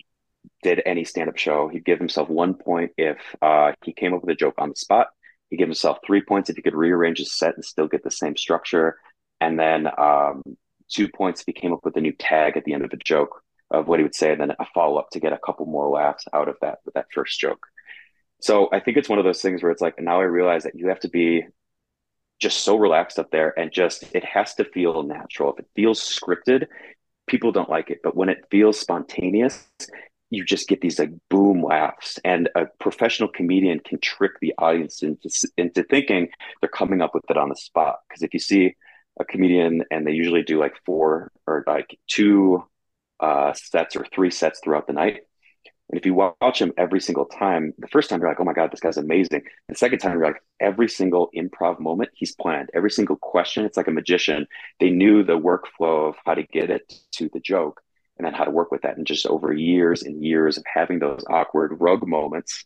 did 0.62 0.82
any 0.86 1.04
stand-up 1.04 1.36
show, 1.36 1.68
he'd 1.68 1.84
give 1.84 1.98
himself 1.98 2.30
one 2.30 2.54
point 2.54 2.92
if 2.96 3.18
uh, 3.42 3.72
he 3.84 3.92
came 3.92 4.14
up 4.14 4.22
with 4.22 4.30
a 4.30 4.38
joke 4.38 4.54
on 4.60 4.70
the 4.70 4.76
spot. 4.76 5.08
He'd 5.50 5.58
give 5.58 5.68
himself 5.68 5.98
three 6.06 6.22
points 6.22 6.50
if 6.50 6.56
he 6.56 6.62
could 6.62 6.76
rearrange 6.76 7.18
his 7.18 7.34
set 7.34 7.56
and 7.56 7.66
still 7.66 7.88
get 7.88 8.04
the 8.04 8.12
same 8.12 8.38
structure, 8.38 8.98
and 9.42 9.60
then 9.60 9.88
um, 9.98 10.44
two 10.90 11.10
points 11.10 11.42
if 11.42 11.48
he 11.48 11.54
came 11.54 11.74
up 11.74 11.84
with 11.84 11.98
a 11.98 12.02
new 12.02 12.14
tag 12.14 12.56
at 12.56 12.66
the 12.66 12.74
end 12.74 12.86
of 12.86 12.94
a 12.94 12.98
joke 12.98 13.42
of 13.72 13.88
what 13.88 13.98
he 13.98 14.04
would 14.04 14.16
say, 14.16 14.32
and 14.32 14.42
then 14.42 14.52
a 14.52 14.66
follow-up 14.76 15.10
to 15.12 15.20
get 15.20 15.34
a 15.34 15.40
couple 15.44 15.66
more 15.66 15.90
laughs 15.90 16.26
out 16.34 16.48
of 16.48 16.56
that 16.62 16.80
that 16.94 17.08
first 17.12 17.40
joke. 17.40 17.66
So 18.42 18.70
I 18.72 18.80
think 18.80 18.98
it's 18.98 19.10
one 19.10 19.18
of 19.18 19.26
those 19.26 19.42
things 19.42 19.64
where 19.64 19.72
it's 19.72 19.82
like 19.82 20.00
now 20.00 20.22
I 20.22 20.26
realize 20.26 20.64
that 20.64 20.76
you 20.76 20.90
have 20.90 21.00
to 21.00 21.10
be 21.10 21.46
just 22.40 22.60
so 22.60 22.76
relaxed 22.76 23.18
up 23.18 23.32
there 23.32 23.58
and 23.58 23.72
just 23.72 24.04
it 24.14 24.24
has 24.24 24.54
to 24.56 24.66
feel 24.66 25.02
natural. 25.02 25.54
If 25.54 25.60
it 25.60 25.68
feels 25.76 26.00
scripted, 26.00 26.68
people 27.28 27.52
don't 27.52 27.70
like 27.70 27.90
it, 27.90 28.00
but 28.04 28.16
when 28.16 28.30
it 28.30 28.46
feels 28.52 28.80
spontaneous, 28.80 29.68
you 30.30 30.44
just 30.44 30.68
get 30.68 30.82
these 30.82 30.98
like 30.98 31.12
boom 31.30 31.64
laughs 31.64 32.20
and 32.26 32.50
a 32.56 32.66
professional 32.80 33.30
comedian 33.30 33.80
can 33.80 34.00
trick 34.00 34.32
the 34.42 34.54
audience 34.58 35.04
into 35.04 35.30
into 35.58 35.84
thinking 35.84 36.28
they're 36.60 36.70
coming 36.70 37.02
up 37.02 37.14
with 37.14 37.24
it 37.30 37.38
on 37.38 37.50
the 37.50 37.56
spot 37.56 38.00
because 38.08 38.24
if 38.24 38.34
you 38.34 38.40
see 38.40 38.76
a 39.20 39.26
comedian 39.26 39.84
and 39.92 40.08
they 40.08 40.12
usually 40.12 40.42
do 40.42 40.60
like 40.60 40.74
four 40.88 41.32
or 41.46 41.64
like 41.68 42.00
two 42.08 42.64
uh, 43.20 43.54
sets 43.54 43.96
or 43.96 44.06
three 44.06 44.32
sets 44.32 44.60
throughout 44.64 44.88
the 44.88 44.94
night 44.94 45.22
and 45.90 46.00
if 46.00 46.06
you 46.06 46.14
watch 46.14 46.62
him 46.62 46.74
every 46.78 47.00
single 47.00 47.26
time 47.26 47.74
the 47.78 47.88
first 47.88 48.10
time 48.10 48.20
you're 48.20 48.30
like 48.30 48.40
oh 48.40 48.46
my 48.46 48.54
god 48.54 48.72
this 48.72 48.80
guy's 48.80 48.98
amazing 48.98 49.42
the 49.70 49.76
second 49.76 50.00
time 50.00 50.14
you're 50.14 50.26
like 50.26 50.44
every 50.60 50.90
single 50.90 51.30
improv 51.36 51.80
moment 51.80 52.10
he's 52.14 52.36
planned 52.36 52.70
every 52.74 52.92
single 52.92 53.16
question 53.16 53.66
it's 53.66 53.78
like 53.78 53.88
a 53.88 53.92
magician 53.92 54.48
they 54.80 54.90
knew 54.90 55.24
the 55.24 55.38
workflow 55.38 56.10
of 56.10 56.16
how 56.26 56.34
to 56.34 56.44
get 56.44 56.70
it 56.70 56.94
to 57.12 57.30
the 57.34 57.40
joke 57.40 57.82
and 58.18 58.26
then 58.26 58.34
how 58.34 58.44
to 58.44 58.52
work 58.52 58.72
with 58.72 58.84
that. 58.84 58.98
And 58.98 59.08
just 59.08 59.26
over 59.26 59.52
years 59.52 60.04
and 60.04 60.24
years 60.24 60.58
of 60.58 60.64
having 60.72 61.00
those 61.00 61.24
awkward 61.30 61.80
rug 61.80 62.08
moments, 62.08 62.66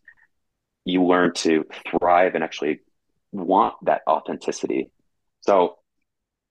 you 0.86 1.04
learn 1.04 1.34
to 1.36 1.66
thrive 1.90 2.36
and 2.36 2.44
actually 2.44 2.82
want 3.32 3.76
that 3.84 4.02
authenticity. 4.08 4.92
So 5.42 5.78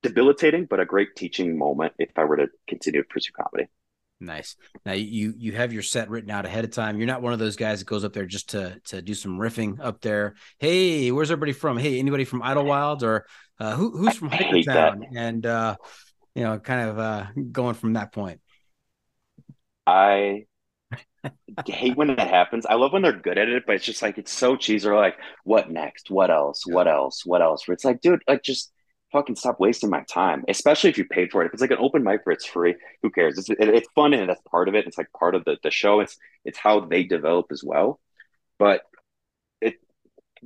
debilitating, 0.03 0.67
but 0.67 0.81
a 0.81 0.85
great 0.85 1.17
teaching 1.17 1.59
moment 1.59 1.95
if 1.99 2.11
I 2.17 2.25
were 2.25 2.37
to 2.37 2.49
continue 2.69 3.03
to 3.03 3.09
pursue 3.09 3.33
comedy. 3.33 3.69
Nice. 4.19 4.57
Now 4.87 4.93
you 4.93 5.35
you 5.37 5.53
have 5.53 5.75
your 5.75 5.83
set 5.83 6.09
written 6.09 6.31
out 6.31 6.47
ahead 6.47 6.65
of 6.65 6.71
time. 6.71 6.99
You're 6.99 7.07
not 7.07 7.21
one 7.21 7.35
of 7.35 7.39
those 7.39 7.57
guys 7.57 7.81
that 7.81 7.85
goes 7.85 8.03
up 8.03 8.15
there 8.15 8.25
just 8.25 8.51
to 8.51 8.81
to 8.87 9.03
do 9.03 9.13
some 9.13 9.39
riffing 9.39 9.79
up 9.79 10.01
there. 10.01 10.37
Hey, 10.59 11.11
where's 11.11 11.31
everybody 11.31 11.53
from? 11.53 11.77
Hey, 11.77 11.99
anybody 11.99 12.25
from 12.25 12.41
Idyllwild 12.41 13.03
or 13.03 13.27
uh, 13.61 13.77
who 13.77 13.91
who's 13.91 14.17
from 14.17 14.31
Hikertown? 14.31 15.03
And 15.15 15.45
uh, 15.45 15.77
you 16.35 16.45
know, 16.45 16.59
kind 16.59 16.89
of 16.89 16.99
uh, 16.99 17.27
going 17.53 17.75
from 17.75 17.93
that 17.93 18.13
point. 18.13 18.41
I 19.87 20.47
hate 21.67 21.97
when 21.97 22.15
that 22.17 22.29
happens. 22.29 22.65
I 22.65 22.75
love 22.75 22.93
when 22.93 23.03
they're 23.03 23.13
good 23.13 23.37
at 23.37 23.49
it, 23.49 23.65
but 23.67 23.77
it's 23.77 23.85
just 23.85 24.01
like 24.01 24.17
it's 24.17 24.33
so 24.33 24.57
cheesy. 24.57 24.89
Or 24.89 24.97
like, 24.97 25.17
what 25.45 25.71
next? 25.71 26.11
What 26.11 26.31
else? 26.31 26.67
What 26.67 26.89
else? 26.89 27.27
What 27.27 27.43
else? 27.43 27.69
Where 27.69 27.75
it's 27.75 27.85
like, 27.85 28.01
dude, 28.01 28.23
like 28.27 28.43
just 28.43 28.73
fucking 29.13 29.37
stop 29.37 29.61
wasting 29.61 29.91
my 29.91 30.03
time, 30.03 30.45
especially 30.49 30.91
if 30.91 30.99
you 30.99 31.05
paid 31.05 31.31
for 31.31 31.43
it. 31.43 31.47
If 31.47 31.53
it's 31.53 31.61
like 31.63 31.71
an 31.71 31.79
open 31.81 32.03
mic 32.03 32.25
where 32.25 32.33
it's 32.33 32.47
free, 32.47 32.75
who 33.03 33.11
cares? 33.11 33.39
It's, 33.39 33.49
it, 33.49 33.57
it's 33.61 33.89
fun 33.95 34.15
and 34.15 34.29
that's 34.29 34.41
part 34.51 34.69
of 34.69 34.75
it. 34.75 34.87
It's 34.87 34.99
like 34.99 35.13
part 35.19 35.35
of 35.35 35.45
the, 35.45 35.57
the 35.63 35.71
show. 35.71 36.01
It's 36.01 36.17
it's 36.45 36.59
how 36.59 36.81
they 36.81 37.05
develop 37.05 37.47
as 37.51 37.63
well. 37.65 38.01
But 38.59 38.83
it 39.61 39.75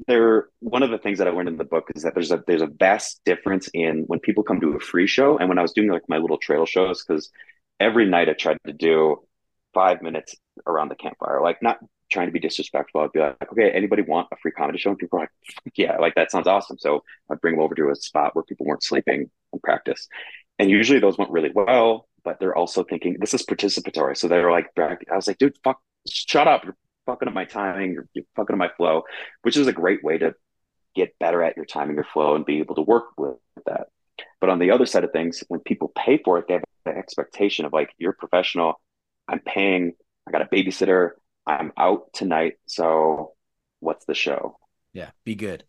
there 0.07 0.49
one 0.61 0.83
of 0.83 0.91
the 0.91 0.99
things 0.99 1.19
that 1.19 1.29
I 1.29 1.31
learned 1.31 1.49
in 1.49 1.57
the 1.57 1.65
book 1.65 1.91
is 1.95 2.03
that 2.03 2.15
there's 2.15 2.33
a 2.33 2.43
there's 2.47 2.63
a 2.63 2.67
vast 2.67 3.21
difference 3.25 3.69
in 3.75 4.05
when 4.07 4.21
people 4.21 4.45
come 4.45 4.61
to 4.61 4.77
a 4.77 4.81
free 4.81 5.07
show 5.07 5.39
and 5.39 5.49
when 5.49 5.59
I 5.59 5.63
was 5.63 5.73
doing 5.73 5.91
like 5.91 6.09
my 6.09 6.19
little 6.19 6.39
trail 6.39 6.67
shows 6.67 7.05
because 7.05 7.31
every 7.81 8.07
night 8.07 8.29
I 8.29 8.35
tried 8.35 8.59
to 8.67 8.73
do 8.73 9.23
five 9.75 10.03
minutes 10.03 10.35
around 10.67 10.89
the 10.89 10.95
campfire, 10.97 11.41
like 11.43 11.63
not 11.63 11.79
trying 12.11 12.27
to 12.27 12.33
be 12.33 12.41
disrespectful. 12.41 13.01
I'd 13.01 13.13
be 13.13 13.21
like, 13.21 13.37
okay, 13.53 13.71
anybody 13.71 14.03
want 14.03 14.29
a 14.33 14.37
free 14.43 14.51
comedy 14.51 14.79
show? 14.79 14.91
And 14.91 14.99
people 14.99 15.19
are 15.19 15.23
like, 15.23 15.31
yeah, 15.77 15.97
like 15.99 16.17
that 16.17 16.31
sounds 16.31 16.49
awesome. 16.49 16.77
So 16.79 17.05
I'd 17.31 17.41
bring 17.41 17.55
them 17.55 17.63
over 17.63 17.75
to 17.77 17.91
a 17.91 17.95
spot 17.95 18.35
where 18.35 18.43
people 18.43 18.67
weren't 18.67 18.83
sleeping 18.83 19.31
and 19.53 19.63
practice. 19.63 20.09
And 20.59 20.69
usually 20.69 20.99
those 20.99 21.17
went 21.17 21.31
really 21.31 21.53
well, 21.55 22.09
but 22.25 22.41
they're 22.41 22.57
also 22.57 22.83
thinking 22.83 23.17
this 23.21 23.33
is 23.33 23.45
participatory. 23.45 24.17
So 24.17 24.29
they're 24.29 24.51
like, 24.51 24.71
I 24.77 24.97
was 25.15 25.27
like, 25.27 25.39
dude, 25.39 25.57
fuck, 25.63 25.81
shut 26.09 26.49
up. 26.49 26.65
You're 26.65 26.77
fucking 27.07 27.29
up 27.29 27.35
my 27.35 27.45
timing. 27.45 27.93
You're, 27.93 28.09
you're 28.13 28.25
fucking 28.37 28.55
up 28.55 28.59
my 28.59 28.71
flow, 28.77 29.05
which 29.43 29.57
is 29.57 29.69
a 29.69 29.73
great 29.73 30.03
way 30.03 30.19
to 30.19 30.35
get 30.97 31.17
better 31.21 31.43
at 31.43 31.57
your 31.57 31.65
timing, 31.65 31.95
your 31.95 32.05
flow, 32.05 32.35
and 32.35 32.45
be 32.45 32.59
able 32.59 32.75
to 32.75 32.83
work 32.83 33.07
with 33.17 33.37
that. 33.67 33.87
But 34.41 34.51
on 34.51 34.59
the 34.59 34.73
other 34.73 34.87
side 34.87 35.05
of 35.05 35.13
things, 35.13 35.45
when 35.49 35.61
people 35.61 35.93
pay 35.97 36.19
for 36.19 36.39
it, 36.39 36.47
they 36.49 36.55
have 36.55 36.65
the 36.85 36.91
expectation 36.91 37.65
of 37.65 37.73
like, 37.73 37.91
you're 37.99 38.13
professional. 38.13 38.81
I'm 39.31 39.41
paying. 39.41 39.93
I 40.27 40.33
got 40.33 40.43
a 40.43 40.47
babysitter. 40.47 41.11
I'm 41.47 41.73
out 41.77 42.13
tonight. 42.13 42.55
So 42.67 43.33
what's 43.79 44.05
the 44.05 44.15
show? 44.15 44.57
Yeah, 44.93 45.11
be 45.25 45.35
good. 45.37 45.65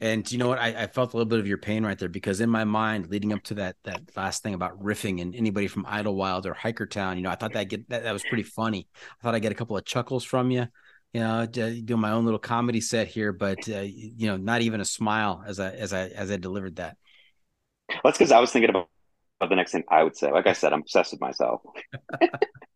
And 0.00 0.30
you 0.32 0.38
know 0.38 0.48
what? 0.48 0.58
I, 0.58 0.82
I, 0.82 0.86
felt 0.88 1.14
a 1.14 1.16
little 1.16 1.30
bit 1.30 1.38
of 1.38 1.46
your 1.46 1.58
pain 1.58 1.84
right 1.84 1.96
there 1.96 2.08
because 2.08 2.40
in 2.40 2.50
my 2.50 2.64
mind, 2.64 3.08
leading 3.08 3.32
up 3.32 3.42
to 3.44 3.54
that 3.54 3.76
that 3.84 4.00
last 4.16 4.42
thing 4.42 4.52
about 4.52 4.82
riffing 4.82 5.22
and 5.22 5.32
anybody 5.32 5.68
from 5.68 5.84
Idyllwild 5.84 6.44
or 6.44 6.54
Hikertown, 6.54 7.16
you 7.16 7.22
know, 7.22 7.30
I 7.30 7.36
thought 7.36 7.52
that 7.52 7.68
get 7.68 7.88
that, 7.88 8.02
that 8.02 8.12
was 8.12 8.24
pretty 8.24 8.42
funny. 8.42 8.88
I 9.20 9.22
thought 9.22 9.36
I 9.36 9.38
get 9.38 9.52
a 9.52 9.54
couple 9.54 9.76
of 9.76 9.84
chuckles 9.84 10.24
from 10.24 10.50
you. 10.50 10.66
You 11.12 11.20
know, 11.20 11.46
doing 11.46 12.00
my 12.00 12.10
own 12.10 12.24
little 12.24 12.40
comedy 12.40 12.80
set 12.80 13.06
here, 13.06 13.32
but 13.32 13.68
uh, 13.68 13.82
you 13.82 14.26
know, 14.26 14.36
not 14.36 14.62
even 14.62 14.80
a 14.80 14.84
smile 14.84 15.44
as 15.46 15.60
I 15.60 15.70
as 15.70 15.92
I 15.92 16.08
as 16.08 16.32
I 16.32 16.36
delivered 16.36 16.76
that. 16.76 16.96
That's 18.02 18.18
because 18.18 18.32
I 18.32 18.40
was 18.40 18.50
thinking 18.50 18.70
about, 18.70 18.88
about 19.38 19.50
the 19.50 19.56
next 19.56 19.70
thing 19.70 19.84
I 19.88 20.02
would 20.02 20.16
say. 20.16 20.32
Like 20.32 20.48
I 20.48 20.54
said, 20.54 20.72
I'm 20.72 20.80
obsessed 20.80 21.12
with 21.12 21.20
myself. 21.20 21.60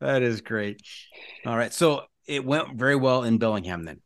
That 0.00 0.22
is 0.22 0.40
great. 0.42 0.82
All 1.46 1.56
right. 1.56 1.72
So 1.72 2.02
it 2.26 2.44
went 2.44 2.74
very 2.74 2.96
well 2.96 3.22
in 3.22 3.38
Bellingham 3.38 3.84
then. 3.84 4.00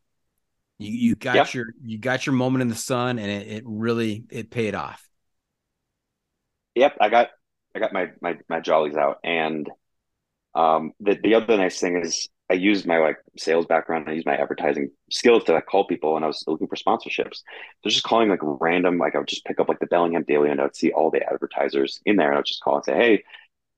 You 0.77 0.91
you 0.91 1.15
got 1.15 1.35
yep. 1.35 1.53
your 1.53 1.65
you 1.83 1.97
got 1.97 2.25
your 2.25 2.33
moment 2.33 2.61
in 2.61 2.69
the 2.69 2.75
sun 2.75 3.19
and 3.19 3.29
it, 3.29 3.47
it 3.47 3.63
really 3.65 4.23
it 4.29 4.49
paid 4.49 4.75
off. 4.75 5.05
Yep, 6.75 6.97
I 7.01 7.09
got 7.09 7.29
I 7.75 7.79
got 7.79 7.91
my 7.91 8.11
my 8.21 8.37
my 8.47 8.61
jollies 8.61 8.95
out. 8.95 9.17
And 9.23 9.69
um 10.55 10.93
the 11.01 11.19
the 11.21 11.35
other 11.35 11.57
nice 11.57 11.79
thing 11.79 12.01
is 12.01 12.29
I 12.49 12.55
used 12.55 12.87
my 12.87 12.97
like 12.97 13.17
sales 13.37 13.65
background, 13.65 14.07
I 14.07 14.13
used 14.13 14.25
my 14.25 14.37
advertising 14.37 14.89
skills 15.11 15.43
to 15.43 15.53
like 15.53 15.67
call 15.67 15.85
people 15.85 16.15
and 16.15 16.23
I 16.23 16.27
was 16.27 16.43
looking 16.47 16.67
for 16.67 16.77
sponsorships. 16.77 17.43
So 17.83 17.89
just 17.89 18.03
calling 18.03 18.29
like 18.29 18.39
random, 18.41 18.97
like 18.97 19.15
I 19.15 19.19
would 19.19 19.27
just 19.27 19.45
pick 19.45 19.59
up 19.59 19.69
like 19.69 19.79
the 19.79 19.85
Bellingham 19.85 20.23
Daily 20.23 20.49
and 20.49 20.59
I 20.59 20.63
would 20.63 20.75
see 20.75 20.91
all 20.91 21.11
the 21.11 21.21
advertisers 21.29 21.99
in 22.05 22.15
there 22.15 22.27
and 22.27 22.35
I 22.35 22.39
would 22.39 22.47
just 22.47 22.63
call 22.63 22.77
and 22.77 22.85
say, 22.85 22.95
Hey, 22.95 23.23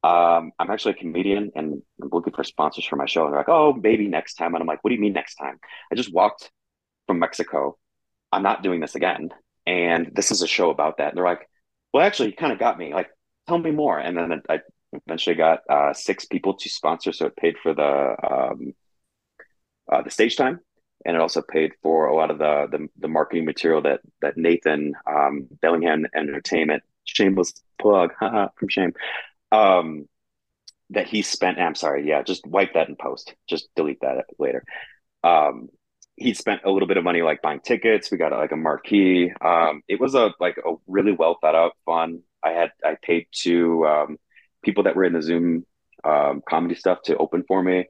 um, 0.04 0.52
I'm 0.58 0.72
actually 0.72 0.94
a 0.94 0.96
comedian 0.96 1.52
and 1.56 1.82
I'm 2.02 2.10
looking 2.12 2.34
for 2.34 2.44
sponsors 2.44 2.86
for 2.86 2.96
my 2.96 3.06
show. 3.06 3.26
And 3.26 3.34
they're 3.34 3.40
like, 3.40 3.50
oh, 3.50 3.74
maybe 3.74 4.08
next 4.08 4.34
time. 4.36 4.56
And 4.56 4.62
I'm 4.62 4.68
like, 4.68 4.84
what 4.84 4.90
do 4.90 4.96
you 4.96 5.02
mean 5.02 5.14
next 5.14 5.36
time? 5.36 5.60
I 5.92 5.96
just 5.96 6.14
walked 6.14 6.52
from 7.08 7.20
Mexico. 7.20 7.78
I'm 8.32 8.44
not 8.44 8.64
doing 8.64 8.80
this 8.80 8.96
again. 8.96 9.30
And 9.68 10.12
this 10.14 10.32
is 10.32 10.42
a 10.42 10.48
show 10.48 10.72
about 10.72 10.98
that. 10.98 11.10
And 11.10 11.18
they're 11.18 11.26
like, 11.26 11.48
well, 11.94 12.04
actually, 12.04 12.30
you 12.30 12.36
kind 12.36 12.52
of 12.52 12.58
got 12.58 12.80
me. 12.80 12.94
Like, 12.94 13.10
tell 13.48 13.60
me 13.60 13.72
more. 13.72 14.00
And 14.00 14.18
then 14.18 14.42
I 14.50 14.62
eventually 14.94 15.36
got 15.36 15.60
uh, 15.70 15.94
six 15.94 16.26
people 16.26 16.56
to 16.56 16.70
sponsor. 16.70 17.12
So 17.12 17.28
it 17.28 17.36
paid 17.36 17.58
for 17.62 17.74
the, 17.74 18.16
um, 18.24 18.74
uh, 19.92 20.02
the 20.02 20.10
stage 20.10 20.36
time. 20.36 20.62
And 21.06 21.16
it 21.16 21.22
also 21.22 21.42
paid 21.42 21.74
for 21.82 22.08
a 22.08 22.16
lot 22.16 22.30
of 22.30 22.38
the 22.38 22.68
the, 22.72 22.88
the 23.00 23.08
marketing 23.08 23.46
material 23.46 23.82
that 23.82 24.02
that 24.22 24.38
Nathan 24.38 24.94
um, 25.08 25.48
Bellingham 25.60 26.06
Entertainment, 26.16 26.84
shameless 27.06 27.54
plug 27.80 28.12
from 28.20 28.70
shame, 28.70 28.94
um, 29.52 30.08
that 30.92 31.08
he 31.08 31.22
spent. 31.22 31.60
I'm 31.60 31.76
sorry, 31.76 32.08
yeah, 32.08 32.22
just 32.24 32.46
wipe 32.46 32.74
that 32.74 32.90
in 32.90 32.96
post. 32.96 33.34
Just 33.48 33.70
delete 33.76 34.02
that 34.02 34.26
later. 34.40 34.64
Um, 35.24 35.70
he 36.16 36.34
spent 36.34 36.62
a 36.66 36.72
little 36.72 36.88
bit 36.88 36.98
of 36.98 37.04
money 37.04 37.22
like 37.22 37.42
buying 37.42 37.60
tickets. 37.62 38.12
We 38.12 38.18
got 38.18 38.32
like 38.32 38.52
a 38.52 38.58
marquee. 38.58 39.32
Um, 39.42 39.82
it 39.88 40.00
was 40.00 40.16
a 40.16 40.34
like 40.40 40.58
a 40.58 40.76
really 40.88 41.12
well 41.12 41.38
thought 41.42 41.56
out 41.56 41.74
fun. 41.86 42.22
I 42.44 42.52
had 42.52 42.72
I 42.84 42.98
paid 43.02 43.28
to 43.44 43.86
um, 43.86 44.18
people 44.64 44.84
that 44.84 44.96
were 44.96 45.06
in 45.06 45.14
the 45.14 45.22
Zoom 45.22 45.66
um, 46.04 46.42
comedy 46.48 46.76
stuff 46.76 47.00
to 47.06 47.18
open 47.18 47.44
for 47.48 47.64
me. 47.64 47.86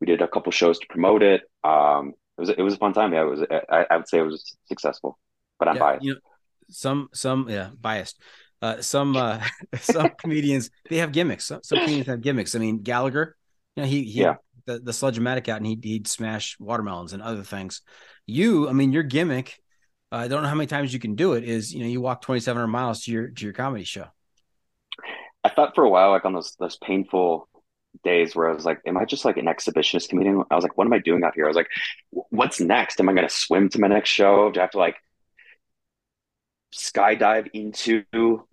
We 0.00 0.06
did 0.06 0.22
a 0.22 0.28
couple 0.28 0.52
shows 0.52 0.78
to 0.78 0.86
promote 0.88 1.22
it. 1.22 1.42
Um, 1.64 2.14
it 2.36 2.40
was 2.40 2.48
it 2.50 2.62
was 2.62 2.74
a 2.74 2.78
fun 2.78 2.92
time. 2.92 3.12
Yeah, 3.12 3.22
it 3.22 3.30
was. 3.30 3.42
I, 3.70 3.86
I 3.90 3.96
would 3.96 4.08
say 4.08 4.18
it 4.18 4.22
was 4.22 4.56
successful, 4.66 5.18
but 5.58 5.68
I'm 5.68 5.76
yeah, 5.76 5.80
biased. 5.80 6.04
You 6.04 6.12
know, 6.14 6.20
some 6.68 7.08
some 7.12 7.48
yeah 7.48 7.70
biased. 7.80 8.20
Uh, 8.66 8.82
some 8.82 9.16
uh, 9.16 9.40
some 9.80 10.10
comedians 10.18 10.70
they 10.90 10.96
have 10.96 11.12
gimmicks. 11.12 11.46
Some, 11.46 11.62
some, 11.62 11.78
comedians 11.78 12.08
have 12.08 12.20
gimmicks. 12.20 12.54
I 12.54 12.58
mean 12.58 12.82
Gallagher, 12.82 13.36
you 13.76 13.82
know, 13.82 13.88
he, 13.88 14.02
he 14.04 14.22
yeah. 14.22 14.36
the 14.66 14.80
the 14.80 14.92
Sledge-O-Matic 14.92 15.48
out 15.48 15.58
and 15.58 15.66
he'd, 15.66 15.84
he'd 15.84 16.08
smash 16.08 16.58
watermelons 16.58 17.12
and 17.12 17.22
other 17.22 17.42
things. 17.42 17.82
You, 18.26 18.68
I 18.68 18.72
mean, 18.72 18.92
your 18.92 19.04
gimmick. 19.04 19.60
Uh, 20.10 20.16
I 20.16 20.28
don't 20.28 20.42
know 20.42 20.48
how 20.48 20.54
many 20.54 20.66
times 20.66 20.92
you 20.92 20.98
can 20.98 21.14
do 21.14 21.34
it. 21.34 21.44
Is 21.44 21.72
you 21.72 21.80
know 21.80 21.86
you 21.86 22.00
walk 22.00 22.22
2,700 22.22 22.66
miles 22.66 23.04
to 23.04 23.12
your 23.12 23.28
to 23.28 23.44
your 23.44 23.52
comedy 23.52 23.84
show. 23.84 24.06
I 25.44 25.48
thought 25.48 25.76
for 25.76 25.84
a 25.84 25.90
while, 25.90 26.10
like 26.10 26.24
on 26.24 26.32
those 26.32 26.56
those 26.58 26.76
painful 26.78 27.48
days 28.02 28.34
where 28.34 28.50
I 28.50 28.52
was 28.52 28.64
like, 28.64 28.80
am 28.86 28.96
I 28.96 29.04
just 29.04 29.24
like 29.24 29.36
an 29.36 29.46
exhibitionist 29.46 30.08
comedian? 30.08 30.42
I 30.50 30.54
was 30.54 30.62
like, 30.62 30.76
what 30.76 30.86
am 30.86 30.92
I 30.92 30.98
doing 30.98 31.24
out 31.24 31.34
here? 31.34 31.44
I 31.44 31.48
was 31.48 31.56
like, 31.56 31.70
what's 32.10 32.60
next? 32.60 33.00
Am 33.00 33.08
I 33.08 33.12
going 33.12 33.28
to 33.28 33.34
swim 33.34 33.68
to 33.70 33.80
my 33.80 33.88
next 33.88 34.10
show? 34.10 34.50
Do 34.50 34.60
I 34.60 34.64
have 34.64 34.72
to 34.72 34.78
like 34.78 34.96
skydive 36.74 37.48
into 37.52 38.04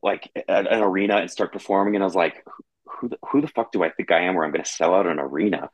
like 0.02 0.30
an, 0.48 0.68
an 0.68 0.82
arena 0.82 1.18
and 1.18 1.30
start 1.30 1.54
performing. 1.54 1.96
And 1.96 2.04
I 2.04 2.08
was 2.08 2.16
like, 2.16 2.44
who 2.86 3.10
the, 3.10 3.18
who 3.30 3.42
the 3.42 3.48
fuck 3.48 3.72
do 3.72 3.84
I 3.84 3.90
think 3.90 4.12
I 4.12 4.22
am 4.22 4.36
where 4.36 4.46
I'm 4.46 4.52
going 4.52 4.64
to 4.64 4.70
sell 4.70 4.94
out 4.94 5.08
an 5.08 5.20
arena? 5.20 5.70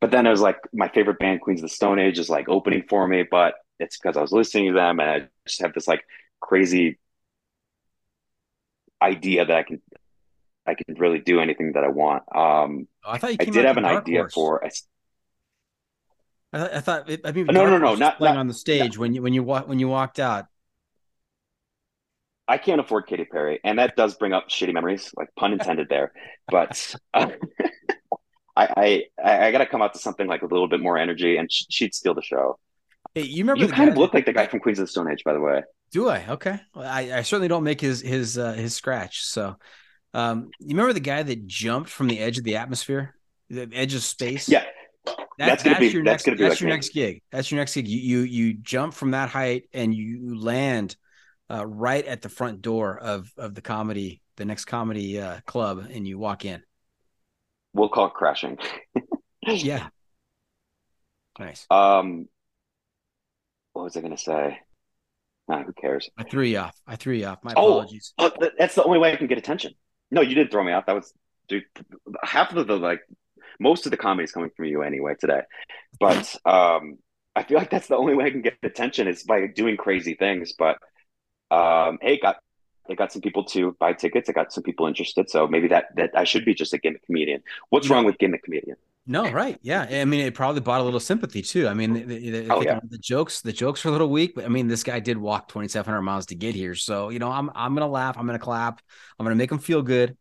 But 0.00 0.10
then 0.10 0.26
I 0.26 0.30
was 0.30 0.40
like, 0.40 0.58
my 0.72 0.88
favorite 0.88 1.18
band, 1.18 1.40
Queens 1.40 1.60
of 1.60 1.68
the 1.68 1.74
Stone 1.74 1.98
Age, 1.98 2.18
is 2.18 2.28
like 2.28 2.48
opening 2.48 2.84
for 2.88 3.06
me, 3.06 3.24
but 3.28 3.54
it's 3.78 3.98
because 3.98 4.16
I 4.16 4.20
was 4.20 4.32
listening 4.32 4.68
to 4.68 4.74
them 4.74 5.00
and 5.00 5.10
I 5.10 5.28
just 5.46 5.62
have 5.62 5.72
this 5.74 5.86
like 5.86 6.04
crazy 6.40 6.98
idea 9.00 9.44
that 9.44 9.56
I 9.56 9.62
can 9.62 9.82
I 10.66 10.74
can 10.74 10.94
really 10.94 11.18
do 11.18 11.40
anything 11.40 11.72
that 11.72 11.84
I 11.84 11.88
want. 11.88 12.22
Um, 12.34 12.88
oh, 13.04 13.10
I 13.10 13.18
thought 13.18 13.30
you 13.30 13.36
I 13.40 13.44
did 13.44 13.64
have 13.64 13.76
an 13.76 13.84
idea 13.84 14.20
horse. 14.20 14.34
for. 14.34 14.64
I, 14.64 14.70
I 16.52 16.80
thought. 16.80 17.10
I 17.24 17.32
mean, 17.32 17.46
no, 17.46 17.68
no, 17.68 17.78
no, 17.78 17.94
not 17.94 18.18
playing 18.18 18.34
not, 18.34 18.40
on 18.40 18.46
the 18.46 18.54
stage 18.54 18.94
not, 18.94 18.98
when 18.98 19.14
you 19.14 19.22
when 19.22 19.32
you 19.32 19.42
when 19.42 19.78
you 19.78 19.88
walked 19.88 20.20
out. 20.20 20.46
I 22.48 22.58
can't 22.58 22.80
afford 22.80 23.06
Katy 23.06 23.24
Perry, 23.26 23.60
and 23.64 23.78
that 23.78 23.96
does 23.96 24.16
bring 24.16 24.32
up 24.32 24.48
shitty 24.48 24.74
memories, 24.74 25.12
like 25.16 25.28
pun 25.36 25.52
intended 25.54 25.88
there. 25.88 26.12
But 26.48 26.94
uh, 27.14 27.28
I, 28.56 29.04
I 29.16 29.46
I 29.46 29.52
got 29.52 29.58
to 29.58 29.66
come 29.66 29.82
out 29.82 29.94
to 29.94 29.98
something 29.98 30.26
like 30.26 30.42
a 30.42 30.46
little 30.46 30.68
bit 30.68 30.80
more 30.80 30.98
energy, 30.98 31.36
and 31.36 31.50
she'd 31.50 31.94
steal 31.94 32.14
the 32.14 32.22
show. 32.22 32.58
Hey, 33.14 33.22
you 33.22 33.44
remember? 33.44 33.64
You 33.64 33.72
kind 33.72 33.90
of 33.90 33.96
look 33.96 34.14
like 34.14 34.26
the 34.26 34.32
guy 34.32 34.46
from 34.46 34.60
Queens 34.60 34.78
of 34.78 34.86
the 34.86 34.90
Stone 34.90 35.10
Age, 35.10 35.22
by 35.24 35.32
the 35.32 35.40
way. 35.40 35.62
Do 35.92 36.08
I? 36.08 36.26
Okay, 36.28 36.58
well, 36.74 36.86
I, 36.86 37.18
I 37.18 37.22
certainly 37.22 37.48
don't 37.48 37.64
make 37.64 37.80
his 37.80 38.00
his 38.00 38.38
uh, 38.38 38.54
his 38.54 38.74
scratch. 38.74 39.24
So, 39.24 39.56
um, 40.14 40.50
you 40.58 40.68
remember 40.68 40.92
the 40.92 41.00
guy 41.00 41.22
that 41.22 41.46
jumped 41.46 41.90
from 41.90 42.08
the 42.08 42.18
edge 42.18 42.38
of 42.38 42.44
the 42.44 42.56
atmosphere, 42.56 43.14
the 43.50 43.68
edge 43.72 43.94
of 43.94 44.02
space? 44.02 44.48
Yeah, 44.48 44.64
that, 45.04 45.18
that's, 45.38 45.62
gonna 45.62 45.78
be 45.78 45.88
your 45.88 46.04
that's 46.04 46.24
next, 46.24 46.24
gonna 46.24 46.36
be 46.36 46.42
that's 46.44 46.54
like 46.54 46.60
your 46.60 46.68
me. 46.68 46.74
next 46.74 46.94
gig. 46.94 47.22
That's 47.30 47.50
your 47.50 47.58
next 47.58 47.74
gig. 47.74 47.88
You 47.88 47.98
you 47.98 48.18
you 48.20 48.54
jump 48.54 48.94
from 48.94 49.10
that 49.12 49.28
height 49.28 49.64
and 49.72 49.94
you 49.94 50.40
land 50.40 50.96
uh, 51.52 51.66
right 51.66 52.04
at 52.06 52.22
the 52.22 52.28
front 52.28 52.62
door 52.62 52.98
of 52.98 53.30
of 53.36 53.54
the 53.54 53.60
comedy, 53.60 54.22
the 54.36 54.44
next 54.44 54.64
comedy 54.64 55.20
uh, 55.20 55.40
club, 55.46 55.86
and 55.92 56.06
you 56.06 56.18
walk 56.18 56.44
in. 56.44 56.62
We'll 57.74 57.88
call 57.88 58.06
it 58.06 58.14
crashing. 58.14 58.58
yeah. 59.46 59.88
Nice. 61.38 61.66
Um, 61.70 62.28
what 63.72 63.84
was 63.84 63.96
I 63.96 64.00
going 64.00 64.16
to 64.16 64.22
say? 64.22 64.58
Nah, 65.48 65.62
who 65.64 65.72
cares? 65.72 66.08
I 66.16 66.24
threw 66.24 66.44
you 66.44 66.58
off. 66.58 66.78
I 66.86 66.96
threw 66.96 67.14
you 67.14 67.26
off. 67.26 67.38
My 67.42 67.54
oh, 67.56 67.78
apologies. 67.78 68.12
Oh, 68.18 68.30
that's 68.58 68.74
the 68.74 68.84
only 68.84 68.98
way 68.98 69.12
I 69.12 69.16
can 69.16 69.26
get 69.26 69.38
attention. 69.38 69.72
No, 70.10 70.20
you 70.20 70.34
didn't 70.34 70.50
throw 70.50 70.62
me 70.62 70.72
off. 70.72 70.86
That 70.86 70.94
was 70.94 71.12
dude. 71.48 71.64
Half 72.22 72.54
of 72.54 72.66
the 72.66 72.76
like, 72.76 73.00
most 73.58 73.86
of 73.86 73.90
the 73.90 73.96
comedy 73.96 74.24
is 74.24 74.32
coming 74.32 74.50
from 74.56 74.66
you 74.66 74.82
anyway 74.82 75.14
today. 75.18 75.42
But 75.98 76.36
um, 76.44 76.98
I 77.34 77.42
feel 77.42 77.58
like 77.58 77.70
that's 77.70 77.88
the 77.88 77.96
only 77.96 78.14
way 78.14 78.26
I 78.26 78.30
can 78.30 78.42
get 78.42 78.58
attention 78.62 79.08
is 79.08 79.24
by 79.24 79.46
doing 79.46 79.76
crazy 79.76 80.14
things. 80.14 80.52
But 80.56 80.76
um, 81.52 81.98
hey, 82.00 82.18
got 82.18 82.36
it 82.88 82.96
got 82.96 83.12
some 83.12 83.22
people 83.22 83.44
to 83.44 83.76
buy 83.78 83.92
tickets. 83.92 84.28
I 84.28 84.32
got 84.32 84.52
some 84.52 84.64
people 84.64 84.86
interested. 84.86 85.30
So 85.30 85.46
maybe 85.46 85.68
that 85.68 85.94
that 85.96 86.10
I 86.14 86.24
should 86.24 86.44
be 86.44 86.54
just 86.54 86.72
a 86.72 86.78
gimmick 86.78 87.04
comedian. 87.06 87.42
What's 87.70 87.88
wrong 87.90 88.04
with 88.04 88.18
gimmick 88.18 88.42
comedian? 88.44 88.76
No, 89.04 89.28
right. 89.32 89.58
Yeah. 89.62 89.82
I 89.82 90.04
mean, 90.04 90.20
it 90.20 90.32
probably 90.34 90.60
bought 90.60 90.80
a 90.80 90.84
little 90.84 91.00
sympathy 91.00 91.42
too. 91.42 91.66
I 91.66 91.74
mean, 91.74 91.92
the, 92.06 92.30
the, 92.30 92.46
Oh, 92.48 92.62
yeah. 92.62 92.78
the 92.88 92.98
jokes, 92.98 93.40
the 93.40 93.52
jokes 93.52 93.84
are 93.84 93.88
a 93.88 93.90
little 93.90 94.08
weak, 94.10 94.34
but 94.36 94.44
I 94.44 94.48
mean, 94.48 94.68
this 94.68 94.84
guy 94.84 95.00
did 95.00 95.18
walk 95.18 95.48
2,700 95.48 96.02
miles 96.02 96.26
to 96.26 96.36
get 96.36 96.54
here. 96.54 96.76
So, 96.76 97.08
you 97.08 97.18
know, 97.18 97.28
I'm, 97.30 97.50
I'm 97.54 97.74
going 97.74 97.84
to 97.86 97.90
laugh. 97.92 98.16
I'm 98.16 98.26
going 98.26 98.38
to 98.38 98.44
clap. 98.44 98.80
I'm 99.18 99.24
going 99.24 99.34
to 99.36 99.38
make 99.38 99.50
him 99.50 99.58
feel 99.58 99.82
good. 99.82 100.16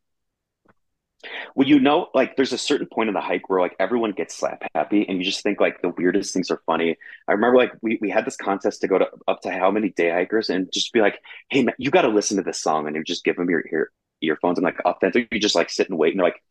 Well, 1.56 1.68
you 1.68 1.80
know, 1.80 2.08
like 2.14 2.36
there's 2.36 2.54
a 2.54 2.58
certain 2.58 2.88
point 2.88 3.10
in 3.10 3.14
the 3.14 3.22
hike 3.22 3.50
where 3.50 3.60
like 3.60 3.76
everyone 3.80 4.12
gets 4.12 4.36
slap 4.36 4.64
happy 4.74 5.08
and 5.08 5.20
you 5.20 5.24
just 5.24 5.44
think 5.44 5.60
like 5.60 5.82
the 5.82 5.90
weirdest 5.90 6.34
things 6.34 6.50
are 6.50 6.62
funny. 6.66 6.98
I 7.28 7.34
remember 7.34 7.58
like 7.58 7.74
we, 7.82 8.00
we 8.02 8.10
had 8.10 8.26
this 8.26 8.36
contest 8.36 8.82
to 8.82 8.88
go 8.88 8.98
to 8.98 9.08
up 9.28 9.42
to 9.42 9.52
how 9.52 9.70
many 9.72 9.90
day 9.90 10.10
hikers 10.10 10.50
and 10.50 10.72
just 10.72 10.94
be 10.94 11.02
like, 11.02 11.20
hey 11.50 11.64
man, 11.64 11.76
you 11.78 11.92
got 11.92 12.04
to 12.04 12.08
listen 12.08 12.38
to 12.38 12.44
this 12.44 12.62
song 12.62 12.88
and 12.88 12.96
you 12.96 13.04
just 13.04 13.24
give 13.24 13.36
them 13.36 13.50
your 13.50 13.64
ear, 13.72 13.92
earphones 14.22 14.58
and 14.58 14.66
like 14.66 14.80
authentic. 14.86 15.28
You 15.32 15.40
just 15.40 15.56
like 15.56 15.70
sit 15.70 15.90
and 15.90 15.98
wait 15.98 16.12
and 16.14 16.20
they're 16.20 16.28
like, 16.28 16.42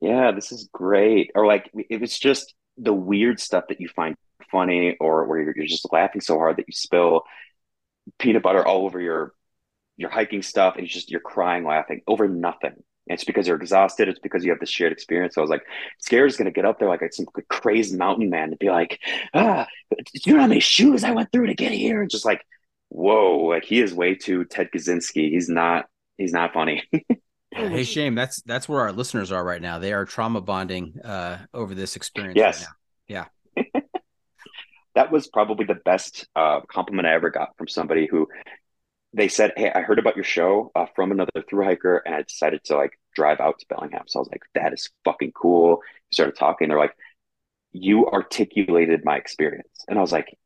yeah, 0.00 0.32
this 0.32 0.52
is 0.52 0.68
great. 0.72 1.30
Or 1.34 1.46
like 1.46 1.70
it 1.88 2.00
was 2.00 2.18
just 2.18 2.54
the 2.78 2.94
weird 2.94 3.38
stuff 3.38 3.64
that 3.68 3.80
you 3.80 3.88
find 3.88 4.16
funny 4.50 4.96
or 5.00 5.26
where 5.26 5.40
you're, 5.40 5.54
you're 5.56 5.66
just 5.66 5.92
laughing 5.92 6.20
so 6.20 6.36
hard 6.38 6.56
that 6.56 6.66
you 6.66 6.72
spill 6.72 7.22
peanut 8.18 8.42
butter 8.42 8.66
all 8.66 8.84
over 8.86 9.00
your 9.00 9.32
your 9.96 10.10
hiking 10.10 10.42
stuff 10.42 10.74
and 10.76 10.84
you 10.84 10.88
just 10.88 11.10
you're 11.10 11.20
crying 11.20 11.64
laughing 11.64 12.00
over 12.08 12.28
nothing. 12.28 12.82
And 13.08 13.14
it's 13.14 13.24
because 13.24 13.46
you're 13.46 13.56
exhausted. 13.56 14.08
It's 14.08 14.18
because 14.18 14.44
you 14.44 14.50
have 14.50 14.60
this 14.60 14.70
shared 14.70 14.92
experience. 14.92 15.34
So 15.34 15.40
I 15.40 15.42
was 15.42 15.50
like, 15.50 15.62
scared 15.98 16.30
Scared's 16.30 16.36
gonna 16.36 16.50
get 16.50 16.64
up 16.64 16.78
there 16.78 16.88
like 16.88 17.00
some 17.12 17.26
crazy 17.48 17.96
mountain 17.96 18.30
man 18.30 18.50
to 18.50 18.56
be 18.56 18.70
like, 18.70 19.00
ah, 19.34 19.66
do 19.90 20.20
you 20.24 20.34
know 20.34 20.40
how 20.40 20.46
many 20.46 20.60
shoes 20.60 21.04
I 21.04 21.10
went 21.12 21.32
through 21.32 21.46
to 21.46 21.54
get 21.54 21.72
here? 21.72 22.02
And 22.02 22.10
just 22.10 22.24
like, 22.24 22.44
whoa, 22.88 23.38
like 23.38 23.64
he 23.64 23.80
is 23.80 23.94
way 23.94 24.14
too 24.14 24.44
Ted 24.44 24.70
Kaczynski. 24.74 25.30
He's 25.30 25.48
not 25.48 25.86
he's 26.16 26.32
not 26.32 26.52
funny. 26.52 26.82
Hey, 27.52 27.82
shame. 27.82 28.14
That's 28.14 28.40
that's 28.42 28.68
where 28.68 28.80
our 28.80 28.92
listeners 28.92 29.32
are 29.32 29.44
right 29.44 29.60
now. 29.60 29.80
They 29.80 29.92
are 29.92 30.04
trauma 30.04 30.40
bonding 30.40 31.00
uh, 31.04 31.38
over 31.52 31.74
this 31.74 31.96
experience. 31.96 32.36
Yes. 32.36 32.60
Right 32.60 32.68
that 34.94 35.10
was 35.10 35.28
probably 35.28 35.66
the 35.66 35.74
best 35.74 36.26
uh, 36.36 36.60
compliment 36.68 37.06
I 37.06 37.14
ever 37.14 37.30
got 37.30 37.56
from 37.56 37.68
somebody 37.68 38.06
who 38.06 38.28
they 39.12 39.28
said, 39.28 39.52
"Hey, 39.56 39.70
I 39.74 39.80
heard 39.82 39.98
about 39.98 40.16
your 40.16 40.24
show 40.24 40.70
uh, 40.74 40.86
from 40.94 41.10
another 41.10 41.30
through 41.48 41.64
hiker, 41.64 41.98
and 41.98 42.14
I 42.14 42.22
decided 42.22 42.62
to 42.64 42.76
like 42.76 42.98
drive 43.14 43.40
out 43.40 43.58
to 43.58 43.66
Bellingham." 43.68 44.04
So 44.06 44.18
I 44.18 44.22
was 44.22 44.30
like, 44.30 44.42
"That 44.54 44.72
is 44.72 44.90
fucking 45.04 45.32
cool." 45.32 45.78
We 45.78 46.14
started 46.14 46.36
talking. 46.36 46.68
They're 46.68 46.78
like, 46.78 46.94
"You 47.72 48.06
articulated 48.08 49.04
my 49.04 49.16
experience," 49.16 49.84
and 49.88 49.98
I 49.98 50.02
was 50.02 50.12
like, 50.12 50.36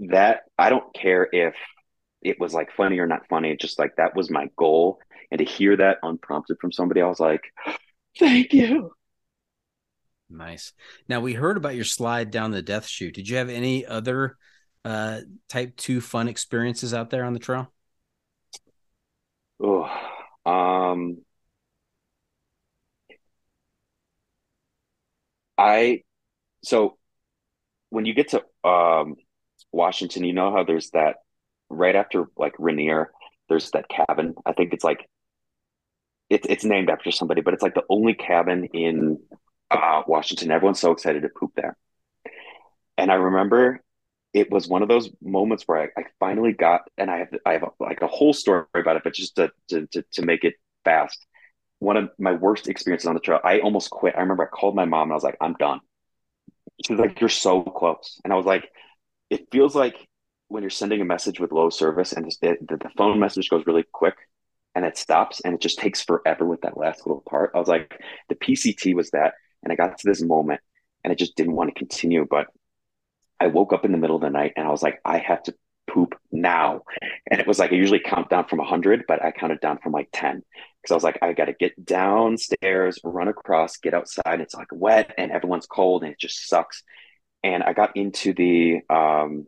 "That 0.00 0.42
I 0.58 0.70
don't 0.70 0.94
care 0.94 1.28
if 1.32 1.56
it 2.22 2.40
was 2.40 2.54
like 2.54 2.72
funny 2.72 2.98
or 2.98 3.06
not 3.06 3.28
funny. 3.28 3.56
Just 3.56 3.78
like 3.78 3.96
that 3.96 4.16
was 4.16 4.30
my 4.30 4.48
goal." 4.56 5.00
And 5.30 5.38
to 5.38 5.44
hear 5.44 5.76
that 5.78 5.98
unprompted 6.02 6.58
from 6.60 6.72
somebody, 6.72 7.00
I 7.02 7.08
was 7.08 7.20
like, 7.20 7.42
"Thank 8.18 8.52
you." 8.52 8.92
Nice. 10.30 10.72
Now 11.08 11.20
we 11.20 11.34
heard 11.34 11.56
about 11.56 11.74
your 11.74 11.84
slide 11.84 12.30
down 12.30 12.50
the 12.50 12.62
death 12.62 12.86
chute. 12.86 13.14
Did 13.14 13.28
you 13.28 13.36
have 13.36 13.50
any 13.50 13.86
other 13.86 14.36
uh, 14.84 15.20
type 15.48 15.76
two 15.76 16.00
fun 16.00 16.28
experiences 16.28 16.92
out 16.94 17.10
there 17.10 17.24
on 17.24 17.32
the 17.32 17.38
trail? 17.38 17.73
Oh, 19.60 19.88
um, 20.46 21.24
I 25.58 26.02
so 26.64 26.98
when 27.90 28.06
you 28.06 28.14
get 28.14 28.30
to 28.30 28.42
um 28.68 29.16
Washington, 29.72 30.24
you 30.24 30.32
know 30.32 30.52
how 30.52 30.64
there's 30.64 30.90
that 30.92 31.18
right 31.70 31.96
after 31.96 32.26
like 32.38 32.54
Rainier, 32.58 33.12
there's 33.48 33.70
that 33.72 33.88
cabin. 33.88 34.34
I 34.46 34.54
think 34.54 34.74
it's 34.74 34.84
like 34.84 35.08
it's 36.30 36.46
it's 36.48 36.64
named 36.64 36.90
after 36.90 37.10
somebody, 37.10 37.40
but 37.40 37.54
it's 37.54 37.62
like 37.62 37.74
the 37.74 37.84
only 37.88 38.14
cabin 38.14 38.64
in 38.72 39.18
uh 39.70 40.02
Washington. 40.06 40.50
Everyone's 40.50 40.80
so 40.80 40.92
excited 40.92 41.22
to 41.22 41.28
poop 41.28 41.52
there. 41.56 41.76
And 42.98 43.10
I 43.10 43.14
remember 43.14 43.80
it 44.34 44.50
was 44.50 44.68
one 44.68 44.82
of 44.82 44.88
those 44.88 45.08
moments 45.22 45.64
where 45.66 45.82
I, 45.82 46.00
I 46.00 46.04
finally 46.18 46.52
got, 46.52 46.82
and 46.98 47.10
I 47.10 47.18
have 47.18 47.28
I 47.46 47.52
have 47.52 47.62
a, 47.62 47.68
like 47.80 48.02
a 48.02 48.08
whole 48.08 48.32
story 48.34 48.66
about 48.74 48.96
it, 48.96 49.04
but 49.04 49.14
just 49.14 49.36
to, 49.36 49.50
to 49.68 49.86
to 49.92 50.04
to 50.12 50.22
make 50.22 50.44
it 50.44 50.54
fast. 50.84 51.24
One 51.78 51.96
of 51.96 52.10
my 52.18 52.32
worst 52.32 52.68
experiences 52.68 53.06
on 53.06 53.14
the 53.14 53.20
trail, 53.20 53.40
I 53.44 53.60
almost 53.60 53.90
quit. 53.90 54.14
I 54.16 54.20
remember 54.20 54.44
I 54.44 54.46
called 54.46 54.74
my 54.74 54.84
mom 54.86 55.04
and 55.04 55.12
I 55.12 55.14
was 55.14 55.24
like, 55.24 55.36
"I'm 55.40 55.54
done." 55.54 55.80
She's 56.84 56.98
like, 56.98 57.20
"You're 57.20 57.28
so 57.28 57.62
close," 57.62 58.20
and 58.24 58.32
I 58.32 58.36
was 58.36 58.46
like, 58.46 58.68
"It 59.30 59.48
feels 59.52 59.74
like 59.74 59.96
when 60.48 60.62
you're 60.62 60.70
sending 60.70 61.00
a 61.00 61.04
message 61.04 61.40
with 61.40 61.52
low 61.52 61.70
service 61.70 62.12
and 62.12 62.26
the, 62.42 62.56
the 62.60 62.90
phone 62.96 63.18
message 63.20 63.48
goes 63.48 63.66
really 63.66 63.84
quick." 63.92 64.16
And 64.76 64.84
it 64.84 64.98
stops 64.98 65.40
and 65.40 65.54
it 65.54 65.60
just 65.60 65.78
takes 65.78 66.02
forever 66.02 66.44
with 66.44 66.62
that 66.62 66.76
last 66.76 67.06
little 67.06 67.22
part. 67.28 67.52
I 67.54 67.60
was 67.60 67.68
like, 67.68 67.96
the 68.28 68.34
PCT 68.34 68.92
was 68.94 69.10
that. 69.10 69.34
And 69.62 69.72
I 69.72 69.76
got 69.76 69.96
to 69.96 70.04
this 70.04 70.20
moment 70.20 70.60
and 71.04 71.12
I 71.12 71.14
just 71.14 71.36
didn't 71.36 71.54
want 71.54 71.72
to 71.72 71.78
continue. 71.78 72.26
But 72.28 72.48
I 73.40 73.48
woke 73.48 73.72
up 73.72 73.84
in 73.84 73.92
the 73.92 73.98
middle 73.98 74.16
of 74.16 74.22
the 74.22 74.30
night 74.30 74.52
and 74.56 74.66
I 74.66 74.70
was 74.70 74.82
like, 74.82 75.00
I 75.04 75.18
have 75.18 75.42
to 75.44 75.54
poop 75.90 76.14
now. 76.32 76.82
And 77.30 77.40
it 77.40 77.46
was 77.46 77.58
like, 77.58 77.72
I 77.72 77.76
usually 77.76 78.00
count 78.00 78.30
down 78.30 78.46
from 78.46 78.58
100, 78.58 79.04
but 79.06 79.22
I 79.24 79.32
counted 79.32 79.60
down 79.60 79.78
from 79.78 79.92
like 79.92 80.08
10 80.12 80.42
because 80.82 80.92
I 80.92 80.94
was 80.94 81.04
like, 81.04 81.18
I 81.22 81.32
got 81.32 81.46
to 81.46 81.52
get 81.52 81.84
downstairs, 81.84 82.98
run 83.04 83.28
across, 83.28 83.76
get 83.78 83.94
outside. 83.94 84.40
It's 84.40 84.54
like 84.54 84.68
wet 84.72 85.14
and 85.18 85.32
everyone's 85.32 85.66
cold 85.66 86.02
and 86.02 86.12
it 86.12 86.18
just 86.18 86.48
sucks. 86.48 86.82
And 87.42 87.62
I 87.62 87.72
got 87.72 87.96
into 87.96 88.32
the, 88.32 88.80
um, 88.88 89.46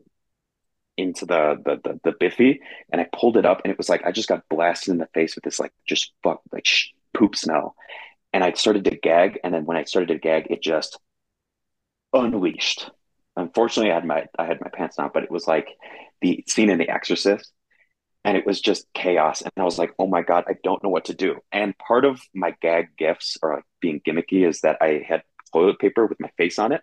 into 0.97 1.25
the, 1.25 1.61
the 1.63 1.79
the 1.83 1.99
the 2.03 2.15
biffy 2.19 2.61
and 2.91 2.99
I 2.99 3.07
pulled 3.13 3.37
it 3.37 3.45
up 3.45 3.61
and 3.63 3.71
it 3.71 3.77
was 3.77 3.89
like 3.89 4.03
I 4.05 4.11
just 4.11 4.27
got 4.27 4.43
blasted 4.49 4.91
in 4.91 4.97
the 4.97 5.07
face 5.13 5.35
with 5.35 5.43
this 5.43 5.59
like 5.59 5.71
just 5.87 6.11
fuck 6.23 6.41
like 6.51 6.65
sh- 6.65 6.89
poop 7.13 7.35
smell 7.35 7.75
and 8.33 8.43
I 8.43 8.53
started 8.53 8.85
to 8.85 8.95
gag 8.97 9.39
and 9.43 9.53
then 9.53 9.65
when 9.65 9.77
I 9.77 9.83
started 9.83 10.09
to 10.09 10.19
gag 10.19 10.47
it 10.49 10.61
just 10.63 10.99
unleashed 12.13 12.89
unfortunately 13.37 13.91
I 13.91 13.95
had 13.95 14.05
my 14.05 14.25
I 14.37 14.45
had 14.45 14.59
my 14.61 14.69
pants 14.69 14.97
down, 14.97 15.11
but 15.13 15.23
it 15.23 15.31
was 15.31 15.47
like 15.47 15.69
the 16.21 16.43
scene 16.47 16.69
in 16.69 16.79
The 16.79 16.89
Exorcist, 16.89 17.51
and 18.25 18.35
it 18.35 18.45
was 18.45 18.59
just 18.59 18.87
chaos. 18.93 19.41
And 19.41 19.51
I 19.57 19.63
was 19.63 19.79
like, 19.79 19.93
oh 19.99 20.07
my 20.07 20.21
god, 20.21 20.45
I 20.47 20.55
don't 20.63 20.83
know 20.83 20.89
what 20.89 21.05
to 21.05 21.13
do. 21.13 21.37
And 21.51 21.77
part 21.77 22.03
of 22.03 22.19
my 22.33 22.53
gag 22.61 22.89
gifts 22.97 23.37
or 23.41 23.55
like 23.55 23.63
being 23.79 24.01
gimmicky 24.05 24.45
is 24.47 24.61
that 24.61 24.77
I 24.81 25.05
had 25.07 25.23
toilet 25.53 25.79
paper 25.79 26.05
with 26.05 26.19
my 26.19 26.29
face 26.37 26.59
on 26.59 26.71
it 26.71 26.81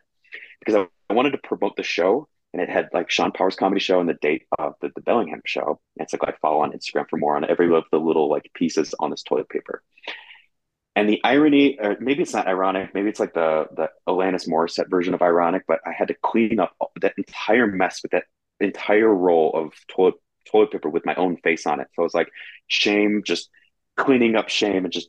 because 0.60 0.86
I, 1.10 1.12
wanted 1.12 1.32
to 1.32 1.39
promote 1.39 1.76
the 1.76 1.82
show. 1.82 2.28
And 2.52 2.62
it 2.62 2.68
had 2.68 2.89
like 2.93 3.10
Sean 3.10 3.31
Powers 3.31 3.56
comedy 3.56 3.81
show 3.81 4.01
and 4.01 4.09
the 4.09 4.18
date 4.20 4.47
of 4.59 4.74
the, 4.81 4.90
the 4.94 5.01
Bellingham 5.01 5.43
show. 5.44 5.81
And 5.97 6.05
it's 6.05 6.12
like, 6.12 6.22
like 6.22 6.40
follow 6.40 6.60
on 6.62 6.72
Instagram 6.72 7.09
for 7.09 7.18
more 7.18 7.36
on 7.36 7.44
every 7.44 7.72
of 7.72 7.85
the 7.93 7.98
little 7.98 8.28
like 8.28 8.51
pieces 8.55 8.94
on 8.98 9.10
this 9.10 9.22
toilet 9.22 9.48
paper. 9.48 9.82
And 10.96 11.08
the 11.08 11.20
irony, 11.24 11.78
or 11.80 11.96
maybe 11.98 12.22
it's 12.22 12.32
not 12.32 12.46
ironic, 12.46 12.94
maybe 12.94 13.08
it's 13.08 13.18
like 13.18 13.34
the 13.34 13.66
the 13.74 13.88
Alanis 14.08 14.48
Morissette 14.48 14.88
version 14.88 15.12
of 15.12 15.22
ironic, 15.22 15.64
but 15.66 15.80
I 15.84 15.92
had 15.92 16.08
to 16.08 16.14
clean 16.14 16.60
up 16.60 16.76
that 17.00 17.14
entire 17.18 17.66
mess 17.66 18.00
with 18.02 18.12
that 18.12 18.24
entire 18.60 19.12
roll 19.12 19.50
of 19.54 19.72
toilet 19.88 20.14
toilet 20.50 20.70
paper 20.70 20.88
with 20.88 21.04
my 21.04 21.14
own 21.16 21.36
face 21.38 21.66
on 21.66 21.80
it. 21.80 21.88
So 21.94 22.02
it 22.02 22.04
was 22.04 22.14
like 22.14 22.30
shame, 22.68 23.22
just 23.24 23.50
cleaning 23.96 24.36
up 24.36 24.48
shame 24.48 24.84
and 24.84 24.92
just 24.92 25.08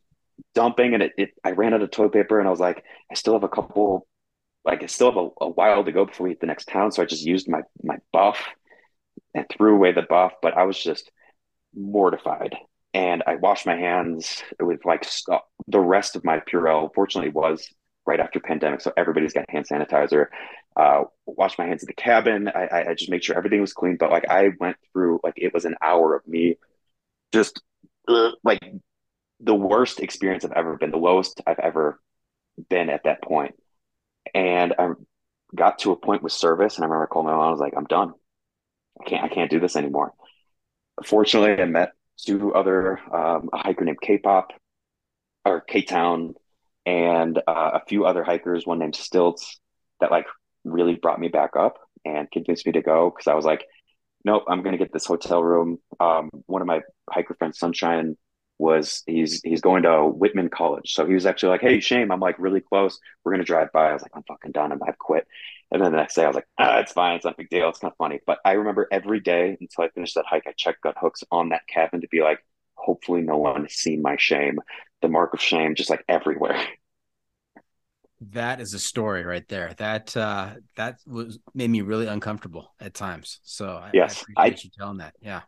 dumping. 0.55 0.95
And 0.95 1.03
it, 1.03 1.13
it 1.17 1.29
I 1.43 1.51
ran 1.51 1.73
out 1.73 1.83
of 1.83 1.91
toilet 1.91 2.13
paper, 2.13 2.39
and 2.39 2.47
I 2.47 2.51
was 2.51 2.59
like, 2.59 2.83
I 3.11 3.13
still 3.13 3.33
have 3.33 3.43
a 3.43 3.49
couple, 3.49 4.07
like 4.63 4.81
I 4.81 4.87
still 4.87 5.11
have 5.11 5.17
a, 5.23 5.45
a 5.45 5.49
while 5.49 5.83
to 5.83 5.91
go 5.91 6.05
before 6.05 6.25
we 6.25 6.31
hit 6.31 6.39
the 6.41 6.47
next 6.47 6.67
town. 6.67 6.91
So 6.91 7.03
I 7.03 7.05
just 7.05 7.23
used 7.23 7.47
my 7.47 7.61
my 7.83 7.97
buff 8.11 8.43
and 9.35 9.45
threw 9.49 9.75
away 9.75 9.91
the 9.91 10.01
buff, 10.01 10.33
but 10.41 10.57
I 10.57 10.63
was 10.63 10.81
just 10.81 11.11
mortified 11.75 12.55
and 12.95 13.23
I 13.27 13.35
washed 13.35 13.65
my 13.65 13.75
hands 13.75 14.41
with 14.57 14.85
like 14.85 15.05
the 15.67 15.81
rest 15.81 16.15
of 16.15 16.23
my 16.23 16.39
Purell. 16.39 16.89
Fortunately, 16.95 17.29
was 17.29 17.67
right 18.05 18.21
after 18.21 18.39
pandemic, 18.39 18.79
so 18.79 18.93
everybody's 18.95 19.33
got 19.33 19.49
hand 19.49 19.67
sanitizer. 19.69 20.27
Uh, 20.77 21.03
washed 21.25 21.59
my 21.59 21.65
hands 21.65 21.83
in 21.83 21.87
the 21.87 21.93
cabin. 21.93 22.47
I, 22.47 22.85
I 22.87 22.93
just 22.93 23.11
made 23.11 23.21
sure 23.21 23.35
everything 23.35 23.59
was 23.59 23.73
clean. 23.73 23.97
But 23.99 24.11
like 24.11 24.29
I 24.29 24.51
went 24.61 24.77
through 24.93 25.19
like 25.25 25.33
it 25.35 25.53
was 25.53 25.65
an 25.65 25.75
hour 25.81 26.15
of 26.15 26.25
me 26.25 26.55
just 27.33 27.61
uh, 28.07 28.31
like 28.45 28.61
the 29.41 29.55
worst 29.55 29.99
experience 29.99 30.45
I've 30.45 30.53
ever 30.53 30.77
been, 30.77 30.91
the 30.91 30.97
lowest 30.97 31.41
I've 31.45 31.59
ever 31.59 31.99
been 32.69 32.89
at 32.89 33.03
that 33.03 33.21
point. 33.21 33.55
And 34.33 34.73
I 34.79 34.91
got 35.53 35.79
to 35.79 35.91
a 35.91 35.97
point 35.97 36.23
with 36.23 36.31
service, 36.31 36.77
and 36.77 36.85
I 36.85 36.87
remember 36.87 37.07
calling 37.07 37.27
my 37.27 37.35
mom. 37.35 37.47
I 37.49 37.51
was 37.51 37.59
like, 37.59 37.73
"I'm 37.75 37.87
done. 37.87 38.13
I 39.01 39.09
can't. 39.09 39.25
I 39.25 39.27
can't 39.27 39.51
do 39.51 39.59
this 39.59 39.75
anymore." 39.75 40.13
Fortunately, 41.03 41.61
I 41.61 41.65
met 41.65 41.91
two 42.17 42.53
other 42.53 42.99
um, 43.13 43.49
a 43.53 43.57
hiker 43.57 43.85
named 43.85 44.01
K-pop 44.01 44.51
or 45.45 45.61
K-town 45.61 46.33
and 46.85 47.37
uh, 47.47 47.71
a 47.73 47.81
few 47.87 48.05
other 48.05 48.23
hikers, 48.23 48.65
one 48.65 48.79
named 48.79 48.95
Stilts, 48.95 49.59
that 49.99 50.11
like 50.11 50.25
really 50.63 50.95
brought 50.95 51.19
me 51.19 51.27
back 51.27 51.51
up 51.57 51.77
and 52.03 52.29
convinced 52.31 52.65
me 52.65 52.73
to 52.73 52.81
go 52.81 53.09
because 53.09 53.27
I 53.27 53.35
was 53.35 53.45
like, 53.45 53.65
nope, 54.23 54.43
I'm 54.47 54.63
gonna 54.63 54.77
get 54.77 54.93
this 54.93 55.05
hotel 55.05 55.43
room. 55.43 55.77
Um, 55.99 56.29
one 56.45 56.61
of 56.61 56.67
my 56.67 56.81
hiker 57.09 57.35
friends, 57.35 57.59
Sunshine, 57.59 58.17
was 58.57 59.03
he's 59.05 59.41
he's 59.41 59.61
going 59.61 59.83
to 59.83 60.05
Whitman 60.05 60.49
College, 60.49 60.93
so 60.93 61.05
he 61.05 61.13
was 61.13 61.25
actually 61.25 61.49
like, 61.49 61.61
hey, 61.61 61.79
Shame, 61.79 62.11
I'm 62.11 62.19
like 62.19 62.39
really 62.39 62.61
close. 62.61 62.99
We're 63.23 63.33
gonna 63.33 63.43
drive 63.43 63.71
by. 63.71 63.89
I 63.89 63.93
was 63.93 64.01
like, 64.01 64.11
I'm 64.15 64.23
fucking 64.23 64.51
done. 64.51 64.71
I'm 64.71 64.81
I've 64.87 64.97
quit. 64.97 65.27
And 65.71 65.81
then 65.81 65.91
the 65.91 65.97
next 65.97 66.15
day, 66.15 66.23
I 66.23 66.27
was 66.27 66.35
like, 66.35 66.47
ah, 66.57 66.79
it's 66.79 66.91
fine. 66.91 67.15
It's 67.15 67.25
not 67.25 67.33
a 67.33 67.37
big 67.37 67.49
deal. 67.49 67.67
It's 67.69 67.79
kind 67.79 67.91
of 67.91 67.97
funny. 67.97 68.19
But 68.25 68.39
I 68.45 68.53
remember 68.53 68.87
every 68.91 69.19
day 69.19 69.57
until 69.59 69.83
I 69.83 69.89
finished 69.89 70.15
that 70.15 70.25
hike, 70.25 70.47
I 70.47 70.53
checked 70.55 70.81
Guthooks 70.83 71.23
on 71.31 71.49
that 71.49 71.67
cabin 71.67 72.01
to 72.01 72.07
be 72.07 72.21
like, 72.21 72.39
hopefully 72.75 73.21
no 73.21 73.37
one 73.37 73.63
has 73.63 73.73
seen 73.73 74.01
my 74.01 74.15
shame, 74.17 74.59
the 75.01 75.09
mark 75.09 75.33
of 75.33 75.41
shame, 75.41 75.75
just 75.75 75.89
like 75.89 76.05
everywhere. 76.07 76.61
That 78.31 78.61
is 78.61 78.73
a 78.73 78.79
story 78.79 79.23
right 79.23 79.47
there. 79.49 79.73
That 79.77 80.15
uh, 80.15 80.51
that 80.77 80.99
was 81.05 81.37
made 81.53 81.69
me 81.69 81.81
really 81.81 82.07
uncomfortable 82.07 82.73
at 82.79 82.93
times. 82.93 83.39
So 83.43 83.83
yes, 83.93 84.23
I, 84.37 84.43
I 84.43 84.45
appreciate 84.47 84.63
you 84.63 84.69
telling 84.79 84.97
that. 84.97 85.15
Yeah. 85.21 85.41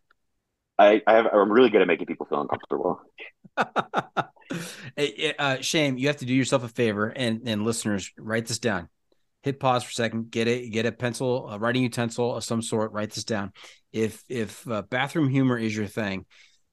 I, 0.80 1.02
I 1.08 1.14
have, 1.14 1.26
I'm 1.34 1.52
really 1.52 1.70
good 1.70 1.82
at 1.82 1.88
making 1.88 2.06
people 2.08 2.28
feel 2.28 2.42
uncomfortable. 2.42 3.02
uh, 5.40 5.62
Shame, 5.62 5.98
you 5.98 6.08
have 6.08 6.18
to 6.18 6.26
do 6.26 6.34
yourself 6.34 6.64
a 6.64 6.68
favor, 6.68 7.08
and 7.08 7.48
and 7.48 7.64
listeners, 7.64 8.12
write 8.18 8.46
this 8.48 8.60
down. 8.60 8.90
Hit 9.44 9.60
pause 9.60 9.84
for 9.84 9.90
a 9.90 9.94
second. 9.94 10.32
Get 10.32 10.48
a 10.48 10.70
get 10.70 10.86
a 10.86 10.92
pencil, 10.92 11.50
a 11.50 11.58
writing 11.58 11.84
utensil 11.84 12.36
of 12.36 12.44
some 12.44 12.62
sort. 12.62 12.92
Write 12.92 13.12
this 13.12 13.24
down. 13.24 13.54
If 13.92 14.24
if 14.30 14.68
uh, 14.70 14.84
bathroom 14.84 15.30
humor 15.30 15.58
is 15.58 15.76
your 15.76 15.88
thing, 15.88 16.26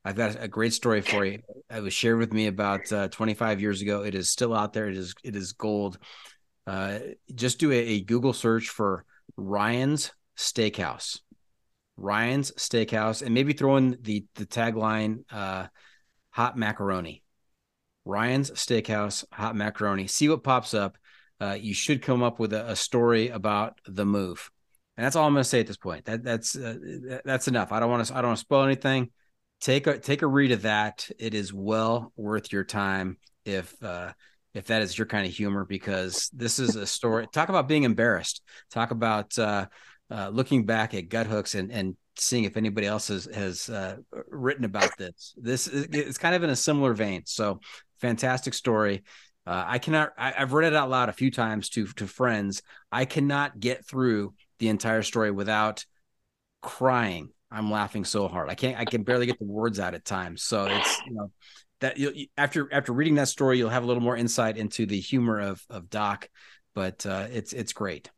I've 0.04 0.16
got 0.16 0.36
a 0.38 0.48
great 0.48 0.74
story 0.74 1.00
for 1.00 1.24
you. 1.24 1.40
It 1.74 1.82
was 1.82 1.94
shared 1.94 2.18
with 2.18 2.32
me 2.32 2.46
about 2.46 2.92
uh, 2.92 3.08
25 3.08 3.60
years 3.60 3.80
ago. 3.80 4.02
It 4.02 4.14
is 4.14 4.30
still 4.30 4.54
out 4.54 4.74
there. 4.74 4.88
It 4.88 4.96
is 4.96 5.14
it 5.24 5.34
is 5.34 5.52
gold. 5.52 5.98
Uh, 6.66 6.98
just 7.34 7.58
do 7.58 7.72
a, 7.72 7.76
a 7.76 8.00
Google 8.02 8.32
search 8.32 8.68
for 8.68 9.04
Ryan's 9.36 10.12
Steakhouse. 10.36 11.20
Ryan's 11.96 12.52
Steakhouse, 12.52 13.22
and 13.22 13.34
maybe 13.34 13.52
throw 13.52 13.76
in 13.76 13.98
the 14.00 14.24
the 14.34 14.46
tagline 14.46 15.24
uh, 15.30 15.66
"Hot 16.30 16.56
Macaroni." 16.56 17.24
Ryan's 18.04 18.50
Steakhouse, 18.50 19.24
hot 19.32 19.56
macaroni. 19.56 20.06
See 20.06 20.28
what 20.28 20.44
pops 20.44 20.74
up. 20.74 20.98
Uh, 21.40 21.56
you 21.58 21.74
should 21.74 22.02
come 22.02 22.22
up 22.22 22.38
with 22.38 22.52
a, 22.52 22.70
a, 22.70 22.76
story 22.76 23.28
about 23.28 23.80
the 23.86 24.04
move, 24.04 24.50
and 24.96 25.04
that's 25.04 25.16
all 25.16 25.26
I'm 25.26 25.32
going 25.32 25.42
to 25.42 25.48
say 25.48 25.60
at 25.60 25.66
this 25.66 25.76
point. 25.76 26.04
That 26.04 26.22
that's 26.22 26.54
uh, 26.54 27.20
that's 27.24 27.48
enough. 27.48 27.72
I 27.72 27.80
don't 27.80 27.90
want 27.90 28.06
to 28.06 28.14
I 28.14 28.20
don't 28.20 28.30
want 28.30 28.38
to 28.38 28.44
spoil 28.44 28.64
anything. 28.64 29.10
Take 29.60 29.86
a 29.86 29.98
take 29.98 30.22
a 30.22 30.26
read 30.26 30.52
of 30.52 30.62
that. 30.62 31.08
It 31.18 31.34
is 31.34 31.52
well 31.52 32.12
worth 32.16 32.52
your 32.52 32.64
time 32.64 33.18
if 33.44 33.74
uh, 33.82 34.12
if 34.54 34.66
that 34.66 34.82
is 34.82 34.96
your 34.96 35.06
kind 35.06 35.26
of 35.26 35.32
humor 35.32 35.64
because 35.64 36.30
this 36.32 36.58
is 36.58 36.76
a 36.76 36.86
story. 36.86 37.26
Talk 37.32 37.48
about 37.48 37.68
being 37.68 37.82
embarrassed. 37.82 38.42
Talk 38.70 38.92
about 38.92 39.36
uh, 39.38 39.66
uh, 40.10 40.28
looking 40.28 40.66
back 40.66 40.94
at 40.94 41.08
Guthooks 41.08 41.54
and 41.54 41.72
and 41.72 41.96
seeing 42.16 42.44
if 42.44 42.56
anybody 42.56 42.86
else 42.86 43.08
has 43.08 43.26
has 43.34 43.68
uh, 43.68 43.96
written 44.28 44.64
about 44.64 44.96
this. 44.98 45.34
This 45.36 45.66
is 45.66 45.86
it's 45.92 46.18
kind 46.18 46.34
of 46.34 46.42
in 46.42 46.50
a 46.50 46.56
similar 46.56 46.94
vein. 46.94 47.22
So 47.26 47.60
fantastic 48.00 48.54
story. 48.54 49.02
Uh, 49.46 49.64
I 49.66 49.78
cannot. 49.78 50.10
I, 50.16 50.30
have 50.32 50.52
read 50.52 50.72
it 50.72 50.76
out 50.76 50.90
loud 50.90 51.08
a 51.08 51.12
few 51.12 51.30
times 51.30 51.68
to 51.70 51.86
to 51.86 52.06
friends. 52.06 52.62
I 52.90 53.04
cannot 53.04 53.60
get 53.60 53.86
through 53.86 54.34
the 54.58 54.68
entire 54.68 55.02
story 55.02 55.30
without 55.30 55.84
crying. 56.62 57.30
I'm 57.50 57.70
laughing 57.70 58.04
so 58.04 58.26
hard. 58.26 58.48
I 58.48 58.54
can't. 58.54 58.78
I 58.78 58.84
can 58.84 59.02
barely 59.02 59.26
get 59.26 59.38
the 59.38 59.44
words 59.44 59.78
out 59.78 59.94
at 59.94 60.04
times. 60.04 60.42
So 60.42 60.66
it's 60.66 61.02
you 61.06 61.14
know 61.14 61.30
that 61.80 61.98
you 61.98 62.26
after 62.36 62.72
after 62.72 62.92
reading 62.92 63.16
that 63.16 63.28
story, 63.28 63.58
you'll 63.58 63.68
have 63.68 63.84
a 63.84 63.86
little 63.86 64.02
more 64.02 64.16
insight 64.16 64.56
into 64.56 64.86
the 64.86 64.98
humor 64.98 65.40
of 65.40 65.62
of 65.68 65.90
Doc. 65.90 66.28
But 66.74 67.04
uh, 67.04 67.26
it's 67.30 67.52
it's 67.52 67.72
great. 67.72 68.10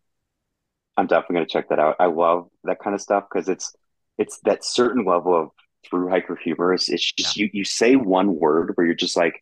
I'm 0.96 1.06
definitely 1.06 1.36
going 1.36 1.46
to 1.46 1.52
check 1.52 1.68
that 1.68 1.78
out. 1.78 1.96
I 2.00 2.06
love 2.06 2.48
that 2.64 2.78
kind 2.78 2.94
of 2.94 3.00
stuff 3.00 3.24
because 3.30 3.48
it's 3.48 3.74
it's 4.18 4.38
that 4.44 4.64
certain 4.64 5.04
level 5.04 5.34
of 5.34 5.50
through 5.88 6.08
hiker 6.08 6.36
humor. 6.36 6.72
It's, 6.72 6.88
it's 6.88 7.12
just 7.12 7.36
yeah. 7.36 7.44
you 7.44 7.50
you 7.52 7.64
say 7.64 7.96
one 7.96 8.36
word 8.36 8.72
where 8.74 8.86
you're 8.86 8.96
just 8.96 9.16
like, 9.16 9.40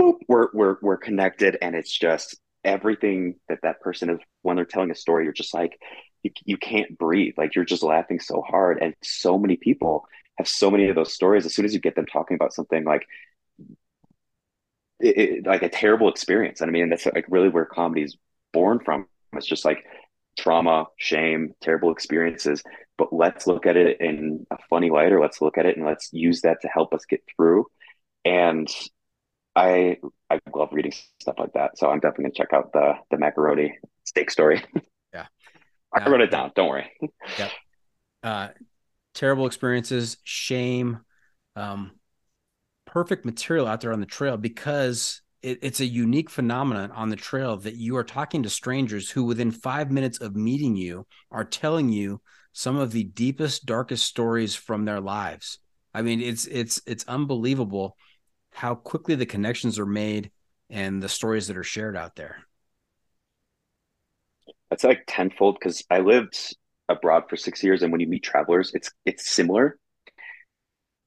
boop, 0.00 0.18
we're 0.28 0.48
we're 0.52 0.76
we're 0.82 0.96
connected, 0.96 1.56
and 1.62 1.74
it's 1.74 1.96
just 1.96 2.38
everything 2.64 3.36
that 3.48 3.60
that 3.62 3.80
person 3.80 4.10
is 4.10 4.20
when 4.42 4.56
they're 4.56 4.64
telling 4.64 4.90
a 4.90 4.94
story. 4.94 5.24
You're 5.24 5.32
just 5.32 5.54
like 5.54 5.78
you 6.22 6.30
you 6.44 6.56
can't 6.56 6.98
breathe. 6.98 7.34
Like 7.36 7.54
you're 7.54 7.64
just 7.64 7.82
laughing 7.82 8.20
so 8.20 8.42
hard, 8.42 8.78
and 8.82 8.94
so 9.02 9.38
many 9.38 9.56
people 9.56 10.04
have 10.38 10.48
so 10.48 10.70
many 10.70 10.88
of 10.88 10.94
those 10.94 11.12
stories. 11.12 11.46
As 11.46 11.54
soon 11.54 11.64
as 11.64 11.74
you 11.74 11.80
get 11.80 11.94
them 11.94 12.06
talking 12.06 12.34
about 12.34 12.52
something 12.52 12.84
like 12.84 13.06
it, 15.00 15.18
it, 15.18 15.46
like 15.46 15.62
a 15.62 15.68
terrible 15.68 16.08
experience, 16.08 16.60
and 16.60 16.68
I 16.68 16.72
mean 16.72 16.90
that's 16.90 17.06
like 17.06 17.26
really 17.28 17.48
where 17.48 17.64
comedy 17.64 18.02
is 18.02 18.16
born 18.52 18.78
from. 18.78 19.06
It's 19.34 19.46
just 19.46 19.64
like 19.64 19.84
trauma, 20.38 20.86
shame, 20.96 21.54
terrible 21.62 21.92
experiences, 21.92 22.62
but 22.98 23.12
let's 23.12 23.46
look 23.46 23.66
at 23.66 23.76
it 23.76 24.00
in 24.00 24.46
a 24.50 24.56
funny 24.70 24.90
light 24.90 25.12
or 25.12 25.20
let's 25.20 25.40
look 25.40 25.58
at 25.58 25.66
it 25.66 25.76
and 25.76 25.86
let's 25.86 26.10
use 26.12 26.42
that 26.42 26.60
to 26.62 26.68
help 26.68 26.94
us 26.94 27.04
get 27.04 27.22
through. 27.36 27.66
And 28.24 28.68
I 29.54 29.98
I 30.30 30.40
love 30.54 30.70
reading 30.72 30.92
stuff 31.20 31.36
like 31.38 31.52
that. 31.54 31.78
So 31.78 31.90
I'm 31.90 32.00
definitely 32.00 32.24
gonna 32.24 32.34
check 32.34 32.52
out 32.52 32.72
the 32.72 32.94
the 33.10 33.18
macaroni 33.18 33.78
steak 34.04 34.30
story. 34.30 34.64
Yeah. 35.12 35.26
I 35.92 36.08
wrote 36.08 36.22
it 36.22 36.30
down. 36.30 36.52
Don't 36.54 36.70
worry. 36.70 36.90
Yeah. 37.38 37.50
Uh 38.22 38.48
terrible 39.14 39.46
experiences, 39.46 40.16
shame, 40.24 41.00
um, 41.56 41.92
perfect 42.86 43.24
material 43.24 43.66
out 43.66 43.80
there 43.80 43.92
on 43.92 44.00
the 44.00 44.06
trail 44.06 44.36
because 44.36 45.22
it, 45.42 45.58
it's 45.62 45.80
a 45.80 45.86
unique 45.86 46.30
phenomenon 46.30 46.90
on 46.92 47.08
the 47.08 47.16
trail 47.16 47.56
that 47.58 47.76
you 47.76 47.96
are 47.96 48.04
talking 48.04 48.42
to 48.42 48.50
strangers 48.50 49.10
who, 49.10 49.24
within 49.24 49.50
five 49.50 49.90
minutes 49.90 50.20
of 50.20 50.36
meeting 50.36 50.76
you, 50.76 51.06
are 51.30 51.44
telling 51.44 51.90
you 51.90 52.20
some 52.52 52.76
of 52.76 52.92
the 52.92 53.04
deepest, 53.04 53.66
darkest 53.66 54.04
stories 54.06 54.54
from 54.54 54.84
their 54.84 55.00
lives. 55.00 55.58
I 55.94 56.02
mean, 56.02 56.20
it's 56.20 56.46
it's 56.46 56.80
it's 56.86 57.04
unbelievable 57.08 57.96
how 58.52 58.74
quickly 58.74 59.14
the 59.14 59.26
connections 59.26 59.78
are 59.78 59.86
made 59.86 60.30
and 60.70 61.02
the 61.02 61.08
stories 61.08 61.48
that 61.48 61.56
are 61.56 61.64
shared 61.64 61.96
out 61.96 62.16
there. 62.16 62.38
That's 64.70 64.84
like 64.84 65.04
tenfold 65.06 65.58
because 65.58 65.84
I 65.90 65.98
lived 65.98 66.56
abroad 66.88 67.24
for 67.28 67.36
six 67.36 67.62
years, 67.62 67.82
and 67.82 67.92
when 67.92 68.00
you 68.00 68.06
meet 68.06 68.22
travelers, 68.22 68.72
it's 68.74 68.90
it's 69.04 69.30
similar, 69.30 69.78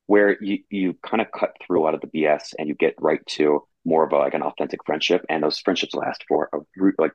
where 0.07 0.41
you 0.43 0.59
you 0.69 0.93
kind 1.03 1.21
of 1.21 1.31
cut 1.31 1.55
through 1.61 1.81
a 1.81 1.83
lot 1.83 1.93
of 1.93 2.01
the 2.01 2.07
BS 2.07 2.53
and 2.57 2.67
you 2.67 2.75
get 2.75 2.93
right 2.99 3.25
to 3.27 3.63
more 3.85 4.03
of 4.03 4.11
a, 4.11 4.17
like 4.17 4.33
an 4.33 4.43
authentic 4.43 4.79
friendship, 4.85 5.25
and 5.29 5.43
those 5.43 5.59
friendships 5.59 5.93
last 5.93 6.25
for 6.27 6.49
a 6.53 6.59
like 6.97 7.13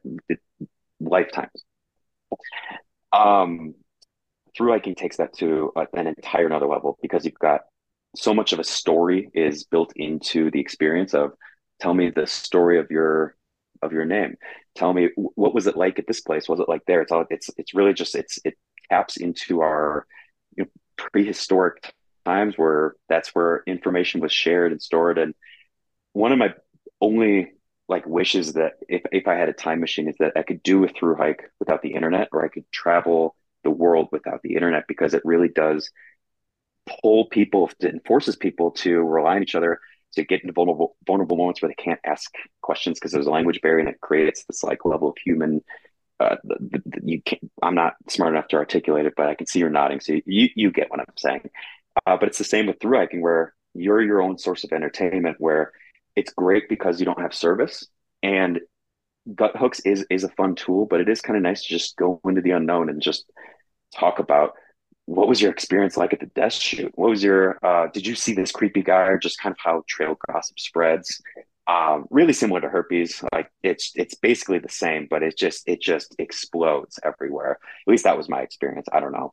lifetimes. 1.00 1.64
Um, 3.12 3.74
through 4.56 4.72
hiking 4.72 4.94
takes 4.94 5.16
that 5.18 5.34
to 5.38 5.72
an 5.94 6.06
entire 6.06 6.46
another 6.46 6.66
level 6.66 6.98
because 7.02 7.24
you've 7.24 7.34
got 7.34 7.62
so 8.16 8.34
much 8.34 8.52
of 8.52 8.58
a 8.58 8.64
story 8.64 9.30
is 9.34 9.64
built 9.64 9.92
into 9.96 10.50
the 10.50 10.60
experience 10.60 11.14
of 11.14 11.32
tell 11.80 11.94
me 11.94 12.10
the 12.10 12.26
story 12.26 12.78
of 12.78 12.90
your 12.90 13.36
of 13.82 13.92
your 13.92 14.04
name. 14.04 14.36
Tell 14.74 14.92
me 14.92 15.10
what 15.16 15.54
was 15.54 15.66
it 15.66 15.76
like 15.76 15.98
at 15.98 16.06
this 16.06 16.20
place? 16.20 16.48
Was 16.48 16.60
it 16.60 16.68
like 16.68 16.82
there? 16.86 17.02
It's 17.02 17.12
all 17.12 17.24
it's 17.30 17.50
it's 17.56 17.74
really 17.74 17.94
just 17.94 18.14
it's 18.14 18.38
it 18.44 18.54
taps 18.90 19.16
into 19.16 19.60
our 19.60 20.06
you 20.56 20.64
know, 20.64 20.70
prehistoric 20.96 21.94
times 22.24 22.54
where 22.56 22.94
that's 23.08 23.34
where 23.34 23.62
information 23.66 24.20
was 24.20 24.32
shared 24.32 24.72
and 24.72 24.82
stored 24.82 25.18
and 25.18 25.34
one 26.12 26.32
of 26.32 26.38
my 26.38 26.54
only 27.00 27.52
like 27.88 28.06
wishes 28.06 28.52
that 28.54 28.74
if, 28.88 29.02
if 29.10 29.26
I 29.26 29.34
had 29.34 29.48
a 29.48 29.52
time 29.52 29.80
machine 29.80 30.08
is 30.08 30.16
that 30.20 30.32
I 30.36 30.42
could 30.42 30.62
do 30.62 30.84
a 30.84 30.88
through 30.88 31.16
hike 31.16 31.50
without 31.58 31.82
the 31.82 31.94
internet 31.94 32.28
or 32.32 32.44
I 32.44 32.48
could 32.48 32.70
travel 32.70 33.34
the 33.64 33.70
world 33.70 34.08
without 34.12 34.42
the 34.42 34.54
internet 34.54 34.84
because 34.86 35.12
it 35.12 35.22
really 35.24 35.48
does 35.48 35.90
pull 37.02 37.26
people 37.26 37.70
and 37.80 38.00
forces 38.06 38.36
people 38.36 38.70
to 38.70 39.00
rely 39.02 39.36
on 39.36 39.42
each 39.42 39.54
other 39.54 39.80
to 40.14 40.24
get 40.24 40.40
into 40.40 40.52
vulnerable 40.52 40.96
vulnerable 41.06 41.36
moments 41.36 41.62
where 41.62 41.68
they 41.68 41.82
can't 41.82 42.00
ask 42.04 42.32
questions 42.62 42.98
because 42.98 43.12
there's 43.12 43.26
a 43.26 43.30
language 43.30 43.60
barrier 43.60 43.80
and 43.80 43.88
it 43.88 44.00
creates 44.00 44.44
this 44.44 44.62
like 44.62 44.84
level 44.84 45.10
of 45.10 45.16
human 45.24 45.62
uh, 46.20 46.36
the, 46.44 46.82
the, 46.84 47.00
you 47.02 47.22
can't, 47.22 47.50
I'm 47.62 47.74
not 47.74 47.94
smart 48.08 48.34
enough 48.34 48.48
to 48.48 48.56
articulate 48.56 49.06
it, 49.06 49.14
but 49.16 49.28
I 49.28 49.34
can 49.34 49.46
see 49.46 49.58
you're 49.58 49.70
nodding. 49.70 50.00
So 50.00 50.20
you, 50.26 50.50
you 50.54 50.70
get 50.70 50.90
what 50.90 51.00
I'm 51.00 51.06
saying. 51.16 51.48
Uh, 52.06 52.18
but 52.18 52.28
it's 52.28 52.36
the 52.36 52.44
same 52.44 52.66
with 52.66 52.78
through 52.78 52.98
hiking 52.98 53.22
where 53.22 53.54
you're 53.74 54.02
your 54.02 54.20
own 54.20 54.36
source 54.36 54.62
of 54.62 54.72
entertainment 54.72 55.36
where 55.38 55.72
it's 56.20 56.32
great 56.34 56.68
because 56.68 57.00
you 57.00 57.06
don't 57.06 57.20
have 57.20 57.34
service 57.34 57.86
and 58.22 58.60
Guthooks 59.34 59.80
is 59.80 60.06
is 60.10 60.24
a 60.24 60.28
fun 60.30 60.54
tool 60.54 60.86
but 60.86 61.00
it 61.00 61.08
is 61.08 61.20
kind 61.20 61.36
of 61.36 61.42
nice 61.42 61.62
to 61.62 61.68
just 61.68 61.96
go 61.96 62.20
into 62.24 62.42
the 62.42 62.50
unknown 62.50 62.90
and 62.90 63.00
just 63.00 63.24
talk 63.98 64.18
about 64.18 64.52
what 65.06 65.28
was 65.28 65.40
your 65.40 65.50
experience 65.50 65.96
like 65.96 66.12
at 66.12 66.20
the 66.20 66.26
death 66.26 66.52
chute? 66.52 66.92
What 66.94 67.10
was 67.10 67.22
your 67.22 67.58
uh, 67.64 67.88
did 67.88 68.06
you 68.06 68.14
see 68.14 68.34
this 68.34 68.52
creepy 68.52 68.82
guy 68.82 69.06
or 69.06 69.18
just 69.18 69.40
kind 69.40 69.52
of 69.52 69.58
how 69.58 69.82
trail 69.88 70.16
gossip 70.30 70.60
spreads? 70.60 71.20
Um, 71.66 72.06
really 72.10 72.32
similar 72.32 72.60
to 72.60 72.68
herpes 72.68 73.22
like 73.32 73.50
it's 73.62 73.92
it's 73.94 74.14
basically 74.14 74.58
the 74.58 74.68
same 74.68 75.06
but 75.08 75.22
it 75.22 75.36
just 75.36 75.62
it 75.66 75.80
just 75.80 76.14
explodes 76.18 76.98
everywhere. 77.02 77.58
At 77.86 77.90
least 77.90 78.04
that 78.04 78.18
was 78.18 78.28
my 78.28 78.40
experience. 78.40 78.88
I 78.92 79.00
don't 79.00 79.12
know 79.12 79.32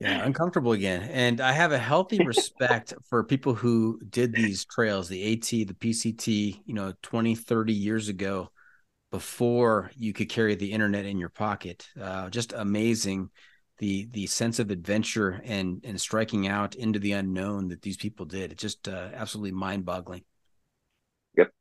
yeah, 0.00 0.24
uncomfortable 0.24 0.72
again. 0.72 1.02
And 1.02 1.40
I 1.40 1.52
have 1.52 1.72
a 1.72 1.78
healthy 1.78 2.24
respect 2.24 2.94
for 3.08 3.24
people 3.24 3.54
who 3.54 4.00
did 4.08 4.32
these 4.32 4.64
trails, 4.64 5.08
the 5.08 5.32
AT, 5.32 5.42
the 5.42 5.74
PCT, 5.74 6.60
you 6.64 6.74
know, 6.74 6.92
20, 7.02 7.34
30 7.34 7.72
years 7.72 8.08
ago 8.08 8.50
before 9.10 9.90
you 9.96 10.12
could 10.12 10.28
carry 10.28 10.54
the 10.54 10.72
internet 10.72 11.06
in 11.06 11.18
your 11.18 11.30
pocket. 11.30 11.86
Uh, 12.00 12.28
just 12.30 12.52
amazing 12.52 13.30
the 13.78 14.08
the 14.10 14.26
sense 14.26 14.58
of 14.58 14.70
adventure 14.70 15.40
and 15.44 15.80
and 15.84 16.00
striking 16.00 16.48
out 16.48 16.74
into 16.74 16.98
the 16.98 17.12
unknown 17.12 17.68
that 17.68 17.82
these 17.82 17.96
people 17.96 18.26
did. 18.26 18.52
It's 18.52 18.62
just 18.62 18.88
uh, 18.88 19.10
absolutely 19.14 19.52
mind-boggling. 19.52 20.24
Yep. 21.36 21.52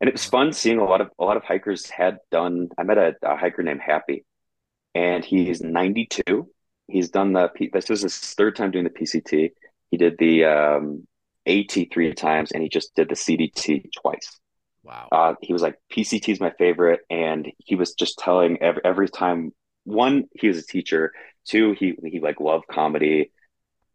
And 0.00 0.08
it 0.08 0.14
was 0.14 0.24
fun 0.24 0.52
seeing 0.52 0.78
a 0.78 0.84
lot 0.84 1.00
of 1.00 1.10
a 1.18 1.24
lot 1.24 1.36
of 1.36 1.44
hikers 1.44 1.88
had 1.88 2.18
done. 2.30 2.68
I 2.76 2.82
met 2.82 2.98
a, 2.98 3.14
a 3.22 3.36
hiker 3.36 3.62
named 3.62 3.80
Happy, 3.80 4.24
and 4.94 5.24
he's 5.24 5.60
92 5.60 6.48
he's 6.88 7.10
done 7.10 7.32
the 7.32 7.50
this 7.72 7.90
is 7.90 8.02
his 8.02 8.18
third 8.18 8.56
time 8.56 8.70
doing 8.70 8.84
the 8.84 8.90
PCT. 8.90 9.50
He 9.90 9.96
did 9.96 10.18
the 10.18 10.44
um, 10.44 11.06
AT 11.46 11.72
three 11.92 12.12
times, 12.14 12.52
and 12.52 12.62
he 12.62 12.68
just 12.68 12.94
did 12.94 13.08
the 13.08 13.14
CDT 13.14 13.90
twice. 14.00 14.38
Wow. 14.86 15.08
Uh, 15.10 15.34
he 15.42 15.52
was 15.52 15.62
like, 15.62 15.78
PCT 15.92 16.28
is 16.28 16.40
my 16.40 16.52
favorite. 16.58 17.00
And 17.10 17.50
he 17.58 17.74
was 17.74 17.94
just 17.94 18.18
telling 18.18 18.62
every, 18.62 18.82
every 18.84 19.08
time, 19.08 19.52
one, 19.84 20.24
he 20.34 20.48
was 20.48 20.58
a 20.58 20.66
teacher. 20.66 21.12
Two, 21.44 21.72
he, 21.78 21.94
he 22.04 22.20
like 22.20 22.40
loved 22.40 22.66
comedy. 22.68 23.32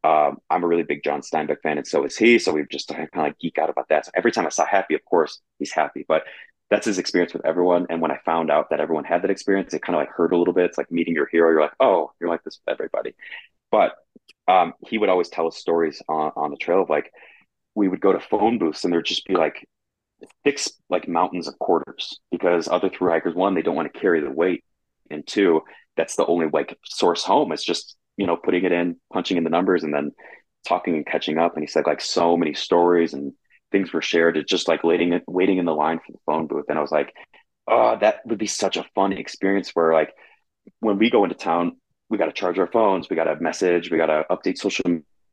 Um, 0.04 0.38
I'm 0.50 0.64
a 0.64 0.68
really 0.68 0.84
big 0.84 1.04
John 1.04 1.22
Steinbeck 1.22 1.62
fan, 1.62 1.78
and 1.78 1.86
so 1.86 2.04
is 2.06 2.18
he. 2.18 2.40
So 2.40 2.54
we 2.54 2.66
just 2.72 2.88
kind 2.88 3.04
of 3.04 3.10
like 3.16 3.38
geek 3.40 3.58
out 3.58 3.70
about 3.70 3.88
that. 3.90 4.06
So 4.06 4.12
every 4.16 4.32
time 4.32 4.46
I 4.46 4.50
saw 4.50 4.66
Happy, 4.66 4.96
of 4.96 5.06
course, 5.06 5.42
he's 5.60 5.72
happy. 5.72 6.06
But 6.08 6.24
that's 6.72 6.86
his 6.86 6.98
experience 6.98 7.34
with 7.34 7.46
everyone. 7.46 7.86
And 7.90 8.02
when 8.02 8.12
I 8.12 8.18
found 8.26 8.50
out 8.50 8.70
that 8.70 8.80
everyone 8.80 9.04
had 9.04 9.22
that 9.24 9.30
experience, 9.30 9.74
it 9.74 9.82
kind 9.82 9.96
of 9.96 10.00
like 10.00 10.10
hurt 10.10 10.32
a 10.32 10.38
little 10.38 10.54
bit. 10.54 10.66
It's 10.66 10.78
like 10.78 10.90
meeting 10.90 11.14
your 11.14 11.28
hero. 11.28 11.52
You're 11.52 11.62
like, 11.62 11.76
oh, 11.82 12.14
you're 12.20 12.30
like 12.30 12.44
this 12.44 12.60
with 12.66 12.74
everybody. 12.74 13.14
But 13.70 13.96
um, 14.48 14.74
he 14.88 14.98
would 14.98 15.10
always 15.10 15.28
tell 15.28 15.48
us 15.48 15.58
stories 15.58 16.02
on, 16.08 16.32
on 16.38 16.50
the 16.50 16.58
trail 16.58 16.82
of 16.82 16.90
like 16.90 17.12
we 17.76 17.90
would 17.90 18.00
go 18.00 18.14
to 18.14 18.20
phone 18.22 18.58
booths 18.58 18.84
and 18.84 18.94
there'd 18.94 19.06
just 19.06 19.26
be 19.26 19.36
like 19.36 19.68
six 20.46 20.72
like 20.90 21.08
mountains 21.08 21.48
of 21.48 21.60
quarters 21.60 22.20
because 22.32 22.68
other 22.68 22.90
through 22.90 23.10
hikers 23.10 23.34
one 23.34 23.56
they 23.56 23.62
don't 23.62 23.76
want 23.76 23.92
to 23.92 24.00
carry 24.00 24.22
the 24.22 24.30
weight 24.30 24.64
and 25.10 25.26
two 25.26 25.62
that's 25.98 26.16
the 26.16 26.26
only 26.28 26.48
like 26.54 26.78
source 26.86 27.24
home 27.24 27.52
it's 27.52 27.64
just 27.64 27.96
you 28.18 28.28
know 28.28 28.38
putting 28.38 28.64
it 28.64 28.72
in 28.72 28.96
punching 29.12 29.38
in 29.38 29.44
the 29.44 29.50
numbers 29.50 29.84
and 29.84 29.94
then 29.94 30.12
talking 30.68 30.96
and 30.96 31.08
catching 31.08 31.40
up 31.40 31.56
and 31.56 31.64
he 31.64 31.68
said 31.68 31.88
like 31.88 32.02
so 32.02 32.38
many 32.38 32.54
stories 32.54 33.14
and 33.14 33.34
things 33.72 33.94
were 33.94 34.02
shared 34.02 34.38
it's 34.38 34.50
just 34.50 34.68
like 34.68 34.84
waiting 34.84 35.20
waiting 35.28 35.58
in 35.58 35.66
the 35.66 35.74
line 35.74 36.00
for 36.00 36.12
the 36.12 36.20
phone 36.26 36.48
booth. 36.48 36.66
And 36.70 36.78
i 36.78 36.82
was 36.82 36.92
like 36.92 37.14
oh 37.68 37.98
that 38.00 38.26
would 38.26 38.38
be 38.38 38.48
such 38.48 38.78
a 38.78 38.86
fun 38.96 39.14
experience 39.14 39.72
where 39.74 39.94
like 39.94 40.14
when 40.80 40.98
we 40.98 41.10
go 41.10 41.24
into 41.24 41.36
town 41.36 41.78
we 42.10 42.18
got 42.18 42.26
to 42.26 42.34
charge 42.34 42.60
our 42.60 42.68
phones 42.68 43.10
we 43.10 43.16
got 43.16 43.26
to 43.26 43.36
message 43.40 43.90
we 43.90 43.98
got 43.98 44.08
to 44.08 44.26
update 44.30 44.58
social 44.58 44.86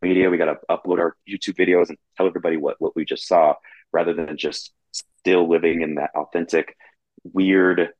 media 0.02 0.30
we 0.30 0.38
got 0.38 0.46
to 0.46 0.58
upload 0.70 0.98
our 0.98 1.16
youtube 1.28 1.56
videos 1.56 1.88
and 1.88 1.98
tell 2.16 2.26
everybody 2.26 2.56
what 2.56 2.76
what 2.78 2.94
we 2.94 3.04
just 3.04 3.26
saw 3.26 3.54
rather 3.92 4.14
than 4.14 4.36
just 4.36 4.72
still 4.92 5.48
living 5.48 5.82
in 5.82 5.96
that 5.96 6.10
authentic 6.14 6.76
weird 7.24 7.90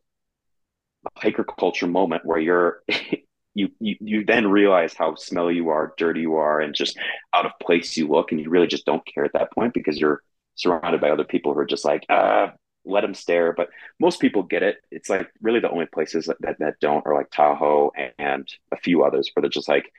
hiker 1.17 1.45
culture 1.45 1.87
moment 1.87 2.25
where 2.25 2.39
you're 2.39 2.83
you, 3.59 3.71
you 3.81 3.97
you 4.01 4.25
then 4.25 4.47
realize 4.47 4.95
how 4.95 5.15
smelly 5.15 5.57
you 5.57 5.69
are 5.71 5.95
dirty 5.97 6.21
you 6.21 6.37
are 6.37 6.61
and 6.61 6.75
just 6.75 6.99
out 7.35 7.47
of 7.47 7.53
place 7.61 7.97
you 7.97 8.07
look 8.09 8.31
and 8.31 8.41
you 8.41 8.49
really 8.51 8.67
just 8.67 8.87
don't 8.87 9.07
care 9.07 9.25
at 9.25 9.33
that 9.33 9.53
point 9.53 9.75
because 9.75 9.99
you're 9.99 10.23
surrounded 10.55 11.01
by 11.01 11.11
other 11.11 11.25
people 11.25 11.53
who 11.53 11.61
are 11.61 11.67
just 11.67 11.85
like 11.85 12.05
uh 12.09 12.49
let 12.85 13.03
them 13.03 13.15
stare. 13.15 13.53
But 13.53 13.69
most 14.01 14.19
people 14.21 14.43
get 14.43 14.63
it. 14.63 14.77
It's 14.91 15.11
like 15.11 15.29
really 15.43 15.61
the 15.61 15.71
only 15.71 15.87
places 15.87 16.27
that, 16.27 16.39
that, 16.41 16.59
that 16.61 16.81
don't 16.81 17.07
are 17.07 17.15
like 17.15 17.31
tahoe 17.31 17.93
and, 17.97 18.13
and 18.19 18.49
a 18.73 18.77
few 18.77 19.05
others 19.05 19.31
where 19.35 19.43
they're 19.43 19.51
just 19.51 19.69
like 19.69 19.93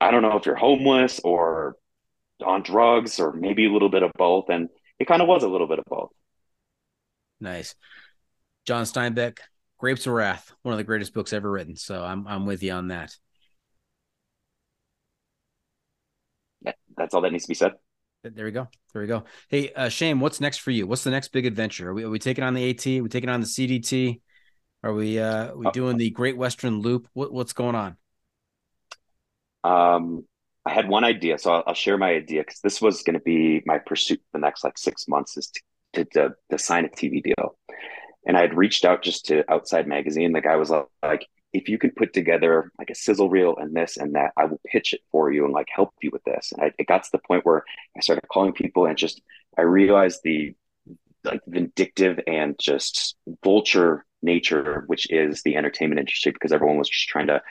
i 0.00 0.10
don't 0.10 0.22
know 0.22 0.36
if 0.36 0.46
you're 0.46 0.56
homeless 0.56 1.20
or 1.22 1.76
on 2.44 2.62
drugs 2.62 3.20
or 3.20 3.32
maybe 3.32 3.66
a 3.66 3.72
little 3.72 3.88
bit 3.88 4.02
of 4.02 4.10
both 4.18 4.48
and 4.48 4.68
it 4.98 5.06
kind 5.06 5.22
of 5.22 5.28
was 5.28 5.42
a 5.42 5.48
little 5.48 5.66
bit 5.66 5.78
of 5.78 5.84
both. 5.86 6.10
Nice. 7.40 7.74
John 8.64 8.84
Steinbeck, 8.84 9.38
Grapes 9.82 10.06
of 10.06 10.12
Wrath, 10.12 10.54
one 10.62 10.72
of 10.72 10.78
the 10.78 10.84
greatest 10.84 11.12
books 11.12 11.32
ever 11.32 11.50
written. 11.50 11.74
So 11.74 12.04
I'm 12.04 12.24
I'm 12.28 12.46
with 12.46 12.62
you 12.62 12.70
on 12.70 12.88
that. 12.88 13.16
Yeah, 16.64 16.74
that's 16.96 17.12
all 17.14 17.20
that 17.22 17.32
needs 17.32 17.46
to 17.46 17.48
be 17.48 17.54
said. 17.54 17.72
There 18.22 18.44
we 18.44 18.52
go. 18.52 18.68
There 18.92 19.02
we 19.02 19.08
go. 19.08 19.24
Hey, 19.48 19.72
uh, 19.72 19.88
Shame, 19.88 20.20
what's 20.20 20.40
next 20.40 20.58
for 20.58 20.70
you? 20.70 20.86
What's 20.86 21.02
the 21.02 21.10
next 21.10 21.32
big 21.32 21.46
adventure? 21.46 21.90
Are 21.90 21.94
we, 21.94 22.04
are 22.04 22.10
we 22.10 22.20
taking 22.20 22.44
on 22.44 22.54
the 22.54 22.70
AT? 22.70 22.86
Are 22.86 23.02
we 23.02 23.08
taking 23.08 23.28
on 23.28 23.40
the 23.40 23.46
CDT? 23.46 24.20
Are 24.84 24.94
we 24.94 25.18
uh 25.18 25.52
we 25.56 25.68
doing 25.72 25.96
the 25.96 26.10
Great 26.10 26.36
Western 26.36 26.78
Loop? 26.78 27.08
What 27.12 27.32
what's 27.32 27.52
going 27.52 27.74
on? 27.74 27.96
Um, 29.64 30.24
I 30.64 30.74
had 30.74 30.88
one 30.88 31.02
idea, 31.02 31.38
so 31.38 31.54
I'll, 31.54 31.64
I'll 31.66 31.74
share 31.74 31.98
my 31.98 32.12
idea 32.12 32.42
because 32.42 32.60
this 32.60 32.80
was 32.80 33.02
going 33.02 33.14
to 33.14 33.24
be 33.24 33.62
my 33.66 33.78
pursuit 33.78 34.20
for 34.30 34.38
the 34.38 34.42
next 34.42 34.62
like 34.62 34.78
six 34.78 35.08
months 35.08 35.36
is 35.36 35.48
to 35.48 35.60
to, 35.94 36.04
to, 36.04 36.34
to 36.52 36.58
sign 36.58 36.84
a 36.84 36.88
TV 36.88 37.20
deal. 37.20 37.56
And 38.26 38.36
I 38.36 38.42
had 38.42 38.56
reached 38.56 38.84
out 38.84 39.02
just 39.02 39.26
to 39.26 39.50
Outside 39.50 39.88
Magazine. 39.88 40.32
The 40.32 40.40
guy 40.40 40.56
was 40.56 40.70
like, 41.02 41.26
if 41.52 41.68
you 41.68 41.76
can 41.76 41.90
put 41.90 42.12
together 42.12 42.70
like 42.78 42.88
a 42.88 42.94
sizzle 42.94 43.28
reel 43.28 43.56
and 43.56 43.74
this 43.74 43.96
and 43.96 44.14
that, 44.14 44.32
I 44.36 44.46
will 44.46 44.60
pitch 44.64 44.94
it 44.94 45.00
for 45.10 45.30
you 45.30 45.44
and 45.44 45.52
like 45.52 45.68
help 45.74 45.92
you 46.00 46.10
with 46.12 46.24
this. 46.24 46.52
And 46.52 46.62
I, 46.62 46.72
it 46.78 46.86
got 46.86 47.02
to 47.04 47.12
the 47.12 47.18
point 47.18 47.44
where 47.44 47.64
I 47.96 48.00
started 48.00 48.26
calling 48.28 48.52
people 48.52 48.86
and 48.86 48.96
just 48.96 49.20
I 49.58 49.62
realized 49.62 50.20
the 50.22 50.54
like 51.24 51.42
vindictive 51.46 52.20
and 52.26 52.56
just 52.58 53.16
vulture 53.44 54.04
nature, 54.22 54.84
which 54.86 55.10
is 55.10 55.42
the 55.42 55.56
entertainment 55.56 55.98
industry, 55.98 56.32
because 56.32 56.52
everyone 56.52 56.78
was 56.78 56.88
just 56.88 57.08
trying 57.08 57.26
to 57.26 57.42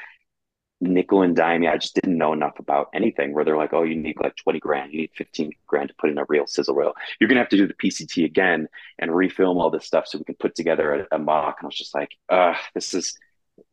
nickel 0.82 1.22
and 1.22 1.36
dime 1.36 1.62
me. 1.62 1.68
I 1.68 1.78
just 1.78 1.96
didn't 1.96 2.18
know 2.18 2.34
enough 2.34 2.60
about 2.60 2.90
anything 2.94 3.34
where 3.34 3.46
they're 3.46 3.58
like, 3.58 3.74
oh, 3.74 3.84
you 3.84 3.96
need 3.96 4.18
like 4.20 4.36
20 4.38 4.60
grand, 4.60 4.92
you 4.92 5.02
need 5.02 5.12
15 5.16 5.52
grand 5.68 5.90
to 5.90 5.96
put 5.96 6.10
in 6.10 6.18
a 6.18 6.26
real 6.28 6.48
sizzle 6.48 6.76
reel. 6.76 6.94
You're 7.20 7.28
going 7.28 7.36
to 7.36 7.42
have 7.42 7.50
to 7.50 7.58
do 7.58 7.68
the 7.68 7.74
PCT 7.74 8.26
again 8.26 8.68
and 9.00 9.12
refilm 9.12 9.58
all 9.58 9.70
this 9.70 9.86
stuff 9.86 10.08
so 10.08 10.18
we 10.18 10.26
can 10.26 10.36
put 10.36 10.56
together 10.56 11.08
a, 11.12 11.16
a 11.16 11.20
mock. 11.20 11.58
And 11.60 11.66
I 11.66 11.68
was 11.68 11.78
just 11.78 11.96
like, 11.96 12.12
uh, 12.30 12.56
this 12.74 12.94
is 12.94 13.16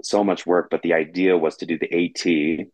so 0.02 0.22
much 0.22 0.47
work. 0.47 0.68
But 0.70 0.82
the 0.82 0.94
idea 0.94 1.36
was 1.36 1.56
to 1.56 1.66
do 1.66 1.78
the 1.78 1.93
AT 1.93 2.68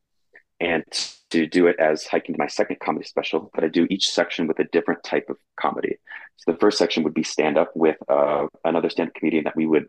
and 0.61 0.85
to 1.31 1.47
do 1.47 1.67
it 1.67 1.77
as 1.79 2.07
hiking 2.07 2.35
to 2.35 2.39
my 2.39 2.47
second 2.47 2.79
comedy 2.81 3.05
special, 3.05 3.51
but 3.55 3.65
I 3.65 3.69
do 3.69 3.87
each 3.91 4.11
section 4.11 4.47
with 4.47 4.59
a 4.61 4.65
different 4.65 5.03
type 5.03 5.29
of 5.29 5.37
comedy. 5.61 5.97
So 6.37 6.53
the 6.53 6.59
first 6.59 6.79
section 6.79 7.03
would 7.03 7.15
be 7.15 7.25
stand 7.25 7.59
up 7.59 7.73
with 7.75 7.97
uh, 8.09 8.47
another 8.65 8.89
stand 8.91 9.09
up 9.09 9.15
comedian 9.15 9.45
that 9.45 9.57
we 9.57 9.67
would, 9.67 9.87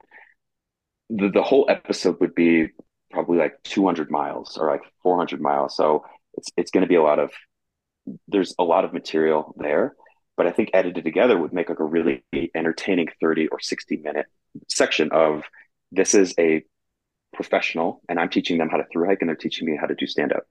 the, 1.09 1.30
the 1.30 1.43
whole 1.43 1.67
episode 1.69 2.19
would 2.19 2.34
be 2.34 2.69
probably 3.15 3.37
like 3.37 3.63
200 3.63 4.11
miles 4.11 4.57
or 4.57 4.69
like 4.69 4.83
400 5.01 5.39
miles. 5.41 5.75
So 5.75 6.03
it's 6.33 6.49
it's 6.57 6.69
going 6.69 6.81
to 6.81 6.87
be 6.87 6.95
a 6.95 7.01
lot 7.01 7.17
of 7.17 7.31
there's 8.27 8.53
a 8.59 8.63
lot 8.63 8.85
of 8.85 8.93
material 8.93 9.55
there, 9.57 9.95
but 10.37 10.45
I 10.45 10.51
think 10.51 10.69
edited 10.73 11.05
together 11.05 11.37
would 11.37 11.53
make 11.53 11.69
like 11.69 11.79
a 11.79 11.83
really 11.83 12.23
entertaining 12.53 13.07
30 13.21 13.47
or 13.47 13.59
60 13.59 13.97
minute 13.97 14.27
section 14.69 15.09
of 15.11 15.43
this 15.91 16.13
is 16.13 16.35
a 16.37 16.63
professional 17.33 18.01
and 18.09 18.19
I'm 18.19 18.29
teaching 18.29 18.57
them 18.57 18.69
how 18.69 18.77
to 18.77 18.85
through 18.91 19.07
hike 19.07 19.19
and 19.21 19.29
they're 19.29 19.35
teaching 19.35 19.65
me 19.65 19.77
how 19.79 19.87
to 19.87 19.95
do 19.95 20.05
stand 20.05 20.33
up. 20.33 20.43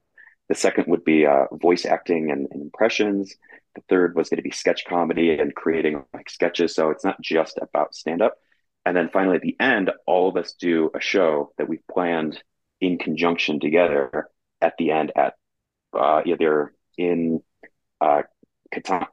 The 0.49 0.55
second 0.55 0.85
would 0.87 1.03
be 1.03 1.25
uh, 1.25 1.45
voice 1.53 1.85
acting 1.85 2.31
and, 2.31 2.47
and 2.51 2.61
impressions. 2.61 3.35
The 3.75 3.81
third 3.89 4.15
was 4.15 4.29
going 4.29 4.37
to 4.37 4.43
be 4.43 4.51
sketch 4.51 4.85
comedy 4.85 5.37
and 5.37 5.55
creating 5.55 6.03
like 6.13 6.29
sketches. 6.29 6.75
So 6.75 6.89
it's 6.89 7.03
not 7.03 7.21
just 7.21 7.59
about 7.61 7.95
stand 7.95 8.21
up. 8.21 8.35
And 8.85 8.95
then 8.95 9.09
finally, 9.11 9.37
at 9.37 9.41
the 9.41 9.57
end, 9.59 9.91
all 10.05 10.29
of 10.29 10.37
us 10.37 10.53
do 10.53 10.91
a 10.93 11.01
show 11.01 11.51
that 11.57 11.67
we've 11.67 11.85
planned 11.91 12.41
in 12.85 12.97
conjunction 12.97 13.59
together 13.59 14.29
at 14.61 14.73
the 14.77 14.91
end 14.91 15.11
at 15.15 15.33
uh, 15.97 16.21
either 16.25 16.73
in 16.97 17.41
uh, 18.01 18.23
Katan. 18.73 19.07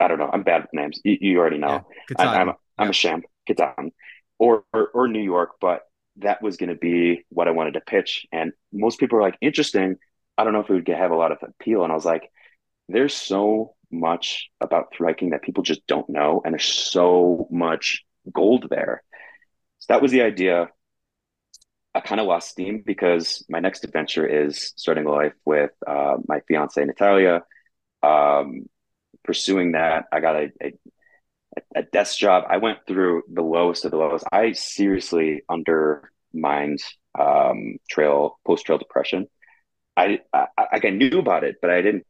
I 0.00 0.08
don't 0.08 0.18
know. 0.18 0.30
I'm 0.32 0.42
bad 0.42 0.62
with 0.62 0.72
names. 0.72 1.00
You, 1.04 1.16
you 1.20 1.38
already 1.38 1.58
know. 1.58 1.86
Yeah, 2.10 2.16
I, 2.18 2.40
am 2.40 2.48
I'm, 2.48 2.56
I'm 2.78 2.86
yeah. 2.86 2.90
a 2.90 2.92
sham. 2.92 3.22
Katan 3.48 3.90
or, 4.38 4.64
or, 4.72 4.88
or 4.88 5.08
New 5.08 5.22
York, 5.22 5.52
but 5.60 5.82
that 6.16 6.42
was 6.42 6.56
going 6.56 6.68
to 6.68 6.74
be 6.74 7.24
what 7.28 7.48
I 7.48 7.52
wanted 7.52 7.74
to 7.74 7.80
pitch. 7.80 8.26
And 8.32 8.52
most 8.72 8.98
people 8.98 9.18
are 9.18 9.22
like, 9.22 9.38
interesting. 9.40 9.96
I 10.36 10.44
don't 10.44 10.52
know 10.52 10.60
if 10.60 10.70
it 10.70 10.74
would 10.74 10.88
have 10.88 11.10
a 11.10 11.16
lot 11.16 11.32
of 11.32 11.38
appeal. 11.42 11.82
And 11.84 11.92
I 11.92 11.94
was 11.94 12.04
like, 12.04 12.30
there's 12.88 13.14
so 13.14 13.74
much 13.90 14.48
about 14.60 14.94
hiking 14.98 15.30
that 15.30 15.42
people 15.42 15.62
just 15.62 15.86
don't 15.86 16.08
know, 16.08 16.42
and 16.44 16.54
there's 16.54 16.64
so 16.64 17.46
much 17.50 18.04
gold 18.32 18.66
there. 18.70 19.02
So 19.78 19.92
that 19.92 20.02
was 20.02 20.10
the 20.10 20.22
idea. 20.22 20.68
I 21.94 22.00
kind 22.00 22.20
of 22.20 22.26
lost 22.26 22.50
steam 22.50 22.82
because 22.84 23.44
my 23.48 23.60
next 23.60 23.84
adventure 23.84 24.26
is 24.26 24.72
starting 24.76 25.06
a 25.06 25.10
life 25.10 25.34
with 25.44 25.70
uh, 25.86 26.16
my 26.26 26.40
fiance 26.48 26.82
Natalia. 26.82 27.42
Um, 28.02 28.66
pursuing 29.24 29.72
that, 29.72 30.06
I 30.10 30.20
got 30.20 30.36
a, 30.36 30.50
a, 30.62 30.72
a 31.76 31.82
desk 31.82 32.18
job. 32.18 32.44
I 32.48 32.56
went 32.56 32.78
through 32.86 33.24
the 33.32 33.42
lowest 33.42 33.84
of 33.84 33.90
the 33.90 33.98
lowest. 33.98 34.24
I 34.32 34.52
seriously 34.52 35.42
undermined 35.50 36.80
um, 37.18 37.76
trail 37.90 38.38
post 38.46 38.64
trail 38.64 38.78
depression. 38.78 39.26
I, 39.96 40.20
I 40.32 40.46
I 40.72 40.90
knew 40.90 41.18
about 41.18 41.44
it, 41.44 41.56
but 41.60 41.70
I 41.70 41.82
didn't 41.82 42.06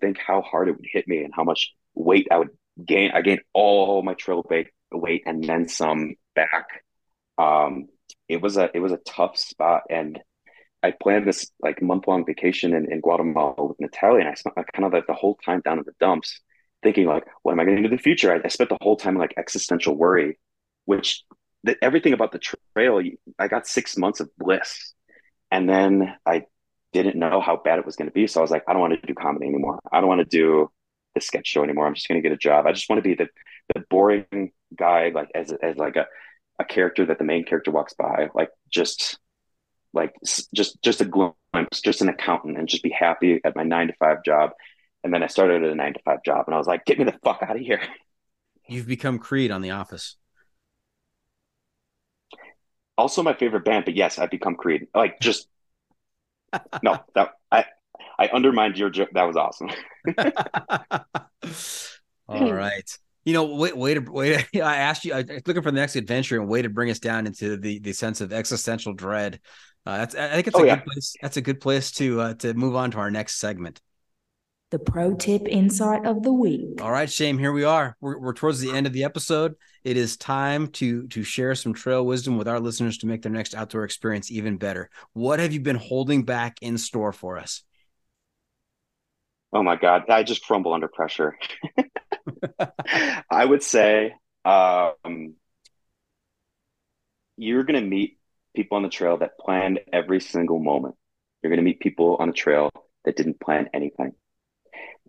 think 0.00 0.18
how 0.18 0.40
hard 0.40 0.68
it 0.68 0.76
would 0.76 0.86
hit 0.90 1.06
me 1.06 1.22
and 1.22 1.32
how 1.34 1.44
much 1.44 1.74
weight 1.94 2.28
I 2.30 2.38
would 2.38 2.50
gain. 2.82 3.10
I 3.12 3.20
gained 3.20 3.42
all 3.52 4.02
my 4.02 4.14
trail 4.14 4.42
weight, 4.48 4.68
weight 4.90 5.24
and 5.26 5.44
then 5.44 5.68
some 5.68 6.14
back. 6.34 6.66
Um, 7.36 7.88
it 8.28 8.40
was 8.40 8.56
a 8.56 8.70
it 8.74 8.80
was 8.80 8.92
a 8.92 8.98
tough 8.98 9.36
spot, 9.36 9.82
and 9.90 10.20
I 10.82 10.92
planned 10.92 11.26
this 11.26 11.50
like 11.60 11.82
month 11.82 12.06
long 12.06 12.24
vacation 12.24 12.74
in, 12.74 12.90
in 12.90 13.00
Guatemala 13.00 13.64
with 13.64 13.80
Natalia, 13.80 14.20
and 14.20 14.28
I 14.28 14.34
spent 14.34 14.56
like, 14.56 14.72
kind 14.72 14.84
of 14.84 14.92
like 14.92 15.06
the 15.06 15.14
whole 15.14 15.36
time 15.44 15.60
down 15.64 15.78
in 15.78 15.84
the 15.84 15.94
dumps, 16.00 16.40
thinking 16.82 17.06
like, 17.06 17.24
what 17.42 17.52
am 17.52 17.60
I 17.60 17.64
going 17.64 17.76
to 17.76 17.82
do 17.82 17.88
in 17.88 17.96
the 17.96 18.02
future? 18.02 18.32
I, 18.32 18.40
I, 18.44 18.48
spent 18.48 18.70
the 18.70 18.78
whole 18.80 18.96
time 18.96 19.16
like 19.16 19.34
existential 19.36 19.96
worry, 19.96 20.38
which 20.84 21.24
the, 21.64 21.76
everything 21.82 22.12
about 22.12 22.32
the 22.32 22.40
trail, 22.74 23.00
I 23.38 23.48
got 23.48 23.66
six 23.66 23.96
months 23.96 24.20
of 24.20 24.30
bliss, 24.38 24.92
and 25.50 25.68
then 25.68 26.14
I 26.24 26.44
didn't 26.92 27.16
know 27.16 27.40
how 27.40 27.60
bad 27.62 27.78
it 27.78 27.86
was 27.86 27.96
going 27.96 28.08
to 28.08 28.14
be, 28.14 28.26
so 28.26 28.40
I 28.40 28.42
was 28.42 28.50
like, 28.50 28.64
I 28.68 28.72
don't 28.72 28.82
want 28.82 29.00
to 29.00 29.06
do 29.06 29.14
comedy 29.14 29.46
anymore. 29.46 29.80
I 29.90 30.00
don't 30.00 30.08
want 30.08 30.20
to 30.20 30.24
do 30.24 30.70
the 31.14 31.20
sketch 31.20 31.46
show 31.46 31.64
anymore. 31.64 31.86
I'm 31.86 31.94
just 31.94 32.08
going 32.08 32.22
to 32.22 32.26
get 32.26 32.34
a 32.34 32.38
job. 32.38 32.66
I 32.66 32.72
just 32.72 32.88
want 32.88 33.02
to 33.02 33.08
be 33.08 33.14
the 33.14 33.28
the 33.74 33.84
boring 33.90 34.52
guy, 34.76 35.10
like 35.14 35.30
as 35.34 35.52
as 35.52 35.76
like 35.76 35.96
a 35.96 36.06
a 36.58 36.64
character 36.64 37.06
that 37.06 37.18
the 37.18 37.24
main 37.24 37.44
character 37.44 37.70
walks 37.70 37.94
by, 37.94 38.28
like 38.34 38.50
just 38.70 39.18
like 39.92 40.14
just 40.54 40.80
just 40.82 41.00
a 41.00 41.04
glimpse, 41.04 41.80
just 41.84 42.02
an 42.02 42.08
accountant, 42.08 42.58
and 42.58 42.68
just 42.68 42.82
be 42.82 42.90
happy 42.90 43.40
at 43.44 43.56
my 43.56 43.62
nine 43.62 43.88
to 43.88 43.94
five 43.98 44.24
job. 44.24 44.50
And 45.04 45.14
then 45.14 45.22
I 45.22 45.28
started 45.28 45.62
at 45.62 45.70
a 45.70 45.74
nine 45.74 45.94
to 45.94 46.00
five 46.04 46.22
job, 46.24 46.44
and 46.46 46.54
I 46.54 46.58
was 46.58 46.66
like, 46.66 46.84
"Get 46.84 46.98
me 46.98 47.04
the 47.04 47.18
fuck 47.24 47.42
out 47.42 47.56
of 47.56 47.62
here!" 47.62 47.80
You've 48.68 48.86
become 48.88 49.18
Creed 49.18 49.50
on 49.50 49.62
The 49.62 49.70
Office. 49.70 50.16
Also, 52.98 53.22
my 53.22 53.34
favorite 53.34 53.64
band, 53.64 53.84
but 53.84 53.94
yes, 53.94 54.18
I've 54.18 54.30
become 54.30 54.56
Creed. 54.56 54.88
Like, 54.94 55.20
just 55.20 55.48
no, 56.82 56.98
that 57.14 57.30
I 57.50 57.64
I 58.18 58.28
undermined 58.28 58.78
your 58.78 58.90
joke. 58.90 59.10
That 59.12 59.24
was 59.24 59.36
awesome. 59.36 59.70
All 62.28 62.52
right. 62.52 62.98
You 63.26 63.32
know, 63.34 63.56
wait, 63.56 63.76
wait, 63.76 64.08
wait. 64.08 64.46
I 64.54 64.76
asked 64.76 65.04
you. 65.04 65.12
I 65.12 65.18
was 65.18 65.42
looking 65.46 65.62
for 65.62 65.70
the 65.72 65.78
next 65.80 65.96
adventure 65.96 66.40
and 66.40 66.48
way 66.48 66.62
to 66.62 66.70
bring 66.70 66.90
us 66.90 67.00
down 67.00 67.26
into 67.26 67.58
the 67.58 67.80
the 67.80 67.92
sense 67.92 68.22
of 68.22 68.32
existential 68.32 68.94
dread. 68.94 69.40
Uh, 69.84 69.98
that's 69.98 70.14
I 70.14 70.28
think 70.30 70.46
it's 70.46 70.56
Oh, 70.56 70.62
a 70.62 70.66
yeah. 70.66 70.76
good 70.76 70.84
place. 70.86 71.14
That's 71.20 71.36
a 71.36 71.42
good 71.42 71.60
place 71.60 71.90
to 71.92 72.20
uh, 72.20 72.34
to 72.34 72.54
move 72.54 72.74
on 72.76 72.92
to 72.92 72.98
our 72.98 73.10
next 73.10 73.38
segment. 73.38 73.82
The 74.70 74.78
pro 74.78 75.14
tip 75.14 75.46
insight 75.48 76.06
of 76.06 76.22
the 76.22 76.32
week. 76.32 76.80
All 76.82 76.90
right, 76.90 77.10
Shame, 77.10 77.38
here 77.38 77.52
we 77.52 77.64
are. 77.64 77.96
We're, 78.00 78.18
we're 78.18 78.32
towards 78.32 78.60
the 78.60 78.72
end 78.72 78.86
of 78.86 78.92
the 78.92 79.04
episode. 79.04 79.54
It 79.84 79.96
is 79.96 80.16
time 80.16 80.68
to 80.72 81.06
to 81.08 81.22
share 81.24 81.54
some 81.54 81.74
trail 81.74 82.06
wisdom 82.06 82.38
with 82.38 82.48
our 82.48 82.60
listeners 82.60 82.98
to 82.98 83.06
make 83.06 83.22
their 83.22 83.32
next 83.32 83.54
outdoor 83.54 83.84
experience 83.84 84.30
even 84.30 84.56
better. 84.56 84.88
What 85.12 85.40
have 85.40 85.52
you 85.52 85.60
been 85.60 85.76
holding 85.76 86.24
back 86.24 86.58
in 86.62 86.78
store 86.78 87.12
for 87.12 87.38
us? 87.38 87.62
Oh 89.52 89.62
my 89.62 89.76
God, 89.76 90.08
I 90.10 90.22
just 90.22 90.44
crumble 90.44 90.74
under 90.74 90.88
pressure. 90.88 91.36
I 93.30 93.44
would 93.44 93.62
say 93.62 94.14
um, 94.44 95.34
you're 97.36 97.64
going 97.64 97.80
to 97.80 97.86
meet 97.86 98.18
people 98.54 98.76
on 98.76 98.82
the 98.82 98.88
trail 98.88 99.18
that 99.18 99.38
planned 99.38 99.80
every 99.92 100.20
single 100.20 100.58
moment. 100.58 100.94
You're 101.42 101.50
going 101.50 101.58
to 101.58 101.64
meet 101.64 101.80
people 101.80 102.16
on 102.18 102.28
the 102.28 102.34
trail 102.34 102.70
that 103.04 103.16
didn't 103.16 103.40
plan 103.40 103.68
anything. 103.74 104.12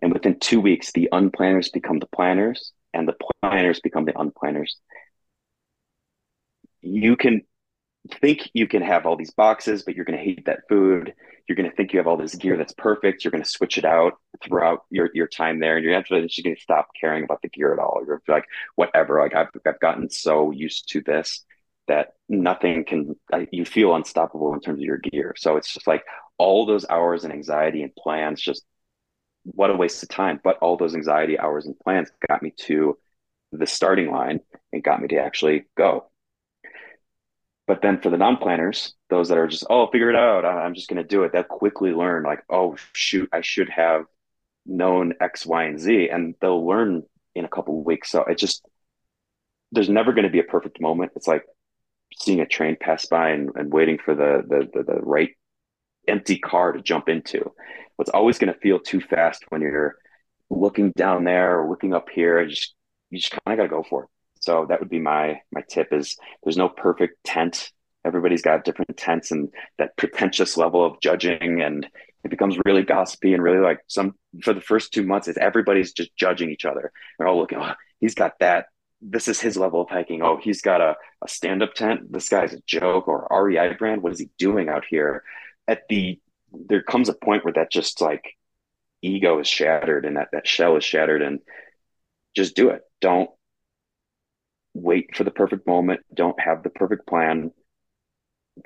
And 0.02 0.12
within 0.12 0.38
two 0.38 0.60
weeks, 0.60 0.92
the 0.92 1.08
unplanners 1.12 1.72
become 1.72 1.98
the 1.98 2.06
planners 2.06 2.72
and 2.94 3.08
the 3.08 3.16
planners 3.42 3.80
become 3.80 4.04
the 4.04 4.12
unplanners. 4.12 4.72
You 6.80 7.16
can 7.16 7.42
think 8.20 8.50
you 8.54 8.66
can 8.66 8.82
have 8.82 9.06
all 9.06 9.16
these 9.16 9.30
boxes, 9.30 9.82
but 9.82 9.94
you're 9.94 10.04
going 10.04 10.18
to 10.18 10.24
hate 10.24 10.46
that 10.46 10.60
food. 10.68 11.14
You're 11.48 11.56
going 11.56 11.68
to 11.68 11.74
think 11.74 11.92
you 11.92 11.98
have 11.98 12.06
all 12.06 12.16
this 12.16 12.34
gear 12.34 12.56
that's 12.56 12.74
perfect. 12.74 13.24
You're 13.24 13.30
going 13.30 13.42
to 13.42 13.48
switch 13.48 13.78
it 13.78 13.84
out 13.84 14.14
throughout 14.42 14.80
your, 14.90 15.10
your 15.14 15.26
time 15.26 15.60
there. 15.60 15.76
And 15.76 15.84
you're 15.84 15.94
actually 15.94 16.22
just 16.22 16.42
going 16.42 16.56
to 16.56 16.62
stop 16.62 16.88
caring 16.98 17.24
about 17.24 17.42
the 17.42 17.48
gear 17.48 17.72
at 17.72 17.78
all. 17.78 18.02
You're 18.06 18.22
like, 18.28 18.44
whatever. 18.76 19.20
Like 19.20 19.34
I've, 19.34 19.48
I've 19.66 19.80
gotten 19.80 20.10
so 20.10 20.50
used 20.50 20.90
to 20.90 21.00
this 21.00 21.44
that 21.86 22.14
nothing 22.28 22.84
can, 22.84 23.16
I, 23.32 23.48
you 23.50 23.64
feel 23.64 23.94
unstoppable 23.94 24.52
in 24.52 24.60
terms 24.60 24.78
of 24.78 24.84
your 24.84 24.98
gear. 24.98 25.34
So 25.38 25.56
it's 25.56 25.72
just 25.72 25.86
like 25.86 26.04
all 26.36 26.66
those 26.66 26.86
hours 26.88 27.24
and 27.24 27.32
anxiety 27.32 27.82
and 27.82 27.94
plans, 27.96 28.42
just 28.42 28.64
what 29.44 29.70
a 29.70 29.76
waste 29.76 30.02
of 30.02 30.10
time. 30.10 30.38
But 30.42 30.58
all 30.58 30.76
those 30.76 30.94
anxiety 30.94 31.38
hours 31.38 31.66
and 31.66 31.78
plans 31.78 32.10
got 32.28 32.42
me 32.42 32.52
to 32.66 32.98
the 33.52 33.66
starting 33.66 34.10
line 34.10 34.40
and 34.72 34.84
got 34.84 35.00
me 35.00 35.08
to 35.08 35.16
actually 35.16 35.64
go. 35.76 36.10
But 37.68 37.82
then 37.82 38.00
for 38.00 38.08
the 38.08 38.16
non-planners, 38.16 38.94
those 39.10 39.28
that 39.28 39.36
are 39.36 39.46
just, 39.46 39.66
oh, 39.68 39.88
figure 39.88 40.08
it 40.08 40.16
out. 40.16 40.46
I'm 40.46 40.74
just 40.74 40.88
going 40.88 41.02
to 41.02 41.06
do 41.06 41.22
it. 41.22 41.32
They'll 41.32 41.44
quickly 41.44 41.92
learn 41.92 42.24
like, 42.24 42.42
oh, 42.48 42.76
shoot, 42.94 43.28
I 43.30 43.42
should 43.42 43.68
have 43.68 44.06
known 44.64 45.12
X, 45.20 45.44
Y, 45.44 45.64
and 45.64 45.78
Z. 45.78 46.08
And 46.08 46.34
they'll 46.40 46.66
learn 46.66 47.02
in 47.34 47.44
a 47.44 47.48
couple 47.48 47.84
weeks. 47.84 48.10
So 48.10 48.24
it 48.24 48.38
just, 48.38 48.66
there's 49.70 49.90
never 49.90 50.14
going 50.14 50.24
to 50.24 50.30
be 50.30 50.38
a 50.38 50.44
perfect 50.44 50.80
moment. 50.80 51.12
It's 51.14 51.28
like 51.28 51.44
seeing 52.18 52.40
a 52.40 52.46
train 52.46 52.78
pass 52.80 53.04
by 53.04 53.30
and, 53.30 53.50
and 53.54 53.70
waiting 53.70 53.98
for 54.02 54.14
the, 54.14 54.42
the, 54.48 54.68
the, 54.72 54.94
the 54.94 55.00
right 55.00 55.36
empty 56.08 56.38
car 56.38 56.72
to 56.72 56.80
jump 56.80 57.10
into. 57.10 57.52
It's 57.98 58.08
always 58.08 58.38
going 58.38 58.52
to 58.52 58.58
feel 58.60 58.78
too 58.78 59.02
fast 59.02 59.44
when 59.50 59.60
you're 59.60 59.96
looking 60.48 60.92
down 60.96 61.24
there 61.24 61.60
or 61.60 61.68
looking 61.68 61.92
up 61.92 62.08
here. 62.08 62.46
Just, 62.46 62.74
you 63.10 63.18
just 63.18 63.32
kind 63.32 63.40
of 63.52 63.58
got 63.58 63.64
to 63.64 63.82
go 63.82 63.86
for 63.86 64.04
it. 64.04 64.08
So 64.48 64.64
that 64.66 64.80
would 64.80 64.88
be 64.88 64.98
my 64.98 65.42
my 65.52 65.60
tip 65.68 65.88
is 65.92 66.16
there's 66.42 66.56
no 66.56 66.70
perfect 66.70 67.22
tent. 67.22 67.70
Everybody's 68.02 68.40
got 68.40 68.64
different 68.64 68.96
tents 68.96 69.30
and 69.30 69.50
that 69.76 69.94
pretentious 69.98 70.56
level 70.56 70.82
of 70.82 70.98
judging 71.02 71.60
and 71.60 71.86
it 72.24 72.30
becomes 72.30 72.56
really 72.64 72.82
gossipy 72.82 73.34
and 73.34 73.42
really 73.42 73.58
like 73.58 73.80
some 73.88 74.14
for 74.42 74.54
the 74.54 74.62
first 74.62 74.94
two 74.94 75.02
months 75.02 75.28
is 75.28 75.36
everybody's 75.36 75.92
just 75.92 76.16
judging 76.16 76.48
each 76.50 76.64
other. 76.64 76.92
They're 77.18 77.28
all 77.28 77.36
looking, 77.36 77.58
oh, 77.58 77.74
he's 78.00 78.14
got 78.14 78.38
that. 78.40 78.68
This 79.02 79.28
is 79.28 79.38
his 79.38 79.58
level 79.58 79.82
of 79.82 79.90
hiking. 79.90 80.22
Oh, 80.22 80.38
he's 80.42 80.62
got 80.62 80.80
a, 80.80 80.96
a 81.22 81.28
stand-up 81.28 81.74
tent. 81.74 82.10
This 82.10 82.30
guy's 82.30 82.54
a 82.54 82.62
joke 82.66 83.06
or 83.06 83.28
REI 83.30 83.74
brand. 83.74 84.02
What 84.02 84.12
is 84.12 84.18
he 84.18 84.30
doing 84.38 84.70
out 84.70 84.86
here? 84.88 85.24
At 85.66 85.82
the 85.90 86.18
there 86.50 86.82
comes 86.82 87.10
a 87.10 87.12
point 87.12 87.44
where 87.44 87.52
that 87.52 87.70
just 87.70 88.00
like 88.00 88.24
ego 89.02 89.40
is 89.40 89.46
shattered 89.46 90.06
and 90.06 90.16
that 90.16 90.28
that 90.32 90.48
shell 90.48 90.78
is 90.78 90.84
shattered 90.84 91.20
and 91.20 91.40
just 92.34 92.56
do 92.56 92.70
it. 92.70 92.80
Don't 93.02 93.28
wait 94.82 95.14
for 95.14 95.24
the 95.24 95.30
perfect 95.30 95.66
moment. 95.66 96.00
Don't 96.14 96.38
have 96.40 96.62
the 96.62 96.70
perfect 96.70 97.06
plan. 97.06 97.50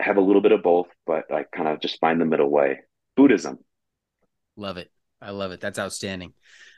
Have 0.00 0.16
a 0.16 0.20
little 0.20 0.42
bit 0.42 0.52
of 0.52 0.62
both, 0.62 0.88
but 1.06 1.32
I 1.32 1.44
kind 1.54 1.68
of 1.68 1.80
just 1.80 2.00
find 2.00 2.20
the 2.20 2.24
middle 2.24 2.50
way. 2.50 2.80
Buddhism. 3.16 3.58
Love 4.56 4.76
it. 4.76 4.90
I 5.20 5.30
love 5.30 5.52
it. 5.52 5.60
That's 5.60 5.78
outstanding. 5.78 6.32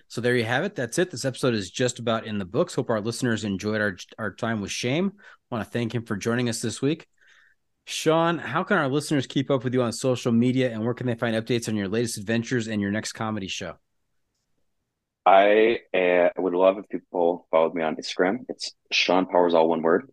So 0.09 0.20
there 0.20 0.36
you 0.36 0.44
have 0.44 0.65
it. 0.65 0.74
That's 0.74 0.98
it. 0.98 1.11
This 1.11 1.24
episode 1.24 1.55
is 1.55 1.70
just 1.70 1.98
about 1.98 2.27
in 2.27 2.39
the 2.39 2.44
books. 2.44 2.74
Hope 2.74 2.90
our 2.90 3.01
listeners 3.01 3.44
enjoyed 3.44 3.81
our 3.81 3.97
our 4.19 4.35
time 4.35 4.61
with 4.61 4.70
Shame. 4.70 5.12
want 5.51 5.65
to 5.65 5.70
thank 5.70 5.94
him 5.94 6.05
for 6.05 6.16
joining 6.16 6.48
us 6.48 6.61
this 6.61 6.82
week. 6.82 7.06
Sean, 7.86 8.39
how 8.39 8.62
can 8.62 8.78
our 8.78 8.89
listeners 8.89 9.27
keep 9.27 9.51
up 9.51 9.65
with 9.65 9.74
you 9.74 9.82
on 9.82 9.93
social 9.93 10.32
media 10.32 10.73
and 10.73 10.85
where 10.85 10.94
can 10.94 11.06
they 11.06 11.15
find 11.15 11.36
updates 11.36 11.69
on 11.69 11.77
your 11.77 11.89
latest 11.89 12.19
adventures 12.19 12.66
and 12.66 12.81
your 12.81 12.90
next 12.90 13.12
comedy 13.12 13.48
show? 13.48 13.74
I 15.26 15.78
uh, 15.94 16.28
would 16.36 16.52
love 16.55 16.78
if 16.78 16.88
people 16.88 17.46
followed 17.51 17.74
me 17.74 17.82
on 17.82 17.96
Instagram. 17.96 18.44
It's 18.48 18.72
Sean 18.92 19.26
Powers, 19.26 19.55
all 19.55 19.68
one 19.68 19.82
word, 19.82 20.10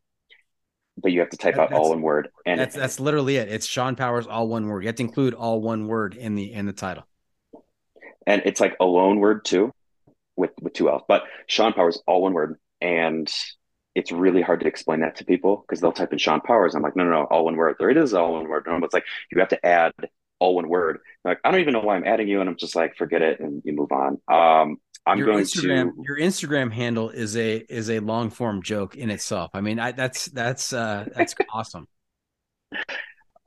but 0.97 1.11
you 1.11 1.19
have 1.19 1.29
to 1.31 1.37
type 1.37 1.55
That- 1.55 1.71
out 1.71 1.73
all 1.73 1.89
one 1.89 2.01
word. 2.01 2.29
And 2.45 2.59
That's 2.59 2.75
that's 2.75 2.99
literally 2.99 3.35
it. 3.37 3.49
It's 3.49 3.65
Sean 3.65 3.95
Powers, 3.95 4.27
all 4.27 4.47
one 4.47 4.67
word. 4.67 4.83
You 4.83 4.87
have 4.87 4.95
to 4.95 5.03
include 5.03 5.33
all 5.33 5.61
one 5.61 5.87
word 5.87 6.15
in 6.15 6.35
the 6.35 6.53
in 6.53 6.65
the 6.65 6.73
title. 6.73 7.03
and 8.25 8.41
it's 8.45 8.61
like 8.61 8.75
a 8.79 8.85
lone 8.85 9.19
word 9.19 9.43
too, 9.43 9.73
with 10.37 10.51
with 10.61 10.73
two 10.73 10.89
L's. 10.89 11.03
But 11.07 11.23
Sean 11.47 11.73
Powers, 11.73 12.01
all 12.07 12.21
one 12.21 12.33
word, 12.33 12.57
and 12.79 13.29
it's 13.93 14.13
really 14.13 14.41
hard 14.41 14.61
to 14.61 14.67
explain 14.67 15.01
that 15.01 15.17
to 15.17 15.25
people 15.25 15.65
because 15.67 15.81
they'll 15.81 15.91
type 15.91 16.13
in 16.13 16.19
Sean 16.19 16.39
Powers. 16.39 16.73
I'm 16.75 16.81
like, 16.81 16.95
no, 16.95 17.03
no, 17.03 17.09
no, 17.11 17.23
all 17.25 17.43
one 17.45 17.57
word. 17.57 17.75
There 17.79 17.89
it 17.89 17.97
is, 17.97 18.13
all 18.13 18.31
one 18.33 18.47
word. 18.47 18.63
No, 18.65 18.79
but 18.79 18.85
it's 18.85 18.93
like 18.93 19.03
you 19.29 19.39
have 19.41 19.49
to 19.49 19.65
add 19.65 19.91
all 20.39 20.55
one 20.55 20.69
word. 20.69 20.99
They're 21.23 21.33
like, 21.33 21.39
I 21.43 21.51
don't 21.51 21.59
even 21.59 21.73
know 21.73 21.81
why 21.81 21.97
I'm 21.97 22.05
adding 22.05 22.29
you, 22.29 22.39
and 22.39 22.49
I'm 22.49 22.55
just 22.55 22.75
like, 22.77 22.95
forget 22.95 23.21
it, 23.21 23.41
and 23.41 23.61
you 23.65 23.73
move 23.73 23.91
on. 23.91 24.21
Um, 24.29 24.77
I'm 25.05 25.17
your 25.17 25.27
going 25.27 25.43
Instagram, 25.43 25.95
to 25.95 26.03
your 26.07 26.17
Instagram 26.17 26.71
handle 26.71 27.09
is 27.09 27.35
a 27.35 27.57
is 27.57 27.89
a 27.89 27.99
long 27.99 28.29
form 28.29 28.61
joke 28.61 28.95
in 28.95 29.09
itself. 29.09 29.51
I 29.53 29.61
mean, 29.61 29.79
I, 29.79 29.91
that's 29.93 30.25
that's 30.27 30.73
uh 30.73 31.07
that's 31.15 31.33
awesome. 31.53 31.87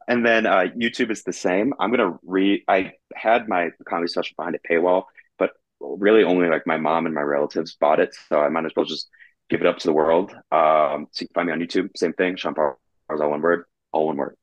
And 0.09 0.27
then 0.27 0.47
uh, 0.47 0.67
YouTube 0.77 1.11
is 1.11 1.23
the 1.23 1.33
same. 1.33 1.73
I'm 1.79 1.91
gonna 1.91 2.19
re. 2.25 2.65
I 2.69 2.93
had 3.15 3.49
my 3.49 3.71
comedy 3.89 4.09
special 4.09 4.35
behind 4.37 4.57
a 4.57 4.69
paywall, 4.69 5.05
but 5.39 5.53
really 5.81 6.25
only 6.25 6.49
like 6.49 6.67
my 6.67 6.77
mom 6.77 7.07
and 7.07 7.15
my 7.15 7.23
relatives 7.23 7.77
bought 7.77 8.01
it, 8.01 8.15
so 8.29 8.41
I 8.41 8.49
might 8.49 8.67
as 8.67 8.73
well 8.77 8.85
just 8.85 9.09
give 9.49 9.61
it 9.61 9.67
up 9.67 9.79
to 9.79 9.87
the 9.87 9.93
world. 9.93 10.33
Um, 10.51 11.07
so 11.13 11.23
you 11.23 11.29
can 11.29 11.35
find 11.35 11.47
me 11.47 11.53
on 11.53 11.61
YouTube. 11.61 11.91
Same 11.97 12.13
thing. 12.13 12.37
Sean 12.37 12.55
Powers, 12.55 12.77
all 13.09 13.31
one 13.31 13.41
word, 13.41 13.65
all 13.93 14.09
one 14.09 14.17
word. 14.17 14.37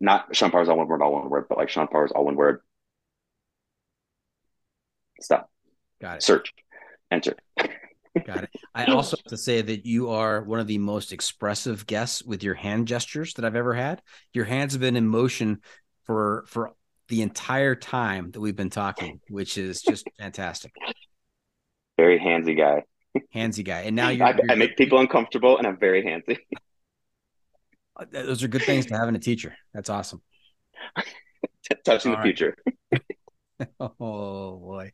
Not 0.00 0.34
Sean 0.34 0.50
Powers, 0.50 0.68
all 0.68 0.76
one 0.76 0.88
word, 0.88 1.02
all 1.02 1.12
one 1.12 1.30
word, 1.30 1.46
but 1.48 1.58
like 1.58 1.70
Sean 1.70 1.86
Powers, 1.86 2.10
all 2.12 2.24
one 2.24 2.36
word. 2.36 2.60
Stop. 5.20 5.50
Got 6.00 6.18
it. 6.18 6.22
Search. 6.22 6.52
Enter. 7.10 7.36
Got 8.24 8.44
it. 8.44 8.50
I 8.74 8.84
also 8.86 9.16
have 9.16 9.24
to 9.24 9.36
say 9.36 9.60
that 9.60 9.86
you 9.86 10.10
are 10.10 10.42
one 10.42 10.60
of 10.60 10.66
the 10.66 10.78
most 10.78 11.12
expressive 11.12 11.86
guests 11.86 12.22
with 12.22 12.42
your 12.42 12.54
hand 12.54 12.88
gestures 12.88 13.34
that 13.34 13.44
I've 13.44 13.56
ever 13.56 13.74
had. 13.74 14.02
Your 14.32 14.44
hands 14.44 14.72
have 14.72 14.80
been 14.80 14.96
in 14.96 15.06
motion 15.06 15.60
for 16.04 16.44
for 16.46 16.72
the 17.08 17.22
entire 17.22 17.74
time 17.74 18.30
that 18.32 18.40
we've 18.40 18.56
been 18.56 18.70
talking, 18.70 19.20
which 19.28 19.58
is 19.58 19.82
just 19.82 20.06
fantastic. 20.18 20.72
Very 21.96 22.18
handsy 22.18 22.56
guy. 22.56 22.84
Handsy 23.34 23.64
guy. 23.64 23.80
And 23.82 23.96
now 23.96 24.10
you're, 24.10 24.26
I, 24.26 24.30
you're 24.30 24.52
I 24.52 24.54
make 24.54 24.76
people 24.76 24.98
uncomfortable, 24.98 25.58
and 25.58 25.66
I'm 25.66 25.78
very 25.78 26.02
handsy. 26.02 26.38
Uh, 27.96 28.04
those 28.10 28.44
are 28.44 28.48
good 28.48 28.62
things 28.62 28.86
to 28.86 28.96
have 28.96 29.08
in 29.08 29.16
a 29.16 29.20
teacher. 29.20 29.56
That's 29.74 29.90
awesome. 29.90 30.22
Touching 31.84 32.12
All 32.12 32.16
the 32.16 32.22
right. 32.22 32.38
future. 32.38 32.54
Oh 33.80 34.56
boy. 34.56 34.92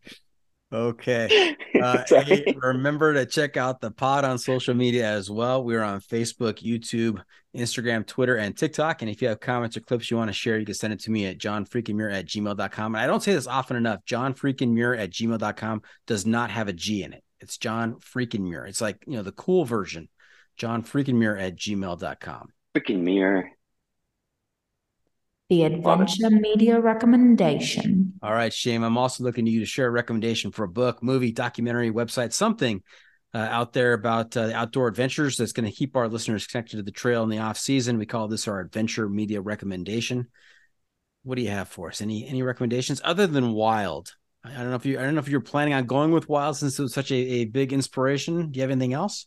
Okay. 0.73 1.57
Uh, 1.75 2.03
hey, 2.09 2.57
remember 2.63 3.13
to 3.13 3.27
check 3.27 3.59
out 3.59 3.81
the 3.81 3.91
pod 3.91 4.25
on 4.25 4.39
social 4.39 4.73
media 4.73 5.07
as 5.07 5.29
well. 5.29 5.63
We're 5.63 5.83
on 5.83 6.01
Facebook, 6.01 6.65
YouTube, 6.65 7.21
Instagram, 7.55 8.07
Twitter, 8.07 8.37
and 8.37 8.57
TikTok. 8.57 9.03
And 9.03 9.11
if 9.11 9.21
you 9.21 9.29
have 9.29 9.41
comments 9.41 9.77
or 9.77 9.81
clips 9.81 10.11
you 10.11 10.17
want 10.17 10.29
to 10.29 10.33
share, 10.33 10.59
you 10.59 10.65
can 10.65 10.75
send 10.75 10.95
it 10.95 11.01
to 11.01 11.11
me 11.11 11.27
at 11.27 11.37
johnfreakinmuir 11.37 12.15
at 12.15 12.27
gmail.com. 12.27 12.95
And 12.95 13.03
I 13.03 13.07
don't 13.07 13.23
say 13.23 13.35
this 13.35 13.47
often 13.47 13.77
enough. 13.77 14.01
John 14.07 14.33
Freakinmuir 14.33 14.99
at 14.99 15.11
gmail.com 15.11 15.83
does 16.07 16.25
not 16.25 16.51
have 16.51 16.69
a 16.69 16.73
G 16.73 17.03
in 17.03 17.13
it. 17.13 17.23
It's 17.41 17.59
John 17.59 17.97
Freakinmuir. 17.97 18.67
It's 18.67 18.81
like, 18.81 19.05
you 19.07 19.17
know, 19.17 19.23
the 19.23 19.33
cool 19.33 19.67
version. 19.67 20.09
John 20.57 20.83
Freakinmuir 20.83 21.39
at 21.39 21.57
gmail.com. 21.57 22.49
Freaking 22.75 23.01
mirror. 23.01 23.51
The. 25.51 25.65
Adventure 25.65 26.31
Media 26.31 26.81
Recommendation. 26.81 28.15
All 28.23 28.33
right, 28.33 28.53
Shame. 28.53 28.83
I'm 28.83 28.97
also 28.97 29.25
looking 29.25 29.45
to 29.45 29.51
you 29.51 29.61
to 29.61 29.67
share 29.67 29.89
a 29.89 29.91
recommendation 29.91 30.53
for 30.53 30.65
a 30.65 30.69
book, 30.69 31.03
movie, 31.03 31.33
documentary, 31.33 31.91
website, 31.91 32.33
something 32.33 32.83
uh, 33.35 33.39
out 33.39 33.73
there 33.73 33.93
about 33.93 34.37
uh, 34.37 34.47
the 34.47 34.55
outdoor 34.55 34.89
adventures 34.89 35.37
that's 35.37 35.53
going 35.53 35.69
to 35.69 35.77
keep 35.77 35.97
our 35.97 36.09
listeners 36.09 36.47
connected 36.47 36.77
to 36.77 36.83
the 36.83 36.91
trail 36.91 37.23
in 37.25 37.29
the 37.29 37.39
off 37.39 37.59
season. 37.59 37.99
We 37.99 38.07
call 38.07 38.29
this 38.29 38.49
our 38.49 38.61
adventure 38.61 39.09
media 39.09 39.41
recommendation. 39.41 40.29
What 41.25 41.35
do 41.35 41.43
you 41.43 41.51
have 41.51 41.69
for 41.69 41.89
us? 41.89 42.01
Any 42.01 42.27
any 42.27 42.43
recommendations 42.43 43.01
other 43.05 43.27
than 43.27 43.53
Wild? 43.53 44.15
I 44.45 44.53
don't 44.55 44.71
know 44.71 44.77
if 44.77 44.87
you 44.87 44.99
I 44.99 45.03
don't 45.03 45.15
know 45.15 45.21
if 45.21 45.29
you're 45.29 45.41
planning 45.41 45.75
on 45.75 45.87
going 45.87 46.13
with 46.13 46.29
Wild 46.29 46.57
since 46.57 46.79
it 46.79 46.83
was 46.83 46.95
such 46.95 47.11
a, 47.11 47.17
a 47.17 47.45
big 47.47 47.73
inspiration. 47.73 48.51
Do 48.51 48.59
you 48.59 48.63
have 48.63 48.71
anything 48.71 48.93
else? 48.93 49.27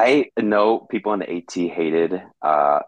I 0.00 0.30
know 0.40 0.78
people 0.78 1.12
in 1.12 1.20
the 1.20 1.30
AT 1.30 1.52
hated 1.52 2.22
uh, 2.40 2.78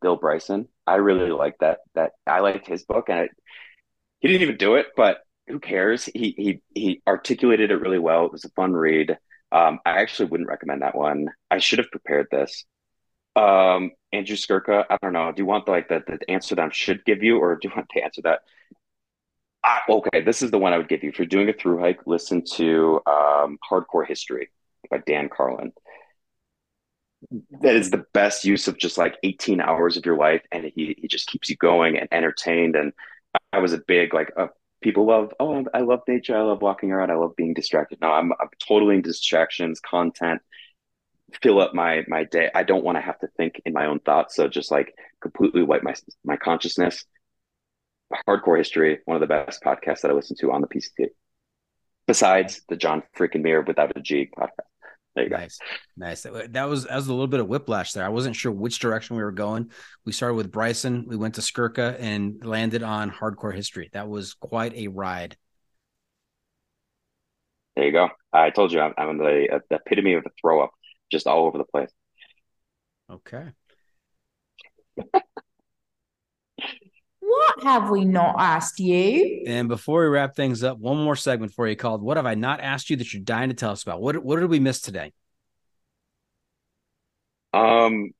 Bill 0.00 0.16
Bryson. 0.16 0.68
I 0.86 0.96
really 0.96 1.30
like 1.32 1.56
that. 1.58 1.78
That 1.96 2.12
I 2.28 2.40
liked 2.40 2.68
his 2.68 2.84
book, 2.84 3.08
and 3.08 3.28
he 4.20 4.28
didn't 4.28 4.42
even 4.42 4.56
do 4.56 4.76
it, 4.76 4.86
but 4.96 5.18
who 5.48 5.58
cares? 5.58 6.04
He 6.04 6.32
he 6.36 6.62
he 6.72 7.02
articulated 7.08 7.72
it 7.72 7.80
really 7.80 7.98
well. 7.98 8.26
It 8.26 8.32
was 8.32 8.44
a 8.44 8.50
fun 8.50 8.72
read. 8.72 9.18
Um, 9.50 9.80
I 9.84 10.00
actually 10.00 10.28
wouldn't 10.28 10.48
recommend 10.48 10.82
that 10.82 10.94
one. 10.94 11.26
I 11.50 11.58
should 11.58 11.80
have 11.80 11.90
prepared 11.90 12.28
this. 12.30 12.64
Um, 13.34 13.90
Andrew 14.12 14.36
Skurka, 14.36 14.84
I 14.88 14.96
don't 15.02 15.12
know. 15.12 15.32
Do 15.32 15.42
you 15.42 15.46
want 15.46 15.66
the, 15.66 15.72
like 15.72 15.88
the, 15.88 16.04
the 16.06 16.30
answer 16.30 16.54
that 16.54 16.64
I 16.64 16.68
should 16.70 17.04
give 17.04 17.24
you, 17.24 17.38
or 17.38 17.56
do 17.56 17.66
you 17.66 17.74
want 17.74 17.88
to 17.88 18.00
answer 18.00 18.22
that? 18.22 18.40
Ah, 19.64 19.82
okay, 19.88 20.20
this 20.20 20.40
is 20.40 20.52
the 20.52 20.58
one 20.58 20.72
I 20.72 20.78
would 20.78 20.88
give 20.88 21.02
you. 21.02 21.10
If 21.10 21.18
you're 21.18 21.26
doing 21.26 21.48
a 21.48 21.52
through 21.52 21.80
hike, 21.80 22.06
listen 22.06 22.44
to 22.54 23.00
um, 23.06 23.58
Hardcore 23.68 24.06
History 24.06 24.50
by 24.88 24.98
Dan 24.98 25.28
Carlin. 25.28 25.72
That 27.60 27.76
is 27.76 27.90
the 27.90 28.04
best 28.12 28.44
use 28.44 28.66
of 28.68 28.78
just 28.78 28.96
like 28.96 29.16
18 29.22 29.60
hours 29.60 29.96
of 29.96 30.06
your 30.06 30.16
life, 30.16 30.42
and 30.50 30.64
he 30.74 30.96
he 30.98 31.08
just 31.08 31.28
keeps 31.28 31.50
you 31.50 31.56
going 31.56 31.98
and 31.98 32.08
entertained. 32.12 32.76
And 32.76 32.92
I 33.52 33.58
was 33.58 33.72
a 33.72 33.78
big 33.78 34.14
like 34.14 34.32
uh, 34.36 34.48
people 34.80 35.06
love. 35.06 35.32
Oh, 35.38 35.64
I 35.74 35.80
love 35.80 36.00
nature. 36.08 36.36
I 36.36 36.42
love 36.42 36.62
walking 36.62 36.92
around. 36.92 37.10
I 37.10 37.16
love 37.16 37.36
being 37.36 37.54
distracted. 37.54 38.00
No, 38.00 38.10
I'm 38.10 38.32
I'm 38.32 38.48
totally 38.66 38.96
into 38.96 39.10
distractions, 39.10 39.80
content 39.80 40.40
fill 41.42 41.60
up 41.60 41.74
my 41.74 42.04
my 42.08 42.24
day. 42.24 42.50
I 42.54 42.62
don't 42.62 42.84
want 42.84 42.96
to 42.96 43.02
have 43.02 43.18
to 43.20 43.28
think 43.36 43.60
in 43.64 43.72
my 43.72 43.86
own 43.86 44.00
thoughts. 44.00 44.34
So 44.36 44.48
just 44.48 44.70
like 44.70 44.94
completely 45.20 45.62
wipe 45.62 45.82
my 45.82 45.94
my 46.24 46.36
consciousness. 46.36 47.04
Hardcore 48.26 48.58
history, 48.58 48.98
one 49.04 49.14
of 49.14 49.20
the 49.20 49.28
best 49.28 49.62
podcasts 49.62 50.00
that 50.00 50.10
I 50.10 50.14
listen 50.14 50.36
to 50.40 50.50
on 50.50 50.62
the 50.62 50.66
PCT. 50.66 51.08
Besides 52.08 52.62
the 52.68 52.76
John 52.76 53.04
Freakin' 53.16 53.42
Muir 53.42 53.62
without 53.62 53.96
a 53.96 54.00
G 54.00 54.28
podcast. 54.36 54.69
There 55.20 55.28
you 55.28 55.36
nice. 55.36 55.58
go. 55.58 55.66
Nice. 56.06 56.22
That 56.22 56.68
was 56.68 56.84
that 56.84 56.96
was 56.96 57.08
a 57.08 57.12
little 57.12 57.26
bit 57.26 57.40
of 57.40 57.46
whiplash 57.46 57.92
there. 57.92 58.04
I 58.04 58.08
wasn't 58.08 58.36
sure 58.36 58.50
which 58.50 58.78
direction 58.78 59.16
we 59.16 59.22
were 59.22 59.32
going. 59.32 59.70
We 60.06 60.12
started 60.12 60.34
with 60.34 60.50
Bryson, 60.50 61.04
we 61.06 61.16
went 61.16 61.34
to 61.34 61.42
Skurka 61.42 61.96
and 62.00 62.42
landed 62.44 62.82
on 62.82 63.10
hardcore 63.10 63.54
history. 63.54 63.90
That 63.92 64.08
was 64.08 64.32
quite 64.32 64.74
a 64.74 64.88
ride. 64.88 65.36
There 67.76 67.84
you 67.84 67.92
go. 67.92 68.08
I 68.32 68.50
told 68.50 68.72
you 68.72 68.80
I'm, 68.80 68.94
I'm 68.96 69.18
the, 69.18 69.48
uh, 69.52 69.58
the 69.68 69.76
epitome 69.76 70.14
of 70.14 70.24
a 70.26 70.30
throw 70.40 70.62
up 70.62 70.70
just 71.12 71.26
all 71.26 71.46
over 71.46 71.58
the 71.58 71.64
place. 71.64 71.90
Okay. 73.10 73.50
what 77.30 77.62
have 77.62 77.90
we 77.90 78.04
not 78.04 78.36
asked 78.38 78.80
you? 78.80 79.44
And 79.46 79.68
before 79.68 80.02
we 80.02 80.08
wrap 80.08 80.34
things 80.34 80.64
up, 80.64 80.78
one 80.78 80.98
more 80.98 81.16
segment 81.16 81.52
for 81.52 81.68
you 81.68 81.76
called 81.76 82.02
What 82.02 82.16
Have 82.16 82.26
I 82.26 82.34
Not 82.34 82.60
Asked 82.60 82.90
You 82.90 82.96
That 82.96 83.12
You're 83.12 83.22
Dying 83.22 83.50
to 83.50 83.54
Tell 83.54 83.70
Us 83.70 83.82
About? 83.82 84.02
What, 84.02 84.16
what 84.22 84.40
did 84.40 84.50
we 84.50 84.58
miss 84.58 84.80
today? 84.80 85.12
Um, 87.52 88.10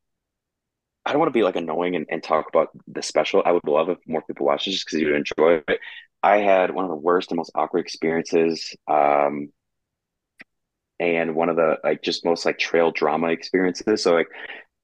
I 1.05 1.13
don't 1.13 1.19
want 1.19 1.29
to 1.29 1.39
be 1.39 1.43
like 1.43 1.57
annoying 1.57 1.97
and, 1.97 2.07
and 2.09 2.23
talk 2.23 2.47
about 2.49 2.69
the 2.87 3.03
special. 3.03 3.43
I 3.45 3.53
would 3.53 3.67
love 3.67 3.89
if 3.89 3.99
more 4.07 4.23
people 4.23 4.47
watch 4.47 4.67
it 4.67 4.73
just 4.73 4.87
because 4.87 5.01
you 5.01 5.07
would 5.07 5.17
enjoy 5.17 5.63
it. 5.67 5.81
I 6.23 6.39
had 6.39 6.73
one 6.73 6.85
of 6.85 6.91
the 6.91 6.97
worst 6.97 7.31
and 7.31 7.37
most 7.37 7.53
awkward 7.55 7.81
experiences 7.81 8.75
um, 8.87 9.49
and 10.99 11.35
one 11.35 11.49
of 11.49 11.57
the 11.57 11.79
like 11.83 12.03
just 12.03 12.25
most 12.25 12.45
like 12.45 12.59
trail 12.59 12.91
drama 12.93 13.29
experiences. 13.29 14.03
So 14.03 14.15
like 14.15 14.29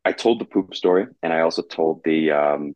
I 0.04 0.12
told 0.12 0.40
the 0.40 0.46
poop 0.46 0.74
story 0.74 1.06
and 1.22 1.32
I 1.32 1.40
also 1.40 1.62
told 1.62 2.02
the 2.04 2.30
um 2.30 2.74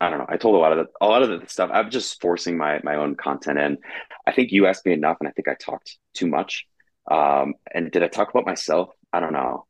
I 0.00 0.08
don't 0.08 0.18
know. 0.18 0.26
I 0.28 0.36
told 0.38 0.54
a 0.54 0.58
lot 0.58 0.72
of 0.72 0.78
the, 0.78 0.92
a 1.00 1.06
lot 1.06 1.22
of 1.22 1.28
the 1.28 1.46
stuff. 1.48 1.70
I'm 1.72 1.90
just 1.90 2.20
forcing 2.20 2.56
my 2.56 2.80
my 2.82 2.96
own 2.96 3.16
content 3.16 3.58
in. 3.58 3.78
I 4.26 4.32
think 4.32 4.50
you 4.50 4.66
asked 4.66 4.86
me 4.86 4.92
enough, 4.92 5.18
and 5.20 5.28
I 5.28 5.32
think 5.32 5.48
I 5.48 5.54
talked 5.54 5.98
too 6.14 6.26
much. 6.26 6.66
Um, 7.10 7.54
and 7.74 7.90
did 7.90 8.02
I 8.02 8.08
talk 8.08 8.30
about 8.30 8.46
myself? 8.46 8.90
I 9.12 9.20
don't 9.20 9.32
know. 9.32 9.66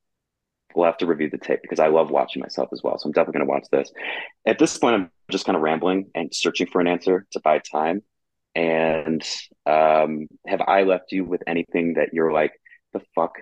We'll 0.74 0.86
have 0.86 0.98
to 0.98 1.06
review 1.06 1.30
the 1.30 1.38
tape 1.38 1.60
because 1.62 1.80
I 1.80 1.88
love 1.88 2.10
watching 2.10 2.40
myself 2.40 2.68
as 2.72 2.80
well. 2.82 2.96
So 2.96 3.06
I'm 3.06 3.12
definitely 3.12 3.38
going 3.40 3.48
to 3.48 3.50
watch 3.50 3.66
this. 3.72 3.92
At 4.46 4.58
this 4.60 4.78
point, 4.78 4.94
I'm 4.94 5.10
just 5.30 5.44
kind 5.44 5.56
of 5.56 5.62
rambling 5.62 6.10
and 6.14 6.32
searching 6.32 6.68
for 6.68 6.80
an 6.80 6.86
answer 6.86 7.26
to 7.32 7.40
buy 7.40 7.58
time. 7.58 8.02
And 8.54 9.22
um, 9.66 10.28
have 10.46 10.60
I 10.60 10.82
left 10.84 11.10
you 11.10 11.24
with 11.24 11.42
anything 11.46 11.94
that 11.94 12.10
you're 12.12 12.32
like, 12.32 12.52
the 12.92 13.00
fuck 13.16 13.32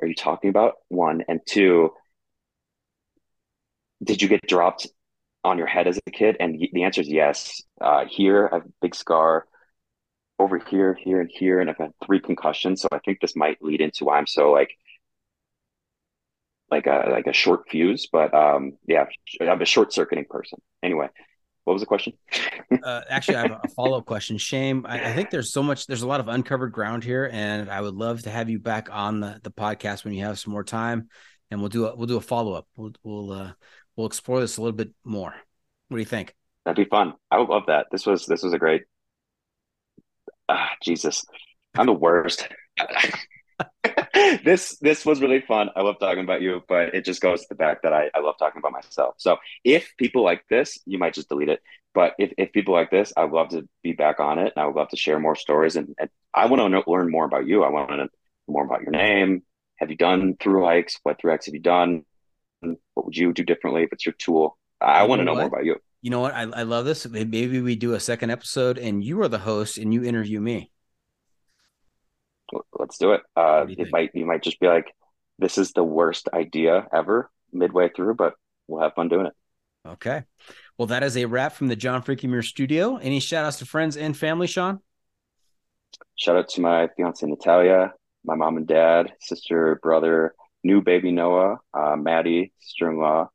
are 0.00 0.06
you 0.06 0.14
talking 0.14 0.48
about? 0.48 0.74
One 0.88 1.24
and 1.28 1.40
two, 1.46 1.90
did 4.02 4.22
you 4.22 4.28
get 4.28 4.46
dropped 4.46 4.86
on 5.46 5.58
your 5.58 5.66
head 5.66 5.86
as 5.86 5.98
a 6.06 6.10
kid? 6.10 6.36
And 6.40 6.60
the 6.72 6.82
answer 6.84 7.00
is 7.00 7.08
yes. 7.08 7.62
Uh, 7.80 8.04
here, 8.06 8.48
I 8.50 8.56
have 8.56 8.66
a 8.66 8.72
big 8.82 8.94
scar. 8.94 9.46
Over 10.38 10.58
here, 10.58 10.92
here, 10.92 11.22
and 11.22 11.30
here, 11.32 11.60
and 11.60 11.70
I've 11.70 11.78
had 11.78 11.92
three 12.04 12.20
concussions. 12.20 12.82
So 12.82 12.88
I 12.92 12.98
think 12.98 13.20
this 13.20 13.34
might 13.34 13.62
lead 13.62 13.80
into 13.80 14.04
why 14.04 14.18
I'm 14.18 14.26
so 14.26 14.52
like, 14.52 14.70
like 16.70 16.86
a 16.86 17.08
like 17.10 17.26
a 17.26 17.32
short 17.32 17.70
fuse. 17.70 18.06
But 18.12 18.34
um, 18.34 18.76
yeah, 18.86 19.06
I'm 19.40 19.62
a 19.62 19.64
short 19.64 19.94
circuiting 19.94 20.26
person. 20.28 20.60
Anyway, 20.82 21.08
what 21.66 21.72
was 21.72 21.82
the 21.82 21.86
question? 21.86 22.12
uh, 22.84 23.00
actually, 23.08 23.38
I 23.38 23.42
have 23.48 23.60
a 23.64 23.68
follow 23.68 23.98
up 23.98 24.06
question. 24.06 24.38
Shame, 24.38 24.86
I, 24.86 25.10
I, 25.10 25.12
think 25.14 25.30
there's 25.30 25.52
so 25.52 25.64
much, 25.64 25.88
there's 25.88 26.02
a 26.02 26.06
lot 26.06 26.20
of 26.20 26.28
uncovered 26.28 26.70
ground 26.70 27.02
here, 27.02 27.28
and 27.32 27.68
I 27.68 27.80
would 27.80 27.94
love 27.94 28.22
to 28.22 28.30
have 28.30 28.48
you 28.48 28.60
back 28.60 28.88
on 28.92 29.18
the, 29.18 29.40
the 29.42 29.50
podcast 29.50 30.04
when 30.04 30.14
you 30.14 30.24
have 30.24 30.38
some 30.38 30.52
more 30.52 30.62
time, 30.62 31.08
and 31.50 31.58
we'll 31.58 31.68
do 31.68 31.86
a 31.86 31.96
we'll 31.96 32.06
do 32.06 32.18
a 32.18 32.20
follow 32.20 32.52
up. 32.52 32.68
We'll 32.76 32.92
we'll 33.02 33.32
uh, 33.32 33.52
we'll 33.96 34.06
explore 34.06 34.40
this 34.40 34.56
a 34.56 34.62
little 34.62 34.76
bit 34.76 34.90
more. 35.04 35.34
What 35.88 35.96
do 35.96 36.00
you 36.00 36.04
think? 36.04 36.34
That'd 36.64 36.84
be 36.84 36.88
fun. 36.88 37.14
I 37.30 37.38
would 37.38 37.48
love 37.48 37.64
that. 37.68 37.86
This 37.90 38.06
was 38.06 38.26
this 38.26 38.42
was 38.42 38.52
a 38.52 38.58
great. 38.58 38.82
Ah, 40.48 40.70
Jesus, 40.82 41.24
I'm 41.76 41.86
the 41.86 41.92
worst. 41.92 42.48
this 44.44 44.76
this 44.78 45.06
was 45.06 45.20
really 45.20 45.40
fun. 45.40 45.70
I 45.76 45.82
love 45.82 45.98
talking 45.98 46.24
about 46.24 46.42
you, 46.42 46.62
but 46.68 46.94
it 46.94 47.04
just 47.04 47.20
goes 47.20 47.42
to 47.42 47.46
the 47.48 47.54
back 47.54 47.82
that 47.82 47.92
I, 47.92 48.10
I 48.14 48.20
love 48.20 48.36
talking 48.38 48.58
about 48.58 48.72
myself. 48.72 49.14
So 49.18 49.38
if 49.64 49.92
people 49.96 50.24
like 50.24 50.44
this, 50.50 50.78
you 50.86 50.98
might 50.98 51.14
just 51.14 51.28
delete 51.28 51.48
it. 51.48 51.60
But 51.94 52.12
if, 52.18 52.32
if 52.36 52.52
people 52.52 52.74
like 52.74 52.90
this, 52.90 53.12
I 53.16 53.24
would 53.24 53.32
love 53.32 53.48
to 53.50 53.66
be 53.82 53.92
back 53.92 54.20
on 54.20 54.38
it. 54.38 54.52
And 54.54 54.62
I 54.62 54.66
would 54.66 54.76
love 54.76 54.90
to 54.90 54.98
share 54.98 55.18
more 55.18 55.34
stories. 55.34 55.76
And, 55.76 55.94
and 55.98 56.10
I 56.34 56.44
want 56.44 56.60
to 56.60 56.68
know, 56.68 56.84
learn 56.86 57.10
more 57.10 57.24
about 57.24 57.46
you. 57.46 57.64
I 57.64 57.70
want 57.70 57.88
to 57.88 57.96
know 57.96 58.08
more 58.46 58.66
about 58.66 58.82
your 58.82 58.90
name. 58.90 59.42
Have 59.76 59.90
you 59.90 59.96
done 59.96 60.36
through 60.38 60.64
hikes? 60.64 60.98
What 61.04 61.18
through 61.18 61.30
hikes 61.30 61.46
have 61.46 61.54
you 61.54 61.60
done? 61.60 62.04
What 62.94 63.06
would 63.06 63.16
you 63.16 63.32
do 63.32 63.44
differently 63.44 63.82
if 63.82 63.92
it's 63.92 64.04
your 64.04 64.14
tool? 64.18 64.58
I 64.80 65.02
you 65.02 65.08
want 65.08 65.20
to 65.20 65.24
know, 65.24 65.34
know 65.34 65.40
more 65.40 65.48
about 65.48 65.64
you. 65.64 65.76
You 66.02 66.10
know 66.10 66.20
what? 66.20 66.34
I, 66.34 66.42
I 66.42 66.62
love 66.62 66.84
this. 66.84 67.06
Maybe 67.06 67.60
we 67.60 67.76
do 67.76 67.94
a 67.94 68.00
second 68.00 68.30
episode 68.30 68.78
and 68.78 69.02
you 69.02 69.20
are 69.22 69.28
the 69.28 69.38
host 69.38 69.78
and 69.78 69.92
you 69.92 70.04
interview 70.04 70.40
me 70.40 70.70
let's 72.78 72.98
do 72.98 73.12
it. 73.12 73.22
Uh, 73.36 73.64
do 73.64 73.72
it 73.72 73.76
think? 73.76 73.92
might 73.92 74.10
you 74.14 74.26
might 74.26 74.42
just 74.42 74.60
be 74.60 74.66
like, 74.66 74.94
this 75.38 75.58
is 75.58 75.72
the 75.72 75.84
worst 75.84 76.28
idea 76.32 76.86
ever 76.92 77.30
midway 77.52 77.88
through, 77.88 78.14
but 78.14 78.34
we'll 78.66 78.82
have 78.82 78.94
fun 78.94 79.08
doing 79.08 79.26
it. 79.26 79.32
Okay. 79.86 80.24
Well, 80.78 80.86
that 80.86 81.02
is 81.02 81.16
a 81.16 81.26
wrap 81.26 81.52
from 81.52 81.68
the 81.68 81.76
John 81.76 82.02
Freakin' 82.02 82.28
Muir 82.28 82.42
studio. 82.42 82.96
Any 82.96 83.20
shout 83.20 83.44
outs 83.44 83.58
to 83.58 83.66
friends 83.66 83.96
and 83.96 84.16
family, 84.16 84.46
Sean? 84.46 84.80
Shout 86.16 86.36
out 86.36 86.48
to 86.50 86.60
my 86.60 86.88
fiance 86.96 87.24
Natalia, 87.24 87.92
my 88.24 88.34
mom 88.34 88.56
and 88.56 88.66
dad, 88.66 89.12
sister, 89.20 89.78
brother, 89.82 90.34
new 90.66 90.82
baby 90.82 91.12
Noah, 91.12 91.58
uh, 91.72 91.96
Maddie, 91.96 92.52
sister 92.60 92.90
in 92.90 92.98
law. 92.98 93.30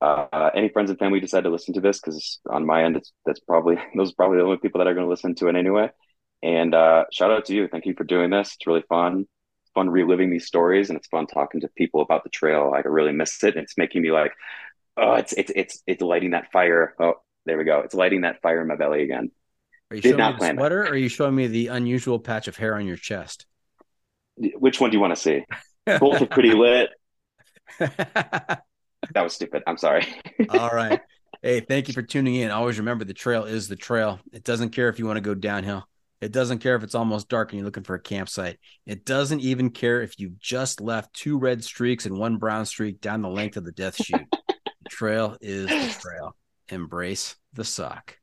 Uh, 0.00 0.50
any 0.54 0.68
friends 0.68 0.90
and 0.90 0.98
family 0.98 1.20
decide 1.20 1.44
to 1.44 1.50
listen 1.50 1.74
to 1.74 1.80
this 1.80 1.98
because 2.00 2.38
on 2.48 2.66
my 2.66 2.84
end, 2.84 2.96
it's 2.96 3.12
that's 3.26 3.40
probably 3.40 3.76
those 3.96 4.12
are 4.12 4.16
probably 4.16 4.38
the 4.38 4.44
only 4.44 4.58
people 4.58 4.78
that 4.78 4.86
are 4.86 4.94
going 4.94 5.06
to 5.06 5.10
listen 5.10 5.34
to 5.36 5.48
it 5.48 5.56
anyway. 5.56 5.90
And 6.42 6.74
uh, 6.74 7.04
shout 7.10 7.30
out 7.30 7.46
to 7.46 7.54
you. 7.54 7.68
Thank 7.68 7.86
you 7.86 7.94
for 7.94 8.04
doing 8.04 8.30
this. 8.30 8.54
It's 8.54 8.66
really 8.66 8.84
fun. 8.88 9.20
It's 9.62 9.72
fun 9.74 9.88
reliving 9.88 10.30
these 10.30 10.46
stories, 10.46 10.90
and 10.90 10.98
it's 10.98 11.08
fun 11.08 11.26
talking 11.26 11.62
to 11.62 11.68
people 11.76 12.02
about 12.02 12.22
the 12.22 12.30
trail. 12.30 12.70
Like 12.70 12.86
I 12.86 12.88
really 12.88 13.12
miss 13.12 13.42
it. 13.42 13.54
And 13.54 13.64
it's 13.64 13.78
making 13.78 14.02
me 14.02 14.12
like, 14.12 14.32
oh, 14.96 15.14
it's 15.14 15.32
it's 15.32 15.52
it's 15.54 15.82
it's 15.86 16.02
lighting 16.02 16.32
that 16.32 16.52
fire. 16.52 16.94
Oh, 17.00 17.14
there 17.46 17.58
we 17.58 17.64
go. 17.64 17.80
It's 17.80 17.94
lighting 17.94 18.22
that 18.22 18.42
fire 18.42 18.60
in 18.60 18.68
my 18.68 18.76
belly 18.76 19.02
again. 19.02 19.30
Are 19.90 19.96
you 19.96 20.02
Did 20.02 20.16
showing 20.16 20.34
me 20.34 20.38
the 20.38 20.54
sweater, 20.54 20.84
it. 20.84 20.88
or 20.88 20.92
are 20.92 20.96
you 20.96 21.08
showing 21.08 21.34
me 21.34 21.46
the 21.46 21.68
unusual 21.68 22.18
patch 22.18 22.48
of 22.48 22.56
hair 22.56 22.74
on 22.74 22.86
your 22.86 22.96
chest? 22.96 23.46
Which 24.36 24.80
one 24.80 24.90
do 24.90 24.96
you 24.96 25.00
want 25.00 25.14
to 25.14 25.20
see? 25.20 25.44
Both 25.86 26.22
are 26.22 26.26
pretty 26.26 26.52
lit. 26.52 26.90
that 27.78 28.62
was 29.16 29.34
stupid. 29.34 29.62
I'm 29.66 29.76
sorry. 29.76 30.06
All 30.48 30.70
right. 30.70 31.00
Hey, 31.42 31.60
thank 31.60 31.88
you 31.88 31.94
for 31.94 32.02
tuning 32.02 32.36
in. 32.36 32.50
Always 32.50 32.78
remember 32.78 33.04
the 33.04 33.12
trail 33.12 33.44
is 33.44 33.68
the 33.68 33.76
trail. 33.76 34.20
It 34.32 34.44
doesn't 34.44 34.70
care 34.70 34.88
if 34.88 34.98
you 34.98 35.06
want 35.06 35.18
to 35.18 35.20
go 35.20 35.34
downhill. 35.34 35.84
It 36.20 36.32
doesn't 36.32 36.60
care 36.60 36.74
if 36.74 36.82
it's 36.82 36.94
almost 36.94 37.28
dark 37.28 37.52
and 37.52 37.58
you're 37.58 37.66
looking 37.66 37.82
for 37.82 37.96
a 37.96 38.00
campsite. 38.00 38.58
It 38.86 39.04
doesn't 39.04 39.40
even 39.40 39.68
care 39.70 40.00
if 40.00 40.18
you've 40.18 40.38
just 40.38 40.80
left 40.80 41.12
two 41.12 41.38
red 41.38 41.62
streaks 41.62 42.06
and 42.06 42.16
one 42.16 42.38
brown 42.38 42.64
streak 42.64 43.02
down 43.02 43.20
the 43.20 43.28
length 43.28 43.58
of 43.58 43.64
the 43.64 43.72
death 43.72 43.96
chute. 43.96 44.22
the 44.30 44.88
trail 44.88 45.36
is 45.42 45.66
the 45.66 46.00
trail. 46.00 46.34
Embrace 46.70 47.36
the 47.52 47.64
suck. 47.64 48.16